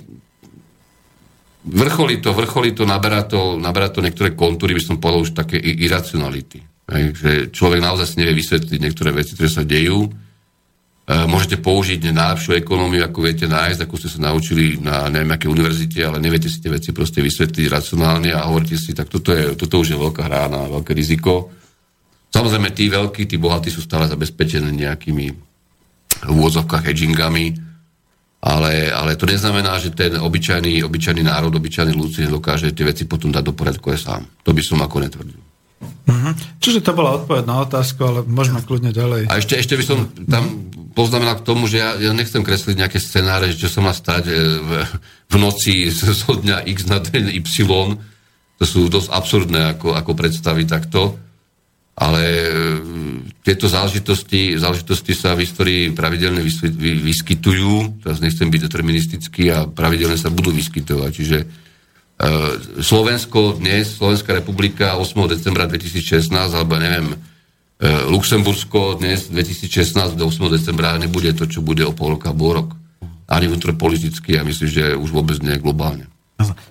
vrcholí 1.68 2.23
to, 2.23 2.31
vrcholí 2.34 2.72
to, 2.72 2.88
naberá 2.88 3.27
to, 3.27 3.60
naberá 3.60 3.91
to 3.91 3.99
niektoré 3.99 4.34
kontúry, 4.34 4.73
by 4.73 4.84
som 4.84 4.98
povedal 4.98 5.27
už 5.27 5.35
také 5.35 5.60
iracionality. 5.60 6.64
Hej, 6.88 7.03
že 7.19 7.31
človek 7.52 7.84
naozaj 7.84 8.15
si 8.15 8.19
nevie 8.23 8.39
vysvetliť 8.39 8.80
niektoré 8.80 9.11
veci, 9.11 9.35
ktoré 9.35 9.52
sa 9.52 9.68
dejú. 9.68 10.07
E, 10.07 10.10
môžete 11.27 11.60
použiť 11.60 11.99
najlepšiu 11.99 12.64
ekonómiu, 12.64 13.03
ako 13.03 13.27
viete 13.27 13.44
nájsť, 13.44 13.84
ako 13.84 13.95
ste 13.99 14.10
sa 14.15 14.31
naučili 14.31 14.80
na 14.80 15.11
neviem 15.11 15.35
aké 15.35 15.52
univerzite, 15.52 15.99
ale 16.07 16.23
neviete 16.23 16.48
si 16.48 16.64
tie 16.64 16.72
veci 16.72 16.95
proste 16.95 17.19
vysvetliť 17.19 17.68
racionálne 17.68 18.31
a 18.31 18.48
hovoríte 18.48 18.80
si, 18.80 18.95
tak 18.95 19.11
toto, 19.11 19.35
je, 19.35 19.60
toto 19.60 19.84
už 19.84 19.91
je 19.91 19.98
veľká 19.99 20.23
hra 20.31 20.48
na 20.48 20.72
veľké 20.72 20.95
riziko. 20.95 21.52
Samozrejme, 22.31 22.72
tí 22.72 22.88
veľkí, 22.88 23.27
tí 23.27 23.35
bohatí 23.35 23.68
sú 23.68 23.84
stále 23.84 24.07
zabezpečení 24.07 24.72
nejakými 24.72 25.26
v 26.18 26.31
úvodzovkách 26.31 26.88
hedgingami, 26.88 27.66
ale, 28.38 28.93
ale 28.93 29.18
to 29.18 29.26
neznamená, 29.26 29.81
že 29.81 29.97
ten 29.97 30.14
obyčajný, 30.14 30.85
obyčajný 30.85 31.26
národ, 31.26 31.49
obyčajný 31.49 31.93
ľud 31.97 32.09
si 32.14 32.22
nedokáže 32.22 32.69
tie 32.69 32.85
veci 32.85 33.09
potom 33.09 33.34
dať 33.34 33.43
do 33.43 33.53
poriadku 33.57 33.89
aj 33.89 33.99
sám. 33.99 34.22
To 34.45 34.53
by 34.53 34.61
som 34.61 34.77
ako 34.81 35.01
netvrdil. 35.01 35.41
Uh-huh. 35.77 36.34
Čiže 36.61 36.81
to 36.81 36.97
bola 36.97 37.22
odpoveď 37.22 37.43
na 37.45 37.61
otázku, 37.65 37.99
ale 38.01 38.19
môžeme 38.26 38.61
kľudne 38.61 38.93
ďalej. 38.93 39.30
A 39.30 39.38
ešte, 39.41 39.57
ešte 39.57 39.77
by 39.77 39.84
som 39.85 39.99
tam 40.26 40.73
poznamenal 40.97 41.38
k 41.38 41.45
tomu, 41.45 41.69
že 41.69 41.77
ja, 41.77 41.93
ja 41.97 42.14
nechcem 42.14 42.41
kresliť 42.41 42.77
nejaké 42.77 42.97
scenáre, 42.97 43.53
že 43.53 43.68
čo 43.68 43.69
sa 43.69 43.85
má 43.85 43.93
stať 43.93 44.23
e, 44.26 44.34
v, 44.34 44.69
v 45.30 45.35
noci 45.38 45.89
zo 45.93 46.34
dňa 46.38 46.65
X 46.73 46.89
na 46.89 46.97
deň 46.97 47.38
Y. 47.38 47.69
To 48.57 48.65
sú 48.65 48.89
dosť 48.89 49.14
absurdné 49.14 49.77
ako, 49.77 49.93
ako 49.93 50.11
predstavy 50.18 50.65
takto 50.65 51.22
ale 51.98 52.24
e, 52.30 52.45
tieto 53.41 53.65
záležitosti, 53.65 54.53
záležitosti 54.53 55.18
sa 55.18 55.34
v 55.34 55.49
histórii 55.49 55.90
pravidelne 55.90 56.45
vyskytujú, 57.02 58.06
teraz 58.06 58.22
nechcem 58.22 58.45
byť 58.53 58.61
deterministický 58.69 59.49
a 59.49 59.65
pravidelne 59.65 60.14
sa 60.14 60.30
budú 60.30 60.53
vyskytovať. 60.53 61.10
Čiže 61.10 61.38
e, 61.41 61.45
Slovensko 62.86 63.57
dnes, 63.57 63.98
Slovenská 63.98 64.38
republika 64.38 64.94
8. 64.94 65.10
decembra 65.26 65.65
2016, 65.65 66.30
alebo 66.53 66.78
neviem, 66.78 67.18
e, 67.18 67.18
Luxembursko 68.14 69.02
dnes 69.02 69.34
2016 69.34 70.22
do 70.22 70.30
8. 70.30 70.53
decembra 70.53 70.94
nebude 71.02 71.34
to, 71.34 71.49
čo 71.49 71.65
bude 71.65 71.82
o 71.82 71.98
pol 71.98 72.22
roka, 72.22 72.30
rok. 72.30 72.78
Ani 73.26 73.49
vnútropoliticky 73.49 74.38
a 74.38 74.45
myslím, 74.45 74.69
že 74.69 74.86
už 74.94 75.10
vôbec 75.10 75.41
nie 75.41 75.57
globálne. 75.57 76.06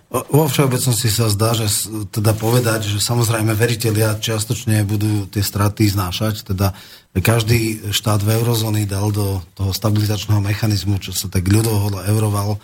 Vo 0.06 0.46
všeobecnosti 0.46 1.10
sa 1.10 1.26
zdá, 1.26 1.50
že 1.50 1.66
teda 2.14 2.30
povedať, 2.38 2.86
že 2.86 3.02
samozrejme 3.02 3.50
veriteľia 3.58 4.22
čiastočne 4.22 4.86
budú 4.86 5.26
tie 5.26 5.42
straty 5.42 5.90
znášať, 5.90 6.46
teda 6.54 6.70
každý 7.18 7.90
štát 7.90 8.22
v 8.22 8.38
eurozóny 8.38 8.86
dal 8.86 9.10
do 9.10 9.42
toho 9.58 9.74
stabilizačného 9.74 10.38
mechanizmu, 10.38 11.02
čo 11.02 11.10
sa 11.10 11.26
tak 11.26 11.50
ľudovo 11.50 11.98
euroval, 11.98 12.54
e, 12.54 12.58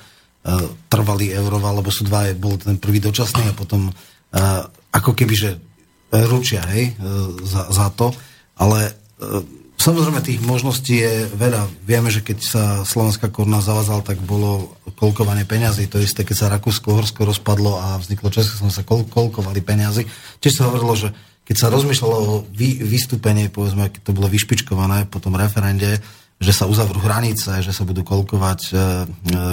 trvalý 0.86 1.34
euroval, 1.34 1.82
lebo 1.82 1.90
sú 1.90 2.06
dva, 2.06 2.30
bol 2.38 2.54
ten 2.54 2.78
prvý 2.78 3.02
dočasný 3.02 3.50
a 3.50 3.58
potom 3.58 3.90
e, 3.90 3.92
ako 4.94 5.10
keby, 5.10 5.34
že 5.34 5.50
ručia, 6.30 6.62
hej, 6.70 6.94
e, 6.94 7.02
za, 7.42 7.66
za 7.74 7.90
to, 7.98 8.14
ale 8.54 8.94
Samozrejme, 9.82 10.22
tých 10.22 10.38
možností 10.46 11.02
je 11.02 11.26
veľa. 11.34 11.66
Vieme, 11.82 12.06
že 12.06 12.22
keď 12.22 12.38
sa 12.38 12.64
slovenská 12.86 13.34
koruna 13.34 13.59
zavazala, 13.59 14.06
tak 14.06 14.22
bolo 14.22 14.78
kolkovanie 14.94 15.42
peňazí. 15.42 15.90
To 15.90 15.98
isté, 15.98 16.22
keď 16.22 16.36
sa 16.38 16.52
Rakúsko-Horsko 16.54 17.26
rozpadlo 17.26 17.82
a 17.82 17.98
vzniklo 17.98 18.30
Česko, 18.30 18.62
sa 18.70 18.86
kol- 18.86 19.10
kolkovali 19.10 19.59
peňazí. 19.59 20.06
Čiže 20.38 20.54
sa 20.54 20.70
hovorilo, 20.70 20.94
že 20.94 21.10
keď 21.42 21.56
sa 21.59 21.74
rozmýšľalo 21.74 22.14
o 22.14 22.46
vy- 22.54 22.78
vystúpenie, 22.78 23.50
povedzme, 23.50 23.90
keď 23.90 24.06
to 24.06 24.14
bolo 24.14 24.30
vyšpičkované 24.30 25.10
po 25.10 25.18
tom 25.18 25.34
referende, 25.34 25.98
že 26.38 26.54
sa 26.54 26.70
uzavrú 26.70 27.02
hranice, 27.02 27.59
že 27.59 27.74
sa 27.74 27.82
budú 27.82 28.06
kolkovať 28.06 28.60
e, 28.70 28.70
e, 28.70 28.78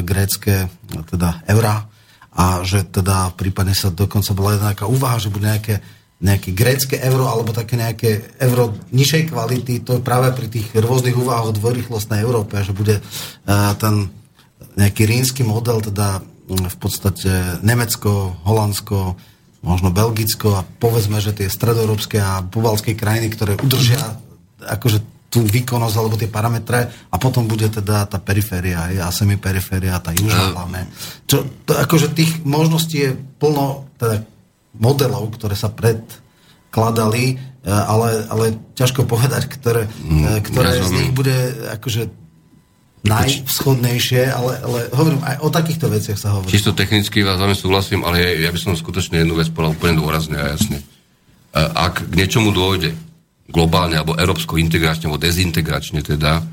grécké, 0.05 0.69
teda 1.09 1.41
eurá 1.49 1.89
a 2.37 2.61
že 2.61 2.85
teda 2.85 3.33
prípadne 3.33 3.73
sa 3.73 3.89
dokonca 3.89 4.37
bola 4.37 4.61
nejaká 4.61 4.85
úvaha, 4.85 5.17
že 5.17 5.33
bude 5.33 5.49
nejaké 5.49 5.81
nejaké 6.19 6.51
grécke 6.51 6.99
euro 6.99 7.31
alebo 7.31 7.55
také 7.55 7.79
nejaké 7.79 8.35
euro 8.43 8.75
nižšej 8.91 9.31
kvality, 9.31 9.73
to 9.87 9.99
je 9.99 10.01
práve 10.03 10.35
pri 10.35 10.51
tých 10.51 10.67
rôznych 10.75 11.15
úvahách 11.15 11.47
o 11.47 11.55
dvojrychlostnej 11.55 12.19
Európe, 12.19 12.59
že 12.59 12.75
bude 12.75 12.99
uh, 12.99 13.71
ten 13.79 14.11
nejaký 14.75 15.07
rínsky 15.07 15.47
model, 15.47 15.79
teda 15.79 16.19
um, 16.19 16.67
v 16.67 16.77
podstate 16.79 17.63
Nemecko, 17.63 18.35
Holandsko, 18.43 19.15
možno 19.63 19.95
Belgicko 19.95 20.59
a 20.59 20.67
povedzme, 20.67 21.23
že 21.23 21.35
tie 21.35 21.47
stredoeurópske 21.47 22.19
a 22.19 22.43
pobalské 22.43 22.95
krajiny, 22.95 23.31
ktoré 23.31 23.55
udržia 23.59 23.99
akože 24.59 24.99
tú 25.29 25.45
výkonnosť 25.45 25.95
alebo 25.95 26.17
tie 26.17 26.27
parametre 26.27 26.89
a 26.89 27.15
potom 27.21 27.45
bude 27.45 27.69
teda 27.69 28.09
tá 28.09 28.17
periféria 28.17 28.89
a 29.05 29.13
semiperiféria, 29.13 30.01
tá 30.01 30.09
južná 30.11 30.57
hlavne. 30.57 30.89
Čo, 31.29 31.45
to, 31.69 31.77
akože 31.77 32.17
tých 32.17 32.41
možností 32.41 32.97
je 33.07 33.11
plno, 33.37 33.85
teda 34.01 34.25
modelov, 34.77 35.33
ktoré 35.33 35.57
sa 35.57 35.73
predkladali, 35.73 37.25
e, 37.33 37.69
ale, 37.69 38.29
ale 38.29 38.45
ťažko 38.77 39.09
povedať, 39.09 39.49
ktoré, 39.49 39.89
mm, 39.89 40.45
ktoré 40.45 40.69
z 40.83 40.91
nich 40.93 41.11
bude 41.15 41.33
akože 41.79 42.11
najvschodnejšie, 42.99 44.23
ale, 44.27 44.53
ale 44.59 44.79
hovorím, 44.91 45.23
aj 45.23 45.35
o 45.39 45.49
takýchto 45.49 45.87
veciach 45.87 46.19
sa 46.19 46.35
hovorí. 46.35 46.51
Čisto 46.51 46.75
technicky 46.75 47.23
vás 47.23 47.39
veľmi 47.39 47.55
súhlasím, 47.55 48.03
ale 48.03 48.19
ja, 48.19 48.29
ja 48.47 48.51
by 48.51 48.59
som 48.59 48.75
skutočne 48.75 49.23
jednu 49.23 49.39
vec 49.39 49.47
povedal 49.55 49.73
úplne 49.73 49.95
dôrazne 49.97 50.35
a 50.35 50.51
jasne. 50.53 50.83
E, 50.83 50.83
ak 51.59 52.11
k 52.11 52.13
niečomu 52.19 52.51
dôjde, 52.51 52.91
globálne 53.49 53.97
alebo 53.97 54.19
európsko 54.19 54.61
integračne, 54.61 55.09
alebo 55.09 55.21
dezintegračne 55.21 56.05
teda, 56.05 56.43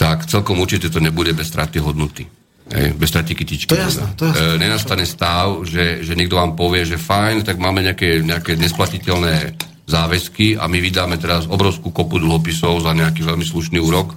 tak 0.00 0.24
celkom 0.26 0.58
určite 0.62 0.88
to 0.88 0.98
nebude 0.98 1.34
bez 1.36 1.52
straty 1.52 1.82
hodnoty. 1.82 2.24
Hej, 2.70 2.94
bez 2.94 3.10
straty 3.10 3.34
kytičky. 3.34 3.74
To 3.74 3.80
jasné, 3.80 4.06
to 4.14 4.22
je 4.26 4.30
jasné. 4.30 4.54
E, 4.54 4.60
nenastane 4.62 5.04
stav, 5.04 5.66
že, 5.66 6.06
že 6.06 6.14
niekto 6.14 6.38
vám 6.38 6.54
povie, 6.54 6.86
že 6.86 7.00
fajn, 7.00 7.42
tak 7.42 7.58
máme 7.58 7.82
nejaké, 7.82 8.22
nejaké 8.22 8.54
nesplatiteľné 8.54 9.58
záväzky 9.82 10.54
a 10.56 10.70
my 10.70 10.78
vydáme 10.78 11.18
teraz 11.18 11.50
obrovskú 11.50 11.90
kopu 11.90 12.22
dlhopisov 12.22 12.86
za 12.86 12.94
nejaký 12.94 13.26
veľmi 13.26 13.42
slušný 13.42 13.82
úrok 13.82 14.14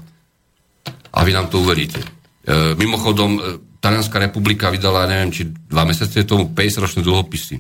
a 1.16 1.20
vy 1.26 1.32
nám 1.34 1.50
to 1.50 1.66
uveríte. 1.66 2.00
E, 2.00 2.78
mimochodom, 2.78 3.32
e, 3.36 3.42
Talianská 3.82 4.18
republika 4.18 4.70
vydala, 4.74 5.10
neviem, 5.10 5.30
či 5.34 5.50
dva 5.50 5.86
mesiace 5.86 6.26
tomu 6.26 6.50
50-ročné 6.54 7.02
dlhopisy 7.06 7.56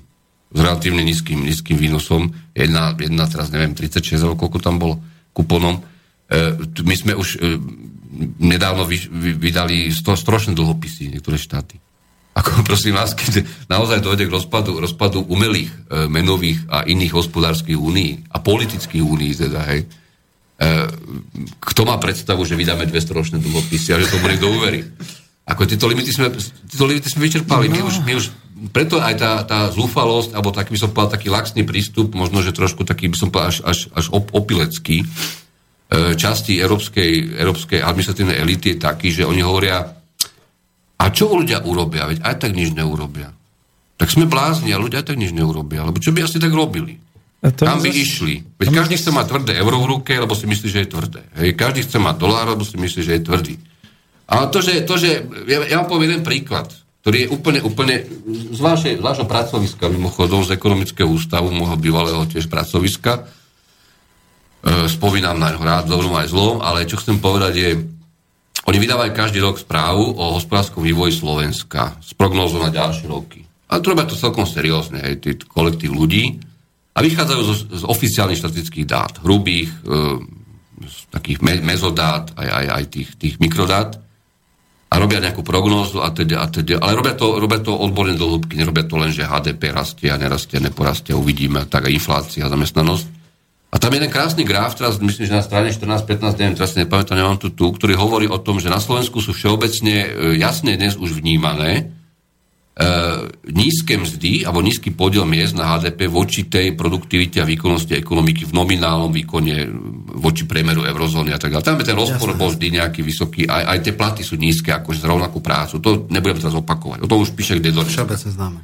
s 0.55 0.57
relatívne 0.57 1.01
nízkym, 1.05 1.45
nízkym 1.45 1.77
výnosom. 1.77 2.33
Jedna, 2.55 2.93
jedna 2.97 3.25
teraz, 3.29 3.53
neviem, 3.53 3.73
36 3.77 4.21
alebo 4.21 4.45
koľko 4.45 4.59
tam 4.61 4.75
bol 4.81 5.01
kuponom. 5.33 5.81
E, 6.25 6.55
my 6.81 6.95
sme 6.95 7.13
už 7.13 7.27
e, 7.35 7.59
nedávno 8.39 8.87
vy, 8.87 8.97
vy, 9.11 9.31
vydali 9.35 9.91
strošné 9.91 10.55
dlhopisy 10.55 11.11
niektoré 11.11 11.35
štáty. 11.35 11.77
Ako 12.35 12.61
prosím 12.67 12.99
vás, 12.99 13.15
keď 13.15 13.47
naozaj 13.71 14.03
dojde 14.03 14.27
k 14.27 14.35
rozpadu, 14.35 14.77
rozpadu 14.79 15.23
umelých 15.23 15.71
e, 15.71 16.07
menových 16.11 16.67
a 16.67 16.83
iných 16.83 17.15
hospodárskych 17.15 17.79
únií 17.79 18.23
a 18.31 18.43
politických 18.43 19.03
únií, 19.03 19.31
teda, 19.31 19.61
hej, 19.71 19.81
e, 19.83 20.67
kto 21.63 21.81
má 21.87 21.95
predstavu, 21.95 22.43
že 22.43 22.59
vydáme 22.59 22.87
dve 22.87 22.99
strošné 22.99 23.39
dlhopisy 23.39 23.95
a 23.95 24.01
že 24.03 24.11
to 24.11 24.19
bude 24.19 24.35
do 24.39 24.51
uverí? 24.51 24.83
Ako 25.45 25.69
tieto 25.69 25.85
limity 25.85 26.09
sme, 26.09 26.33
tieto 26.65 26.89
limity 26.89 27.05
sme 27.05 27.29
vyčerpali. 27.29 27.69
My 27.69 27.85
už, 27.85 28.01
my 28.01 28.17
už, 28.17 28.33
preto 28.73 28.97
aj 28.97 29.13
tá, 29.21 29.31
tá 29.45 29.59
zúfalosť, 29.69 30.33
alebo 30.33 30.49
taký 30.49 30.73
by 30.73 30.79
som 30.81 30.89
povedal, 30.89 31.21
taký 31.21 31.29
laxný 31.29 31.61
prístup, 31.61 32.17
možno, 32.17 32.41
že 32.41 32.49
trošku 32.49 32.81
taký 32.81 33.13
by 33.13 33.17
som 33.19 33.29
povedal 33.29 33.53
až, 33.53 33.57
až, 33.61 33.79
až 33.93 34.05
op, 34.09 34.33
opilecký, 34.33 35.05
časti 36.15 36.59
európskej, 36.59 37.39
európskej 37.39 37.79
administratívnej 37.83 38.37
elity 38.41 38.75
je 38.75 38.77
taký, 38.81 39.07
že 39.13 39.27
oni 39.27 39.41
hovoria, 39.43 39.81
a 40.95 41.05
čo 41.11 41.31
ľudia 41.31 41.63
urobia? 41.67 42.07
Veď 42.07 42.23
aj 42.23 42.35
tak 42.47 42.51
nič 42.55 42.71
neurobia. 42.71 43.31
tak 43.95 44.11
sme 44.11 44.27
blázni 44.27 44.75
a 44.75 44.81
ľudia 44.81 45.03
aj 45.03 45.13
tak 45.13 45.19
nič 45.19 45.31
neurobia. 45.31 45.87
Lebo 45.87 45.99
čo 46.03 46.11
by 46.11 46.27
asi 46.27 46.39
tak 46.39 46.51
robili? 46.51 46.99
A 47.45 47.53
to 47.53 47.63
Tam 47.67 47.77
by 47.77 47.91
išli. 47.93 48.41
Veď 48.57 48.73
každý 48.73 48.97
chce 48.97 49.13
mať 49.13 49.25
tvrdé 49.29 49.53
euro 49.61 49.77
v 49.85 49.89
ruke, 49.97 50.13
lebo 50.17 50.33
si 50.33 50.49
myslí, 50.49 50.67
že 50.67 50.81
je 50.83 50.89
tvrdé. 50.89 51.21
Hej, 51.37 51.53
každý 51.53 51.85
chce 51.85 52.01
mať 52.01 52.15
dolár, 52.17 52.49
lebo 52.49 52.65
si 52.65 52.75
myslí, 52.75 53.01
že 53.05 53.13
je 53.19 53.21
tvrdý. 53.21 53.55
Ale 54.25 54.49
to, 54.49 54.59
že, 54.65 54.81
to, 54.81 54.97
že 54.97 55.29
ja, 55.45 55.61
ja 55.69 55.75
vám 55.79 55.87
poviem 55.87 56.17
jeden 56.17 56.23
príklad, 56.25 56.73
ktorý 57.05 57.17
je 57.21 57.27
úplne, 57.29 57.59
úplne 57.61 58.01
z, 58.25 58.59
vášho 58.97 59.29
pracoviska, 59.29 59.93
mimochodom 59.93 60.41
z 60.41 60.57
ekonomického 60.57 61.05
ústavu, 61.05 61.53
môjho 61.53 61.77
bývalého 61.77 62.25
tiež 62.25 62.49
pracoviska, 62.49 63.21
e, 63.21 63.23
spomínam 64.65 65.37
na 65.37 65.53
rád, 65.53 65.85
dobrom 65.85 66.17
aj 66.17 66.33
zlom, 66.33 66.57
ale 66.61 66.89
čo 66.89 66.97
chcem 66.97 67.21
povedať 67.21 67.53
je, 67.53 67.69
oni 68.65 68.77
vydávajú 68.81 69.11
každý 69.13 69.37
rok 69.45 69.61
správu 69.61 70.17
o 70.17 70.33
hospodárskom 70.33 70.81
vývoji 70.81 71.13
Slovenska 71.13 72.01
s 72.01 72.17
prognózou 72.17 72.57
na 72.65 72.73
ďalšie 72.73 73.05
roky. 73.05 73.45
A 73.69 73.77
to 73.77 73.93
robia 73.93 74.09
to 74.09 74.17
celkom 74.17 74.49
seriózne, 74.49 75.05
hej, 75.05 75.21
tí 75.21 75.37
kolektív 75.37 75.93
ľudí. 75.93 76.41
A 76.95 77.03
vychádzajú 77.03 77.41
z, 77.45 77.51
z 77.77 77.83
oficiálnych 77.85 78.39
štatistických 78.41 78.87
dát, 78.87 79.21
hrubých, 79.21 79.69
e, 79.85 79.89
z 80.85 80.97
takých 81.13 81.45
me, 81.45 81.61
mezodát, 81.61 82.33
aj, 82.33 82.49
aj, 82.49 82.65
aj 82.71 82.83
tých, 82.89 83.09
tých 83.21 83.35
mikrodát. 83.37 84.01
A 84.89 84.93
robia 84.95 85.19
nejakú 85.19 85.43
prognózu 85.43 85.99
a 86.01 86.09
teda, 86.09 86.41
a 86.41 86.47
teda, 86.47 86.79
ale 86.79 86.95
robia 86.95 87.13
to, 87.13 87.37
robia 87.37 87.59
to 87.59 87.73
odborne 87.73 88.15
do 88.15 88.39
nerobia 88.53 88.85
to 88.87 88.95
len, 88.95 89.11
že 89.11 89.27
HDP 89.27 89.75
rastie 89.75 90.07
a 90.09 90.17
nerastie, 90.17 90.61
neporastie, 90.61 91.11
uvidíme, 91.11 91.67
tak 91.67 91.89
aj 91.89 91.93
inflácia, 91.93 92.47
zamestnanosť. 92.47 93.14
A 93.73 93.81
tam 93.81 93.91
je 93.91 93.97
jeden 93.99 94.13
krásny 94.13 94.47
graf, 94.47 94.77
teraz 94.77 95.01
myslím, 95.03 95.27
že 95.27 95.35
na 95.35 95.43
strane 95.43 95.67
14-15, 95.73 96.39
neviem, 96.39 96.55
teraz 96.55 96.71
si 96.71 96.79
nepamätám, 96.79 97.19
nemám 97.19 97.35
tu 97.35 97.51
tu, 97.51 97.67
ktorý 97.75 97.99
hovorí 97.99 98.25
o 98.29 98.39
tom, 98.39 98.61
že 98.61 98.71
na 98.71 98.79
Slovensku 98.79 99.19
sú 99.19 99.35
všeobecne 99.35 99.95
e, 100.05 100.07
jasne 100.39 100.79
dnes 100.79 100.95
už 100.95 101.19
vnímané 101.19 101.71
e, 101.75 101.83
nízke 103.51 103.99
mzdy 103.99 104.47
alebo 104.47 104.63
nízky 104.63 104.95
podiel 104.95 105.27
miest 105.27 105.59
na 105.59 105.75
HDP 105.75 106.07
voči 106.07 106.47
tej 106.47 106.71
produktivite 106.71 107.43
a 107.43 107.47
výkonnosti 107.47 107.99
ekonomiky 107.99 108.47
v 108.47 108.55
nominálnom 108.55 109.11
výkone 109.11 109.55
e, 109.59 109.67
voči 110.23 110.47
priemeru 110.47 110.87
eurozóny 110.87 111.35
a 111.35 111.39
tak 111.39 111.51
ďalej. 111.51 111.67
Tam 111.67 111.75
je 111.75 111.87
ten 111.91 111.99
rozpor 111.99 112.31
Jasné. 112.31 112.39
bol 112.39 112.49
vždy 112.55 112.67
nejaký 112.79 113.01
vysoký, 113.03 113.43
aj, 113.43 113.75
aj 113.75 113.77
tie 113.83 113.93
platy 113.95 114.21
sú 114.23 114.39
nízke 114.39 114.71
akože 114.71 115.03
za 115.03 115.11
rovnakú 115.11 115.43
prácu. 115.43 115.83
To 115.83 116.07
nebudem 116.07 116.39
teraz 116.39 116.55
opakovať. 116.55 117.03
O 117.03 117.11
tom 117.11 117.27
už 117.27 117.35
píše 117.35 117.59
kde 117.59 117.75
do 117.75 117.83
Všeobecne 117.83 118.31
známe. 118.31 118.59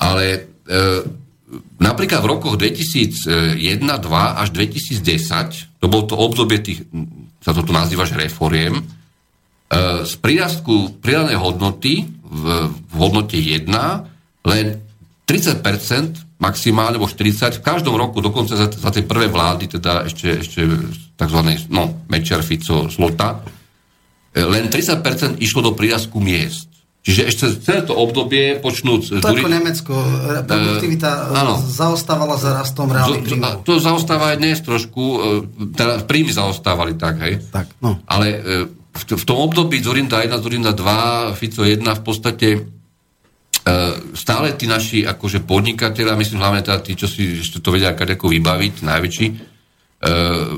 ale 0.00 0.24
e, 0.64 0.80
napríklad 1.78 2.20
v 2.22 2.30
rokoch 2.30 2.54
2001, 2.58 3.58
2 3.78 4.42
až 4.42 4.48
2010, 4.50 5.78
to 5.78 5.86
bolo 5.86 6.04
to 6.04 6.18
obdobie 6.18 6.58
tých, 6.58 6.82
sa 7.38 7.54
to 7.54 7.62
tu 7.62 7.70
nazýva, 7.70 8.02
že 8.02 8.18
reforiem, 8.18 8.82
e, 8.82 8.84
z 10.02 10.14
prírastku 10.18 10.98
pridanej 10.98 11.38
hodnoty 11.38 12.06
v, 12.26 12.42
v 12.74 12.94
hodnote 12.98 13.38
1 13.38 13.70
len 14.46 14.66
30% 15.26 16.38
maximálne, 16.38 17.00
alebo 17.00 17.08
40, 17.08 17.58
v 17.58 17.64
každom 17.64 17.96
roku, 17.96 18.20
dokonca 18.20 18.54
za, 18.54 18.68
za 18.68 18.90
tie 18.92 19.02
prvé 19.02 19.26
vlády, 19.26 19.66
teda 19.66 20.06
ešte, 20.06 20.44
ešte 20.44 20.68
tzv. 21.16 21.40
No, 21.72 22.04
Mečer, 22.12 22.44
Fico, 22.44 22.92
Slota, 22.92 23.40
e, 24.34 24.44
len 24.44 24.68
30% 24.68 25.40
išlo 25.40 25.64
do 25.64 25.72
prírastku 25.72 26.20
miest. 26.20 26.75
Čiže 27.06 27.22
ešte 27.22 27.44
celé 27.62 27.86
to 27.86 27.94
obdobie 27.94 28.58
počnúť... 28.58 29.22
To 29.22 29.30
ako 29.30 29.46
Nemecko, 29.46 29.94
e, 29.94 30.42
produktivita 30.42 31.30
áno. 31.30 31.54
e, 31.54 31.62
zaostávala 31.62 32.34
za 32.34 32.50
rastom 32.50 32.90
reálnych 32.90 33.22
príjmov. 33.22 33.62
to 33.62 33.78
zaostáva 33.78 34.34
aj 34.34 34.42
dnes 34.42 34.58
trošku, 34.58 35.02
e, 35.02 35.18
teda 35.70 36.02
príjmy 36.02 36.34
zaostávali 36.34 36.98
tak, 36.98 37.22
hej. 37.22 37.38
Tak, 37.54 37.78
no. 37.78 38.02
Ale 38.10 38.26
e, 38.26 38.38
v, 38.66 39.02
v 39.06 39.24
tom 39.24 39.38
období 39.38 39.78
Zorinda 39.78 40.18
1, 40.26 40.34
Zorinda 40.42 40.74
2, 40.74 41.38
Fico 41.38 41.62
1 41.62 41.78
v 41.78 42.02
podstate 42.02 42.48
stále 44.14 44.54
tí 44.54 44.70
naši 44.70 45.02
akože 45.02 45.42
podnikatelia, 45.42 46.14
myslím 46.14 46.38
hlavne 46.38 46.62
teda 46.62 46.78
tí, 46.86 46.94
čo 46.94 47.10
si 47.10 47.42
ešte 47.42 47.58
to 47.58 47.74
vedia 47.74 47.98
ako 47.98 48.30
vybaviť, 48.30 48.74
najväčší, 48.86 49.26
e, 49.26 49.34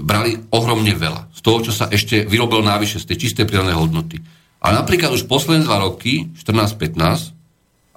brali 0.05 0.37
ohromne 0.53 0.93
veľa. 0.93 1.33
Z 1.33 1.41
toho, 1.41 1.59
čo 1.65 1.73
sa 1.73 1.89
ešte 1.89 2.29
vyrobilo 2.29 2.61
návyše, 2.61 3.01
z 3.01 3.09
tej 3.09 3.17
čistej 3.25 3.49
pridanej 3.49 3.81
hodnoty. 3.81 4.21
Ale 4.59 4.75
napríklad 4.75 5.15
už 5.15 5.31
posledné 5.31 5.63
dva 5.67 5.87
roky, 5.87 6.35
14-15, 6.35 7.39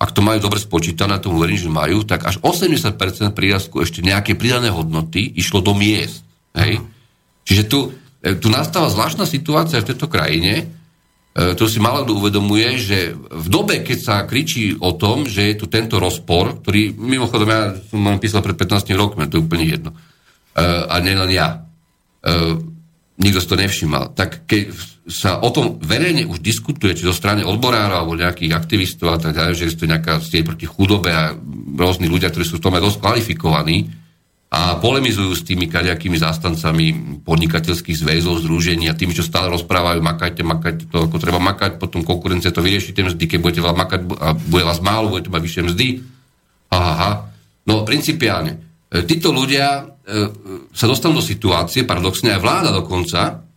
ak 0.02 0.10
to 0.18 0.26
majú 0.26 0.42
dobre 0.42 0.58
spočítané, 0.58 1.22
tomu 1.22 1.38
verím, 1.38 1.62
že 1.62 1.70
majú, 1.70 2.02
tak 2.02 2.26
až 2.26 2.42
80% 2.42 2.98
prírastku 3.38 3.86
ešte 3.86 4.02
nejaké 4.02 4.34
pridané 4.34 4.74
hodnoty 4.74 5.22
išlo 5.38 5.62
do 5.62 5.78
miest. 5.78 6.26
Hej? 6.58 6.82
Čiže 7.46 7.64
tu, 7.70 7.94
e, 8.22 8.34
tu 8.38 8.50
nastáva 8.50 8.90
zvláštna 8.90 9.30
situácia 9.30 9.78
v 9.78 9.94
tejto 9.94 10.10
krajine, 10.10 10.54
e, 10.58 11.54
to 11.54 11.70
si 11.70 11.78
málo 11.78 12.02
kto 12.02 12.18
uvedomuje, 12.18 12.82
že 12.82 13.14
v 13.14 13.48
dobe, 13.50 13.86
keď 13.86 13.98
sa 14.02 14.26
kričí 14.26 14.74
o 14.82 14.98
tom, 14.98 15.30
že 15.30 15.54
je 15.54 15.56
tu 15.62 15.70
tento 15.70 16.02
rozpor, 16.02 16.66
ktorý 16.66 16.98
mimochodom 16.98 17.50
ja 17.50 17.62
som 17.90 18.02
vám 18.02 18.18
písal 18.18 18.42
pred 18.42 18.58
15 18.58 18.90
rokmi, 18.98 19.30
to 19.30 19.38
je 19.38 19.46
úplne 19.46 19.66
jedno. 19.70 19.94
E, 19.94 20.66
a 20.66 20.98
nielen 20.98 21.30
ja. 21.30 21.66
Nikto 23.22 23.40
si 23.40 23.48
to 23.48 23.62
nevšimal. 23.62 24.18
Tak 24.18 24.50
keď 24.50 24.74
sa 25.06 25.42
o 25.42 25.50
tom 25.54 25.78
verejne 25.82 26.26
už 26.26 26.42
diskutuje, 26.42 26.98
či 26.98 27.06
zo 27.06 27.14
strany 27.14 27.46
odborárov 27.46 28.06
alebo 28.06 28.18
nejakých 28.18 28.54
aktivistov 28.54 29.14
a 29.14 29.20
tak 29.22 29.38
ďalej, 29.38 29.54
že 29.58 29.66
je 29.70 29.78
to 29.78 29.90
nejaká 29.90 30.18
sieť 30.22 30.46
proti 30.46 30.66
chudobe 30.66 31.10
a 31.14 31.34
rôzni 31.78 32.10
ľudia, 32.10 32.34
ktorí 32.34 32.46
sú 32.46 32.58
v 32.58 32.66
tom 32.66 32.74
aj 32.78 32.86
dosť 32.86 32.98
kvalifikovaní 33.02 33.78
a 34.52 34.76
polemizujú 34.78 35.32
s 35.32 35.48
tými 35.48 35.72
kaďakými 35.72 36.20
zástancami 36.20 36.86
podnikateľských 37.24 37.98
zväzov, 38.04 38.44
združení 38.44 38.92
a 38.92 38.98
tými, 38.98 39.16
čo 39.16 39.24
stále 39.24 39.48
rozprávajú, 39.48 40.04
makajte, 40.04 40.44
makajte 40.44 40.84
to, 40.92 41.08
ako 41.08 41.18
treba 41.24 41.40
makať, 41.40 41.80
potom 41.80 42.04
konkurencia 42.04 42.52
to 42.52 42.60
vyrieši 42.60 42.92
tie 42.92 43.08
mzdy, 43.08 43.32
keď 43.32 43.40
budete 43.40 43.64
veľa 43.64 43.78
makať 43.80 44.00
a 44.20 44.36
bude 44.36 44.68
vás 44.68 44.84
málo, 44.84 45.08
budete 45.16 45.32
mať 45.32 45.42
vyššie 45.46 45.64
mzdy. 45.72 45.88
Aha, 46.68 46.92
aha. 47.00 47.12
No, 47.64 47.88
principiálne. 47.88 48.71
E, 48.92 49.08
Títo 49.08 49.32
ľudia 49.32 49.80
e, 49.80 49.84
sa 50.76 50.86
dostanú 50.92 51.20
do 51.20 51.24
situácie, 51.24 51.88
paradoxne 51.88 52.36
aj 52.36 52.44
vláda 52.44 52.70
dokonca, 52.76 53.48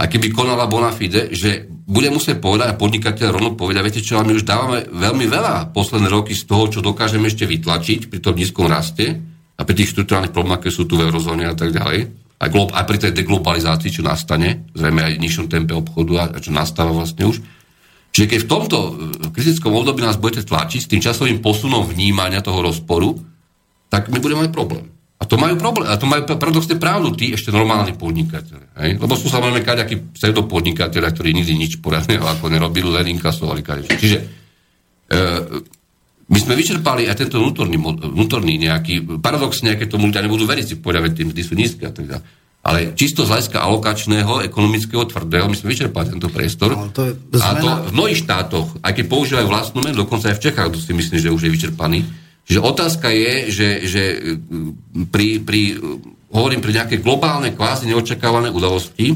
a 0.00 0.08
keby 0.08 0.32
konala 0.32 0.64
bona 0.64 0.96
fide, 0.96 1.28
že 1.28 1.68
bude 1.68 2.08
musieť 2.08 2.40
povedať 2.40 2.72
a 2.72 2.78
podnikateľ 2.80 3.28
rovno 3.36 3.52
povedať, 3.52 3.82
viete 3.84 4.00
čo, 4.00 4.24
my 4.24 4.32
už 4.32 4.48
dávame 4.48 4.88
veľmi 4.88 5.28
veľa 5.28 5.76
posledné 5.76 6.08
roky 6.08 6.32
z 6.32 6.48
toho, 6.48 6.72
čo 6.72 6.80
dokážeme 6.80 7.28
ešte 7.28 7.44
vytlačiť 7.44 8.08
pri 8.08 8.18
tom 8.24 8.32
nízkom 8.32 8.64
raste 8.64 9.20
a 9.58 9.60
pri 9.60 9.74
tých 9.76 9.92
štruktúrnych 9.92 10.32
problémach, 10.32 10.64
ktoré 10.64 10.72
sú 10.72 10.88
tu 10.88 10.96
v 10.96 11.04
eurozóne 11.04 11.44
a 11.44 11.52
tak 11.52 11.76
ďalej. 11.76 12.16
Aj, 12.40 12.48
glo- 12.48 12.72
aj 12.72 12.84
pri 12.88 12.96
tej 12.96 13.12
deglobalizácii, 13.12 13.92
čo 13.92 14.00
nastane, 14.00 14.72
zrejme 14.72 15.04
aj 15.04 15.20
nižšom 15.20 15.52
tempe 15.52 15.76
obchodu 15.76 16.12
a, 16.16 16.24
a 16.32 16.38
čo 16.40 16.48
nastáva 16.48 16.96
vlastne 16.96 17.28
už. 17.28 17.44
Čiže 18.08 18.26
keď 18.26 18.38
v 18.40 18.48
tomto 18.48 18.78
e, 18.80 18.90
kritickom 19.36 19.76
období 19.76 20.00
nás 20.00 20.16
budete 20.16 20.48
tlačiť 20.48 20.80
s 20.80 20.88
tým 20.88 21.04
časovým 21.04 21.44
posunom 21.44 21.84
vnímania 21.84 22.40
toho 22.40 22.64
rozporu, 22.64 23.20
tak 23.90 24.08
my 24.08 24.22
budeme 24.22 24.46
mať 24.46 24.54
problém. 24.54 24.86
A 25.20 25.28
to 25.28 25.36
majú 25.36 25.60
problém, 25.60 25.84
a 25.84 26.00
to 26.00 26.08
majú 26.08 26.24
paradoxne 26.24 26.80
pravdu 26.80 27.12
tí 27.12 27.36
ešte 27.36 27.52
normálni 27.52 27.92
podnikateľe. 27.92 28.72
Hej? 28.80 28.90
Lebo 28.96 29.12
sú 29.20 29.28
samozrejme 29.28 29.60
kaďakí 29.60 30.16
pseudopodnikateľe, 30.16 31.12
ktorí 31.12 31.36
nikdy 31.36 31.52
nič 31.60 31.72
poradného 31.84 32.24
ako 32.38 32.48
nerobili, 32.48 32.88
len 32.88 33.20
inkasovali 33.20 33.60
kadečo. 33.60 33.92
Čiže 34.00 34.16
e, 34.16 34.26
my 36.30 36.38
sme 36.40 36.56
vyčerpali 36.56 37.04
aj 37.04 37.26
tento 37.26 37.36
vnútorný, 37.36 37.76
vnútorný 38.00 38.56
nejaký, 38.64 39.20
paradoxne, 39.20 39.76
keď 39.76 39.86
tomu 39.92 40.08
ľudia 40.08 40.24
nebudú 40.24 40.48
veriť, 40.48 40.64
si 40.64 40.74
povedia, 40.80 41.04
veď 41.04 41.36
tie 41.36 41.44
sú 41.44 41.52
nízke 41.52 41.84
a 41.84 41.92
tak 41.92 42.06
ďalej. 42.08 42.24
Ale 42.60 42.92
čisto 42.92 43.24
z 43.24 43.32
hľadiska 43.32 43.56
alokačného, 43.56 44.44
ekonomického, 44.44 45.08
tvrdého, 45.08 45.48
my 45.48 45.56
sme 45.56 45.72
vyčerpali 45.72 46.12
tento 46.12 46.28
priestor. 46.28 46.76
Ale 46.76 46.92
to 46.92 47.02
je 47.08 47.12
A 47.40 47.56
to 47.56 47.68
zmena- 47.68 47.80
v 47.88 47.92
mnohých 47.96 48.20
štátoch, 48.20 48.68
aj 48.84 48.92
keď 49.00 49.04
používajú 49.08 49.46
vlastnú 49.48 49.80
menu, 49.80 49.96
dokonca 49.96 50.28
aj 50.28 50.36
v 50.36 50.44
Čechách, 50.44 50.68
to 50.76 50.80
si 50.80 50.92
myslím, 50.92 51.18
že 51.24 51.32
už 51.32 51.48
je 51.48 51.50
vyčerpaný. 51.56 52.04
Čiže 52.46 52.60
otázka 52.60 53.08
je, 53.14 53.32
že, 53.50 53.68
že 53.86 54.02
pri, 55.10 55.38
pri, 55.38 55.60
hovorím, 56.34 56.60
pri 56.62 56.82
nejakej 56.82 57.00
globálnej, 57.02 57.54
kvázi 57.54 57.86
neočakávané 57.90 58.50
udalosti, 58.50 59.14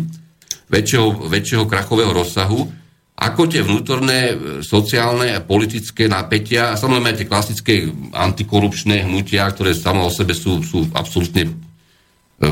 väčšieho, 0.70 1.30
väčšieho 1.30 1.64
krachového 1.66 2.10
rozsahu, 2.14 2.84
ako 3.14 3.46
tie 3.46 3.62
vnútorné 3.62 4.18
e, 4.26 4.34
sociálne 4.58 5.38
a 5.38 5.44
politické 5.44 6.10
napätia, 6.10 6.74
a 6.74 6.78
samozrejme 6.78 7.14
aj 7.14 7.18
tie 7.22 7.30
klasické 7.30 7.74
antikorupčné 8.10 9.06
hnutia, 9.06 9.46
ktoré 9.54 9.70
samo 9.70 10.02
o 10.02 10.10
sebe 10.10 10.34
sú, 10.34 10.66
sú 10.66 10.90
absolútne 10.90 11.46
e, 11.46 11.50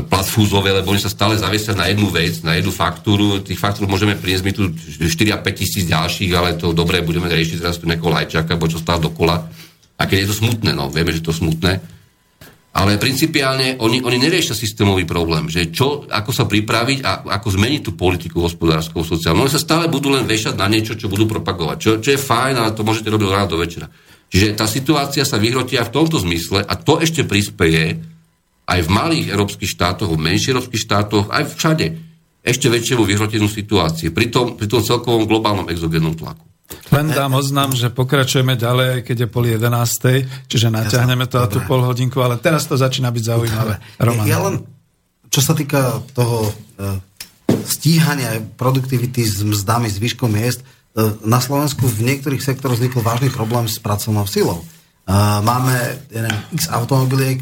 platfúzové, 0.07 0.71
lebo 0.71 0.95
oni 0.95 1.03
sa 1.03 1.11
stále 1.11 1.35
zavesia 1.35 1.75
na 1.75 1.91
jednu 1.91 2.07
vec, 2.07 2.39
na 2.47 2.55
jednu 2.55 2.71
faktúru. 2.71 3.43
Tých 3.43 3.59
faktúr 3.59 3.91
môžeme 3.91 4.15
priniesť 4.15 4.45
my 4.47 4.53
tu 4.55 4.63
4 4.71 5.35
a 5.35 5.43
5 5.43 5.51
tisíc 5.51 5.83
ďalších, 5.83 6.31
ale 6.31 6.55
to 6.55 6.71
dobre, 6.71 7.03
budeme 7.03 7.27
riešiť 7.27 7.59
teraz 7.59 7.83
tu 7.83 7.83
nejakého 7.83 8.15
lajčaka, 8.15 8.55
alebo 8.55 8.71
čo 8.71 8.79
stále 8.79 9.03
dokola. 9.03 9.43
A 9.97 10.09
keď 10.09 10.25
je 10.25 10.29
to 10.33 10.39
smutné, 10.41 10.71
no, 10.73 10.89
vieme, 10.89 11.13
že 11.13 11.21
to 11.21 11.29
je 11.29 11.39
smutné. 11.41 11.71
Ale 12.73 12.97
principiálne 12.97 13.77
oni, 13.77 14.01
oni 14.01 14.17
neriešia 14.17 14.57
systémový 14.57 15.05
problém, 15.05 15.45
že 15.45 15.69
čo, 15.69 16.09
ako 16.09 16.31
sa 16.33 16.49
pripraviť 16.49 16.99
a 17.05 17.21
ako 17.37 17.53
zmeniť 17.53 17.81
tú 17.85 17.91
politiku 17.93 18.41
hospodárskú, 18.41 19.05
sociálnu. 19.05 19.45
Oni 19.45 19.53
sa 19.53 19.61
stále 19.61 19.85
budú 19.85 20.09
len 20.09 20.25
vešať 20.25 20.57
na 20.57 20.65
niečo, 20.65 20.97
čo 20.97 21.05
budú 21.05 21.29
propagovať. 21.29 21.77
Čo, 21.77 21.89
čo 22.01 22.09
je 22.17 22.19
fajn, 22.19 22.55
ale 22.57 22.73
to 22.73 22.81
môžete 22.81 23.13
robiť 23.13 23.25
od 23.29 23.35
rána 23.37 23.49
do 23.53 23.61
večera. 23.61 23.85
Čiže 24.33 24.57
tá 24.57 24.65
situácia 24.65 25.21
sa 25.21 25.37
vyhrotia 25.37 25.85
v 25.85 25.93
tomto 25.93 26.17
zmysle 26.17 26.65
a 26.65 26.73
to 26.73 26.97
ešte 26.97 27.21
prispieje 27.21 28.01
aj 28.65 28.79
v 28.81 28.89
malých 28.89 29.29
európskych 29.29 29.69
štátoch, 29.69 30.09
v 30.09 30.23
menších 30.25 30.57
európskych 30.57 30.81
štátoch, 30.81 31.29
aj 31.29 31.53
všade 31.53 31.87
ešte 32.43 32.67
väčšiemu 32.67 33.05
vyhroteniu 33.07 33.47
situácie 33.47 34.11
pri 34.11 34.27
tom, 34.27 34.59
pri 34.59 34.67
tom 34.67 34.83
celkovom 34.83 35.29
globálnom 35.29 35.71
exogénnom 35.71 36.17
tlaku. 36.17 36.43
Len 36.93 37.07
dám 37.09 37.33
oznam, 37.33 37.73
že 37.73 37.89
pokračujeme 37.89 38.53
ďalej, 38.53 38.87
aj 38.99 39.01
keď 39.05 39.17
je 39.25 39.27
pol 39.27 39.45
jedenástej, 39.49 40.17
čiže 40.45 40.69
naťahneme 40.69 41.25
to 41.25 41.41
a 41.41 41.49
tú 41.49 41.63
pol 41.65 41.81
hodinku, 41.81 42.21
ale 42.21 42.37
teraz 42.37 42.69
to 42.69 42.77
začína 42.77 43.09
byť 43.09 43.23
zaujímavé. 43.23 43.73
Roman. 43.97 44.25
Ja 44.29 44.39
len, 44.45 44.61
čo 45.33 45.41
sa 45.41 45.57
týka 45.57 46.05
toho 46.13 46.49
e, 46.49 46.51
stíhania 47.65 48.37
produktivity 48.55 49.25
s 49.25 49.41
mzdami, 49.41 49.89
s 49.89 49.97
výškou 49.97 50.29
miest, 50.29 50.61
e, 50.61 50.65
na 51.25 51.41
Slovensku 51.41 51.89
v 51.89 52.13
niektorých 52.13 52.43
sektoroch 52.43 52.77
vznikol 52.77 53.01
vážny 53.01 53.33
problém 53.33 53.65
s 53.65 53.81
pracovnou 53.81 54.29
silou. 54.29 54.61
E, 54.61 54.65
Máme 55.41 55.73
ja 56.13 56.29
neviem, 56.29 56.41
x 56.53 56.69
automobiliek, 56.69 57.41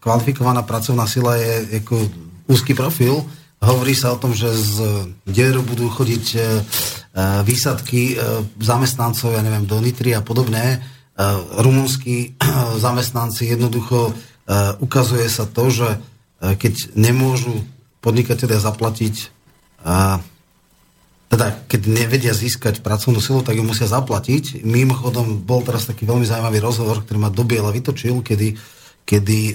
kvalifikovaná 0.00 0.64
pracovná 0.64 1.04
sila 1.04 1.36
je 1.36 1.84
ako 1.84 2.08
úzky 2.48 2.72
profil. 2.72 3.22
Hovorí 3.60 3.92
sa 3.92 4.16
o 4.16 4.20
tom, 4.20 4.32
že 4.32 4.48
z 4.56 5.04
dieru 5.28 5.60
budú 5.60 5.92
chodiť 5.92 6.26
e, 6.32 6.38
e, 6.40 6.44
výsadky 7.44 8.16
e, 8.16 8.40
zamestnancov, 8.56 9.36
ja 9.36 9.44
neviem, 9.44 9.68
do 9.68 9.76
Nitry 9.84 10.16
a 10.16 10.24
podobne. 10.24 10.64
E, 10.64 10.78
Rumunskí 11.60 12.40
zamestnanci 12.84 13.52
jednoducho 13.52 14.16
ukazuje 14.82 15.30
sa 15.30 15.46
to, 15.46 15.70
že 15.70 15.88
keď 16.42 16.98
nemôžu 16.98 17.54
podnikatelia 18.02 18.58
zaplatiť 18.58 19.30
teda 21.30 21.46
keď 21.70 21.80
nevedia 21.86 22.34
získať 22.34 22.82
pracovnú 22.82 23.22
silu, 23.22 23.46
tak 23.46 23.54
ju 23.54 23.62
musia 23.62 23.86
zaplatiť. 23.86 24.66
Mimochodom 24.66 25.46
bol 25.46 25.62
teraz 25.62 25.86
taký 25.86 26.02
veľmi 26.02 26.26
zaujímavý 26.26 26.58
rozhovor, 26.58 27.06
ktorý 27.06 27.22
ma 27.22 27.30
dobiela 27.30 27.70
vytočil, 27.70 28.26
kedy, 28.26 28.58
kedy 29.06 29.54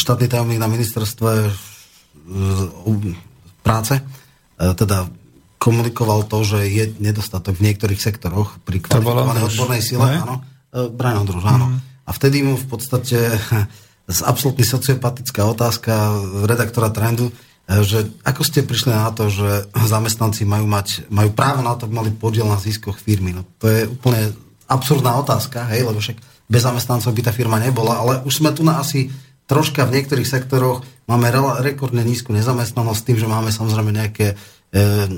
štátny 0.00 0.26
tajomník 0.32 0.64
na 0.64 0.72
ministerstve 0.72 1.52
práce 3.66 3.98
e, 3.98 4.02
teda 4.78 5.10
komunikoval 5.56 6.30
to, 6.30 6.46
že 6.46 6.70
je 6.70 6.84
nedostatok 7.02 7.58
v 7.58 7.72
niektorých 7.72 7.98
sektoroch 7.98 8.62
pri 8.62 8.78
kvalifikovanej 8.86 9.44
odbornej 9.50 9.82
sile. 9.82 10.06
ne? 10.06 10.18
Áno, 10.22 10.36
e, 10.70 10.86
Brian 10.92 11.26
Ondruš, 11.26 11.42
áno. 11.42 11.66
A 12.06 12.10
vtedy 12.14 12.46
mu 12.46 12.54
v 12.54 12.66
podstate 12.70 13.18
z 14.16 14.20
absolútne 14.22 14.62
sociopatická 14.62 15.42
otázka 15.42 15.92
redaktora 16.46 16.94
Trendu, 16.94 17.30
e, 17.30 17.82
že 17.82 18.06
ako 18.22 18.42
ste 18.46 18.62
prišli 18.62 18.94
na 18.94 19.10
to, 19.10 19.26
že 19.26 19.66
zamestnanci 19.94 20.46
majú, 20.46 20.70
mať, 20.70 21.10
majú 21.10 21.34
právo 21.34 21.66
na 21.66 21.74
to, 21.74 21.90
aby 21.90 21.94
mali 21.98 22.10
podiel 22.14 22.46
na 22.46 22.60
ziskoch 22.62 23.00
firmy. 23.00 23.34
No, 23.34 23.42
to 23.58 23.66
je 23.66 23.90
úplne 23.90 24.30
absurdná 24.70 25.18
otázka, 25.18 25.66
hej, 25.74 25.82
lebo 25.86 25.98
však 25.98 26.18
bez 26.46 26.62
zamestnancov 26.62 27.10
by 27.10 27.22
tá 27.26 27.32
firma 27.34 27.58
nebola, 27.58 27.98
ale 27.98 28.12
už 28.22 28.38
sme 28.38 28.54
tu 28.54 28.62
na 28.62 28.78
asi 28.78 29.10
troška 29.46 29.86
v 29.86 29.94
niektorých 29.98 30.28
sektoroch 30.28 30.82
máme 31.06 31.30
rela- 31.30 31.62
rekordne 31.62 32.02
nízku 32.02 32.34
nezamestnanosť 32.34 33.02
tým, 33.06 33.18
že 33.22 33.30
máme 33.30 33.54
samozrejme 33.54 33.94
nejaké 33.94 34.34
e, 34.34 34.36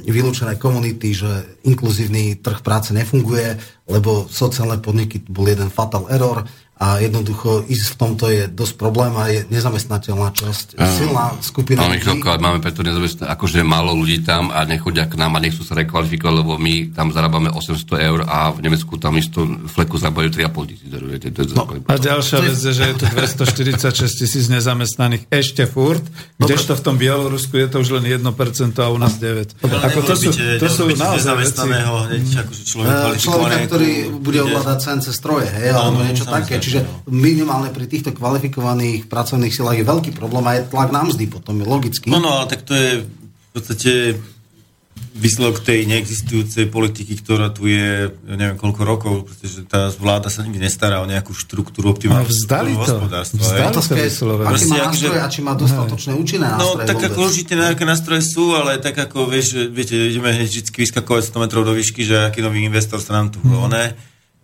vylúčené 0.05 0.61
komunity, 0.61 1.17
že 1.17 1.59
inkluzívny 1.65 2.39
trh 2.39 2.61
práce 2.61 2.93
nefunguje, 2.93 3.57
lebo 3.89 4.29
sociálne 4.29 4.79
podniky 4.79 5.25
bol 5.27 5.49
jeden 5.49 5.73
fatal 5.73 6.07
error 6.13 6.45
a 6.79 6.99
jednoducho 6.99 7.67
ísť 7.67 7.87
v 7.91 7.97
tomto 7.97 8.25
je 8.29 8.47
dosť 8.47 8.75
problém 8.75 9.11
a 9.13 9.27
je 9.29 9.43
nezamestnateľná 9.49 10.31
časť, 10.31 10.79
silná 10.79 11.35
skupina 11.41 11.83
Máme 11.83 11.99
ľudí. 11.99 12.07
chvíľku, 12.07 12.27
ale 12.27 12.39
máme 12.39 12.59
preto 12.59 12.81
nezamestnané, 12.81 13.29
akože 13.29 13.61
málo 13.61 13.93
ľudí 13.93 14.23
tam 14.23 14.49
a 14.49 14.63
nechodia 14.63 15.05
k 15.05 15.15
nám 15.15 15.35
a 15.35 15.41
nechcú 15.41 15.61
sa 15.61 15.75
rekvalifikovať, 15.75 16.35
lebo 16.37 16.55
my 16.55 16.75
tam 16.91 17.11
zarábame 17.11 17.51
800 17.51 17.83
eur 18.01 18.19
a 18.23 18.55
v 18.55 18.63
Nemecku 18.63 18.95
tam 18.95 19.15
isto 19.15 19.43
fleku 19.67 19.99
zarábajú 19.99 20.31
3,5 20.31 20.71
tisíc 20.71 20.89
eur. 20.89 21.03
No. 21.53 21.67
A 21.85 21.95
ďalšia 21.95 22.39
vec 22.41 22.55
je, 22.55 22.71
že 22.71 22.85
je 22.85 22.95
tu 22.95 23.05
246 23.15 23.83
tisíc 24.17 24.47
nezamestnaných 24.47 25.27
ešte 25.29 25.65
furt, 25.65 26.07
kdežto 26.37 26.73
v 26.73 26.81
tom 26.81 26.95
Bielorusku 26.95 27.55
je 27.55 27.67
to 27.67 27.83
už 27.83 27.99
len 27.99 28.23
1% 28.23 28.23
a 28.79 28.87
u 28.87 28.99
nás 28.99 29.19
9. 29.19 29.59
Ako 29.59 29.99
to 30.01 30.15
sú, 30.15 30.31
to 30.31 30.69
sú 30.69 30.87
naozaj 30.89 31.35
veci. 31.35 31.67
hneď 31.67 32.23
akože 32.39 32.63
človek 32.65 32.87
Eh, 32.89 33.19
človeka, 33.19 33.57
ktorý 33.67 33.91
bude 34.15 34.41
ovládať 34.41 34.79
CNC 34.81 35.07
stroje, 35.11 35.49
hej, 35.51 35.71
alebo 35.71 35.99
Áno, 35.99 36.07
niečo 36.07 36.25
také. 36.25 36.63
Čiže 36.69 36.81
no. 36.83 36.93
minimálne 37.11 37.69
pri 37.69 37.85
týchto 37.85 38.13
kvalifikovaných 38.13 39.07
pracovných 39.07 39.51
silách 39.51 39.77
je 39.77 39.87
veľký 39.87 40.11
problém 40.13 40.45
a 40.45 40.53
je 40.55 40.69
tlak 40.69 40.89
na 40.89 41.03
mzdy 41.03 41.25
potom, 41.27 41.57
je 41.57 41.65
logický. 41.65 42.07
No, 42.07 42.19
no, 42.19 42.31
ale 42.31 42.47
tak 42.47 42.63
to 42.63 42.73
je 42.73 43.03
v 43.03 43.51
podstate 43.51 43.93
výsledok 45.15 45.59
tej 45.61 45.83
neexistujúcej 45.85 46.67
politiky, 46.69 47.15
ktorá 47.17 47.51
tu 47.51 47.67
je, 47.67 48.07
ja 48.07 48.35
neviem 48.35 48.55
koľko 48.55 48.83
rokov, 48.85 49.15
pretože 49.25 49.63
tá 49.65 49.91
vláda 49.93 50.27
sa 50.27 50.43
nikdy 50.43 50.59
nestará 50.61 51.03
o 51.03 51.07
nejakú 51.07 51.31
štruktúru 51.33 51.91
optimálnu 51.91 52.23
vzdali 52.25 52.71
to. 52.73 52.79
hospodárstva. 52.81 53.39
Vzdali 53.41 53.73
to 53.73 53.83
vyslovene. 53.97 54.47
aký 54.49 54.65
má 54.65 54.77
akože- 54.77 54.87
nástroje 55.09 55.19
a 55.19 55.29
či 55.29 55.41
má 55.41 55.53
dostatočné 55.55 56.13
účinné 56.13 56.47
No, 56.47 56.55
nástroje 56.57 56.87
tak 56.87 56.97
vôbec. 56.97 57.09
ako 57.09 57.19
určite 57.25 57.53
nejaké 57.57 57.85
nástroje 57.85 58.23
sú, 58.25 58.45
ale 58.53 58.79
tak 58.79 58.95
ako, 58.97 59.19
vieš, 59.27 59.47
viete, 59.69 59.95
ideme 59.97 60.31
hneď 60.31 60.49
vždy 60.49 60.71
vyskakovať 60.77 61.23
100 61.25 61.39
metrov 61.41 61.63
do 61.63 61.73
výšky, 61.73 62.01
že 62.01 62.17
aký 62.21 62.39
nový 62.39 62.63
investor 62.63 62.99
sa 62.99 63.13
nám 63.13 63.27
tu 63.29 63.39
Mhm. 63.41 63.55
one, 63.57 63.85
e, 63.85 63.93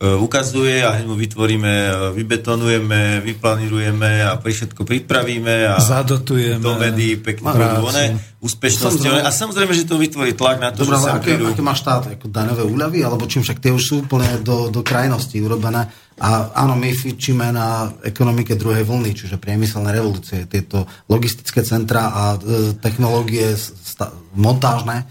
ukazuje 0.03 0.83
a 0.83 0.91
hneď 0.99 1.07
mu 1.07 1.15
vytvoríme, 1.15 1.73
e, 1.73 1.93
vybetonujeme, 2.19 3.23
vyplanírujeme 3.23 4.27
a 4.27 4.35
pri 4.37 4.53
všetko 4.53 4.83
pripravíme 4.83 5.71
a 5.71 5.79
Zadotujeme. 5.79 6.59
do 6.59 6.75
médií 6.75 7.15
pekne 7.15 7.55
one, 7.79 8.19
úspešnosti. 8.43 9.01
Samozrejme. 9.01 9.23
A 9.23 9.31
samozrejme, 9.31 9.73
že 9.73 9.87
to 9.87 9.97
vytvorí 9.97 10.35
tlak 10.35 10.59
na 10.59 10.75
to, 10.75 10.83
Dobre, 10.83 10.99
že 10.99 11.07
sa 11.07 11.15
aké, 11.17 11.39
prídu... 11.39 11.47
aké 11.47 11.63
má 11.63 11.79
štát? 11.79 12.19
Ako 12.19 12.27
daňové 12.27 12.67
úľavy? 12.67 13.07
Alebo 13.07 13.31
čím 13.31 13.47
však 13.47 13.63
tie 13.63 13.71
už 13.71 13.85
sú 13.87 13.95
úplne 14.03 14.43
do, 14.43 14.69
do 14.69 14.83
krajnosti 14.83 15.39
urobené. 15.39 15.87
A 16.19 16.51
áno, 16.59 16.75
my 16.75 16.91
fičíme 16.91 17.55
na 17.55 17.91
ekonomike 18.03 18.55
druhej 18.59 18.83
vlny, 18.83 19.15
čiže 19.15 19.39
priemyselné 19.39 19.95
revolúcie, 19.95 20.47
tieto 20.51 20.87
logistické 21.07 21.63
centra 21.63 22.11
a 22.11 22.23
e, 22.35 22.75
technológie 22.79 23.55
sta- 23.59 24.15
montážne 24.35 25.07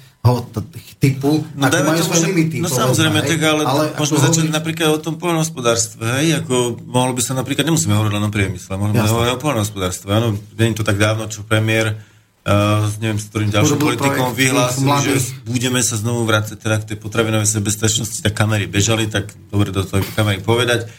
typu, 1.04 1.44
No, 1.52 1.68
ako 1.68 1.84
majú 1.84 2.02
svoje 2.08 2.32
limity. 2.32 2.64
No 2.64 2.72
samozrejme, 2.72 3.20
hej. 3.20 3.36
tak 3.36 3.40
ale, 3.44 3.64
ale 3.68 3.84
môžeme 4.00 4.18
ako 4.18 4.24
začať 4.24 4.46
hovorí- 4.48 4.56
napríklad 4.56 4.90
o 4.96 5.00
tom 5.04 5.16
poľnohospodárstve, 5.20 6.04
hej, 6.24 6.40
ako 6.40 6.80
mohlo 6.88 7.12
by 7.12 7.22
sa 7.22 7.36
napríklad, 7.36 7.68
nemusíme 7.68 7.92
hovoriť 7.92 8.14
len 8.16 8.24
o 8.24 8.32
priemysle, 8.32 8.72
môžeme 8.80 9.04
hovoriť 9.04 9.32
o 9.36 9.40
poľnohospodárstve, 9.44 10.10
áno, 10.16 10.40
nie 10.56 10.72
je 10.72 10.80
to 10.80 10.88
tak 10.88 10.96
dávno, 10.96 11.28
čo 11.28 11.44
premiér 11.44 12.00
Uh, 12.44 12.92
neviem, 13.00 13.16
s 13.24 13.32
ktorým 13.32 13.56
ďalším 13.56 13.80
politikom 13.80 14.36
vyhlásil, 14.36 14.84
že 15.00 15.32
budeme 15.48 15.80
sa 15.80 15.96
znovu 15.96 16.28
vrácať 16.28 16.60
teda 16.60 16.76
k 16.84 16.88
tej 16.92 16.98
potravinovej 17.00 17.48
sebestačnosti, 17.48 18.20
tak 18.20 18.36
kamery 18.36 18.68
bežali, 18.68 19.08
tak 19.08 19.32
dobre 19.48 19.72
do 19.72 19.80
toho 19.88 20.04
kamery 20.12 20.44
povedať. 20.44 20.92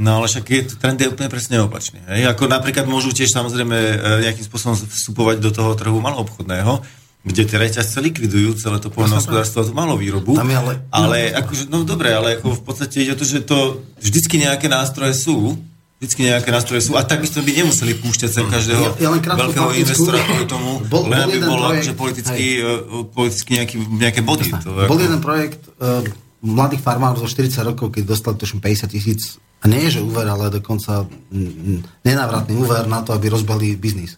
No 0.00 0.16
ale 0.16 0.24
však 0.24 0.44
je, 0.48 0.60
trend 0.80 0.96
je 0.96 1.12
úplne 1.12 1.28
presne 1.28 1.60
opačný. 1.60 2.00
Hej? 2.08 2.32
Ako 2.32 2.48
napríklad 2.48 2.88
môžu 2.88 3.12
tiež 3.12 3.28
samozrejme 3.28 3.76
e, 3.76 3.96
nejakým 4.24 4.48
spôsobom 4.48 4.72
vstupovať 4.72 5.36
do 5.36 5.52
toho 5.52 5.76
trhu 5.76 6.00
maloobchodného, 6.00 6.80
kde 7.26 7.42
tie 7.42 7.58
reťazce 7.58 7.98
likvidujú 7.98 8.54
celé 8.54 8.78
to 8.78 8.86
poľnohospodárstvo 8.88 9.60
a 9.60 9.64
tú 9.64 9.72
malú 9.72 9.94
výrobu. 9.94 10.32
Tam 10.32 10.46
je 10.46 10.54
ale- 10.54 10.76
ale 10.88 11.18
akože, 11.34 11.66
no 11.66 11.82
dobre, 11.82 12.08
ale 12.08 12.38
ako 12.38 12.54
v 12.54 12.62
podstate 12.62 13.02
ide 13.02 13.12
o 13.12 13.18
to, 13.18 13.26
že 13.26 13.42
to 13.42 13.58
vždycky 13.98 14.38
nejaké 14.38 14.66
nástroje 14.66 15.10
sú, 15.12 15.58
vždycky 15.96 16.22
nejaké 16.24 16.48
nástroje 16.48 16.82
sú 16.82 16.94
a 16.94 17.02
tak 17.02 17.18
by 17.36 17.50
nemuseli 17.52 17.98
púšťať 17.98 18.30
sem 18.30 18.46
každého 18.46 18.78
Ja- 18.78 18.96
ja 19.00 19.08
len 19.10 19.18
veľkého 19.18 19.42
faktickú- 19.66 19.80
investora 19.82 20.18
kvôli 20.22 20.46
tomu, 20.46 20.70
Bol- 20.92 21.04
len 21.04 21.18
bol 21.18 21.26
aby 21.26 21.36
bol 21.42 21.58
projekt- 21.66 21.96
politicky, 21.96 22.46
uh, 22.56 22.68
politicky 23.08 23.50
nejaký, 23.54 23.76
nejaké 23.90 24.20
body. 24.22 24.46
To, 24.62 24.70
Bol 24.86 24.94
ako- 24.94 25.02
jeden 25.02 25.20
projekt 25.20 25.62
uh, 25.74 26.06
mladých 26.38 26.80
farmárov 26.80 27.18
zo 27.18 27.26
40 27.26 27.58
rokov, 27.66 27.90
keď 27.90 28.06
dostali 28.06 28.36
tuším 28.36 28.60
50 28.60 28.86
tisíc, 28.86 29.22
a 29.56 29.66
nie 29.66 29.82
je, 29.82 29.98
že 29.98 30.00
úver, 30.00 30.28
ale 30.28 30.52
dokonca 30.52 31.08
nenávratný 32.02 32.54
úver 32.54 32.84
na 32.84 33.00
to, 33.00 33.10
aby 33.10 33.26
rozbehli 33.26 33.74
biznis. 33.74 34.14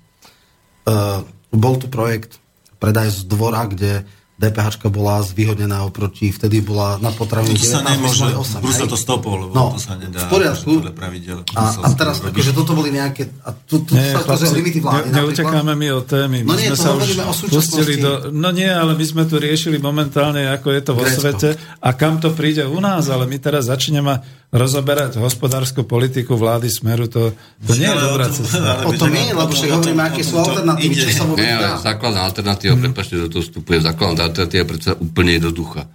Uh, 0.82 1.22
bol 1.48 1.76
tu 1.76 1.86
projekt 1.86 2.36
predaj 2.78 3.10
z 3.12 3.18
dvora, 3.24 3.66
kde 3.66 4.06
DPH 4.38 4.86
bola 4.86 5.18
zvýhodnená 5.18 5.82
oproti, 5.82 6.30
vtedy 6.30 6.62
bola 6.62 6.94
na 7.02 7.10
potraviny 7.10 7.58
to 7.58 7.66
sa 7.74 7.82
19, 7.82 7.90
nemôže, 7.90 8.22
my 8.22 8.38
sme 8.38 8.38
mali 8.38 8.38
8, 8.38 8.62
Brusel 8.62 8.86
to 8.86 8.94
stopol, 8.94 9.34
lebo 9.34 9.50
No, 9.50 9.74
to 9.74 9.82
sa 9.82 9.98
nedá. 9.98 10.22
v 10.22 10.30
poriadku. 10.30 10.70
Podľa 10.78 10.94
pravidel. 10.94 11.38
A, 11.58 11.62
a 11.74 11.88
teraz, 11.90 12.22
akože 12.22 12.54
toto 12.54 12.78
boli 12.78 12.94
nejaké, 12.94 13.34
a 13.42 13.50
tu, 13.50 13.82
tu 13.82 13.98
Nie, 13.98 14.14
sa 14.14 14.22
chlapci, 14.22 14.54
limity 14.54 14.78
vlády. 14.78 15.10
ne, 15.10 15.26
neutekáme 15.26 15.74
my 15.74 15.88
od 15.90 16.06
témy. 16.06 16.46
No 16.46 16.54
My 16.54 16.54
nie, 16.54 16.70
sme 16.70 16.70
to 16.70 16.78
sa 16.78 16.90
už 16.94 17.08
o 17.18 17.32
pustili 17.50 17.98
do... 17.98 18.30
No 18.30 18.54
nie, 18.54 18.70
ale 18.70 18.94
my 18.94 19.02
sme 19.02 19.26
tu 19.26 19.42
riešili 19.42 19.82
momentálne, 19.82 20.46
ako 20.46 20.70
je 20.70 20.80
to 20.86 20.92
vo 20.94 21.02
Grécko. 21.02 21.18
svete 21.18 21.48
a 21.82 21.88
kam 21.90 22.22
to 22.22 22.30
príde 22.30 22.62
u 22.62 22.78
nás, 22.78 23.10
ale 23.10 23.26
my 23.26 23.42
teraz 23.42 23.66
začneme 23.66 24.22
rozoberať 24.48 25.20
hospodárskú 25.20 25.84
politiku 25.84 26.32
vlády 26.40 26.72
Smeru. 26.72 27.04
To, 27.12 27.36
to 27.60 27.72
nie 27.76 27.84
je 27.84 27.98
dobrá 28.00 28.32
cesta. 28.32 28.80
O 28.88 28.92
tom 28.96 29.12
nie, 29.12 29.28
lebo 29.28 29.44
o 29.44 29.52
však 29.52 29.68
tom- 29.68 29.76
hovoríme, 29.84 30.02
aké 30.08 30.20
sú 30.24 30.40
to 30.40 30.40
alternatívy, 30.40 30.94
čo 30.96 31.08
sa 31.12 31.24
vôbec 31.28 31.44
dá. 31.44 31.76
základná 31.76 32.20
alternatíva, 32.24 32.74
mm. 32.76 32.82
prepačte, 32.88 33.20
do 33.20 33.28
toho 33.28 33.44
vstupujem, 33.44 33.80
základná 33.84 34.24
alternatíva 34.32 34.64
je 34.64 34.70
predsa 34.72 34.90
úplne 34.96 35.30
jednoduchá. 35.36 35.82
E, 35.84 35.88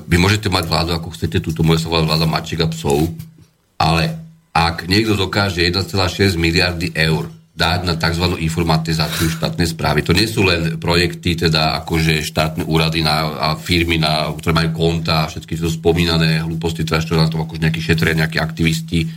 Vy 0.00 0.16
môžete 0.16 0.48
mať 0.48 0.64
vládu, 0.64 0.90
ako 0.96 1.12
chcete, 1.12 1.44
túto 1.44 1.60
môže 1.60 1.84
sa 1.84 1.92
vláda 1.92 2.24
mačiek 2.24 2.64
a 2.64 2.72
psov, 2.72 3.12
ale 3.76 4.16
ak 4.56 4.88
niekto 4.88 5.12
dokáže 5.14 5.60
1,6 5.60 6.40
miliardy 6.40 6.96
eur 6.96 7.28
dať 7.58 7.80
na 7.82 7.98
tzv. 7.98 8.38
informatizáciu 8.38 9.26
štátnej 9.34 9.66
správy. 9.66 10.06
To 10.06 10.14
nie 10.14 10.30
sú 10.30 10.46
len 10.46 10.78
projekty, 10.78 11.34
teda 11.34 11.82
akože 11.82 12.22
štátne 12.22 12.62
úrady 12.62 13.02
na, 13.02 13.26
a 13.34 13.48
firmy, 13.58 13.98
na, 13.98 14.30
ktoré 14.30 14.54
majú 14.54 14.70
konta 14.78 15.26
a 15.26 15.28
všetky 15.28 15.58
tieto 15.58 15.66
spomínané 15.66 16.38
hlúposti, 16.46 16.86
teda 16.86 17.02
čo 17.02 17.18
na 17.18 17.26
tom 17.26 17.42
akože 17.42 17.66
nejakí 17.66 17.82
šetria, 17.82 18.14
nejakí 18.14 18.38
aktivisti, 18.38 19.10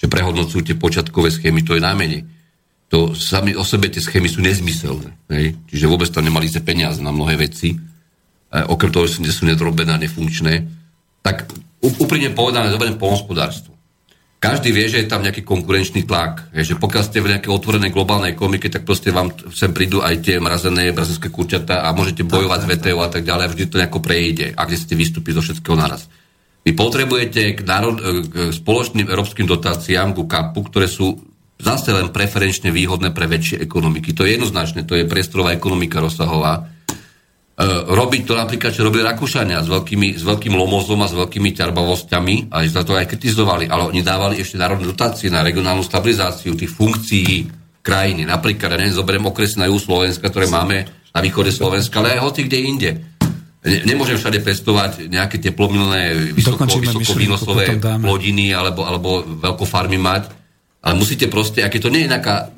že 0.00 0.06
prehodnocujú 0.08 0.64
tie 0.64 0.80
počiatkové 0.80 1.28
schémy, 1.28 1.60
to 1.60 1.76
je 1.76 1.84
najmenej. 1.84 2.22
To 2.88 3.12
sami 3.12 3.52
o 3.52 3.60
sebe 3.60 3.92
tie 3.92 4.00
schémy 4.00 4.32
sú 4.32 4.40
nezmyselné. 4.40 5.28
Hej? 5.28 5.52
Čiže 5.68 5.84
vôbec 5.84 6.08
tam 6.08 6.24
nemali 6.24 6.48
sa 6.48 6.64
peniaze 6.64 7.04
na 7.04 7.12
mnohé 7.12 7.36
veci. 7.36 7.76
E, 7.76 7.78
okrem 8.64 8.88
toho, 8.88 9.04
že 9.04 9.20
sú 9.28 9.44
nedrobené 9.44 9.92
a 9.92 10.00
nefunkčné. 10.00 10.54
tak 11.20 11.52
úprimne 11.84 12.32
povedané, 12.32 12.72
zoberiem 12.72 12.96
polnospodárstvo. 12.96 13.73
Každý 14.44 14.76
vie, 14.76 14.86
že 14.92 15.00
je 15.00 15.08
tam 15.08 15.24
nejaký 15.24 15.40
konkurenčný 15.40 16.04
tlak. 16.04 16.52
Že 16.52 16.76
pokiaľ 16.76 17.02
ste 17.08 17.24
v 17.24 17.32
nejakej 17.32 17.48
otvorenej 17.48 17.88
globálnej 17.88 18.36
ekonomike, 18.36 18.68
tak 18.68 18.84
proste 18.84 19.08
vám 19.08 19.32
sem 19.56 19.72
prídu 19.72 20.04
aj 20.04 20.20
tie 20.20 20.36
mrazené 20.36 20.92
brazilské 20.92 21.32
kurčatá 21.32 21.88
a 21.88 21.96
môžete 21.96 22.28
bojovať 22.28 22.60
s 22.60 22.68
VTO 22.68 23.00
a 23.00 23.08
tak 23.08 23.24
ďalej 23.24 23.44
a 23.48 23.52
vždy 23.56 23.64
to 23.72 23.80
nejako 23.80 24.00
prejde, 24.04 24.52
ak 24.52 24.68
ste 24.76 24.92
vystúpiť 24.92 25.40
zo 25.40 25.42
všetkého 25.48 25.76
naraz. 25.80 26.04
Vy 26.64 26.76
potrebujete 26.76 27.56
k, 27.56 27.60
národ, 27.64 27.96
k 28.00 28.52
spoločným 28.52 29.08
európskym 29.08 29.48
dotáciám, 29.48 30.16
ku 30.16 30.28
kapu, 30.28 30.64
ktoré 30.64 30.88
sú 30.88 31.16
zase 31.60 31.92
len 31.92 32.12
preferenčne 32.12 32.68
výhodné 32.68 33.12
pre 33.12 33.24
väčšie 33.24 33.60
ekonomiky. 33.64 34.12
To 34.16 34.28
je 34.28 34.36
jednoznačné, 34.36 34.84
to 34.84 34.96
je 34.96 35.08
priestorová 35.08 35.52
ekonomika 35.56 36.00
rozsahová. 36.00 36.68
E, 37.54 37.62
robiť 37.86 38.22
to 38.26 38.34
napríklad, 38.34 38.74
čo 38.74 38.82
robili 38.82 39.06
Rakúšania 39.06 39.62
s, 39.62 39.70
veľkými, 39.70 40.18
s 40.18 40.26
veľkým 40.26 40.58
lomozom 40.58 40.98
a 41.02 41.06
s 41.06 41.14
veľkými 41.14 41.54
ťarbavosťami, 41.54 42.50
a 42.50 42.66
za 42.66 42.82
to 42.82 42.98
aj 42.98 43.06
kritizovali, 43.06 43.70
ale 43.70 43.94
oni 43.94 44.02
dávali 44.02 44.42
ešte 44.42 44.58
národné 44.58 44.90
dotácie 44.90 45.30
na 45.30 45.38
regionálnu 45.46 45.86
stabilizáciu 45.86 46.58
tých 46.58 46.74
funkcií 46.74 47.46
krajiny. 47.78 48.26
Napríklad, 48.26 48.74
ja 48.74 48.78
neviem, 48.82 48.98
zoberiem 48.98 49.30
okresy 49.30 49.62
na 49.62 49.70
juhu 49.70 49.78
Slovenska, 49.78 50.26
ktoré 50.26 50.50
máme 50.50 50.82
na 51.14 51.20
východe 51.22 51.54
Slovenska, 51.54 52.02
ale 52.02 52.18
aj 52.18 52.26
hoci 52.26 52.40
kde 52.50 52.58
inde. 52.58 52.90
Ne, 53.64 53.86
nemôžem 53.86 54.18
všade 54.18 54.42
pestovať 54.42 55.06
nejaké 55.06 55.38
teplomilné, 55.38 56.34
vysoko, 56.34 56.66
plodiny 58.02 58.50
alebo, 58.50 58.82
alebo 58.82 59.22
veľkofarmy 59.22 59.94
mať, 59.94 60.22
ale 60.82 60.94
musíte 60.98 61.30
proste, 61.30 61.62
aké 61.62 61.78
to 61.78 61.86
nie 61.86 62.02
je 62.04 62.10
nejaká 62.10 62.50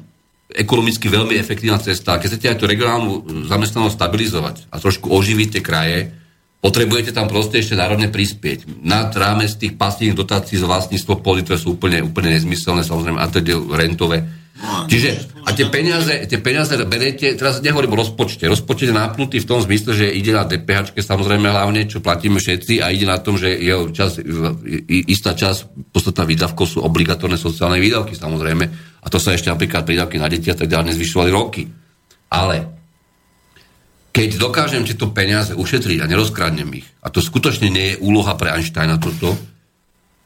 ekonomicky 0.56 1.12
veľmi 1.12 1.36
efektívna 1.36 1.76
cesta. 1.76 2.16
Keď 2.16 2.28
chcete 2.32 2.46
aj 2.50 2.58
tú 2.58 2.64
regionálnu 2.64 3.44
zamestnanosť 3.46 3.94
stabilizovať 3.94 4.56
a 4.72 4.80
trošku 4.80 5.12
oživiť 5.12 5.48
tie 5.54 5.62
kraje, 5.62 5.98
potrebujete 6.64 7.12
tam 7.12 7.28
proste 7.28 7.60
ešte 7.60 7.78
národne 7.78 8.08
prispieť. 8.08 8.82
Nad 8.82 9.12
rámec 9.14 9.52
tých 9.54 9.76
pasívnych 9.76 10.18
dotácií 10.18 10.58
z 10.58 10.66
vlastníctvo 10.66 11.20
pôdy, 11.20 11.44
ktoré 11.44 11.58
sú 11.60 11.76
úplne, 11.76 12.02
úplne 12.02 12.34
nezmyselné, 12.34 12.82
samozrejme, 12.82 13.20
a 13.20 13.28
teda 13.28 13.54
rentové. 13.76 14.24
Čiže, 14.88 15.36
a 15.44 15.52
tie 15.52 15.68
peniaze, 15.68 16.24
tie 16.24 16.40
peniaze 16.40 16.72
beriete, 16.88 17.28
teraz 17.36 17.60
nehovorím 17.60 17.92
o 17.92 18.00
rozpočte. 18.00 18.48
Rozpočet 18.48 18.88
je 18.88 18.96
napnutý 18.96 19.36
v 19.44 19.48
tom 19.52 19.60
zmysle, 19.60 19.92
že 19.92 20.08
ide 20.08 20.32
na 20.32 20.48
DPH, 20.48 20.96
samozrejme 20.96 21.52
hlavne, 21.52 21.84
čo 21.84 22.00
platíme 22.00 22.40
všetci, 22.40 22.80
a 22.80 22.88
ide 22.88 23.04
na 23.04 23.20
tom, 23.20 23.36
že 23.36 23.52
jeho 23.52 23.92
čas, 23.92 24.16
istá 24.88 25.36
časť, 25.36 25.92
podstatná 25.92 26.24
výdavkov 26.24 26.64
sú 26.66 26.78
obligatórne 26.80 27.36
sociálne 27.36 27.76
výdavky, 27.76 28.16
samozrejme. 28.16 28.95
A 29.06 29.08
to 29.08 29.22
sa 29.22 29.38
ešte 29.38 29.46
napríklad 29.46 29.86
prídavky 29.86 30.18
na 30.18 30.26
deti 30.26 30.50
a 30.50 30.58
tak 30.58 30.66
ďalej 30.66 30.90
nezvyšovali 30.92 31.30
roky. 31.30 31.70
Ale 32.26 32.56
keď 34.10 34.40
dokážem 34.40 34.82
tieto 34.82 35.14
peniaze 35.14 35.54
ušetriť 35.54 36.02
a 36.02 36.10
nerozkradnem 36.10 36.66
ich, 36.74 36.88
a 37.04 37.12
to 37.14 37.22
skutočne 37.22 37.70
nie 37.70 37.94
je 37.94 38.00
úloha 38.02 38.34
pre 38.34 38.50
Einsteina 38.50 38.98
toto, 38.98 39.38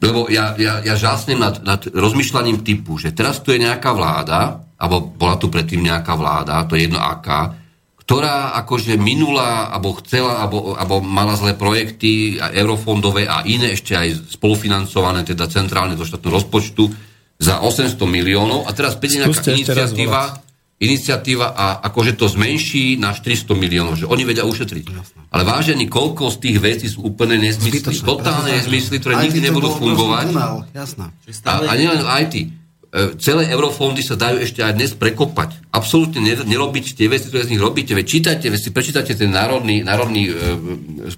lebo 0.00 0.32
ja, 0.32 0.56
ja, 0.56 0.80
ja 0.80 0.96
žásnem 0.96 1.36
nad, 1.36 1.60
nad 1.60 1.84
rozmýšľaním 1.84 2.64
typu, 2.64 2.96
že 2.96 3.12
teraz 3.12 3.44
tu 3.44 3.52
je 3.52 3.60
nejaká 3.60 3.92
vláda, 3.92 4.64
alebo 4.80 5.12
bola 5.12 5.36
tu 5.36 5.52
predtým 5.52 5.84
nejaká 5.84 6.16
vláda, 6.16 6.64
to 6.64 6.72
je 6.72 6.88
jedno 6.88 7.04
aká, 7.04 7.52
ktorá 8.00 8.56
akože 8.64 8.96
minula, 8.96 9.70
alebo 9.70 9.94
chcela, 10.00 10.40
alebo, 10.40 10.98
mala 11.04 11.36
zlé 11.36 11.52
projekty, 11.52 12.40
a 12.40 12.50
eurofondové 12.50 13.28
a 13.28 13.44
iné 13.44 13.76
ešte 13.76 13.92
aj 13.92 14.34
spolufinancované, 14.34 15.22
teda 15.22 15.46
centrálne 15.46 15.94
do 15.94 16.02
štátneho 16.02 16.32
rozpočtu, 16.32 17.09
za 17.40 17.64
800 17.64 17.96
miliónov 18.04 18.68
a 18.68 18.70
teraz 18.76 19.00
príde 19.00 19.24
nejaká 19.24 19.56
iniciatíva, 19.56 20.44
iniciatíva 20.76 21.56
a 21.56 21.80
akože 21.88 22.20
to 22.20 22.28
zmenší 22.28 23.00
na 23.00 23.16
400 23.16 23.56
miliónov, 23.56 23.96
že 23.96 24.04
oni 24.04 24.28
vedia 24.28 24.44
ušetriť. 24.44 24.84
Ale 25.32 25.42
vážení, 25.48 25.88
koľko 25.88 26.28
z 26.28 26.36
tých 26.36 26.56
vecí 26.60 26.86
sú 26.92 27.00
úplne 27.00 27.40
nezmysly, 27.40 27.80
Zbytočné. 27.80 28.04
totálne 28.04 28.50
nezmysly, 28.60 29.00
ktoré 29.00 29.14
Aj 29.16 29.24
nikdy 29.24 29.40
nebudú 29.48 29.72
fungovať. 29.72 30.36
Jasné. 30.76 31.06
A, 31.48 31.52
a 31.64 31.72
nielen 31.80 32.04
IT. 32.28 32.59
E, 32.90 33.14
Celé 33.22 33.46
eurofondy 33.54 34.02
sa 34.02 34.18
dajú 34.18 34.42
ešte 34.42 34.66
aj 34.66 34.74
dnes 34.74 34.90
prekopať. 34.98 35.70
Absolútne 35.70 36.18
ne- 36.18 36.42
nerobiť 36.42 36.98
tie 36.98 37.06
veci, 37.06 37.30
ktoré 37.30 37.46
z 37.46 37.54
nich 37.54 37.62
robíte. 37.62 37.94
Veď 37.94 38.06
čítajte, 38.18 38.50
veď 38.50 38.60
si 38.66 38.70
prečítate 38.74 39.14
ten 39.14 39.30
národný, 39.30 39.86
národný 39.86 40.26
e, 40.26 40.32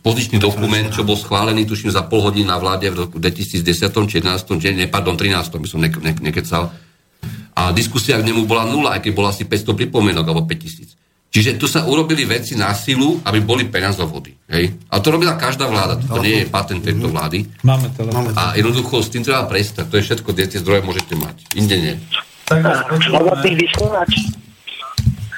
pozičný 0.04 0.36
dokument, 0.36 0.92
čo 0.92 1.00
bol 1.00 1.16
schválený, 1.16 1.64
tuším, 1.64 1.88
za 1.88 2.04
pol 2.04 2.28
hodiny 2.28 2.44
na 2.44 2.60
vláde 2.60 2.92
v 2.92 3.08
roku 3.08 3.16
2010, 3.16 3.64
či 3.88 4.20
11, 4.20 4.60
či, 4.60 4.68
ne, 4.76 4.84
pardon, 4.84 5.16
13, 5.16 5.48
by 5.48 5.68
som 5.68 5.80
ne, 5.80 5.88
ne, 5.88 6.12
nekecal. 6.12 6.68
A 7.56 7.72
diskusia 7.72 8.20
k 8.20 8.28
nemu 8.28 8.44
bola 8.44 8.68
nula, 8.68 9.00
aj 9.00 9.08
keď 9.08 9.12
bola 9.16 9.32
asi 9.32 9.48
500 9.48 9.72
pripomienok, 9.72 10.28
alebo 10.28 10.44
5000. 10.44 11.01
Čiže 11.32 11.56
tu 11.56 11.64
sa 11.64 11.88
urobili 11.88 12.28
veci 12.28 12.52
na 12.52 12.76
silu, 12.76 13.24
aby 13.24 13.40
boli 13.40 13.64
peniazovody. 13.64 14.36
Hej? 14.52 14.76
A 14.92 15.00
to 15.00 15.16
robila 15.16 15.40
každá 15.40 15.64
vláda, 15.64 15.96
to 15.96 16.20
nie 16.20 16.44
je 16.44 16.46
patent 16.52 16.84
tejto 16.84 17.08
vlády. 17.08 17.48
Máme 17.64 17.88
telefón. 17.96 18.28
Máme 18.28 18.36
A 18.36 18.52
jednoducho 18.52 19.00
s 19.00 19.08
tým 19.08 19.24
treba 19.24 19.48
prestať. 19.48 19.88
To 19.88 19.96
je 19.96 20.04
všetko, 20.12 20.28
kde 20.28 20.44
tie 20.52 20.60
zdroje 20.60 20.84
môžete 20.84 21.16
mať. 21.16 21.36
Inde 21.56 21.76
nie. 21.80 21.94
Slobodný 23.08 23.56
vysielač. 23.56 24.12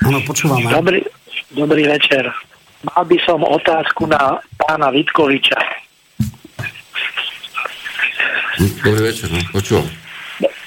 Áno, 0.03 0.19
počúvame. 0.27 0.67
Dobrý, 0.67 1.01
dobrý 1.55 1.87
večer. 1.87 2.27
Mal 2.85 3.03
by 3.07 3.17
som 3.23 3.39
otázku 3.47 4.11
na 4.11 4.43
pána 4.59 4.91
Vitkoviča. 4.91 5.57
Dobrý 8.83 9.15
večer, 9.15 9.31
no, 9.31 9.39
počúvam. 9.55 9.87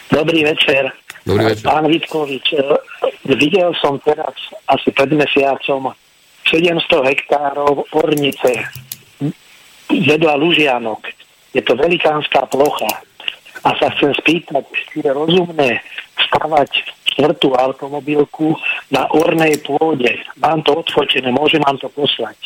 Dobrý 0.08 0.48
večer. 0.48 0.88
Dobrý 1.28 1.44
večer. 1.52 1.68
Pán 1.68 1.86
Vitkovič, 1.92 2.56
e, 2.56 2.64
videl 3.36 3.76
som 3.84 4.00
teraz 4.00 4.32
asi 4.72 4.96
pred 4.96 5.12
mesiacom 5.12 5.92
700 6.48 7.04
hektárov 7.04 7.84
ornice 7.92 8.64
vedľa 9.92 10.40
Lužianok. 10.40 11.04
Je 11.52 11.60
to 11.60 11.76
velikánska 11.76 12.48
plocha. 12.48 13.04
A 13.68 13.76
sa 13.76 13.92
chcem 14.00 14.16
spýtať, 14.16 14.64
či 14.72 15.04
je 15.04 15.12
rozumné 15.12 15.84
stavať 16.16 16.72
štvrtú 17.12 17.58
automobilku 17.58 18.56
na 18.94 19.10
ornej 19.12 19.60
pôde. 19.66 20.24
Mám 20.40 20.64
to 20.64 20.80
odfotené, 20.80 21.28
môžem 21.34 21.60
vám 21.66 21.76
to 21.82 21.92
poslať. 21.92 22.38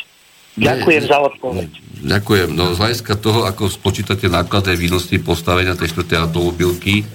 Ďakujem 0.58 1.04
Nie, 1.06 1.12
za 1.12 1.18
odpoveď. 1.22 1.70
Ďakujem. 2.02 2.50
No 2.58 2.74
z 2.74 2.78
hľadiska 2.82 3.14
toho, 3.22 3.46
ako 3.46 3.72
spočítate 3.72 4.28
nákladné 4.28 4.76
výnosy 4.76 5.22
postavenia 5.22 5.78
tej 5.78 5.94
štvrtej 5.96 6.18
automobilky, 6.28 7.06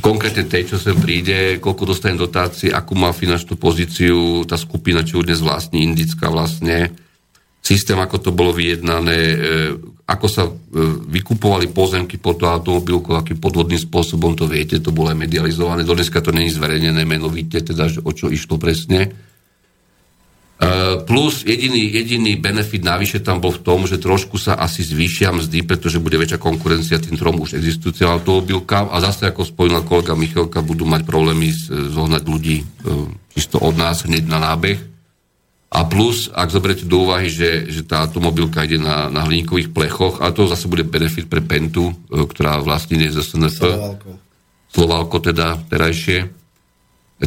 konkrétne 0.00 0.48
tej, 0.48 0.72
čo 0.72 0.76
sem 0.80 0.96
príde, 0.96 1.60
koľko 1.60 1.84
dostane 1.84 2.16
dotácií, 2.16 2.72
akú 2.72 2.96
má 2.96 3.12
finančnú 3.12 3.60
pozíciu, 3.60 4.48
tá 4.48 4.56
skupina, 4.56 5.04
čo 5.04 5.20
ju 5.20 5.28
dnes 5.28 5.44
vlastní, 5.44 5.84
indická 5.84 6.32
vlastne, 6.32 6.96
systém, 7.62 7.94
ako 8.00 8.16
to 8.18 8.30
bolo 8.32 8.56
vyjednané, 8.56 9.18
e, 9.20 9.36
ako 10.08 10.26
sa 10.26 10.48
e, 10.48 10.52
vykupovali 11.12 11.70
pozemky 11.70 12.16
pod 12.16 12.40
tú 12.40 12.48
automobilku, 12.48 13.12
akým 13.14 13.36
podvodným 13.38 13.78
spôsobom 13.78 14.32
to 14.32 14.48
viete, 14.48 14.80
to 14.80 14.90
bolo 14.90 15.12
aj 15.12 15.18
medializované, 15.28 15.86
do 15.86 15.94
dneska 15.94 16.24
to 16.24 16.34
není 16.34 16.48
zverejnené 16.48 17.04
menovite, 17.04 17.60
teda 17.60 17.86
o 18.02 18.10
čo 18.10 18.32
išlo 18.32 18.56
presne. 18.56 19.31
Uh, 20.62 21.02
plus 21.02 21.42
jediný, 21.42 21.90
jediný 21.90 22.38
benefit 22.38 22.86
navyše 22.86 23.18
tam 23.18 23.42
bol 23.42 23.50
v 23.50 23.66
tom, 23.66 23.82
že 23.82 23.98
trošku 23.98 24.38
sa 24.38 24.54
asi 24.54 24.86
zvýšia 24.86 25.34
mzdy, 25.34 25.66
pretože 25.66 25.98
bude 25.98 26.14
väčšia 26.14 26.38
konkurencia 26.38 27.02
tým 27.02 27.18
trom 27.18 27.42
už 27.42 27.58
existujúcim 27.58 28.06
automobilkám 28.06 28.94
a 28.94 29.02
zase, 29.02 29.26
ako 29.26 29.42
spomínal 29.42 29.82
kolega 29.82 30.14
Michalka, 30.14 30.62
budú 30.62 30.86
mať 30.86 31.02
problémy 31.02 31.50
zohnať 31.66 32.22
ľudí 32.22 32.62
uh, 32.62 33.10
čisto 33.34 33.58
od 33.58 33.74
nás 33.74 34.06
hneď 34.06 34.22
na 34.30 34.38
nábeh. 34.38 34.78
A 35.74 35.82
plus, 35.82 36.30
ak 36.30 36.54
zoberiete 36.54 36.86
do 36.86 37.10
úvahy, 37.10 37.26
že, 37.26 37.66
že 37.66 37.82
tá 37.82 38.06
automobilka 38.06 38.62
ide 38.62 38.78
na, 38.78 39.10
na 39.10 39.26
hliníkových 39.26 39.74
plechoch, 39.74 40.22
a 40.22 40.30
to 40.30 40.46
zase 40.46 40.70
bude 40.70 40.86
benefit 40.86 41.26
pre 41.26 41.42
Pentu, 41.42 41.90
uh, 41.90 42.22
ktorá 42.22 42.62
vlastne 42.62 43.02
nie 43.02 43.10
je 43.10 43.18
z 43.18 43.34
SNF. 43.34 43.58
Slovalko. 43.58 44.10
Slovalko 44.70 45.16
teda 45.18 45.58
terajšie, 45.66 46.41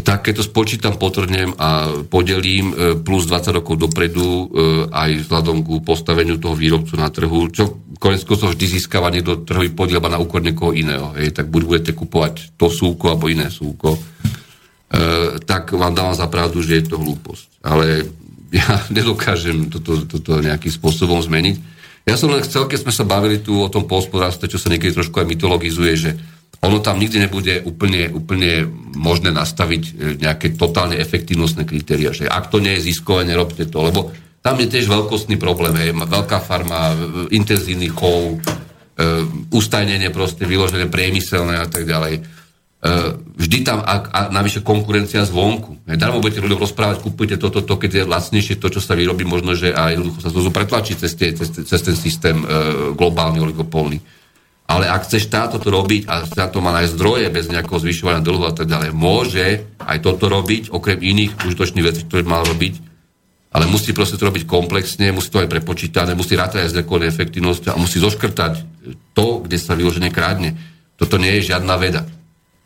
tak 0.03 0.27
keď 0.27 0.43
to 0.43 0.43
spočítam, 0.43 0.99
potrhnem 0.99 1.55
a 1.55 2.03
podelím 2.11 2.75
e, 2.75 2.99
plus 2.99 3.31
20 3.31 3.63
rokov 3.63 3.79
dopredu 3.79 4.27
e, 4.27 4.45
aj 4.91 5.23
vzhľadom 5.23 5.63
ku 5.63 5.79
postaveniu 5.79 6.35
toho 6.35 6.51
výrobcu 6.51 6.99
na 6.99 7.07
trhu, 7.07 7.47
čo 7.47 7.79
konec 7.95 8.27
koncov 8.27 8.51
vždy 8.51 8.65
získava 8.75 9.07
niekto 9.07 9.47
trhový 9.47 9.71
podiel 9.71 10.03
na 10.03 10.19
úkor 10.19 10.43
niekoho 10.43 10.75
iného. 10.75 11.15
Hej, 11.15 11.39
tak 11.39 11.47
buď 11.47 11.61
budete 11.63 11.91
kupovať 11.95 12.59
to 12.59 12.67
súko 12.67 13.15
alebo 13.15 13.31
iné 13.31 13.47
súko, 13.47 13.95
e, 13.95 13.99
tak 15.47 15.71
vám 15.71 15.95
dávam 15.95 16.11
za 16.11 16.27
pravdu, 16.27 16.59
že 16.59 16.83
je 16.83 16.91
to 16.91 16.99
hlúposť. 16.99 17.63
Ale 17.63 18.03
ja 18.59 18.83
nedokážem 18.91 19.71
toto, 19.71 20.03
toto 20.03 20.43
nejakým 20.43 20.75
spôsobom 20.75 21.23
zmeniť. 21.23 21.55
Ja 22.05 22.19
som 22.19 22.35
len 22.35 22.43
chcel, 22.43 22.67
keď 22.67 22.85
sme 22.85 22.93
sa 22.93 23.07
bavili 23.07 23.39
tu 23.41 23.63
o 23.63 23.71
tom 23.71 23.87
pohospodárstve, 23.87 24.51
čo 24.51 24.59
sa 24.61 24.69
niekedy 24.69 24.93
trošku 24.93 25.23
aj 25.23 25.25
mytologizuje, 25.25 25.93
že 25.97 26.11
ono 26.61 26.77
tam 26.79 26.99
nikdy 26.99 27.27
nebude 27.27 27.63
úplne, 27.65 28.11
úplne 28.11 28.67
možné 28.95 29.33
nastaviť 29.33 29.83
e, 29.83 29.91
nejaké 30.21 30.55
totálne 30.55 30.95
efektívnostné 30.95 31.67
kritéria, 31.67 32.15
že 32.15 32.29
ak 32.29 32.53
to 32.53 32.63
nie 32.63 32.77
je 32.79 32.91
ziskové, 32.91 33.27
nerobte 33.27 33.67
to, 33.67 33.79
lebo 33.83 34.15
tam 34.45 34.61
je 34.61 34.69
tiež 34.69 34.85
veľkostný 34.85 35.41
problém, 35.41 35.73
hej, 35.81 35.91
veľká 35.97 36.37
farma, 36.39 36.93
e, 36.93 36.95
intenzívny 37.33 37.89
chov, 37.89 38.37
e, 38.37 38.37
ustajnenie 39.49 40.13
proste 40.13 40.45
vyložené 40.45 40.85
priemyselné 40.85 41.59
a 41.59 41.67
tak 41.67 41.89
ďalej. 41.89 42.21
E, 42.85 42.91
vždy 43.41 43.57
tam, 43.65 43.81
a, 43.81 44.05
a 44.05 44.19
navyše 44.29 44.61
konkurencia 44.61 45.25
zvonku. 45.25 45.89
Hej, 45.89 45.97
Darmo 45.97 46.21
budete 46.21 46.45
ľuďom 46.45 46.61
rozprávať, 46.61 47.01
kúpujte 47.01 47.41
toto, 47.41 47.65
to, 47.65 47.73
to, 47.73 47.81
keď 47.81 47.91
je 47.97 48.03
lacnejšie 48.05 48.55
to, 48.61 48.69
čo 48.69 48.77
sa 48.77 48.93
vyrobí, 48.93 49.25
možno, 49.25 49.57
že 49.57 49.73
aj 49.73 49.97
jednoducho 49.97 50.19
sa 50.21 50.29
to 50.29 50.53
pretlačí 50.53 50.93
cez, 50.93 51.17
tie, 51.17 51.33
cez, 51.33 51.49
cez 51.65 51.81
ten 51.81 51.97
systém 51.97 52.37
e, 52.37 52.45
globálny, 52.93 53.41
oligopolný. 53.41 53.97
Ale 54.65 54.89
ak 54.89 55.05
chce 55.05 55.21
štát 55.29 55.53
toto 55.53 55.69
robiť 55.69 56.09
a 56.09 56.25
na 56.25 56.47
to 56.49 56.57
má 56.57 56.73
aj 56.81 56.97
zdroje 56.97 57.29
bez 57.29 57.53
nejakého 57.53 57.77
zvyšovania 57.77 58.25
dlhu 58.25 58.49
a 58.49 58.53
tak 58.53 58.65
ďalej, 58.65 58.97
môže 58.97 59.61
aj 59.77 59.97
toto 60.01 60.25
robiť, 60.25 60.73
okrem 60.73 60.97
iných 60.97 61.37
užitočných 61.45 61.85
vecí, 61.85 62.01
ktoré 62.09 62.25
mal 62.25 62.41
robiť, 62.49 62.81
ale 63.53 63.69
musí 63.69 63.93
proste 63.93 64.17
to 64.17 64.25
robiť 64.25 64.49
komplexne, 64.49 65.13
musí 65.13 65.29
to 65.29 65.39
aj 65.39 65.47
prepočítané, 65.47 66.17
musí 66.17 66.33
rátať 66.33 66.65
aj 66.65 66.69
s 66.73 66.75
nejakou 66.81 66.97
efektivnosťou 66.97 67.77
a 67.77 67.79
musí 67.79 68.01
zoškrtať 68.01 68.53
to, 69.13 69.45
kde 69.45 69.57
sa 69.61 69.77
vyložene 69.77 70.09
krádne. 70.09 70.57
Toto 70.97 71.21
nie 71.21 71.39
je 71.39 71.53
žiadna 71.53 71.77
veda. 71.77 72.03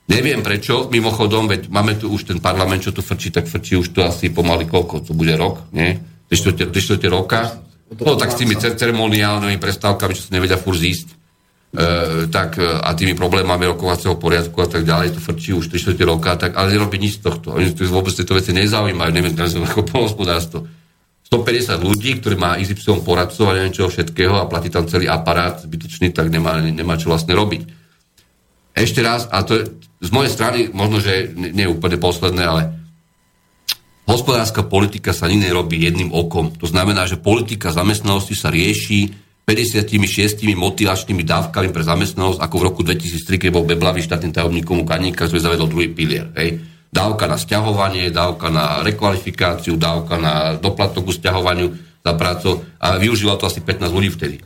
Neviem 0.10 0.42
prečo, 0.42 0.90
mimochodom, 0.90 1.46
veď 1.46 1.70
máme 1.70 1.94
tu 2.00 2.10
už 2.10 2.34
ten 2.34 2.40
parlament, 2.42 2.82
čo 2.82 2.96
tu 2.96 3.06
frčí, 3.06 3.30
tak 3.30 3.46
frčí 3.46 3.78
už 3.78 3.94
to 3.94 4.02
asi 4.02 4.34
pomaly 4.34 4.66
koľko, 4.66 5.06
to 5.06 5.14
bude 5.14 5.36
rok, 5.38 5.70
nie? 5.70 6.02
3 6.32 7.06
roka. 7.10 7.62
No 7.94 8.18
tak 8.18 8.34
s 8.34 8.42
tými 8.42 8.58
cer- 8.58 8.78
ceremoniálnymi 8.78 9.62
prestávkami, 9.62 10.14
čo 10.18 10.30
sa 10.30 10.34
nevedia 10.34 10.58
furt 10.58 10.78
zísť, 10.78 11.19
e, 11.70 12.26
tak 12.34 12.58
e, 12.58 12.66
a 12.66 12.90
tými 12.98 13.14
problémami 13.14 13.70
rokovacieho 13.70 14.18
poriadku 14.18 14.58
a 14.62 14.68
tak 14.70 14.86
ďalej, 14.86 15.16
to 15.16 15.20
frčí 15.22 15.54
už 15.54 15.70
3 15.70 15.94
roka, 16.06 16.34
tak, 16.36 16.58
ale 16.58 16.74
nerobí 16.74 16.98
nič 16.98 17.22
z 17.22 17.30
tohto. 17.30 17.54
Oni 17.54 17.70
tu 17.74 17.86
vôbec 17.86 18.14
tieto 18.14 18.34
veci 18.34 18.54
nezaujímajú, 18.54 19.12
neviem, 19.14 19.34
ako 19.70 19.86
polnospodárstvo. 19.86 20.66
150 21.30 21.86
ľudí, 21.86 22.18
ktorí 22.18 22.42
má 22.42 22.58
XY 22.58 23.06
poradcov 23.06 23.54
a 23.54 23.54
neviem 23.54 23.70
čoho 23.70 23.86
všetkého 23.86 24.34
a 24.34 24.50
platí 24.50 24.74
tam 24.74 24.90
celý 24.90 25.06
aparát 25.06 25.62
zbytočný, 25.62 26.10
tak 26.10 26.34
nemá, 26.34 26.58
nemá 26.58 26.98
čo 26.98 27.14
vlastne 27.14 27.38
robiť. 27.38 27.70
Ešte 28.74 29.06
raz, 29.06 29.30
a 29.30 29.46
to 29.46 29.62
je 29.62 29.64
z 30.02 30.10
mojej 30.10 30.32
strany, 30.34 30.60
možno, 30.74 30.98
že 30.98 31.30
nie 31.38 31.70
je 31.70 31.74
úplne 31.74 32.02
posledné, 32.02 32.44
ale 32.50 32.62
hospodárska 34.10 34.66
politika 34.66 35.14
sa 35.14 35.30
nikdy 35.30 35.54
nerobí 35.54 35.78
jedným 35.78 36.10
okom. 36.10 36.50
To 36.58 36.66
znamená, 36.66 37.06
že 37.06 37.22
politika 37.22 37.70
zamestnanosti 37.70 38.34
sa 38.34 38.50
rieši 38.50 39.29
56 39.50 40.46
motivačnými 40.54 41.26
dávkami 41.26 41.74
pre 41.74 41.82
zamestnanosť, 41.82 42.38
ako 42.38 42.56
v 42.62 42.66
roku 42.70 42.82
2003, 42.86 43.42
keď 43.42 43.50
bol 43.50 43.66
Beblavý 43.66 44.06
štátnym 44.06 44.30
tajomníkom 44.30 44.78
u 44.78 44.86
Kaníka, 44.86 45.26
ktorý 45.26 45.42
zavedol 45.42 45.74
druhý 45.74 45.90
pilier. 45.90 46.30
Hej. 46.38 46.62
Dávka 46.94 47.26
na 47.26 47.34
sťahovanie, 47.34 48.14
dávka 48.14 48.54
na 48.54 48.86
rekvalifikáciu, 48.86 49.74
dávka 49.74 50.22
na 50.22 50.54
doplatok 50.54 51.10
ku 51.10 51.14
sťahovaniu 51.14 51.74
za 52.06 52.14
prácu 52.14 52.62
a 52.78 53.02
využíval 53.02 53.42
to 53.42 53.50
asi 53.50 53.66
15 53.66 53.90
ľudí 53.90 54.10
vtedy. 54.14 54.38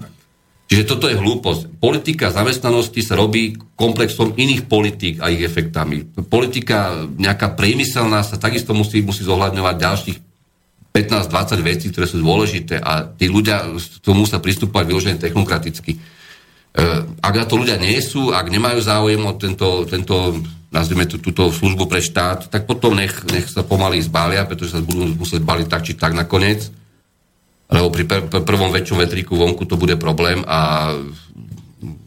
Čiže 0.71 0.87
toto 0.87 1.11
je 1.11 1.19
hlúposť. 1.19 1.83
Politika 1.83 2.31
zamestnanosti 2.31 3.03
sa 3.03 3.19
robí 3.19 3.59
komplexom 3.75 4.39
iných 4.39 4.71
politík 4.71 5.19
a 5.19 5.27
ich 5.27 5.43
efektami. 5.43 6.07
Politika 6.31 7.03
nejaká 7.19 7.59
priemyselná 7.59 8.23
sa 8.23 8.39
takisto 8.39 8.71
musí, 8.71 9.03
musí 9.03 9.27
zohľadňovať 9.27 9.75
ďalších 9.75 10.17
15-20 10.93 11.65
vecí, 11.65 11.85
ktoré 11.89 12.05
sú 12.05 12.21
dôležité 12.21 12.77
a 12.77 13.09
tí 13.09 13.25
ľudia 13.25 13.65
k 13.65 13.97
tomu 14.05 14.29
sa 14.29 14.37
pristúpať 14.37 14.85
vyložené 14.85 15.17
technokraticky. 15.17 15.97
E, 15.97 15.99
ak 17.17 17.33
na 17.33 17.45
to 17.49 17.57
ľudia 17.57 17.81
nie 17.81 17.97
sú, 17.97 18.29
ak 18.29 18.45
nemajú 18.53 18.77
záujem 18.77 19.21
o 19.25 19.33
tento, 19.33 19.89
tento 19.89 20.37
nazvime 20.69 21.09
tú, 21.09 21.17
túto 21.17 21.49
službu 21.49 21.89
pre 21.89 21.97
štát, 21.97 22.53
tak 22.53 22.69
potom 22.69 22.93
nech, 22.93 23.25
nech 23.33 23.49
sa 23.49 23.65
pomaly 23.65 24.05
zbália, 24.05 24.45
pretože 24.45 24.77
sa 24.77 24.85
budú 24.85 25.17
musieť 25.17 25.41
baliť 25.41 25.67
tak 25.67 25.81
či 25.81 25.97
tak 25.97 26.13
nakoniec 26.13 26.69
lebo 27.73 27.89
pri 27.89 28.03
pr- 28.05 28.25
pr- 28.29 28.45
prvom 28.45 28.69
väčšom 28.69 29.01
vetríku 29.01 29.33
vonku 29.33 29.65
to 29.65 29.79
bude 29.81 29.97
problém 29.97 30.45
a 30.45 30.93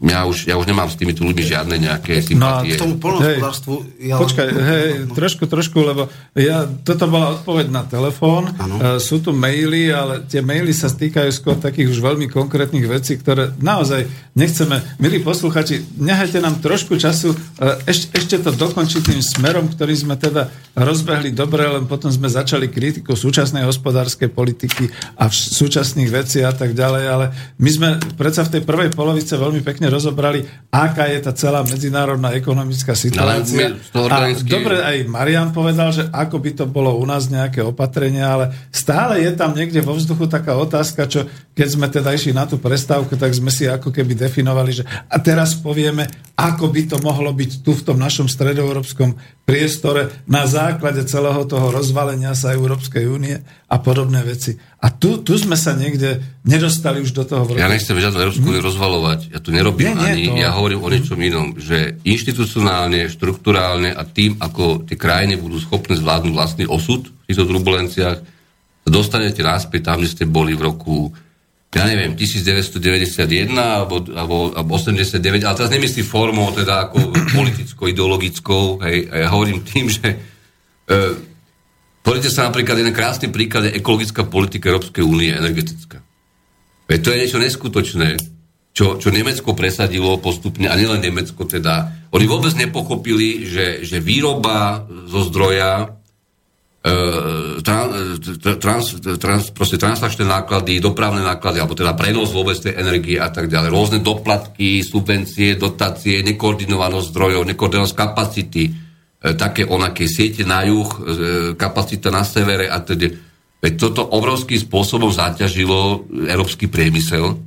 ja 0.01 0.25
už, 0.25 0.49
ja 0.49 0.55
už 0.57 0.65
nemám 0.65 0.89
s 0.89 0.97
týmito 0.97 1.21
ľuďmi 1.21 1.43
žiadne 1.43 1.75
nejaké 1.77 2.19
No 2.33 2.59
a 2.59 2.65
sympatie. 2.65 2.75
k 2.75 2.81
tomu 2.81 2.95
polnohospodárstvu... 2.97 3.73
Ja... 4.01 4.17
Počkaj, 4.17 4.47
hej, 4.49 4.87
trošku, 5.13 5.45
trošku, 5.45 5.77
lebo 5.85 6.09
ja, 6.33 6.65
toto 6.65 7.05
bola 7.05 7.37
odpoveď 7.37 7.67
na 7.69 7.83
telefón, 7.85 8.49
e, 8.49 8.97
sú 8.97 9.21
tu 9.21 9.31
maily, 9.33 9.93
ale 9.93 10.25
tie 10.25 10.41
maily 10.41 10.73
sa 10.73 10.89
stýkajú 10.89 11.29
skôr 11.29 11.55
takých 11.61 11.93
už 11.93 11.99
veľmi 12.01 12.25
konkrétnych 12.31 12.89
vecí, 12.89 13.17
ktoré 13.21 13.53
naozaj 13.61 14.09
nechceme, 14.33 14.81
milí 14.97 15.21
posluchači, 15.21 15.85
nehajte 16.01 16.41
nám 16.41 16.57
trošku 16.57 16.97
času, 16.97 17.33
e, 17.33 17.37
ešte, 17.85 18.17
ešte 18.17 18.35
to 18.41 18.51
dokončiť 18.55 19.01
tým 19.13 19.21
smerom, 19.21 19.69
ktorý 19.69 19.93
sme 19.93 20.17
teda 20.17 20.49
rozbehli 20.73 21.33
dobre, 21.33 21.69
len 21.69 21.85
potom 21.85 22.09
sme 22.09 22.29
začali 22.29 22.69
kritiku 22.69 23.13
súčasnej 23.13 23.65
hospodárskej 23.65 24.33
politiky 24.33 24.89
a 25.21 25.29
v 25.29 25.33
súčasných 25.33 26.09
vecí 26.09 26.41
a 26.41 26.53
tak 26.53 26.73
ďalej, 26.73 27.03
ale 27.05 27.25
my 27.61 27.69
sme 27.69 27.89
predsa 28.15 28.45
v 28.45 28.57
tej 28.57 28.61
prvej 28.63 28.89
polovice 28.93 29.37
veľmi 29.37 29.66
pekne 29.67 29.91
rozobrali, 29.91 30.47
aká 30.71 31.11
je 31.11 31.19
tá 31.19 31.35
celá 31.35 31.59
medzinárodná 31.67 32.31
ekonomická 32.31 32.95
situácia. 32.95 33.75
Ale 33.91 34.39
A 34.39 34.47
dobre, 34.47 34.79
aj 34.79 34.97
Marian 35.11 35.51
povedal, 35.51 35.91
že 35.91 36.07
ako 36.07 36.39
by 36.39 36.51
to 36.55 36.65
bolo 36.71 36.95
u 36.95 37.03
nás 37.03 37.27
nejaké 37.27 37.59
opatrenia, 37.59 38.31
ale 38.31 38.45
stále 38.71 39.19
je 39.19 39.35
tam 39.35 39.51
niekde 39.51 39.83
vo 39.83 39.91
vzduchu 39.91 40.31
taká 40.31 40.55
otázka, 40.55 41.03
čo 41.11 41.27
keď 41.51 41.67
sme 41.67 41.87
teda 41.91 42.15
išli 42.15 42.31
na 42.31 42.47
tú 42.47 42.55
prestávku, 42.55 43.19
tak 43.19 43.35
sme 43.35 43.51
si 43.51 43.67
ako 43.67 43.91
keby 43.91 44.15
definovali, 44.15 44.71
že 44.71 44.83
a 44.87 45.17
teraz 45.19 45.57
povieme, 45.59 46.07
ako 46.39 46.71
by 46.71 46.81
to 46.87 46.97
mohlo 47.03 47.33
byť 47.35 47.65
tu 47.65 47.75
v 47.75 47.83
tom 47.83 47.97
našom 47.99 48.31
stredoeurópskom 48.31 49.17
priestore 49.47 50.11
na 50.27 50.43
základe 50.43 51.07
celého 51.07 51.47
toho 51.47 51.71
rozvalenia 51.71 52.35
sa 52.35 52.51
Európskej 52.51 53.07
únie 53.07 53.39
a 53.71 53.75
podobné 53.79 54.19
veci. 54.27 54.59
A 54.83 54.91
tu, 54.91 55.23
tu 55.23 55.39
sme 55.39 55.55
sa 55.55 55.71
niekde 55.71 56.19
nedostali 56.43 56.99
už 56.99 57.15
do 57.15 57.23
toho. 57.23 57.47
v 57.47 57.55
Ja 57.55 57.71
nechcem 57.71 57.95
žiadnu 57.95 58.19
Európsku 58.19 58.43
úniu 58.43 58.59
rozvalovať. 58.59 59.31
Ja 59.31 59.39
tu 59.39 59.55
nerobím 59.55 59.95
Nie, 59.95 59.95
nie, 59.95 60.11
ani, 60.11 60.25
to- 60.27 60.43
ja 60.43 60.51
hovorím 60.51 60.83
o 60.83 60.91
niečom 60.91 61.15
inom, 61.23 61.55
že 61.55 61.95
inštitucionálne, 62.03 63.07
štruktúrálne 63.07 63.95
a 63.95 64.03
tým, 64.03 64.35
ako 64.35 64.83
tie 64.83 64.99
krajiny 64.99 65.39
budú 65.39 65.63
schopné 65.63 65.95
zvládnuť 65.95 66.33
vlastný 66.35 66.65
osud 66.67 67.07
v 67.07 67.25
týchto 67.31 67.47
turbulenciách, 67.47 68.19
dostanete 68.83 69.47
naspäť 69.47 69.95
tam, 69.95 70.03
kde 70.03 70.11
ste 70.11 70.25
boli 70.27 70.59
v 70.59 70.67
roku 70.67 71.15
ja 71.67 71.83
neviem, 71.83 72.15
1991 72.15 73.51
alebo, 73.53 73.99
alebo, 74.11 74.55
alebo 74.55 74.71
89, 74.79 75.43
ale 75.43 75.55
teraz 75.57 75.71
nemyslím 75.71 76.07
formou, 76.07 76.49
teda 76.55 76.87
ako 76.87 77.11
politicko-ideologickou, 77.37 78.79
hej, 78.87 79.11
a 79.11 79.15
ja 79.23 79.27
hovorím 79.29 79.61
tým, 79.67 79.91
že 79.91 80.07
e, 80.87 81.35
Pozrite 82.07 82.31
sa 82.31 82.47
napríklad, 82.47 82.79
jeden 82.79 82.95
krásny 82.95 83.27
príklad 83.27 83.67
je 83.67 83.83
ekologická 83.83 84.23
politika 84.23 84.71
Európskej 84.71 85.03
únie, 85.03 85.27
energetická. 85.27 85.99
Veď 86.87 86.99
to 87.03 87.11
je 87.11 87.19
niečo 87.19 87.43
neskutočné, 87.43 88.15
čo, 88.71 88.95
čo 88.95 89.11
Nemecko 89.11 89.51
presadilo 89.51 90.15
postupne, 90.15 90.71
a 90.71 90.79
nielen 90.79 91.03
Nemecko 91.03 91.43
teda. 91.43 91.91
Oni 92.15 92.23
vôbec 92.23 92.55
nepochopili, 92.55 93.43
že, 93.43 93.83
že 93.83 93.99
výroba 93.99 94.87
zo 94.87 95.27
zdroja, 95.27 95.96
trans, 98.57 98.85
trans, 99.19 99.43
proste 99.51 99.75
náklady, 100.23 100.79
dopravné 100.79 101.25
náklady, 101.25 101.59
alebo 101.59 101.75
teda 101.75 101.97
prenos 101.97 102.31
vôbec 102.31 102.55
tej 102.55 102.77
energie 102.77 103.17
a 103.19 103.27
tak 103.27 103.51
ďalej. 103.51 103.69
Rôzne 103.73 103.99
doplatky, 103.99 104.85
subvencie, 104.85 105.57
dotácie, 105.57 106.23
nekoordinovanosť 106.23 107.09
zdrojov, 107.11 107.43
nekoordinovanosť 107.49 107.97
kapacity, 107.97 108.63
e, 108.67 108.71
také 109.33 109.65
onaké 109.65 110.05
siete 110.05 110.45
na 110.45 110.63
juh, 110.63 110.87
e, 110.87 110.99
kapacita 111.57 112.13
na 112.13 112.21
severe 112.21 112.69
a 112.69 112.79
teda. 112.79 113.09
Veď 113.57 113.73
toto 113.89 114.05
obrovským 114.05 114.61
spôsobom 114.61 115.09
zaťažilo 115.09 116.05
európsky 116.29 116.69
priemysel. 116.69 117.41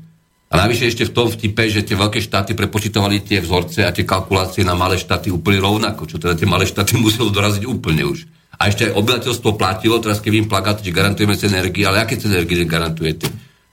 A 0.50 0.58
navyše 0.58 0.90
ešte 0.90 1.06
v 1.06 1.14
tom 1.14 1.30
vtipe, 1.30 1.62
že 1.70 1.86
tie 1.86 1.94
veľké 1.94 2.18
štáty 2.18 2.58
prepočítovali 2.58 3.22
tie 3.22 3.38
vzorce 3.38 3.86
a 3.86 3.94
tie 3.94 4.02
kalkulácie 4.02 4.66
na 4.66 4.74
malé 4.74 4.98
štáty 4.98 5.30
úplne 5.30 5.62
rovnako, 5.62 6.10
čo 6.10 6.18
teda 6.18 6.34
tie 6.34 6.50
malé 6.50 6.66
štáty 6.66 6.98
muselo 7.04 7.30
doraziť 7.30 7.62
úplne 7.62 8.10
už. 8.10 8.39
A 8.61 8.69
ešte 8.69 8.93
aj 8.93 8.97
obyvateľstvo 9.01 9.57
platilo, 9.57 9.97
teraz 10.05 10.20
keď 10.20 10.32
im 10.37 10.49
plakáte, 10.53 10.85
že 10.85 10.93
garantujeme 10.93 11.32
ceny 11.32 11.57
energie, 11.57 11.89
ale 11.89 12.05
aké 12.05 12.20
ceny 12.20 12.45
energie 12.45 12.69
garantujete? 12.69 13.27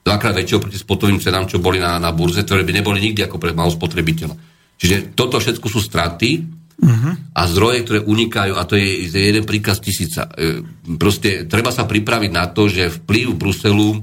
Dvakrát 0.08 0.32
väčšie 0.32 0.56
oproti 0.64 0.80
spotovým 0.80 1.20
cenám, 1.20 1.52
čo 1.52 1.60
boli 1.60 1.84
na, 1.84 2.00
na 2.00 2.16
burze, 2.16 2.48
ktoré 2.48 2.64
by 2.64 2.72
neboli 2.72 3.04
nikdy 3.04 3.28
ako 3.28 3.36
pre 3.36 3.52
malého 3.52 3.76
spotrebiteľa. 3.76 4.36
Čiže 4.80 5.12
toto 5.12 5.44
všetko 5.44 5.68
sú 5.68 5.84
straty, 5.84 6.58
a 7.34 7.42
zdroje, 7.50 7.82
ktoré 7.82 8.00
unikajú, 8.06 8.54
a 8.54 8.62
to 8.70 8.78
je, 8.78 9.10
je 9.10 9.18
jeden 9.18 9.50
príkaz 9.50 9.82
tisíca. 9.82 10.30
E, 10.30 10.62
Proste 11.02 11.50
treba 11.50 11.74
sa 11.74 11.90
pripraviť 11.90 12.30
na 12.30 12.46
to, 12.54 12.70
že 12.70 12.94
vplyv 13.02 13.34
Bruselu 13.34 13.98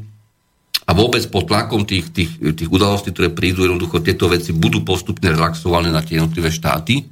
a 0.83 0.91
vôbec 0.91 1.23
pod 1.31 1.47
tlakom 1.47 1.87
tých, 1.87 2.11
tých, 2.11 2.35
tých 2.35 2.67
udalostí, 2.71 3.15
ktoré 3.15 3.31
prídu, 3.31 3.63
jednoducho 3.63 4.03
tieto 4.03 4.27
veci 4.27 4.51
budú 4.51 4.83
postupne 4.83 5.31
relaxované 5.31 5.95
na 5.95 6.03
tie 6.03 6.19
jednotlivé 6.19 6.51
štáty. 6.51 7.07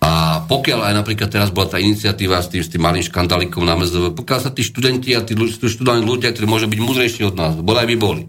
A 0.00 0.40
pokiaľ 0.48 0.88
aj 0.88 0.94
napríklad 0.96 1.28
teraz 1.28 1.52
bola 1.52 1.68
tá 1.68 1.76
iniciatíva 1.76 2.40
s 2.40 2.48
tým, 2.48 2.64
s 2.64 2.72
tým 2.72 2.80
malým 2.80 3.04
škandálikom 3.04 3.60
na 3.68 3.76
MZV, 3.76 4.16
pokiaľ 4.16 4.38
sa 4.40 4.50
tí 4.50 4.64
študenti 4.64 5.12
a 5.12 5.20
tí 5.20 5.36
tí 5.36 5.66
študenti 5.68 6.08
ľudia, 6.08 6.32
ktorí 6.32 6.48
môžu 6.48 6.72
byť 6.72 6.80
múdrejší 6.80 7.22
od 7.28 7.36
nás, 7.36 7.52
boli 7.60 7.84
aj 7.84 7.88
by 7.92 7.96
boli, 8.00 8.22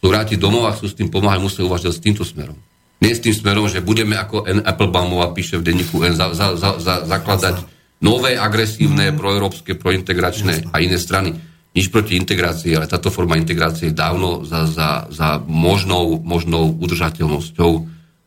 sú 0.00 0.06
vrátiť 0.08 0.40
domov 0.40 0.66
a 0.66 0.72
chcú 0.72 0.88
s 0.88 0.96
tým 0.96 1.12
pomáhať, 1.12 1.44
musia 1.44 1.68
uvažovať 1.68 1.94
s 1.94 2.04
týmto 2.04 2.24
smerom. 2.24 2.56
Nie 3.02 3.12
s 3.12 3.20
tým 3.20 3.34
smerom, 3.36 3.68
že 3.68 3.84
budeme, 3.84 4.16
ako 4.16 4.46
N. 4.46 4.64
Applebaumová 4.64 5.34
píše 5.36 5.60
v 5.60 5.66
denníku 5.68 6.00
N, 6.00 6.16
za, 6.16 6.32
za, 6.32 6.56
za, 6.56 6.80
za, 6.80 6.94
zakladať 7.04 7.66
nové, 8.02 8.34
agresívne, 8.34 9.14
proeurópske, 9.14 9.78
prointegračné 9.78 10.74
a 10.74 10.82
iné 10.82 10.96
strany. 10.98 11.34
Nič 11.72 11.88
proti 11.88 12.20
integrácii, 12.20 12.76
ale 12.76 12.90
táto 12.90 13.08
forma 13.08 13.40
integrácie 13.40 13.90
je 13.90 13.96
dávno 13.96 14.44
za, 14.44 14.68
za, 14.68 15.08
za 15.08 15.40
možnou, 15.40 16.20
možnou 16.20 16.68
udržateľnosťou 16.78 17.72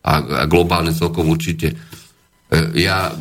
a, 0.01 0.13
a 0.17 0.43
globálne 0.49 0.91
celkom 0.91 1.29
určite. 1.29 1.77
E, 2.51 2.83
Ja 2.83 3.13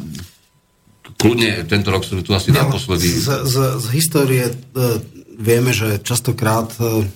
kľudne 1.19 1.65
tento 1.65 1.89
rok 1.89 2.05
som 2.05 2.21
tu 2.21 2.33
asi 2.37 2.53
No, 2.53 2.69
naposledy... 2.69 3.09
Z, 3.09 3.49
z, 3.49 3.57
z 3.81 3.87
histórie 3.97 4.45
e, 4.51 4.55
vieme, 5.41 5.73
že 5.73 6.03
častokrát 6.05 6.69
e, 6.77 7.09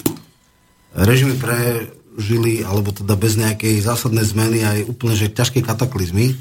režimy 0.97 1.37
prežili, 1.37 2.65
alebo 2.65 2.95
teda 2.95 3.15
bez 3.15 3.37
nejakej 3.37 3.85
zásadnej 3.85 4.25
zmeny 4.25 4.65
aj 4.65 4.79
úplne 4.89 5.15
že 5.15 5.29
ťažké 5.29 5.61
kataklizmy. 5.61 6.35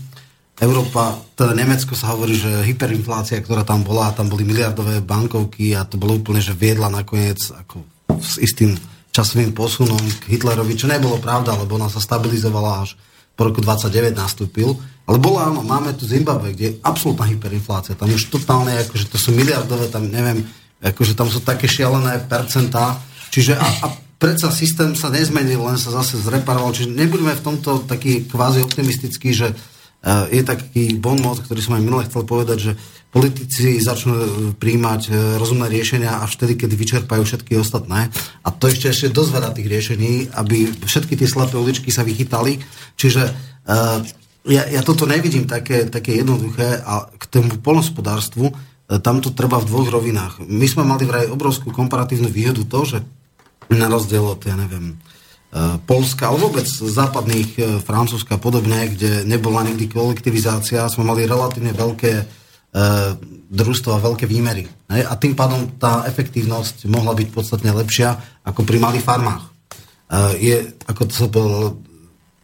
Európa, 0.57 1.21
teda 1.37 1.53
Nemecko 1.53 1.93
sa 1.93 2.17
hovorí, 2.17 2.33
že 2.33 2.65
hyperinflácia, 2.65 3.37
ktorá 3.45 3.61
tam 3.61 3.85
bola, 3.85 4.09
tam 4.09 4.25
boli 4.25 4.41
miliardové 4.41 5.05
bankovky 5.05 5.77
a 5.77 5.85
to 5.85 6.01
bolo 6.01 6.17
úplne, 6.17 6.41
že 6.41 6.57
viedla 6.57 6.89
nakoniec 6.89 7.37
ako 7.53 7.85
s 8.17 8.41
istým 8.41 8.73
časovým 9.13 9.53
posunom 9.53 10.01
k 10.01 10.33
Hitlerovi, 10.33 10.73
čo 10.73 10.89
nebolo 10.89 11.21
pravda, 11.21 11.53
lebo 11.53 11.77
ona 11.77 11.89
sa 11.93 12.01
stabilizovala 12.01 12.85
až 12.85 12.97
po 13.37 13.45
roku 13.45 13.61
29 13.61 14.17
nastúpil. 14.17 14.73
Ale 15.07 15.21
bola, 15.21 15.47
áno, 15.53 15.63
máme 15.63 15.95
tu 15.95 16.03
Zimbabwe, 16.03 16.51
kde 16.51 16.65
je 16.67 16.77
absolútna 16.83 17.29
hyperinflácia. 17.29 17.95
Tam 17.95 18.11
už 18.11 18.27
totálne, 18.27 18.75
akože 18.83 19.07
to 19.07 19.15
sú 19.15 19.31
miliardové, 19.31 19.87
tam 19.87 20.09
neviem, 20.09 20.43
akože 20.83 21.15
tam 21.15 21.31
sú 21.31 21.39
také 21.45 21.69
šialené 21.69 22.27
percentá. 22.27 22.99
Čiže 23.31 23.55
a, 23.55 23.67
a 23.85 23.87
predsa 24.19 24.49
systém 24.51 24.97
sa 24.97 25.13
nezmenil, 25.13 25.61
len 25.63 25.79
sa 25.79 25.93
zase 25.93 26.19
zreparoval. 26.19 26.75
Čiže 26.75 26.91
nebudeme 26.91 27.37
v 27.37 27.45
tomto 27.45 27.85
taký 27.85 28.25
kvázi 28.27 28.65
optimistický, 28.65 29.31
že 29.31 29.53
je 30.31 30.41
taký 30.45 30.95
bon 30.95 31.19
mot, 31.19 31.35
ktorý 31.35 31.59
som 31.59 31.75
aj 31.75 31.83
minule 31.83 32.07
chcel 32.07 32.23
povedať, 32.23 32.57
že 32.57 32.71
politici 33.11 33.79
začnú 33.79 34.13
e, 34.13 34.29
príjmať 34.55 35.01
e, 35.07 35.11
rozumné 35.39 35.71
riešenia 35.71 36.21
až 36.21 36.37
vtedy, 36.37 36.59
keď 36.59 36.69
vyčerpajú 36.75 37.23
všetky 37.23 37.57
ostatné. 37.57 38.11
A 38.43 38.49
to 38.51 38.67
ešte 38.67 38.91
ešte 38.91 39.15
dosť 39.15 39.31
veľa 39.31 39.49
tých 39.55 39.67
riešení, 39.67 40.11
aby 40.35 40.69
všetky 40.85 41.15
tie 41.15 41.27
slepé 41.27 41.55
uličky 41.57 41.89
sa 41.89 42.03
vychytali. 42.03 42.59
Čiže 42.99 43.23
uh, 43.67 43.99
ja, 44.47 44.63
ja 44.63 44.81
toto 44.81 45.03
nevidím 45.03 45.43
také, 45.43 45.91
také 45.91 46.23
jednoduché 46.23 46.79
a 46.79 47.11
k 47.11 47.23
tomu 47.27 47.59
polnospodárstvu 47.59 48.51
e, 48.51 48.53
tam 49.03 49.19
to 49.19 49.35
treba 49.35 49.59
v 49.59 49.67
dvoch 49.67 49.91
rovinách. 49.91 50.43
My 50.47 50.67
sme 50.67 50.87
mali 50.87 51.03
vraj 51.03 51.27
obrovskú 51.27 51.75
komparatívnu 51.75 52.31
výhodu 52.31 52.63
to, 52.63 52.79
že 52.87 52.97
na 53.67 53.91
rozdiel 53.91 54.23
od, 54.23 54.39
ja 54.47 54.55
neviem, 54.55 54.95
e, 54.95 54.95
Polska, 55.87 56.27
ale 56.27 56.43
vôbec 56.43 56.67
západných 56.67 57.49
e, 57.55 57.61
Francúzska 57.79 58.35
a 58.35 58.41
podobne, 58.41 58.91
kde 58.91 59.23
nebola 59.23 59.63
nikdy 59.63 59.87
kolektivizácia, 59.87 60.91
sme 60.91 61.07
mali 61.07 61.23
relatívne 61.23 61.71
veľké 61.71 62.11
e, 62.19 62.23
družstvo 63.47 63.95
a 63.95 64.03
veľké 64.03 64.27
výmery. 64.27 64.67
A 64.91 65.15
tým 65.15 65.39
pádom 65.39 65.79
tá 65.79 66.03
efektívnosť 66.03 66.91
mohla 66.91 67.15
byť 67.15 67.27
podstatne 67.31 67.71
lepšia 67.71 68.43
ako 68.43 68.67
pri 68.67 68.75
malých 68.75 69.07
farmách. 69.07 69.43
E, 69.47 69.49
je, 70.35 70.57
ako 70.83 71.01
to 71.07 71.13
sa 71.15 71.27
povedal, 71.31 71.79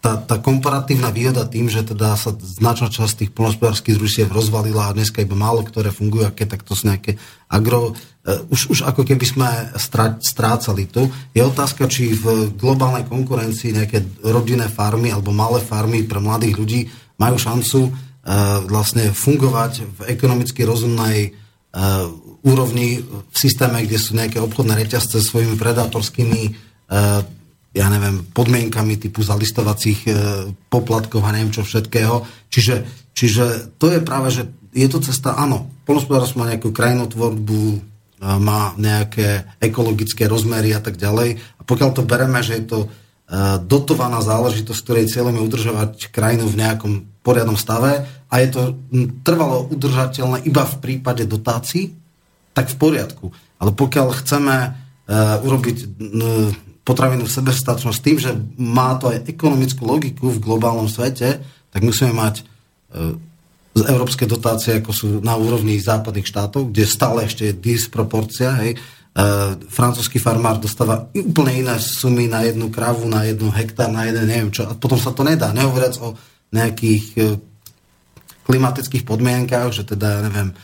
tá, 0.04 0.20
tá 0.20 0.36
komparatívna 0.40 1.12
výhoda 1.12 1.44
tým, 1.44 1.68
že 1.68 1.84
teda 1.84 2.16
sa 2.16 2.32
značná 2.36 2.88
časť 2.88 3.14
tých 3.24 3.32
polnospodárských 3.36 4.00
družstiev 4.00 4.32
rozvalila 4.32 4.92
a 4.92 4.96
dneska 4.96 5.24
iba 5.24 5.36
málo 5.36 5.64
ktoré 5.64 5.92
fungujú, 5.92 6.28
aké 6.28 6.48
tak 6.48 6.64
to 6.64 6.72
sú 6.72 6.88
nejaké 6.88 7.20
agro... 7.52 7.96
Uh, 8.24 8.48
už, 8.48 8.72
už 8.72 8.80
ako 8.88 9.04
keby 9.04 9.26
sme 9.28 9.50
strá, 9.76 10.16
strácali 10.24 10.88
tu. 10.88 11.12
Je 11.36 11.44
otázka, 11.44 11.92
či 11.92 12.16
v 12.16 12.56
globálnej 12.56 13.04
konkurencii 13.04 13.76
nejaké 13.76 14.24
rodinné 14.24 14.72
farmy 14.72 15.12
alebo 15.12 15.36
malé 15.36 15.60
farmy 15.60 16.08
pre 16.08 16.24
mladých 16.24 16.56
ľudí 16.56 16.82
majú 17.20 17.36
šancu 17.36 17.92
uh, 17.92 17.94
vlastne 18.64 19.12
fungovať 19.12 19.72
v 19.84 20.00
ekonomicky 20.08 20.64
rozumnej 20.64 21.36
uh, 21.36 22.08
úrovni 22.48 23.04
v 23.04 23.36
systéme, 23.36 23.84
kde 23.84 24.00
sú 24.00 24.16
nejaké 24.16 24.40
obchodné 24.40 24.76
reťazce 24.88 25.20
svojimi 25.20 25.60
predátorskými 25.60 26.42
uh, 26.48 27.28
ja 27.74 27.90
neviem, 27.90 28.22
podmienkami 28.30 29.02
typu 29.02 29.26
zalistovacích 29.26 30.00
e, 30.06 30.10
poplatkov 30.70 31.26
a 31.26 31.34
neviem 31.34 31.50
čo 31.50 31.66
všetkého. 31.66 32.22
Čiže, 32.54 32.86
čiže 33.18 33.74
to 33.82 33.90
je 33.90 34.00
práve, 34.00 34.30
že 34.30 34.46
je 34.78 34.86
to 34.86 35.02
cesta, 35.02 35.34
áno, 35.34 35.74
polnospodárstvo 35.90 36.46
má 36.46 36.54
nejakú 36.54 36.70
krajinotvorbu, 36.70 37.82
má 38.24 38.72
nejaké 38.80 39.44
ekologické 39.60 40.32
rozmery 40.32 40.72
a 40.72 40.80
tak 40.80 40.96
ďalej. 40.96 41.38
A 41.60 41.62
pokiaľ 41.68 41.90
to 41.92 42.08
bereme, 42.08 42.40
že 42.40 42.64
je 42.64 42.66
to 42.66 42.80
e, 42.84 42.88
dotovaná 43.68 44.24
záležitosť, 44.24 44.80
ktorej 44.80 45.12
cieľom 45.12 45.36
je 45.36 45.46
udržovať 45.46 45.90
krajinu 46.10 46.48
v 46.48 46.60
nejakom 46.64 46.94
poriadnom 47.24 47.60
stave 47.60 48.04
a 48.08 48.34
je 48.40 48.50
to 48.52 48.62
trvalo 49.24 49.68
udržateľné 49.72 50.44
iba 50.48 50.64
v 50.64 50.76
prípade 50.80 51.24
dotácií, 51.28 51.96
tak 52.56 52.72
v 52.72 52.80
poriadku. 52.80 53.26
Ale 53.60 53.72
pokiaľ 53.76 54.08
chceme 54.24 54.56
e, 54.60 54.70
urobiť 55.44 55.78
potravinu 56.84 57.24
sebestačnosť 57.28 58.00
tým, 58.04 58.18
že 58.20 58.32
má 58.60 59.00
to 59.00 59.12
aj 59.12 59.24
ekonomickú 59.28 59.88
logiku 59.88 60.28
v 60.32 60.44
globálnom 60.44 60.92
svete, 60.92 61.40
tak 61.72 61.82
musíme 61.82 62.12
mať 62.12 62.36
e, 62.40 62.44
z 63.74 63.82
európske 63.90 64.30
dotácie, 64.30 64.78
ako 64.78 64.92
sú 64.94 65.08
na 65.26 65.34
úrovni 65.34 65.82
západných 65.82 66.30
štátov, 66.30 66.70
kde 66.70 66.86
stále 66.86 67.26
ešte 67.26 67.50
je 67.50 67.58
disproporcia. 67.58 68.54
Hej. 68.62 68.78
E, 68.78 68.78
francúzsky 69.66 70.22
farmár 70.22 70.62
dostáva 70.62 71.10
úplne 71.18 71.66
iné 71.66 71.76
sumy 71.82 72.30
na 72.30 72.46
jednu 72.46 72.70
kravu, 72.70 73.10
na 73.10 73.26
jednu 73.26 73.50
hektár, 73.50 73.90
na 73.90 74.06
jeden 74.06 74.30
neviem 74.30 74.54
čo. 74.54 74.70
A 74.70 74.78
potom 74.78 75.02
sa 75.02 75.10
to 75.10 75.26
nedá. 75.26 75.50
Nehovoriac 75.50 75.98
o 76.06 76.14
nejakých 76.54 77.06
e, 77.18 77.22
klimatických 78.46 79.04
podmienkách, 79.10 79.74
že 79.74 79.84
teda, 79.90 80.08
ja 80.08 80.22
neviem, 80.22 80.50
e, 80.54 80.56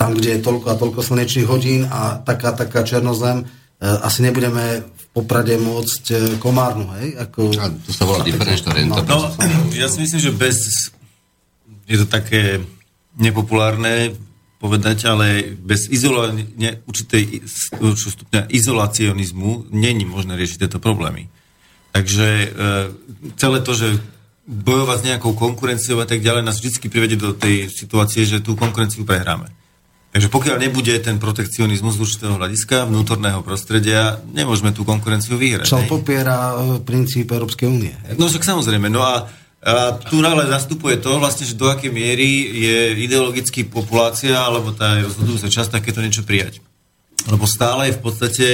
tam, 0.00 0.10
kde 0.16 0.38
je 0.38 0.44
toľko 0.44 0.66
a 0.72 0.80
toľko 0.80 1.00
slnečných 1.04 1.50
hodín 1.50 1.84
a 1.90 2.24
taká, 2.24 2.56
taká 2.56 2.88
černozem, 2.88 3.44
e, 3.44 3.84
asi 3.84 4.24
nebudeme 4.24 4.80
v 4.80 5.04
Poprade 5.12 5.60
môcť 5.60 6.04
e, 6.08 6.16
komárnu, 6.40 6.88
hej? 7.02 7.20
Ako... 7.20 7.52
A 7.58 7.68
to 7.68 7.90
sa 7.92 8.08
volá 8.08 8.24
diferenčná 8.24 8.72
renta. 8.72 9.04
No, 9.04 9.28
ja 9.76 9.92
si 9.92 10.00
myslím, 10.00 10.20
že 10.24 10.32
bez... 10.32 10.56
Je 11.88 11.96
to 11.98 12.06
také 12.06 12.62
nepopulárne 13.18 14.14
povedať, 14.58 15.06
ale 15.06 15.54
bez 15.54 15.86
izolovania, 15.88 16.82
určitej 16.82 17.46
určitého 17.78 18.14
stupňa 18.14 18.40
izolacionizmu 18.50 19.70
není 19.70 20.02
možné 20.02 20.34
riešiť 20.34 20.66
tieto 20.66 20.82
problémy. 20.82 21.30
Takže 21.94 22.28
e, 22.28 22.48
celé 23.38 23.58
to, 23.62 23.72
že 23.72 24.02
bojovať 24.48 24.98
s 24.98 25.06
nejakou 25.06 25.32
konkurenciou 25.38 26.02
a 26.02 26.06
tak 26.08 26.24
ďalej, 26.24 26.42
nás 26.42 26.58
vždy 26.58 26.90
privedie 26.90 27.18
do 27.20 27.36
tej 27.36 27.70
situácie, 27.70 28.26
že 28.26 28.42
tú 28.42 28.58
konkurenciu 28.58 29.06
prehráme. 29.06 29.52
Takže 30.08 30.32
pokiaľ 30.32 30.56
nebude 30.56 30.96
ten 31.04 31.20
protekcionizmus 31.20 32.00
z 32.00 32.02
určitého 32.02 32.34
hľadiska 32.40 32.88
vnútorného 32.88 33.44
prostredia, 33.44 34.18
nemôžeme 34.32 34.72
tú 34.72 34.82
konkurenciu 34.82 35.36
vyhrať. 35.36 35.68
Čo 35.68 35.84
popiera 35.86 36.56
e, 36.56 36.82
princíp 36.82 37.30
Európskej 37.30 37.68
únie. 37.70 37.94
No 38.18 38.26
však 38.26 38.42
samozrejme, 38.42 38.90
no 38.90 39.04
a, 39.04 39.28
a 39.58 39.98
tu 39.98 40.22
ale 40.22 40.46
nastupuje 40.46 41.02
to 41.02 41.18
vlastne, 41.18 41.42
že 41.42 41.58
do 41.58 41.66
akej 41.66 41.90
miery 41.90 42.46
je 42.62 42.78
ideologicky 43.02 43.66
populácia 43.66 44.38
alebo 44.38 44.70
tá 44.70 45.02
rozhodujúca 45.02 45.50
časť 45.50 45.74
takéto 45.74 45.98
niečo 45.98 46.22
prijať. 46.22 46.62
Lebo 47.26 47.42
stále 47.42 47.90
je 47.90 47.98
v 47.98 48.02
podstate 48.02 48.46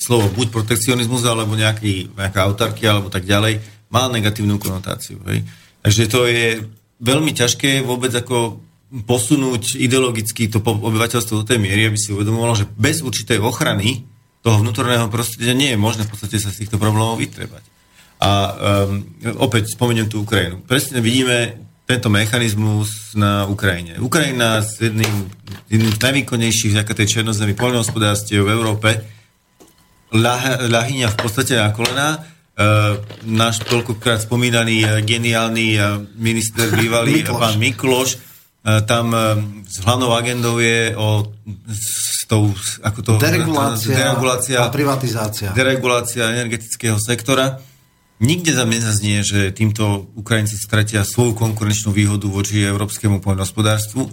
slovo 0.00 0.32
buď 0.32 0.48
protekcionizmus 0.48 1.28
alebo 1.28 1.52
nejaký, 1.52 2.16
nejaká 2.16 2.48
autarkia 2.48 2.96
alebo 2.96 3.12
tak 3.12 3.28
ďalej 3.28 3.60
má 3.92 4.08
negatívnu 4.08 4.56
konotáciu. 4.56 5.20
Hej? 5.28 5.44
Takže 5.84 6.02
to 6.08 6.24
je 6.24 6.64
veľmi 7.04 7.36
ťažké 7.36 7.84
vôbec 7.84 8.16
ako 8.16 8.64
posunúť 9.04 9.76
ideologicky 9.76 10.48
to 10.48 10.64
obyvateľstvo 10.64 11.44
do 11.44 11.44
tej 11.44 11.60
miery, 11.60 11.84
aby 11.84 12.00
si 12.00 12.16
uvedomovalo, 12.16 12.56
že 12.56 12.70
bez 12.80 13.04
určitej 13.04 13.44
ochrany 13.44 14.08
toho 14.40 14.62
vnútorného 14.64 15.10
prostredia 15.12 15.52
nie 15.52 15.74
je 15.74 15.78
možné 15.78 16.08
v 16.08 16.16
podstate 16.16 16.40
sa 16.40 16.48
z 16.48 16.64
týchto 16.64 16.80
problémov 16.80 17.20
vytrebať. 17.20 17.75
A 18.16 18.32
um, 18.88 19.04
opäť 19.36 19.76
spomeniem 19.76 20.08
tú 20.08 20.24
Ukrajinu. 20.24 20.64
Presne 20.64 21.04
vidíme 21.04 21.68
tento 21.86 22.10
mechanizmus 22.10 23.14
na 23.14 23.46
Ukrajine. 23.46 24.00
Ukrajina 24.02 24.58
s 24.64 24.80
jedným, 24.82 25.30
jedným 25.70 25.92
z 25.94 26.00
najvýkonnejších 26.02 26.72
vďaka 26.74 26.92
tej 26.96 27.06
černozemi 27.20 27.54
poľnohospodárstiev 27.54 28.42
v 28.42 28.54
Európe 28.56 28.90
ľah, 30.10 30.66
ľahyňa 30.66 31.12
v 31.12 31.18
podstate 31.20 31.54
na 31.60 31.70
kolená. 31.70 32.08
Uh, 32.56 32.96
náš 33.28 33.60
toľkokrát 33.68 34.24
spomínaný 34.24 34.80
uh, 34.80 35.04
geniálny 35.04 35.76
uh, 35.76 36.00
minister 36.16 36.72
bývalý 36.72 37.20
Mikloš. 37.20 37.36
pán 37.36 37.54
Mikloš 37.60 38.08
uh, 38.16 38.80
tam 38.88 39.12
uh, 39.12 39.36
s 39.68 39.84
hlavnou 39.84 40.16
agendou 40.16 40.56
je 40.56 40.96
o 40.96 41.36
s 41.68 42.24
tou, 42.24 42.48
ako 42.80 42.98
to, 43.04 43.10
Deregulácia, 43.20 43.92
deregulácia 43.92 44.64
a 44.64 44.72
privatizácia. 44.72 45.52
deregulácia 45.52 46.32
energetického 46.32 46.96
sektora. 46.96 47.60
Nikde 48.16 48.56
tam 48.56 48.72
nezaznie, 48.72 49.20
že 49.20 49.52
týmto 49.52 50.08
Ukrajinci 50.16 50.56
stratia 50.56 51.04
svoju 51.04 51.36
konkurenčnú 51.36 51.92
výhodu 51.92 52.24
voči 52.32 52.64
európskemu 52.64 53.20
poľnohospodárstvu. 53.20 54.08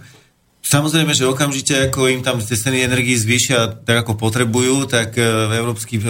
Samozrejme, 0.64 1.16
že 1.16 1.28
okamžite, 1.28 1.88
ako 1.88 2.12
im 2.12 2.20
tam 2.24 2.40
tie 2.40 2.56
ceny 2.56 2.84
energii 2.84 3.16
zvýšia 3.16 3.84
tak, 3.84 4.04
ako 4.04 4.20
potrebujú, 4.20 4.88
tak 4.92 5.16
e, 5.16 5.24
európsky 5.56 6.00
e, 6.00 6.04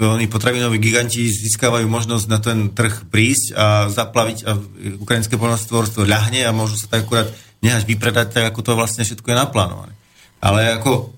oni 0.00 0.28
potravinoví 0.28 0.76
giganti 0.76 1.24
získavajú 1.24 1.88
možnosť 1.88 2.26
na 2.28 2.38
ten 2.40 2.72
trh 2.72 3.08
prísť 3.08 3.56
a 3.56 3.88
zaplaviť 3.88 4.38
a 4.44 4.60
ukrajinské 5.00 5.40
poľnohospodárstvo 5.40 6.04
ľahne 6.04 6.44
a 6.44 6.52
môžu 6.52 6.80
sa 6.80 6.96
tak 6.96 7.08
akurát 7.08 7.28
nehať 7.64 7.88
vypredať, 7.88 8.28
tak 8.32 8.44
ako 8.52 8.60
to 8.60 8.72
vlastne 8.76 9.04
všetko 9.04 9.24
je 9.24 9.36
naplánované. 9.36 9.92
Ale 10.40 10.76
ako 10.76 11.12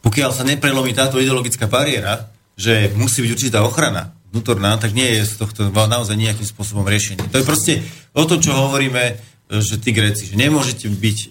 pokiaľ 0.00 0.32
sa 0.32 0.48
neprelomí 0.48 0.96
táto 0.96 1.20
ideologická 1.20 1.68
bariéra, 1.68 2.32
že 2.56 2.92
musí 2.96 3.20
byť 3.20 3.32
určitá 3.36 3.60
ochrana 3.64 4.19
vnútorná, 4.30 4.78
tak 4.78 4.94
nie 4.94 5.18
je 5.18 5.26
z 5.26 5.34
tohto 5.42 5.68
naozaj 5.74 6.14
nejakým 6.14 6.46
spôsobom 6.46 6.86
riešenie. 6.86 7.26
To 7.34 7.42
je 7.42 7.46
proste 7.46 7.72
o 8.14 8.22
tom, 8.24 8.38
čo 8.38 8.54
hovoríme, 8.54 9.02
e, 9.10 9.14
že 9.58 9.82
tí 9.82 9.90
Gréci, 9.90 10.30
že 10.30 10.38
nemôžete 10.38 10.86
byť, 10.86 11.18
e, 11.18 11.28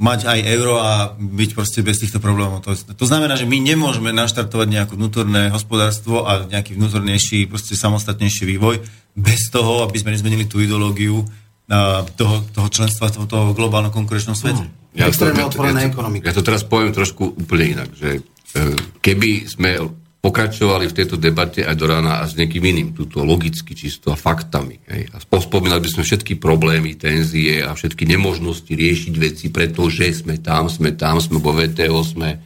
mať 0.00 0.20
aj 0.26 0.38
euro 0.56 0.80
a 0.80 1.12
byť 1.14 1.50
proste 1.52 1.84
bez 1.84 2.00
týchto 2.00 2.18
problémov. 2.18 2.64
To, 2.64 2.72
to 2.74 3.04
znamená, 3.06 3.36
že 3.36 3.44
my 3.44 3.60
nemôžeme 3.60 4.10
naštartovať 4.10 4.68
nejaké 4.72 4.92
vnútorné 4.96 5.52
hospodárstvo 5.52 6.24
a 6.24 6.48
nejaký 6.48 6.74
vnútornejší, 6.74 7.46
proste 7.46 7.76
samostatnejší 7.76 8.48
vývoj 8.56 8.80
bez 9.14 9.52
toho, 9.52 9.86
aby 9.86 10.00
sme 10.00 10.16
nezmenili 10.16 10.48
tú 10.48 10.58
ideológiu 10.58 11.22
a, 11.68 12.02
toho, 12.16 12.44
toho 12.52 12.68
členstva 12.72 13.12
v 13.12 13.28
toho 13.28 13.52
globálnom 13.52 13.92
konkurenčnom 13.92 14.34
svete. 14.34 14.64
Ja 14.94 15.10
to, 15.10 15.26
Extrémne 15.26 15.42
ja, 15.42 15.50
to, 15.50 15.58
ja, 15.58 15.90
to, 15.90 16.00
ja 16.22 16.34
to 16.34 16.42
teraz 16.46 16.62
poviem 16.62 16.94
trošku 16.94 17.34
úplne 17.34 17.78
inak, 17.78 17.90
že 17.98 18.22
e, 18.54 18.62
keby 19.02 19.50
sme 19.50 19.82
pokračovali 20.24 20.88
v 20.88 20.96
tejto 20.96 21.20
debate 21.20 21.60
aj 21.60 21.76
do 21.76 21.84
rána 21.84 22.24
a 22.24 22.24
s 22.24 22.32
niekým 22.32 22.64
iným, 22.64 22.96
túto 22.96 23.20
logicky 23.20 23.76
čisto 23.76 24.08
a 24.08 24.16
faktami. 24.16 24.80
Hej, 24.88 25.12
a 25.12 25.20
pospomínali 25.20 25.84
by 25.84 25.90
sme 25.92 26.02
všetky 26.08 26.40
problémy, 26.40 26.96
tenzie 26.96 27.60
a 27.60 27.76
všetky 27.76 28.08
nemožnosti 28.08 28.72
riešiť 28.72 29.14
veci, 29.20 29.52
pretože 29.52 30.24
sme 30.24 30.40
tam, 30.40 30.72
sme 30.72 30.96
tam, 30.96 31.20
sme 31.20 31.36
vo 31.36 31.52
VTO, 31.52 32.00
sme 32.00 32.28
e, 32.32 32.38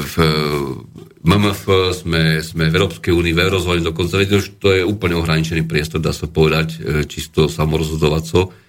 v 0.00 0.14
MMF, 1.20 1.92
sme, 1.92 2.40
sme 2.40 2.72
v 2.72 2.76
Európskej 2.80 3.12
únii, 3.12 3.36
v 3.36 3.44
eurozóne 3.44 3.84
dokonca, 3.84 4.24
to 4.56 4.68
je 4.72 4.80
úplne 4.80 5.20
ohraničený 5.20 5.68
priestor, 5.68 6.00
dá 6.00 6.16
sa 6.16 6.24
povedať, 6.32 6.80
e, 6.80 7.04
čisto 7.04 7.52
samorozhodovaco. 7.52 8.67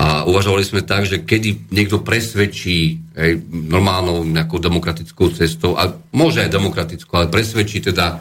A 0.00 0.24
uvažovali 0.24 0.64
sme 0.64 0.80
tak, 0.80 1.04
že 1.04 1.20
kedy 1.20 1.68
niekto 1.76 2.00
presvedčí 2.00 3.04
hej, 3.12 3.32
normálnou 3.52 4.24
nejakou 4.24 4.56
demokratickou 4.56 5.28
cestou, 5.36 5.76
a 5.76 5.92
môže 6.16 6.40
aj 6.40 6.56
demokratickou, 6.56 7.20
ale 7.20 7.28
presvedčí 7.28 7.84
teda 7.84 8.16
e, 8.16 8.18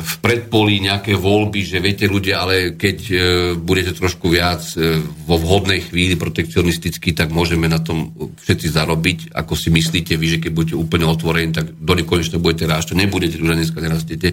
v 0.00 0.14
predpolí 0.24 0.80
nejaké 0.80 1.12
voľby, 1.12 1.60
že 1.60 1.84
viete 1.84 2.08
ľudia, 2.08 2.40
ale 2.40 2.72
keď 2.72 2.98
e, 3.04 3.14
budete 3.60 4.00
trošku 4.00 4.32
viac 4.32 4.64
e, 4.80 4.96
vo 5.28 5.36
vhodnej 5.36 5.84
chvíli 5.84 6.16
protekcionisticky, 6.16 7.12
tak 7.12 7.36
môžeme 7.36 7.68
na 7.68 7.84
tom 7.84 8.08
všetci 8.48 8.72
zarobiť, 8.72 9.18
ako 9.36 9.52
si 9.60 9.68
myslíte 9.68 10.16
vy, 10.16 10.40
že 10.40 10.40
keď 10.40 10.50
budete 10.56 10.76
úplne 10.80 11.04
otvorení, 11.04 11.52
tak 11.52 11.68
do 11.68 11.92
nekonečna 12.00 12.40
budete 12.40 12.64
rásť, 12.64 12.96
nebudete, 12.96 13.36
už 13.36 13.44
dneska 13.44 13.76
nerastiete. 13.84 14.32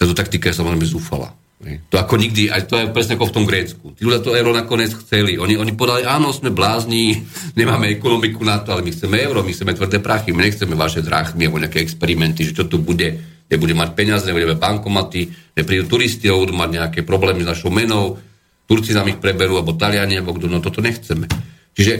Táto 0.00 0.16
taktika 0.16 0.48
je 0.48 0.56
samozrejme 0.56 0.88
zúfala. 0.88 1.36
To 1.58 1.98
ako 1.98 2.22
nikdy, 2.22 2.54
aj 2.54 2.70
to 2.70 2.78
je 2.78 2.94
presne 2.94 3.18
ako 3.18 3.34
v 3.34 3.34
tom 3.34 3.44
Grécku. 3.44 3.90
Tí 3.98 4.06
ľudia 4.06 4.22
to 4.22 4.30
euro 4.38 4.54
nakoniec 4.54 4.94
chceli. 4.94 5.42
Oni, 5.42 5.58
oni 5.58 5.74
povedali, 5.74 6.06
áno, 6.06 6.30
sme 6.30 6.54
blázni, 6.54 7.18
nemáme 7.58 7.90
ekonomiku 7.90 8.46
na 8.46 8.62
to, 8.62 8.78
ale 8.78 8.86
my 8.86 8.94
chceme 8.94 9.18
euro, 9.18 9.42
my 9.42 9.50
chceme 9.50 9.74
tvrdé 9.74 9.98
prachy, 9.98 10.30
my 10.30 10.46
nechceme 10.46 10.78
vaše 10.78 11.02
drachmy 11.02 11.50
alebo 11.50 11.58
nejaké 11.58 11.82
experimenty, 11.82 12.46
že 12.46 12.54
čo 12.54 12.70
tu 12.70 12.78
bude, 12.78 13.18
nebude 13.50 13.74
mať 13.74 13.90
peniaze, 13.98 14.30
nebudeme 14.30 14.54
bankomaty, 14.54 15.54
neprídu 15.58 15.90
turisti, 15.90 16.30
budú 16.30 16.54
mať 16.54 16.70
nejaké 16.70 17.00
problémy 17.02 17.42
s 17.42 17.50
našou 17.50 17.74
menou, 17.74 18.22
Turci 18.68 18.92
nám 18.92 19.08
ich 19.08 19.16
preberú, 19.16 19.56
alebo 19.56 19.72
Taliani, 19.72 20.20
alebo 20.20 20.36
kto, 20.36 20.44
no 20.44 20.60
toto 20.60 20.84
nechceme. 20.84 21.24
Čiže 21.72 21.92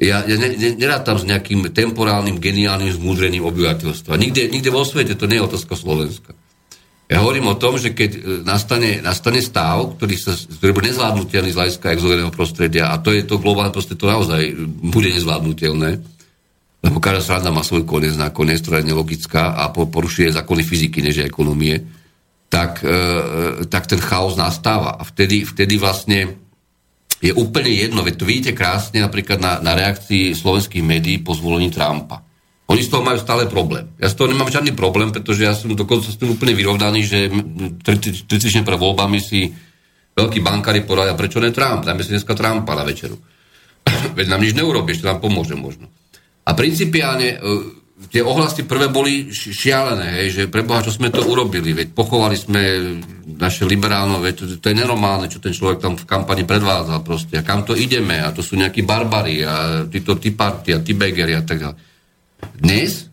ja, 0.00 0.24
ja 0.24 0.36
ne, 0.40 0.56
ne, 0.56 0.72
nerátam 0.72 1.20
s 1.20 1.28
nejakým 1.28 1.68
temporálnym, 1.68 2.40
geniálnym 2.40 2.88
zmúdrením 2.96 3.44
obyvateľstva. 3.44 4.16
Nikde, 4.16 4.48
nikde 4.48 4.72
vo 4.72 4.88
svete 4.88 5.20
to 5.20 5.28
nie 5.28 5.36
je 5.36 5.46
otázka 5.52 5.76
Slovenska. 5.76 6.32
Ja 7.04 7.20
hovorím 7.20 7.52
o 7.52 7.60
tom, 7.60 7.76
že 7.76 7.92
keď 7.92 8.10
e, 8.16 8.20
nastane, 8.48 9.04
nastane 9.04 9.44
stav, 9.44 10.00
ktorý, 10.00 10.16
sa, 10.16 10.32
ktorý 10.32 10.72
bude 10.72 10.88
nezvládnutelný 10.88 11.52
z 11.52 11.58
hľadiska 11.60 11.92
exogénneho 11.92 12.32
prostredia, 12.32 12.88
a 12.88 12.96
to 12.96 13.12
je 13.12 13.28
to 13.28 13.36
globálne 13.36 13.76
prostredie, 13.76 14.00
to 14.00 14.08
naozaj 14.08 14.42
bude 14.88 15.12
nezvládnutelné, 15.12 15.90
lebo 16.84 16.96
každá 17.04 17.20
strana 17.20 17.52
má 17.52 17.60
svoj 17.60 17.84
koniec 17.84 18.16
nakoniec, 18.16 18.64
ktorá 18.64 18.80
je 18.80 18.88
nelogická 18.88 19.52
a 19.52 19.68
po- 19.68 19.88
porušuje 19.88 20.32
zákony 20.32 20.62
fyziky, 20.64 21.04
než 21.04 21.20
ekonomie, 21.20 21.84
tak, 22.48 22.80
e, 22.80 23.68
tak 23.68 23.84
ten 23.84 24.00
chaos 24.00 24.40
nastáva. 24.40 24.96
A 24.96 25.04
vtedy, 25.04 25.44
vtedy 25.44 25.76
vlastne 25.76 26.40
je 27.20 27.32
úplne 27.36 27.72
jedno, 27.72 28.00
veď 28.00 28.14
to 28.16 28.28
vidíte 28.28 28.52
krásne 28.56 29.00
napríklad 29.04 29.40
na, 29.40 29.52
na 29.60 29.76
reakcii 29.76 30.32
slovenských 30.36 30.84
médií 30.84 31.20
po 31.20 31.36
zvolení 31.36 31.68
Trumpa. 31.68 32.24
Oni 32.64 32.80
z 32.80 32.88
toho 32.88 33.04
majú 33.04 33.20
stále 33.20 33.44
problém. 33.44 33.92
Ja 34.00 34.08
z 34.08 34.16
toho 34.16 34.32
nemám 34.32 34.48
žiadny 34.48 34.72
problém, 34.72 35.12
pretože 35.12 35.44
ja 35.44 35.52
som 35.52 35.76
dokonca 35.76 36.08
s 36.08 36.16
tým 36.16 36.32
úplne 36.32 36.56
vyrovnaný, 36.56 37.00
že 37.04 37.28
30 37.28 38.24
30 38.24 38.64
pred 38.64 38.78
voľbami 38.80 39.20
si 39.20 39.52
veľkí 40.16 40.40
bankári 40.40 40.86
povedali, 40.86 41.12
a 41.12 41.18
prečo 41.18 41.42
ne 41.42 41.52
Trump? 41.52 41.84
Dajme 41.84 42.00
si 42.00 42.14
dneska 42.16 42.32
Trumpa 42.32 42.72
na 42.72 42.86
večeru. 42.86 43.20
Veď 44.16 44.26
nám 44.32 44.40
nič 44.40 44.56
neurobíš, 44.56 45.04
to 45.04 45.10
nám 45.10 45.20
pomôže 45.20 45.52
možno. 45.58 45.92
A 46.44 46.56
principiálne 46.56 47.36
e, 47.36 47.38
tie 48.08 48.24
ohlasy 48.24 48.64
prvé 48.64 48.88
boli 48.88 49.28
ši- 49.28 49.52
šialené, 49.52 50.24
hej, 50.24 50.28
že 50.32 50.42
preboha, 50.52 50.80
čo 50.80 50.92
sme 50.92 51.12
to 51.12 51.20
urobili, 51.20 51.76
veď 51.76 51.92
pochovali 51.92 52.36
sme 52.36 52.60
naše 53.28 53.68
liberálno, 53.68 54.24
veď 54.24 54.34
to, 54.34 54.44
to 54.56 54.66
je 54.72 54.80
nenormálne, 54.80 55.28
čo 55.28 55.40
ten 55.40 55.52
človek 55.52 55.84
tam 55.84 56.00
v 56.00 56.08
kampani 56.08 56.48
predvádzal 56.48 57.00
proste, 57.04 57.40
a 57.40 57.46
kam 57.46 57.64
to 57.64 57.76
ideme, 57.76 58.20
a 58.20 58.32
to 58.32 58.40
sú 58.40 58.56
nejakí 58.56 58.84
barbari, 58.84 59.44
a 59.44 59.84
títo 59.88 60.16
typarty, 60.16 60.72
a 60.76 60.84
tybegeri 60.84 61.36
a 61.36 61.44
tak 61.44 61.58
ďalej. 61.60 61.78
Dnes 62.52 63.08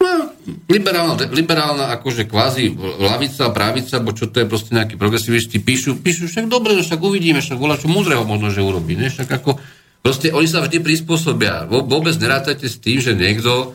no, 0.00 0.32
liberálna, 0.70 1.18
liberálna 1.28 1.84
akože 1.98 2.28
kvázi 2.28 2.72
lavica, 3.00 3.50
pravica, 3.50 3.98
bo 3.98 4.14
čo 4.14 4.30
to 4.30 4.42
je 4.42 4.46
proste 4.46 4.72
nejakí 4.72 4.94
progresivisti, 4.94 5.58
píšu, 5.58 5.98
píšu 6.00 6.30
však 6.30 6.46
dobre, 6.46 6.76
no 6.76 6.82
však 6.84 7.00
uvidíme, 7.00 7.42
však 7.42 7.58
volá 7.58 7.76
čo 7.76 7.90
múdreho 7.90 8.22
možno, 8.22 8.52
že 8.52 8.62
urobí, 8.62 8.94
ne? 8.94 9.10
Však 9.10 9.28
ako, 9.28 9.58
proste 10.00 10.30
oni 10.30 10.48
sa 10.48 10.62
vždy 10.62 10.78
prispôsobia. 10.80 11.66
Vôbec 11.66 12.14
nerátajte 12.16 12.70
s 12.70 12.78
tým, 12.78 13.02
že 13.02 13.18
niekto 13.18 13.74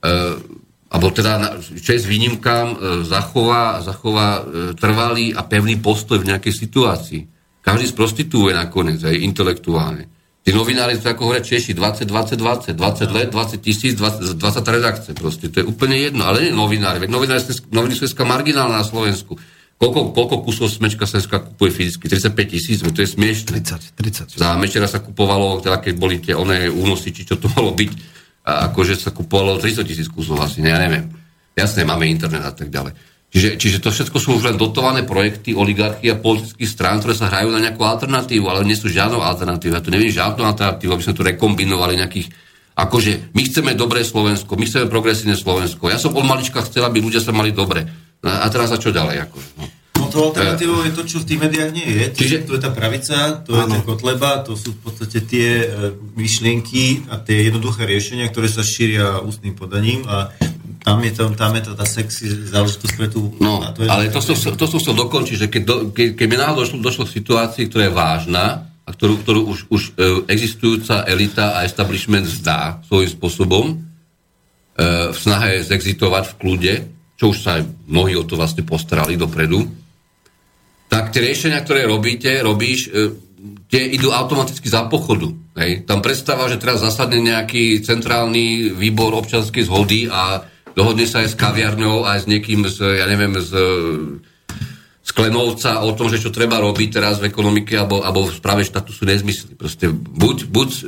e, 0.00 0.08
alebo 0.86 1.10
teda, 1.10 1.60
s 1.76 2.06
výnimkám, 2.06 2.66
e, 2.72 2.76
zachová, 3.04 3.82
zachová 3.82 4.40
e, 4.40 4.42
trvalý 4.78 5.34
a 5.34 5.42
pevný 5.42 5.76
postoj 5.82 6.22
v 6.22 6.30
nejakej 6.32 6.54
situácii. 6.54 7.22
Každý 7.60 7.90
sprostituje 7.90 8.54
nakoniec, 8.54 9.02
aj 9.02 9.18
intelektuálne. 9.18 10.15
Tí 10.46 10.54
novinári, 10.54 10.94
to 11.02 11.10
ako 11.10 11.26
hovoria 11.26 11.42
Češi, 11.42 11.74
20, 11.74 12.06
20, 12.06 12.38
20, 12.38 12.78
20 12.78 13.18
let, 13.18 13.28
20 13.34 13.58
tisíc, 13.58 13.98
20, 13.98 14.38
20 14.38 14.62
redakcie 14.78 15.10
proste. 15.10 15.50
To 15.50 15.58
je 15.58 15.66
úplne 15.66 15.98
jedno, 15.98 16.22
ale 16.22 16.46
nie 16.46 16.54
novinári. 16.54 17.02
Veď 17.02 17.10
novinári, 17.10 17.42
sú- 17.42 17.66
novinári 17.74 17.98
sú 17.98 18.06
dneska 18.06 18.22
marginálne 18.22 18.78
na 18.78 18.86
Slovensku. 18.86 19.34
Koľko, 19.74 20.14
koľko 20.14 20.46
kusov 20.46 20.70
smečka 20.70 21.02
sa 21.02 21.18
dneska 21.18 21.42
kupuje 21.50 21.74
fyzicky? 21.74 22.06
35 22.06 22.46
tisíc, 22.46 22.78
to 22.78 22.94
je 22.94 23.10
smiešne. 23.10 23.58
30, 23.58 23.98
30. 23.98 24.38
Za 24.38 24.54
Mečera 24.54 24.86
sa 24.86 25.02
kupovalo, 25.02 25.58
teda 25.58 25.82
keď 25.82 25.94
boli 25.98 26.22
tie 26.22 26.38
oné 26.38 26.70
únosy, 26.70 27.10
či 27.10 27.26
čo 27.26 27.42
to 27.42 27.50
malo 27.50 27.74
byť, 27.74 27.90
a 28.46 28.70
akože 28.70 28.94
sa 28.94 29.10
kupovalo 29.10 29.58
300 29.58 29.82
tisíc 29.82 30.06
kusov 30.06 30.38
asi, 30.38 30.62
ne, 30.62 30.70
ja 30.70 30.78
neviem. 30.78 31.10
Jasné, 31.58 31.82
máme 31.82 32.06
internet 32.06 32.46
a 32.46 32.54
tak 32.54 32.70
ďalej. 32.70 32.94
Čiže, 33.26 33.58
čiže 33.58 33.78
to 33.82 33.90
všetko 33.90 34.16
sú 34.16 34.38
už 34.38 34.48
len 34.48 34.56
dotované 34.56 35.02
projekty 35.02 35.52
oligarchie 35.52 36.14
a 36.14 36.20
politických 36.20 36.70
strán, 36.70 37.02
ktoré 37.02 37.12
sa 37.12 37.28
hrajú 37.28 37.52
na 37.52 37.60
nejakú 37.60 37.82
alternatívu, 37.82 38.46
ale 38.46 38.64
nie 38.64 38.78
sú 38.78 38.86
žiadnou 38.88 39.20
alternatívou. 39.20 39.76
Ja 39.76 39.84
tu 39.84 39.90
neviem 39.92 40.14
žiadnu 40.14 40.40
alternatívu, 40.46 40.94
aby 40.94 41.04
sme 41.04 41.16
tu 41.16 41.22
rekombinovali 41.26 41.98
nejakých 41.98 42.28
Akože 42.76 43.32
my 43.32 43.42
chceme 43.48 43.72
dobré 43.72 44.04
Slovensko, 44.04 44.52
my 44.52 44.68
chceme 44.68 44.92
progresívne 44.92 45.32
Slovensko. 45.32 45.88
Ja 45.88 45.96
som 45.96 46.12
od 46.12 46.28
malička 46.28 46.60
chcel, 46.60 46.84
aby 46.84 47.00
ľudia 47.00 47.24
sa 47.24 47.32
mali 47.32 47.48
dobre. 47.48 47.88
A 48.20 48.44
teraz 48.52 48.68
a 48.68 48.76
čo 48.76 48.92
ďalej? 48.92 49.24
Akože, 49.24 49.50
no. 49.56 49.64
No 49.96 50.12
to 50.12 50.28
alternatívou 50.28 50.84
je 50.84 50.92
to, 50.92 51.02
čo 51.08 51.24
v 51.24 51.28
tých 51.32 51.40
médiách 51.40 51.72
nie 51.72 51.88
je. 51.88 52.04
Čiže 52.12 52.44
to 52.44 52.60
je 52.60 52.62
tá 52.62 52.68
pravica, 52.68 53.40
to 53.40 53.56
je 53.56 53.64
ten 53.64 53.80
Kotleba, 53.80 54.44
to 54.44 54.52
sú 54.52 54.76
v 54.76 54.80
podstate 54.84 55.24
tie 55.24 55.48
e, 55.64 55.66
myšlienky 56.20 57.08
a 57.08 57.16
tie 57.16 57.48
jednoduché 57.48 57.88
riešenia, 57.88 58.28
ktoré 58.28 58.52
sa 58.52 58.60
šíria 58.60 59.24
ústnym 59.24 59.56
podaním 59.56 60.04
a 60.04 60.36
tam 60.86 61.02
je, 61.02 61.12
to, 61.18 61.34
tam 61.34 61.50
je 61.58 61.62
to 61.66 61.72
tá 61.74 61.82
sexy 61.82 62.30
záležitosť 62.46 62.94
pre 62.94 63.10
tú... 63.10 63.34
No, 63.42 63.58
to 63.74 63.82
je, 63.82 63.90
ale 63.90 64.06
to 64.06 64.22
som, 64.22 64.38
to 64.38 64.70
som 64.70 64.78
chcel 64.78 64.94
dokončiť, 64.94 65.34
že 65.34 65.46
keď, 65.50 65.62
do, 65.66 65.76
ke, 65.90 66.14
keď 66.14 66.26
mi 66.30 66.38
náhodou 66.38 66.62
došlo, 66.62 66.78
došlo 66.78 67.04
k 67.10 67.16
situácii, 67.18 67.66
ktorá 67.66 67.90
je 67.90 67.98
vážna 67.98 68.44
a 68.86 68.88
ktorú, 68.94 69.18
ktorú 69.26 69.40
už, 69.50 69.58
už 69.66 69.82
e, 69.82 69.90
existujúca 70.30 71.02
elita 71.10 71.58
a 71.58 71.66
establishment 71.66 72.30
zdá 72.30 72.78
svojím 72.86 73.10
spôsobom 73.18 73.64
e, 73.66 73.74
v 75.10 75.18
snahe 75.18 75.58
zexitovať 75.66 76.22
v 76.30 76.36
kľude, 76.38 76.74
čo 77.18 77.34
už 77.34 77.36
sa 77.42 77.58
aj 77.58 77.66
mnohí 77.90 78.14
o 78.14 78.22
to 78.22 78.38
vlastne 78.38 78.62
postarali 78.62 79.18
dopredu, 79.18 79.66
tak 80.86 81.10
tie 81.10 81.18
riešenia, 81.18 81.66
ktoré 81.66 81.82
robíte, 81.82 82.30
robíš, 82.46 82.94
e, 82.94 83.10
tie 83.66 83.90
idú 83.90 84.14
automaticky 84.14 84.70
za 84.70 84.86
pochodu. 84.86 85.34
Hej. 85.58 85.82
Tam 85.82 85.98
predstava, 85.98 86.46
že 86.46 86.62
teraz 86.62 86.78
zasadne 86.78 87.18
nejaký 87.18 87.82
centrálny 87.82 88.70
výbor 88.70 89.18
občanskej 89.18 89.66
zhody 89.66 90.06
a 90.06 90.54
dohodne 90.76 91.08
sa 91.08 91.24
aj 91.24 91.32
s 91.32 91.40
kaviarňou, 91.40 92.04
aj 92.04 92.22
s 92.22 92.26
niekým 92.28 92.68
z, 92.68 93.00
ja 93.00 93.08
neviem, 93.08 93.32
z, 93.40 93.50
z 95.00 95.10
Klenovca 95.16 95.80
o 95.80 95.96
tom, 95.96 96.12
že 96.12 96.20
čo 96.20 96.28
treba 96.28 96.60
robiť 96.60 97.00
teraz 97.00 97.16
v 97.16 97.32
ekonomike 97.32 97.72
alebo, 97.72 98.04
alebo 98.04 98.28
v 98.28 98.36
správe 98.36 98.62
štátu 98.62 98.92
sú 98.92 99.08
nezmysly. 99.08 99.56
Proste 99.56 99.88
buď, 99.88 100.36
buď 100.52 100.70
e, 100.70 100.82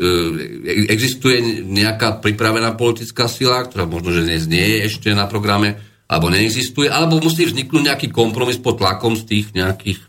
existuje 0.93 1.65
nejaká 1.65 2.21
pripravená 2.21 2.77
politická 2.77 3.27
sila, 3.27 3.65
ktorá 3.65 3.89
možno, 3.89 4.13
že 4.13 4.29
dnes 4.29 4.45
nie 4.45 4.63
je 4.63 4.93
ešte 4.93 5.09
na 5.17 5.25
programe, 5.25 5.81
alebo 6.09 6.29
neexistuje, 6.29 6.89
alebo 6.89 7.21
musí 7.21 7.49
vzniknúť 7.49 7.83
nejaký 7.89 8.09
kompromis 8.13 8.61
pod 8.61 8.81
tlakom 8.81 9.17
z 9.17 9.25
tých 9.25 9.47
nejakých 9.57 10.01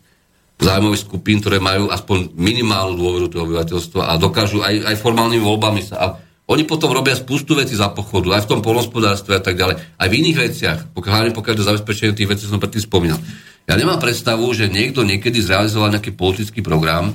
zájmových 0.60 1.04
skupín, 1.08 1.40
ktoré 1.40 1.56
majú 1.56 1.88
aspoň 1.88 2.36
minimálnu 2.36 3.00
dôveru 3.00 3.26
toho 3.32 3.48
obyvateľstva 3.48 4.12
a 4.12 4.20
dokážu 4.20 4.60
aj, 4.60 4.92
aj 4.92 5.00
formálnymi 5.00 5.40
voľbami 5.40 5.80
sa. 5.80 6.20
Oni 6.50 6.66
potom 6.66 6.90
robia 6.90 7.14
spustu 7.14 7.54
veci 7.54 7.78
za 7.78 7.94
pochodu, 7.94 8.34
aj 8.34 8.42
v 8.42 8.50
tom 8.50 8.60
polnospodárstve 8.60 9.38
a 9.38 9.42
tak 9.42 9.54
ďalej, 9.54 9.78
aj 9.94 10.08
v 10.10 10.16
iných 10.18 10.38
veciach, 10.50 10.78
pokiaľ, 10.90 11.12
hlavne 11.14 11.32
pokiaľ 11.38 11.54
to 11.54 11.68
zabezpečenie 11.70 12.18
tých 12.18 12.26
vecí 12.26 12.44
som 12.50 12.58
predtým 12.58 12.82
spomínal. 12.82 13.22
Ja 13.70 13.78
nemám 13.78 14.02
predstavu, 14.02 14.50
že 14.50 14.66
niekto 14.66 15.06
niekedy 15.06 15.38
zrealizoval 15.38 15.94
nejaký 15.94 16.10
politický 16.18 16.58
program, 16.58 17.14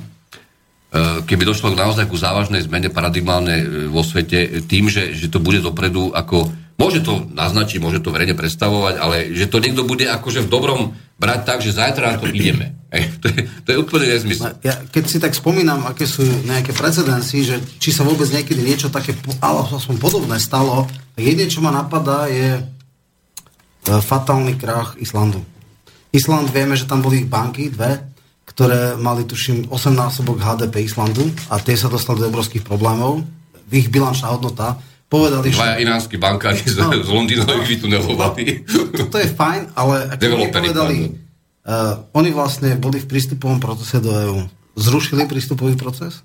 keby 1.28 1.44
došlo 1.44 1.76
naozaj 1.76 2.08
ku 2.08 2.16
závažnej 2.16 2.64
zmene 2.64 2.88
paradigmálnej 2.88 3.60
e, 3.60 3.66
vo 3.92 4.00
svete 4.00 4.40
e, 4.40 4.48
tým, 4.64 4.88
že, 4.88 5.12
že 5.12 5.28
to 5.28 5.36
bude 5.36 5.60
dopredu 5.60 6.16
ako... 6.16 6.55
Môže 6.76 7.00
to 7.00 7.24
naznačiť, 7.32 7.80
môže 7.80 8.04
to 8.04 8.12
verejne 8.12 8.36
predstavovať, 8.36 8.94
ale 9.00 9.32
že 9.32 9.48
to 9.48 9.64
niekto 9.64 9.88
bude 9.88 10.04
akože 10.04 10.44
v 10.44 10.52
dobrom 10.52 10.80
brať 11.16 11.40
tak, 11.48 11.58
že 11.64 11.72
zajtra 11.72 12.16
na 12.16 12.18
to 12.20 12.28
ideme. 12.28 12.76
To, 12.96 13.28
je, 13.28 13.38
to 13.64 13.68
je 13.72 13.76
úplne 13.76 14.06
nezmysel. 14.08 14.56
Ja, 14.64 14.80
keď 14.88 15.04
si 15.04 15.18
tak 15.20 15.36
spomínam, 15.36 15.84
aké 15.84 16.08
sú 16.08 16.24
nejaké 16.24 16.72
precedensy, 16.72 17.44
že 17.44 17.56
či 17.76 17.92
sa 17.92 18.04
vôbec 18.08 18.24
niekedy 18.32 18.60
niečo 18.60 18.88
také, 18.88 19.12
ale 19.44 19.68
aspoň 19.68 19.96
podobné 20.00 20.40
stalo, 20.40 20.88
tak 21.12 21.20
jedine, 21.20 21.50
čo 21.50 21.60
ma 21.60 21.72
napadá, 21.72 22.24
je 22.28 22.56
e, 22.56 22.62
fatálny 23.84 24.56
krach 24.56 24.96
Islandu. 24.96 25.44
Island, 26.14 26.48
vieme, 26.48 26.72
že 26.72 26.88
tam 26.88 27.04
boli 27.04 27.28
banky, 27.28 27.68
dve, 27.68 28.00
ktoré 28.48 28.96
mali, 28.96 29.28
tuším, 29.28 29.68
8 29.68 29.92
násobok 29.92 30.40
HDP 30.40 30.88
Islandu 30.88 31.28
a 31.52 31.60
tie 31.60 31.76
sa 31.76 31.92
dostali 31.92 32.24
do 32.24 32.32
obrovských 32.32 32.64
problémov. 32.64 33.20
Ich 33.68 33.92
bilančná 33.92 34.32
hodnota 34.32 34.80
povedali, 35.06 35.50
že... 35.50 35.58
Dvaja 35.58 35.76
iránsky 35.78 36.16
bankári 36.18 36.60
z, 36.62 36.82
No. 36.82 36.90
z 36.90 37.08
Londýna 37.10 37.46
ich 37.62 37.78
vytunelovali. 37.78 38.66
To, 38.66 39.06
to 39.10 39.16
je 39.22 39.28
fajn, 39.30 39.72
ale 39.78 40.10
ako 40.10 40.22
oni 40.34 40.46
povedali, 40.50 40.96
uh, 41.66 42.02
oni 42.12 42.30
vlastne 42.34 42.74
boli 42.76 42.98
v 42.98 43.06
prístupovom 43.06 43.62
procese 43.62 44.02
do 44.02 44.10
EÚ. 44.10 44.40
Zrušili 44.76 45.24
prístupový 45.24 45.78
proces, 45.78 46.20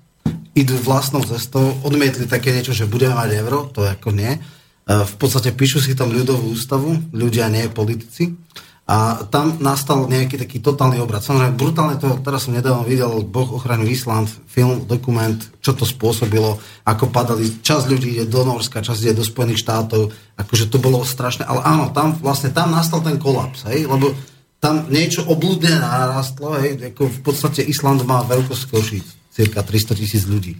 idú 0.52 0.76
vlastnou 0.82 1.24
cestou, 1.24 1.78
odmietli 1.86 2.28
také 2.28 2.52
niečo, 2.52 2.76
že 2.76 2.90
budeme 2.90 3.16
mať 3.16 3.30
euro, 3.40 3.70
to 3.70 3.86
ako 3.86 4.12
nie. 4.12 4.36
Uh, 4.84 5.06
v 5.06 5.14
podstate 5.16 5.54
píšu 5.54 5.78
si 5.78 5.94
tam 5.94 6.10
ľudovú 6.10 6.52
ústavu, 6.52 6.98
ľudia, 7.14 7.48
nie 7.48 7.70
politici. 7.70 8.34
A 8.82 9.22
tam 9.30 9.62
nastal 9.62 10.10
nejaký 10.10 10.42
taký 10.42 10.58
totálny 10.58 10.98
obrad. 10.98 11.22
Samozrejme, 11.22 11.54
brutálne 11.54 11.96
to, 12.02 12.18
teraz 12.18 12.50
som 12.50 12.52
nedávno 12.52 12.82
videl 12.82 13.22
Boh 13.22 13.46
ochranu 13.54 13.86
Island, 13.86 14.26
film, 14.50 14.82
dokument, 14.90 15.38
čo 15.62 15.70
to 15.70 15.86
spôsobilo, 15.86 16.58
ako 16.82 17.08
padali, 17.14 17.62
časť 17.62 17.84
ľudí 17.86 18.18
ide 18.18 18.26
do 18.26 18.42
Norska, 18.42 18.82
časť 18.82 19.00
ide 19.06 19.22
do 19.22 19.24
Spojených 19.24 19.62
štátov, 19.62 20.10
akože 20.34 20.66
to 20.66 20.82
bolo 20.82 21.06
strašné, 21.06 21.46
ale 21.46 21.62
áno, 21.62 21.94
tam 21.94 22.18
vlastne 22.18 22.50
tam 22.50 22.74
nastal 22.74 23.06
ten 23.06 23.22
kolaps, 23.22 23.70
hej, 23.70 23.86
lebo 23.86 24.18
tam 24.62 24.86
niečo 24.90 25.26
obludne 25.30 25.78
narastlo, 25.78 26.58
hej, 26.58 26.94
ako 26.94 27.06
v 27.06 27.20
podstate 27.22 27.62
Island 27.66 28.02
má 28.02 28.26
veľkosť 28.26 28.62
Košíc, 28.66 29.06
cirka 29.30 29.62
300 29.62 29.98
tisíc 29.98 30.26
ľudí. 30.26 30.58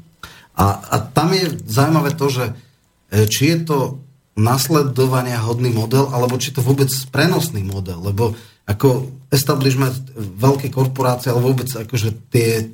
A, 0.59 0.79
a 0.79 0.97
tam 1.11 1.31
je 1.35 1.59
zaujímavé 1.71 2.19
to, 2.19 2.27
že 2.27 2.45
e, 2.51 2.53
či 3.31 3.55
je 3.55 3.59
to 3.63 3.79
nasledovania 4.33 5.41
hodný 5.45 5.73
model, 5.73 6.09
alebo 6.09 6.41
či 6.41 6.57
to 6.57 6.65
vôbec 6.65 6.89
prenosný 7.13 7.61
model, 7.65 8.01
lebo 8.01 8.33
ako 8.65 9.11
establishment, 9.29 10.15
veľké 10.17 10.73
korporácie, 10.73 11.29
alebo 11.29 11.53
vôbec 11.53 11.69
akože 11.69 12.33
tie, 12.33 12.73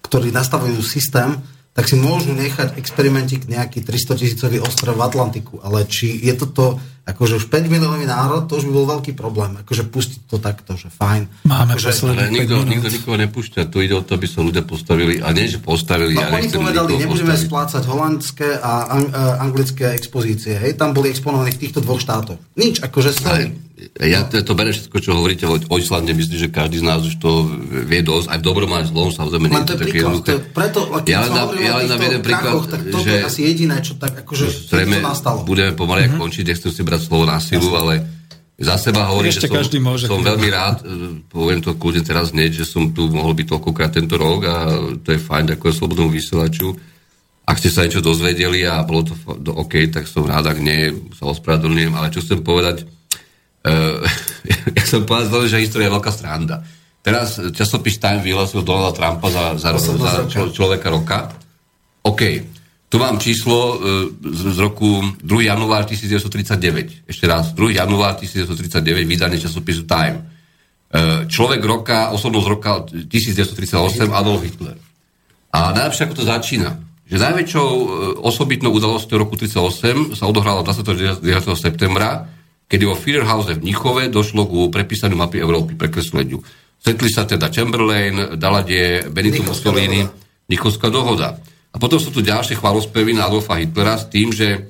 ktorí 0.00 0.32
nastavujú 0.32 0.80
systém, 0.80 1.36
tak 1.78 1.86
si 1.86 1.94
môžu 1.94 2.34
nechať 2.34 2.74
experimentik 2.74 3.46
nejaký 3.46 3.86
300 3.86 4.18
tisícový 4.18 4.58
ostrov 4.58 4.98
v 4.98 5.06
Atlantiku, 5.06 5.62
ale 5.62 5.86
či 5.86 6.10
je 6.10 6.34
toto 6.34 6.82
akože 7.06 7.38
už 7.38 7.46
5 7.46 7.70
miliónový 7.70 8.02
národ, 8.04 8.50
to 8.50 8.58
už 8.58 8.66
by 8.66 8.72
bol 8.74 8.86
veľký 8.98 9.14
problém. 9.14 9.56
Akože 9.62 9.86
pustiť 9.86 10.26
to 10.26 10.42
takto, 10.42 10.74
že 10.74 10.90
fajn. 10.90 11.46
Máme 11.46 11.78
akože, 11.78 11.88
Ale 12.04 12.34
nikto, 12.34 12.52
5 12.52 12.60
minút. 12.60 12.68
nikto 12.68 12.88
nikoho 12.90 13.16
nepúšťa. 13.16 13.60
Tu 13.70 13.76
ide 13.86 13.94
o 13.94 14.02
to, 14.02 14.18
aby 14.18 14.26
sa 14.26 14.42
ľudia 14.42 14.66
postavili. 14.66 15.22
A 15.22 15.30
nie, 15.30 15.46
že 15.46 15.56
postavili. 15.56 16.12
No, 16.12 16.20
ja 16.20 16.34
oni 16.34 16.50
povedali, 16.50 16.98
nebudeme 16.98 17.32
postaviť. 17.32 17.48
splácať 17.48 17.82
holandské 17.86 18.48
a 18.58 18.72
ang- 18.92 19.12
a 19.14 19.22
anglické 19.40 19.94
expozície. 19.94 20.58
Hej, 20.58 20.76
tam 20.76 20.92
boli 20.92 21.08
exponované 21.08 21.54
v 21.54 21.62
týchto 21.62 21.80
dvoch 21.80 22.02
štátoch. 22.02 22.36
Nič, 22.58 22.82
akože 22.82 23.14
sorry. 23.14 23.67
Ja 23.96 24.22
to, 24.22 24.38
to 24.40 24.52
berem 24.52 24.70
všetko, 24.70 24.96
čo 24.96 25.10
hovoríte 25.12 25.44
o, 25.44 25.76
Islande, 25.76 26.10
myslím, 26.10 26.34
že 26.36 26.48
každý 26.48 26.78
z 26.78 26.84
nás 26.84 26.98
už 27.00 27.14
to 27.16 27.46
vie 27.84 28.00
dosť, 28.00 28.26
aj 28.26 28.38
v 28.38 28.44
dobrom, 28.44 28.70
aj 28.70 28.84
v 28.84 28.90
zlom, 28.90 29.08
samozrejme, 29.08 29.46
nie 29.46 29.54
je 29.54 29.60
to 29.60 29.68
také 29.68 29.78
príklad. 29.80 29.94
jednoduché. 29.94 30.26
To 30.26 30.32
je 30.32 30.42
preto, 30.48 30.78
Ja 31.04 31.18
len 31.20 31.30
dám- 31.30 31.54
ja 31.56 31.72
len 31.76 31.86
dám 31.86 32.00
jeden 32.00 32.20
príklad, 32.20 32.54
tak 32.64 32.80
toto 32.84 33.00
že- 33.00 33.12
je 33.12 33.22
asi 33.24 33.40
jediné, 33.44 33.76
čo 33.78 33.94
tak 33.94 34.12
akože 34.16 34.44
Zrejme 34.66 34.98
nastalo. 35.00 35.42
budeme 35.42 35.72
pomaly 35.72 36.00
Mhm. 36.00 36.08
mm-hmm. 36.08 36.20
končiť, 36.20 36.44
nechcem 36.44 36.70
si 36.70 36.82
brať 36.82 37.00
slovo 37.02 37.24
na 37.24 37.38
silu, 37.38 37.70
ale 37.72 37.94
za 38.56 38.74
seba 38.76 39.06
hovorím, 39.06 39.30
Ešte 39.30 39.40
že 39.40 39.48
som, 39.48 39.56
každý 39.56 39.78
môže 39.78 40.04
som 40.04 40.18
veľmi 40.20 40.48
rád, 40.48 40.76
e, 40.80 40.86
poviem 41.24 41.60
to 41.60 41.70
kľudne 41.72 42.02
teraz 42.02 42.30
hneď, 42.30 42.50
že 42.52 42.64
som 42.64 42.90
tu 42.90 43.06
mohol 43.08 43.30
byť 43.32 43.46
toľkokrát 43.48 43.90
tento 43.92 44.16
rok 44.16 44.40
a 44.44 44.56
to 44.96 45.08
je 45.08 45.20
fajn, 45.20 45.54
ďakujem 45.54 45.74
slobodnému 45.76 46.10
vysielaču. 46.10 46.74
Ak 47.44 47.56
ste 47.56 47.70
sa 47.70 47.80
niečo 47.80 48.02
dozvedeli 48.02 48.60
a 48.62 48.82
bolo 48.82 49.06
to 49.06 49.14
OK, 49.48 49.88
tak 49.88 50.04
som 50.04 50.22
rád, 50.22 50.48
ak 50.48 50.58
nie, 50.58 50.90
sa 51.14 51.24
ospravedlňujem, 51.28 51.94
ale 51.94 52.10
čo 52.10 52.20
chcem 52.20 52.42
povedať, 52.42 52.82
ja 54.78 54.84
som 54.84 55.04
povedal, 55.04 55.48
že 55.48 55.60
história 55.60 55.88
je 55.88 55.96
veľká 55.96 56.12
stranda. 56.12 56.64
Teraz 57.02 57.40
časopis 57.54 57.96
Time 58.02 58.20
vyhlasil 58.20 58.66
Donalda 58.66 58.92
Trumpa 58.92 59.28
za, 59.30 59.44
za, 59.56 59.70
za 59.78 60.10
čo, 60.28 60.50
človeka 60.52 60.92
roka. 60.92 61.32
OK, 62.04 62.22
tu 62.88 62.96
mám 62.96 63.20
číslo 63.20 63.56
e, 63.56 63.74
z, 64.16 64.42
z 64.56 64.58
roku 64.58 65.04
2. 65.20 65.48
január 65.48 65.84
1939. 65.84 67.08
Ešte 67.08 67.24
raz, 67.28 67.52
2. 67.52 67.76
január 67.76 68.16
1939, 68.16 69.04
vydanie 69.04 69.36
časopisu 69.36 69.84
Time. 69.84 70.24
E, 70.88 71.28
človek 71.28 71.60
roka, 71.60 72.12
osobnosť 72.16 72.46
roka 72.48 72.88
1938, 72.88 74.08
Adolf 74.08 74.40
Hitler. 74.44 74.76
A 75.52 75.72
najlepšie, 75.76 76.08
ako 76.08 76.16
to 76.16 76.24
začína, 76.24 76.80
že 77.08 77.16
najväčšou 77.16 77.68
osobitnou 78.20 78.68
udalosťou 78.76 79.16
roku 79.16 79.36
1938 79.40 80.16
sa 80.16 80.28
odohrala 80.28 80.60
29. 80.60 81.24
septembra, 81.56 82.28
kedy 82.68 82.84
vo 82.84 82.94
Führerhause 82.94 83.56
v 83.56 83.64
Mnichove 83.64 84.12
došlo 84.12 84.44
ku 84.44 84.68
prepísaniu 84.68 85.16
mapy 85.16 85.40
Európy, 85.40 85.74
prekresleniu. 85.74 86.44
Stretli 86.78 87.08
sa 87.10 87.24
teda 87.24 87.48
Chamberlain, 87.48 88.38
Daladier, 88.38 89.08
Benito 89.08 89.42
Mussolini. 89.42 90.04
Nikolská 90.48 90.88
dohoda. 90.88 91.36
A 91.72 91.76
potom 91.76 92.00
sú 92.00 92.08
tu 92.08 92.24
ďalšie 92.24 92.56
chvalospevy 92.56 93.12
na 93.12 93.28
Adolfa 93.28 93.60
Hitlera 93.60 94.00
s 94.00 94.08
tým, 94.08 94.32
že 94.32 94.48
e, 94.56 94.60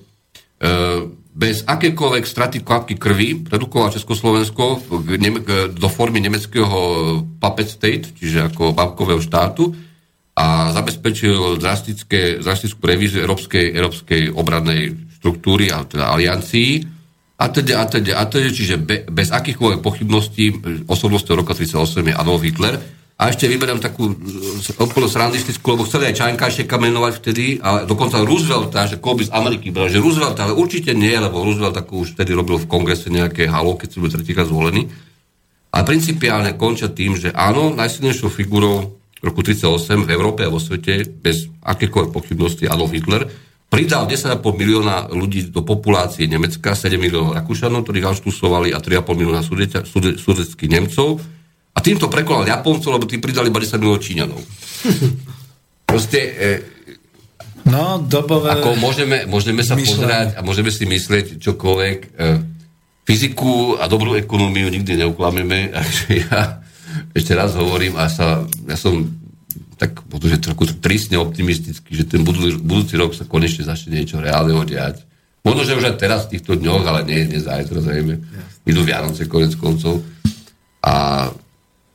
bez 1.38 1.62
akékoľvek 1.62 2.24
straty 2.26 2.66
kvapky 2.66 2.98
krvi 2.98 3.46
redukoval 3.46 3.94
Československo 3.94 4.82
do 5.70 5.88
formy 5.90 6.18
nemeckého 6.18 6.78
puppet 7.38 7.70
state, 7.70 8.10
čiže 8.18 8.50
ako 8.50 8.74
babkového 8.74 9.22
štátu 9.22 9.70
a 10.34 10.74
zabezpečil 10.74 11.62
drastické, 11.62 12.42
drastickú 12.42 12.82
revíziu 12.82 13.22
európskej, 13.22 13.70
európskej 13.70 14.34
obradnej 14.34 14.98
štruktúry, 15.18 15.70
a 15.70 15.86
teda 15.86 16.10
aliancií 16.10 16.97
a 17.38 17.46
teda, 17.46 17.78
a 17.78 17.84
teda, 17.86 18.18
a 18.18 18.26
teda, 18.26 18.50
čiže 18.50 18.82
be, 18.82 19.06
bez 19.06 19.30
akýchkoľvek 19.30 19.78
pochybností 19.78 20.58
osobnosťou 20.90 21.38
roka 21.38 21.54
38 21.54 22.10
je 22.10 22.14
Adolf 22.14 22.42
Hitler. 22.42 22.74
A 23.18 23.34
ešte 23.34 23.50
vyberiem 23.50 23.78
takú 23.82 24.10
e, 24.10 24.14
úplne 24.78 25.06
srandistickú, 25.10 25.74
lebo 25.74 25.86
chceli 25.86 26.10
aj 26.10 26.18
Čajnkášeka 26.18 26.78
menovať 26.78 27.12
vtedy, 27.18 27.58
ale 27.62 27.86
dokonca 27.86 28.22
Roosevelta, 28.22 28.90
že 28.90 28.98
koho 28.98 29.22
z 29.22 29.30
Ameriky 29.30 29.70
bral, 29.70 29.90
že 29.90 30.02
Roosevelt, 30.02 30.38
ale 30.38 30.54
určite 30.54 30.94
nie, 30.94 31.14
lebo 31.14 31.42
Roosevelt 31.42 31.78
takú 31.78 32.02
už 32.02 32.14
vtedy 32.18 32.34
robil 32.34 32.58
v 32.58 32.70
kongrese 32.70 33.10
nejaké 33.10 33.50
halo, 33.50 33.74
keď 33.74 33.88
si 33.90 33.98
bol 33.98 34.10
tretíkrát 34.10 34.46
zvolený. 34.46 34.86
A 35.74 35.82
principiálne 35.86 36.54
končia 36.58 36.90
tým, 36.90 37.18
že 37.18 37.34
áno, 37.34 37.74
najsilnejšou 37.74 38.30
figurou 38.34 38.98
roku 39.18 39.42
38 39.42 40.06
v 40.06 40.10
Európe 40.14 40.46
a 40.46 40.50
vo 40.50 40.62
svete, 40.62 41.06
bez 41.06 41.50
akékoľvek 41.62 42.10
pochybnosti, 42.14 42.70
Adolf 42.70 42.94
Hitler, 42.94 43.26
pridal 43.68 44.04
10,5 44.04 44.40
milióna 44.40 45.12
ľudí 45.12 45.48
do 45.48 45.60
populácie 45.60 46.24
Nemecka, 46.24 46.72
7 46.72 46.96
miliónov 46.96 47.36
Rakúšanov, 47.36 47.84
ktorých 47.84 48.08
anštusovali 48.08 48.72
a 48.72 48.80
3,5 48.80 49.04
milióna 49.14 49.40
sudeťa- 49.40 49.84
sude- 49.84 50.16
sudeckých 50.16 50.70
Nemcov. 50.70 51.20
A 51.72 51.78
týmto 51.78 52.08
prekonal 52.08 52.42
Japoncov, 52.44 52.90
lebo 52.90 53.04
tí 53.04 53.16
pridali 53.16 53.48
iba 53.48 53.60
10 53.60 53.76
miliónov 53.76 54.02
Číňanov. 54.02 54.40
Proste, 55.88 56.20
e, 56.20 56.48
No, 57.64 58.00
dobové... 58.00 58.48
ako 58.50 58.80
môžeme, 58.80 59.28
môžeme 59.28 59.60
sa 59.60 59.76
myšlenie. 59.76 59.92
pozerať 59.92 60.28
a 60.32 60.40
môžeme 60.40 60.72
si 60.72 60.88
myslieť 60.88 61.36
čokoľvek. 61.36 61.98
E, 62.00 62.26
fyziku 63.04 63.76
a 63.76 63.84
dobrú 63.84 64.16
ekonómiu 64.16 64.68
nikdy 64.68 64.96
neuklameme. 64.96 65.68
Takže 65.76 66.04
ja 66.24 66.64
ešte 67.12 67.36
raz 67.36 67.52
hovorím 67.52 67.94
a 67.94 68.08
sa, 68.08 68.40
ja 68.64 68.72
som 68.72 69.04
tak 69.78 70.02
možno, 70.10 70.26
že 70.26 70.42
trochu 70.42 70.74
tristne 70.82 71.22
optimistický, 71.22 71.94
že 71.94 72.04
ten 72.04 72.26
budúci, 72.26 72.58
budúci 72.58 72.94
rok 72.98 73.14
sa 73.14 73.22
konečne 73.22 73.62
začne 73.62 73.94
niečo 73.94 74.18
reálneho 74.18 74.66
diať. 74.66 75.06
Možno, 75.46 75.62
že 75.62 75.78
už 75.78 75.94
aj 75.94 76.02
teraz 76.02 76.26
v 76.26 76.36
týchto 76.36 76.58
dňoch, 76.58 76.82
ale 76.82 77.06
nie, 77.06 77.30
nie 77.30 77.38
zajtra, 77.38 77.78
zrejme. 77.78 78.18
Idú 78.66 78.82
Vianoce 78.82 79.30
konec 79.30 79.54
koncov. 79.54 80.02
A 80.82 81.26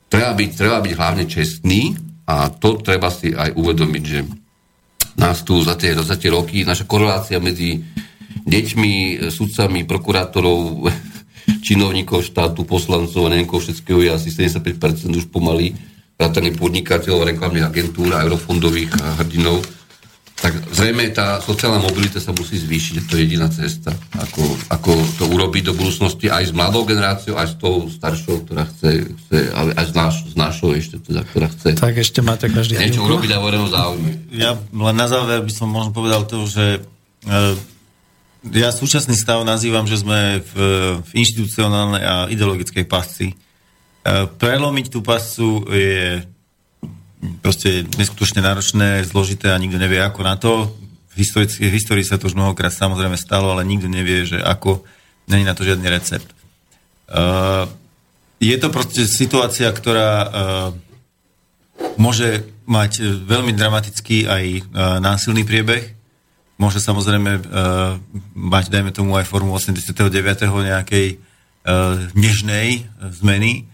treba 0.07 0.31
byť, 0.31 0.49
treba 0.55 0.79
byť 0.79 0.93
hlavne 0.95 1.27
čestný 1.27 1.93
a 2.23 2.47
to 2.47 2.79
treba 2.79 3.11
si 3.11 3.35
aj 3.35 3.51
uvedomiť, 3.51 4.03
že 4.07 4.19
nás 5.19 5.43
tu 5.43 5.59
za 5.59 5.75
tie, 5.75 5.93
za 5.93 6.15
tie 6.15 6.31
roky, 6.31 6.63
naša 6.63 6.87
korelácia 6.87 7.37
medzi 7.37 7.83
deťmi, 8.47 9.27
sudcami, 9.27 9.83
prokurátorov, 9.83 10.87
činovníkov 11.67 12.23
štátu, 12.23 12.63
poslancov 12.63 13.27
a 13.27 13.31
neviem 13.35 13.45
všetkého 13.45 13.99
je 14.07 14.09
asi 14.09 14.29
75% 14.31 15.11
už 15.19 15.27
pomaly, 15.27 15.75
vrátane 16.23 16.55
podnikateľov, 16.55 17.27
reklamných 17.35 17.67
agentúr 17.67 18.15
a 18.15 18.23
eurofondových 18.23 18.95
hrdinov. 19.19 19.59
tak 20.39 20.55
zrejme 20.71 21.07
tá 21.11 21.39
sociálna 21.39 21.83
mobilita 21.83 22.19
sa 22.19 22.35
musí 22.35 22.59
zvýšiť, 22.59 23.07
to 23.07 23.15
je 23.15 23.23
jediná 23.27 23.47
cesta, 23.47 23.95
ako, 24.15 24.43
ako 24.71 24.91
to 25.19 25.23
urobiť 25.27 25.71
do 25.71 25.73
budúcnosti 25.75 26.27
aj 26.27 26.51
s 26.51 26.53
mladou 26.55 26.83
generáciou, 26.83 27.39
aj 27.39 27.47
s 27.47 27.55
tou 27.59 27.87
staršou, 27.87 28.43
ktorá 28.43 28.67
chce, 28.71 29.07
chce 29.07 29.37
ale 29.55 29.71
aj 29.75 29.85
s, 29.87 29.93
náš, 29.95 30.15
s 30.31 30.35
našou 30.35 30.75
ešte, 30.75 30.99
teda, 30.99 31.23
ktorá 31.27 31.47
chce 31.47 31.79
Tak 31.79 31.95
ešte 31.95 32.19
máte 32.19 32.47
každý 32.51 32.75
niečo 32.79 33.03
urobiť 33.03 33.31
a 33.35 33.39
verejnom 33.39 33.71
záujme. 33.71 34.09
Ja 34.35 34.55
len 34.55 34.95
na 34.95 35.07
záver 35.07 35.43
by 35.43 35.51
som 35.51 35.71
možno 35.71 35.95
povedal 35.95 36.27
to, 36.27 36.43
že 36.43 36.83
e, 37.23 37.39
ja 38.51 38.75
súčasný 38.75 39.15
stav 39.15 39.39
nazývam, 39.47 39.87
že 39.87 40.03
sme 40.03 40.43
v, 40.43 40.53
v 40.99 41.11
inštitucionálnej 41.15 42.03
a 42.03 42.15
ideologickej 42.27 42.83
pasci. 42.83 43.31
E, 44.03 44.27
prelomiť 44.27 44.91
tú 44.91 44.99
pascu 44.99 45.63
je 45.71 46.19
proste 47.39 47.87
neskutočne 47.95 48.43
náročné, 48.43 49.07
zložité 49.07 49.55
a 49.55 49.61
nikto 49.61 49.79
nevie 49.79 50.03
ako 50.03 50.21
na 50.27 50.35
to. 50.35 50.75
V 51.15 51.23
histórii, 51.23 51.47
v 51.47 51.75
histórii 51.79 52.03
sa 52.03 52.19
to 52.19 52.27
už 52.27 52.35
mnohokrát 52.35 52.75
samozrejme 52.75 53.15
stalo, 53.15 53.55
ale 53.55 53.63
nikto 53.63 53.87
nevie, 53.87 54.27
že 54.27 54.43
ako. 54.43 54.83
Není 55.23 55.47
na 55.47 55.55
to 55.55 55.63
žiadny 55.63 55.87
recept. 55.87 56.27
Uh, 57.07 57.63
je 58.43 58.51
to 58.59 58.67
proste 58.67 59.07
situácia, 59.07 59.71
ktorá 59.71 60.11
uh, 60.19 60.29
môže 61.95 62.43
mať 62.67 63.23
veľmi 63.23 63.55
dramatický 63.55 64.27
aj 64.27 64.43
uh, 64.43 64.63
násilný 64.99 65.47
priebeh. 65.47 65.95
Môže 66.59 66.83
samozrejme 66.83 67.39
uh, 67.39 67.41
mať, 68.35 68.67
dajme 68.67 68.91
tomu, 68.91 69.15
aj 69.15 69.31
formu 69.31 69.55
89. 69.55 69.95
nejakej 70.43 71.07
uh, 71.15 72.03
nežnej 72.19 72.83
zmeny. 73.15 73.71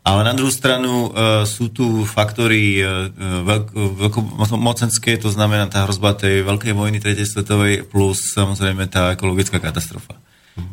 Ale 0.00 0.24
na 0.24 0.32
druhú 0.32 0.48
stranu 0.48 1.12
uh, 1.12 1.44
sú 1.44 1.68
tu 1.68 2.08
faktory 2.08 2.80
uh, 2.80 3.12
veľk, 3.44 3.66
veľkomocenské, 4.00 5.20
to 5.20 5.28
znamená 5.28 5.68
tá 5.68 5.84
hrozba 5.84 6.16
tej 6.16 6.40
veľkej 6.40 6.72
vojny 6.72 7.04
tretej 7.04 7.28
svetovej 7.28 7.84
plus 7.84 8.32
samozrejme 8.32 8.88
tá 8.88 9.12
ekologická 9.12 9.60
katastrofa. 9.60 10.16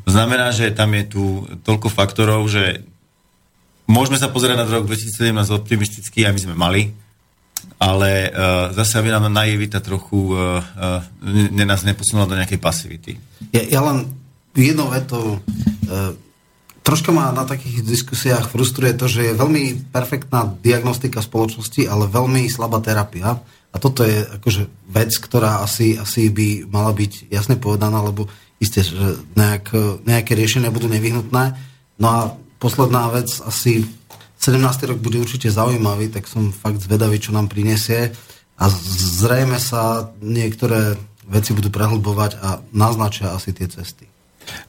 To 0.08 0.10
znamená, 0.12 0.56
že 0.56 0.72
tam 0.72 0.96
je 0.96 1.04
tu 1.12 1.24
toľko 1.64 1.92
faktorov, 1.92 2.48
že 2.48 2.88
môžeme 3.84 4.16
sa 4.16 4.32
pozerať 4.32 4.64
na 4.64 4.66
rok 4.68 4.88
2017 4.88 5.32
optimisticky, 5.52 6.24
aj 6.24 6.34
my 6.34 6.42
sme 6.48 6.56
mali, 6.56 6.82
ale 7.84 8.32
uh, 8.32 8.72
zase 8.72 8.96
aby 8.96 9.12
nám 9.12 9.28
naivita 9.28 9.84
trochu 9.84 10.34
uh, 10.34 10.64
ne, 11.52 11.68
nás 11.68 11.84
neposunula 11.84 12.32
do 12.32 12.40
nejakej 12.40 12.64
pasivity. 12.64 13.12
Ja, 13.52 13.64
ja 13.68 13.80
len 13.84 14.08
jednou 14.56 14.88
vetou 14.88 15.44
uh, 15.44 16.16
troška 16.88 17.12
ma 17.12 17.36
na 17.36 17.44
takých 17.44 17.84
diskusiách 17.84 18.48
frustruje 18.48 18.96
to, 18.96 19.12
že 19.12 19.28
je 19.28 19.40
veľmi 19.40 19.92
perfektná 19.92 20.48
diagnostika 20.64 21.20
spoločnosti, 21.20 21.84
ale 21.84 22.08
veľmi 22.08 22.48
slabá 22.48 22.80
terapia. 22.80 23.44
A 23.76 23.76
toto 23.76 24.08
je 24.08 24.24
akože 24.24 24.72
vec, 24.88 25.12
ktorá 25.20 25.60
asi, 25.60 26.00
asi 26.00 26.32
by 26.32 26.72
mala 26.72 26.96
byť 26.96 27.28
jasne 27.28 27.60
povedaná, 27.60 28.00
lebo 28.00 28.32
isté, 28.64 28.88
že 28.88 29.20
nejak, 29.36 29.76
nejaké 30.08 30.32
riešenia 30.32 30.72
budú 30.72 30.88
nevyhnutné. 30.88 31.44
No 32.00 32.08
a 32.08 32.20
posledná 32.56 33.12
vec, 33.12 33.36
asi 33.44 33.84
17. 34.40 34.88
rok 34.88 35.04
bude 35.04 35.20
určite 35.20 35.52
zaujímavý, 35.52 36.08
tak 36.08 36.24
som 36.32 36.56
fakt 36.56 36.80
zvedavý, 36.80 37.20
čo 37.20 37.36
nám 37.36 37.52
prinesie. 37.52 38.16
A 38.58 38.72
zrejme 39.22 39.60
sa 39.60 40.16
niektoré 40.24 40.96
veci 41.28 41.52
budú 41.52 41.68
prehlbovať 41.68 42.32
a 42.40 42.64
naznačia 42.72 43.36
asi 43.36 43.52
tie 43.52 43.68
cesty. 43.68 44.08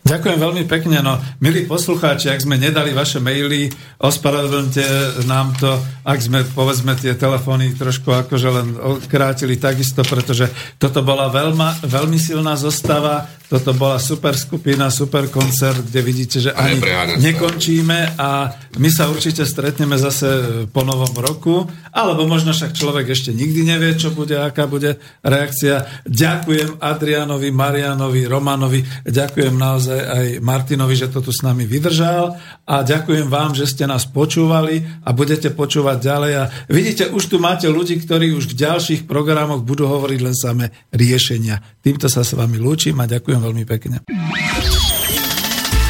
Ďakujem 0.03 0.39
veľmi 0.41 0.65
pekne. 0.65 1.05
No, 1.05 1.21
milí 1.43 1.69
poslucháči, 1.69 2.33
ak 2.33 2.45
sme 2.45 2.57
nedali 2.57 2.97
vaše 2.97 3.21
maily, 3.21 3.69
ospravedlňte 4.01 4.85
nám 5.29 5.53
to, 5.61 5.77
ak 6.07 6.19
sme, 6.23 6.47
povedzme, 6.57 6.97
tie 6.97 7.13
telefóny 7.13 7.77
trošku 7.77 8.09
akože 8.09 8.49
len 8.49 8.67
krátili 9.11 9.61
takisto, 9.61 10.01
pretože 10.07 10.49
toto 10.81 11.05
bola 11.05 11.29
veľma, 11.29 11.85
veľmi 11.85 12.17
silná 12.17 12.57
zostava, 12.57 13.29
toto 13.49 13.73
bola 13.73 13.97
super 13.97 14.37
skupina, 14.37 14.93
super 14.93 15.29
koncert, 15.33 15.81
kde 15.89 16.01
vidíte, 16.05 16.37
že 16.41 16.53
ani 16.53 16.81
nekončíme 17.21 18.21
a 18.21 18.53
my 18.77 18.89
sa 18.93 19.09
určite 19.09 19.49
stretneme 19.49 19.97
zase 19.97 20.29
po 20.69 20.85
novom 20.85 21.13
roku, 21.17 21.65
alebo 21.93 22.29
možno 22.29 22.53
však 22.53 22.77
človek 22.77 23.09
ešte 23.13 23.33
nikdy 23.33 23.65
nevie, 23.65 23.97
čo 23.97 24.13
bude, 24.13 24.37
aká 24.37 24.69
bude 24.69 25.01
reakcia. 25.25 26.05
Ďakujem 26.05 26.77
Adrianovi, 26.77 27.49
Marianovi, 27.49 28.29
Romanovi, 28.29 28.81
ďakujem 29.09 29.57
naozaj 29.69 30.01
aj 30.01 30.27
Martinovi, 30.41 30.97
že 30.97 31.13
to 31.13 31.21
tu 31.21 31.29
s 31.29 31.45
nami 31.45 31.69
vydržal 31.69 32.41
a 32.65 32.81
ďakujem 32.81 33.29
vám, 33.29 33.53
že 33.53 33.69
ste 33.69 33.85
nás 33.85 34.09
počúvali 34.09 34.81
a 35.05 35.13
budete 35.13 35.53
počúvať 35.53 35.97
ďalej 36.01 36.33
a 36.41 36.45
vidíte, 36.73 37.13
už 37.13 37.29
tu 37.29 37.37
máte 37.37 37.69
ľudí, 37.69 38.01
ktorí 38.01 38.33
už 38.33 38.49
v 38.53 38.59
ďalších 38.65 39.05
programoch 39.05 39.61
budú 39.61 39.85
hovoriť 39.85 40.21
len 40.25 40.37
samé 40.37 40.73
riešenia. 40.91 41.61
Týmto 41.85 42.09
sa 42.09 42.25
s 42.25 42.33
vami 42.33 42.57
lúčim 42.57 42.97
a 42.99 43.05
ďakujem 43.05 43.41
veľmi 43.45 43.65
pekne. 43.69 44.01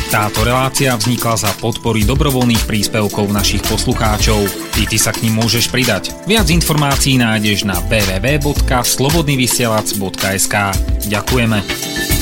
Táto 0.09 0.41
relácia 0.41 0.97
vznikla 0.97 1.37
za 1.37 1.53
podpory 1.61 2.01
dobrovoľných 2.09 2.65
príspevkov 2.65 3.29
našich 3.29 3.61
poslucháčov. 3.69 4.41
Ty, 4.73 4.89
ty 4.89 4.97
sa 4.97 5.13
k 5.13 5.29
ním 5.29 5.37
môžeš 5.37 5.69
pridať. 5.69 6.17
Viac 6.25 6.49
informácií 6.49 7.21
nájdeš 7.21 7.69
na 7.69 7.77
www.slobodnyvysielac.sk 7.93 10.55
Ďakujeme. 11.13 12.18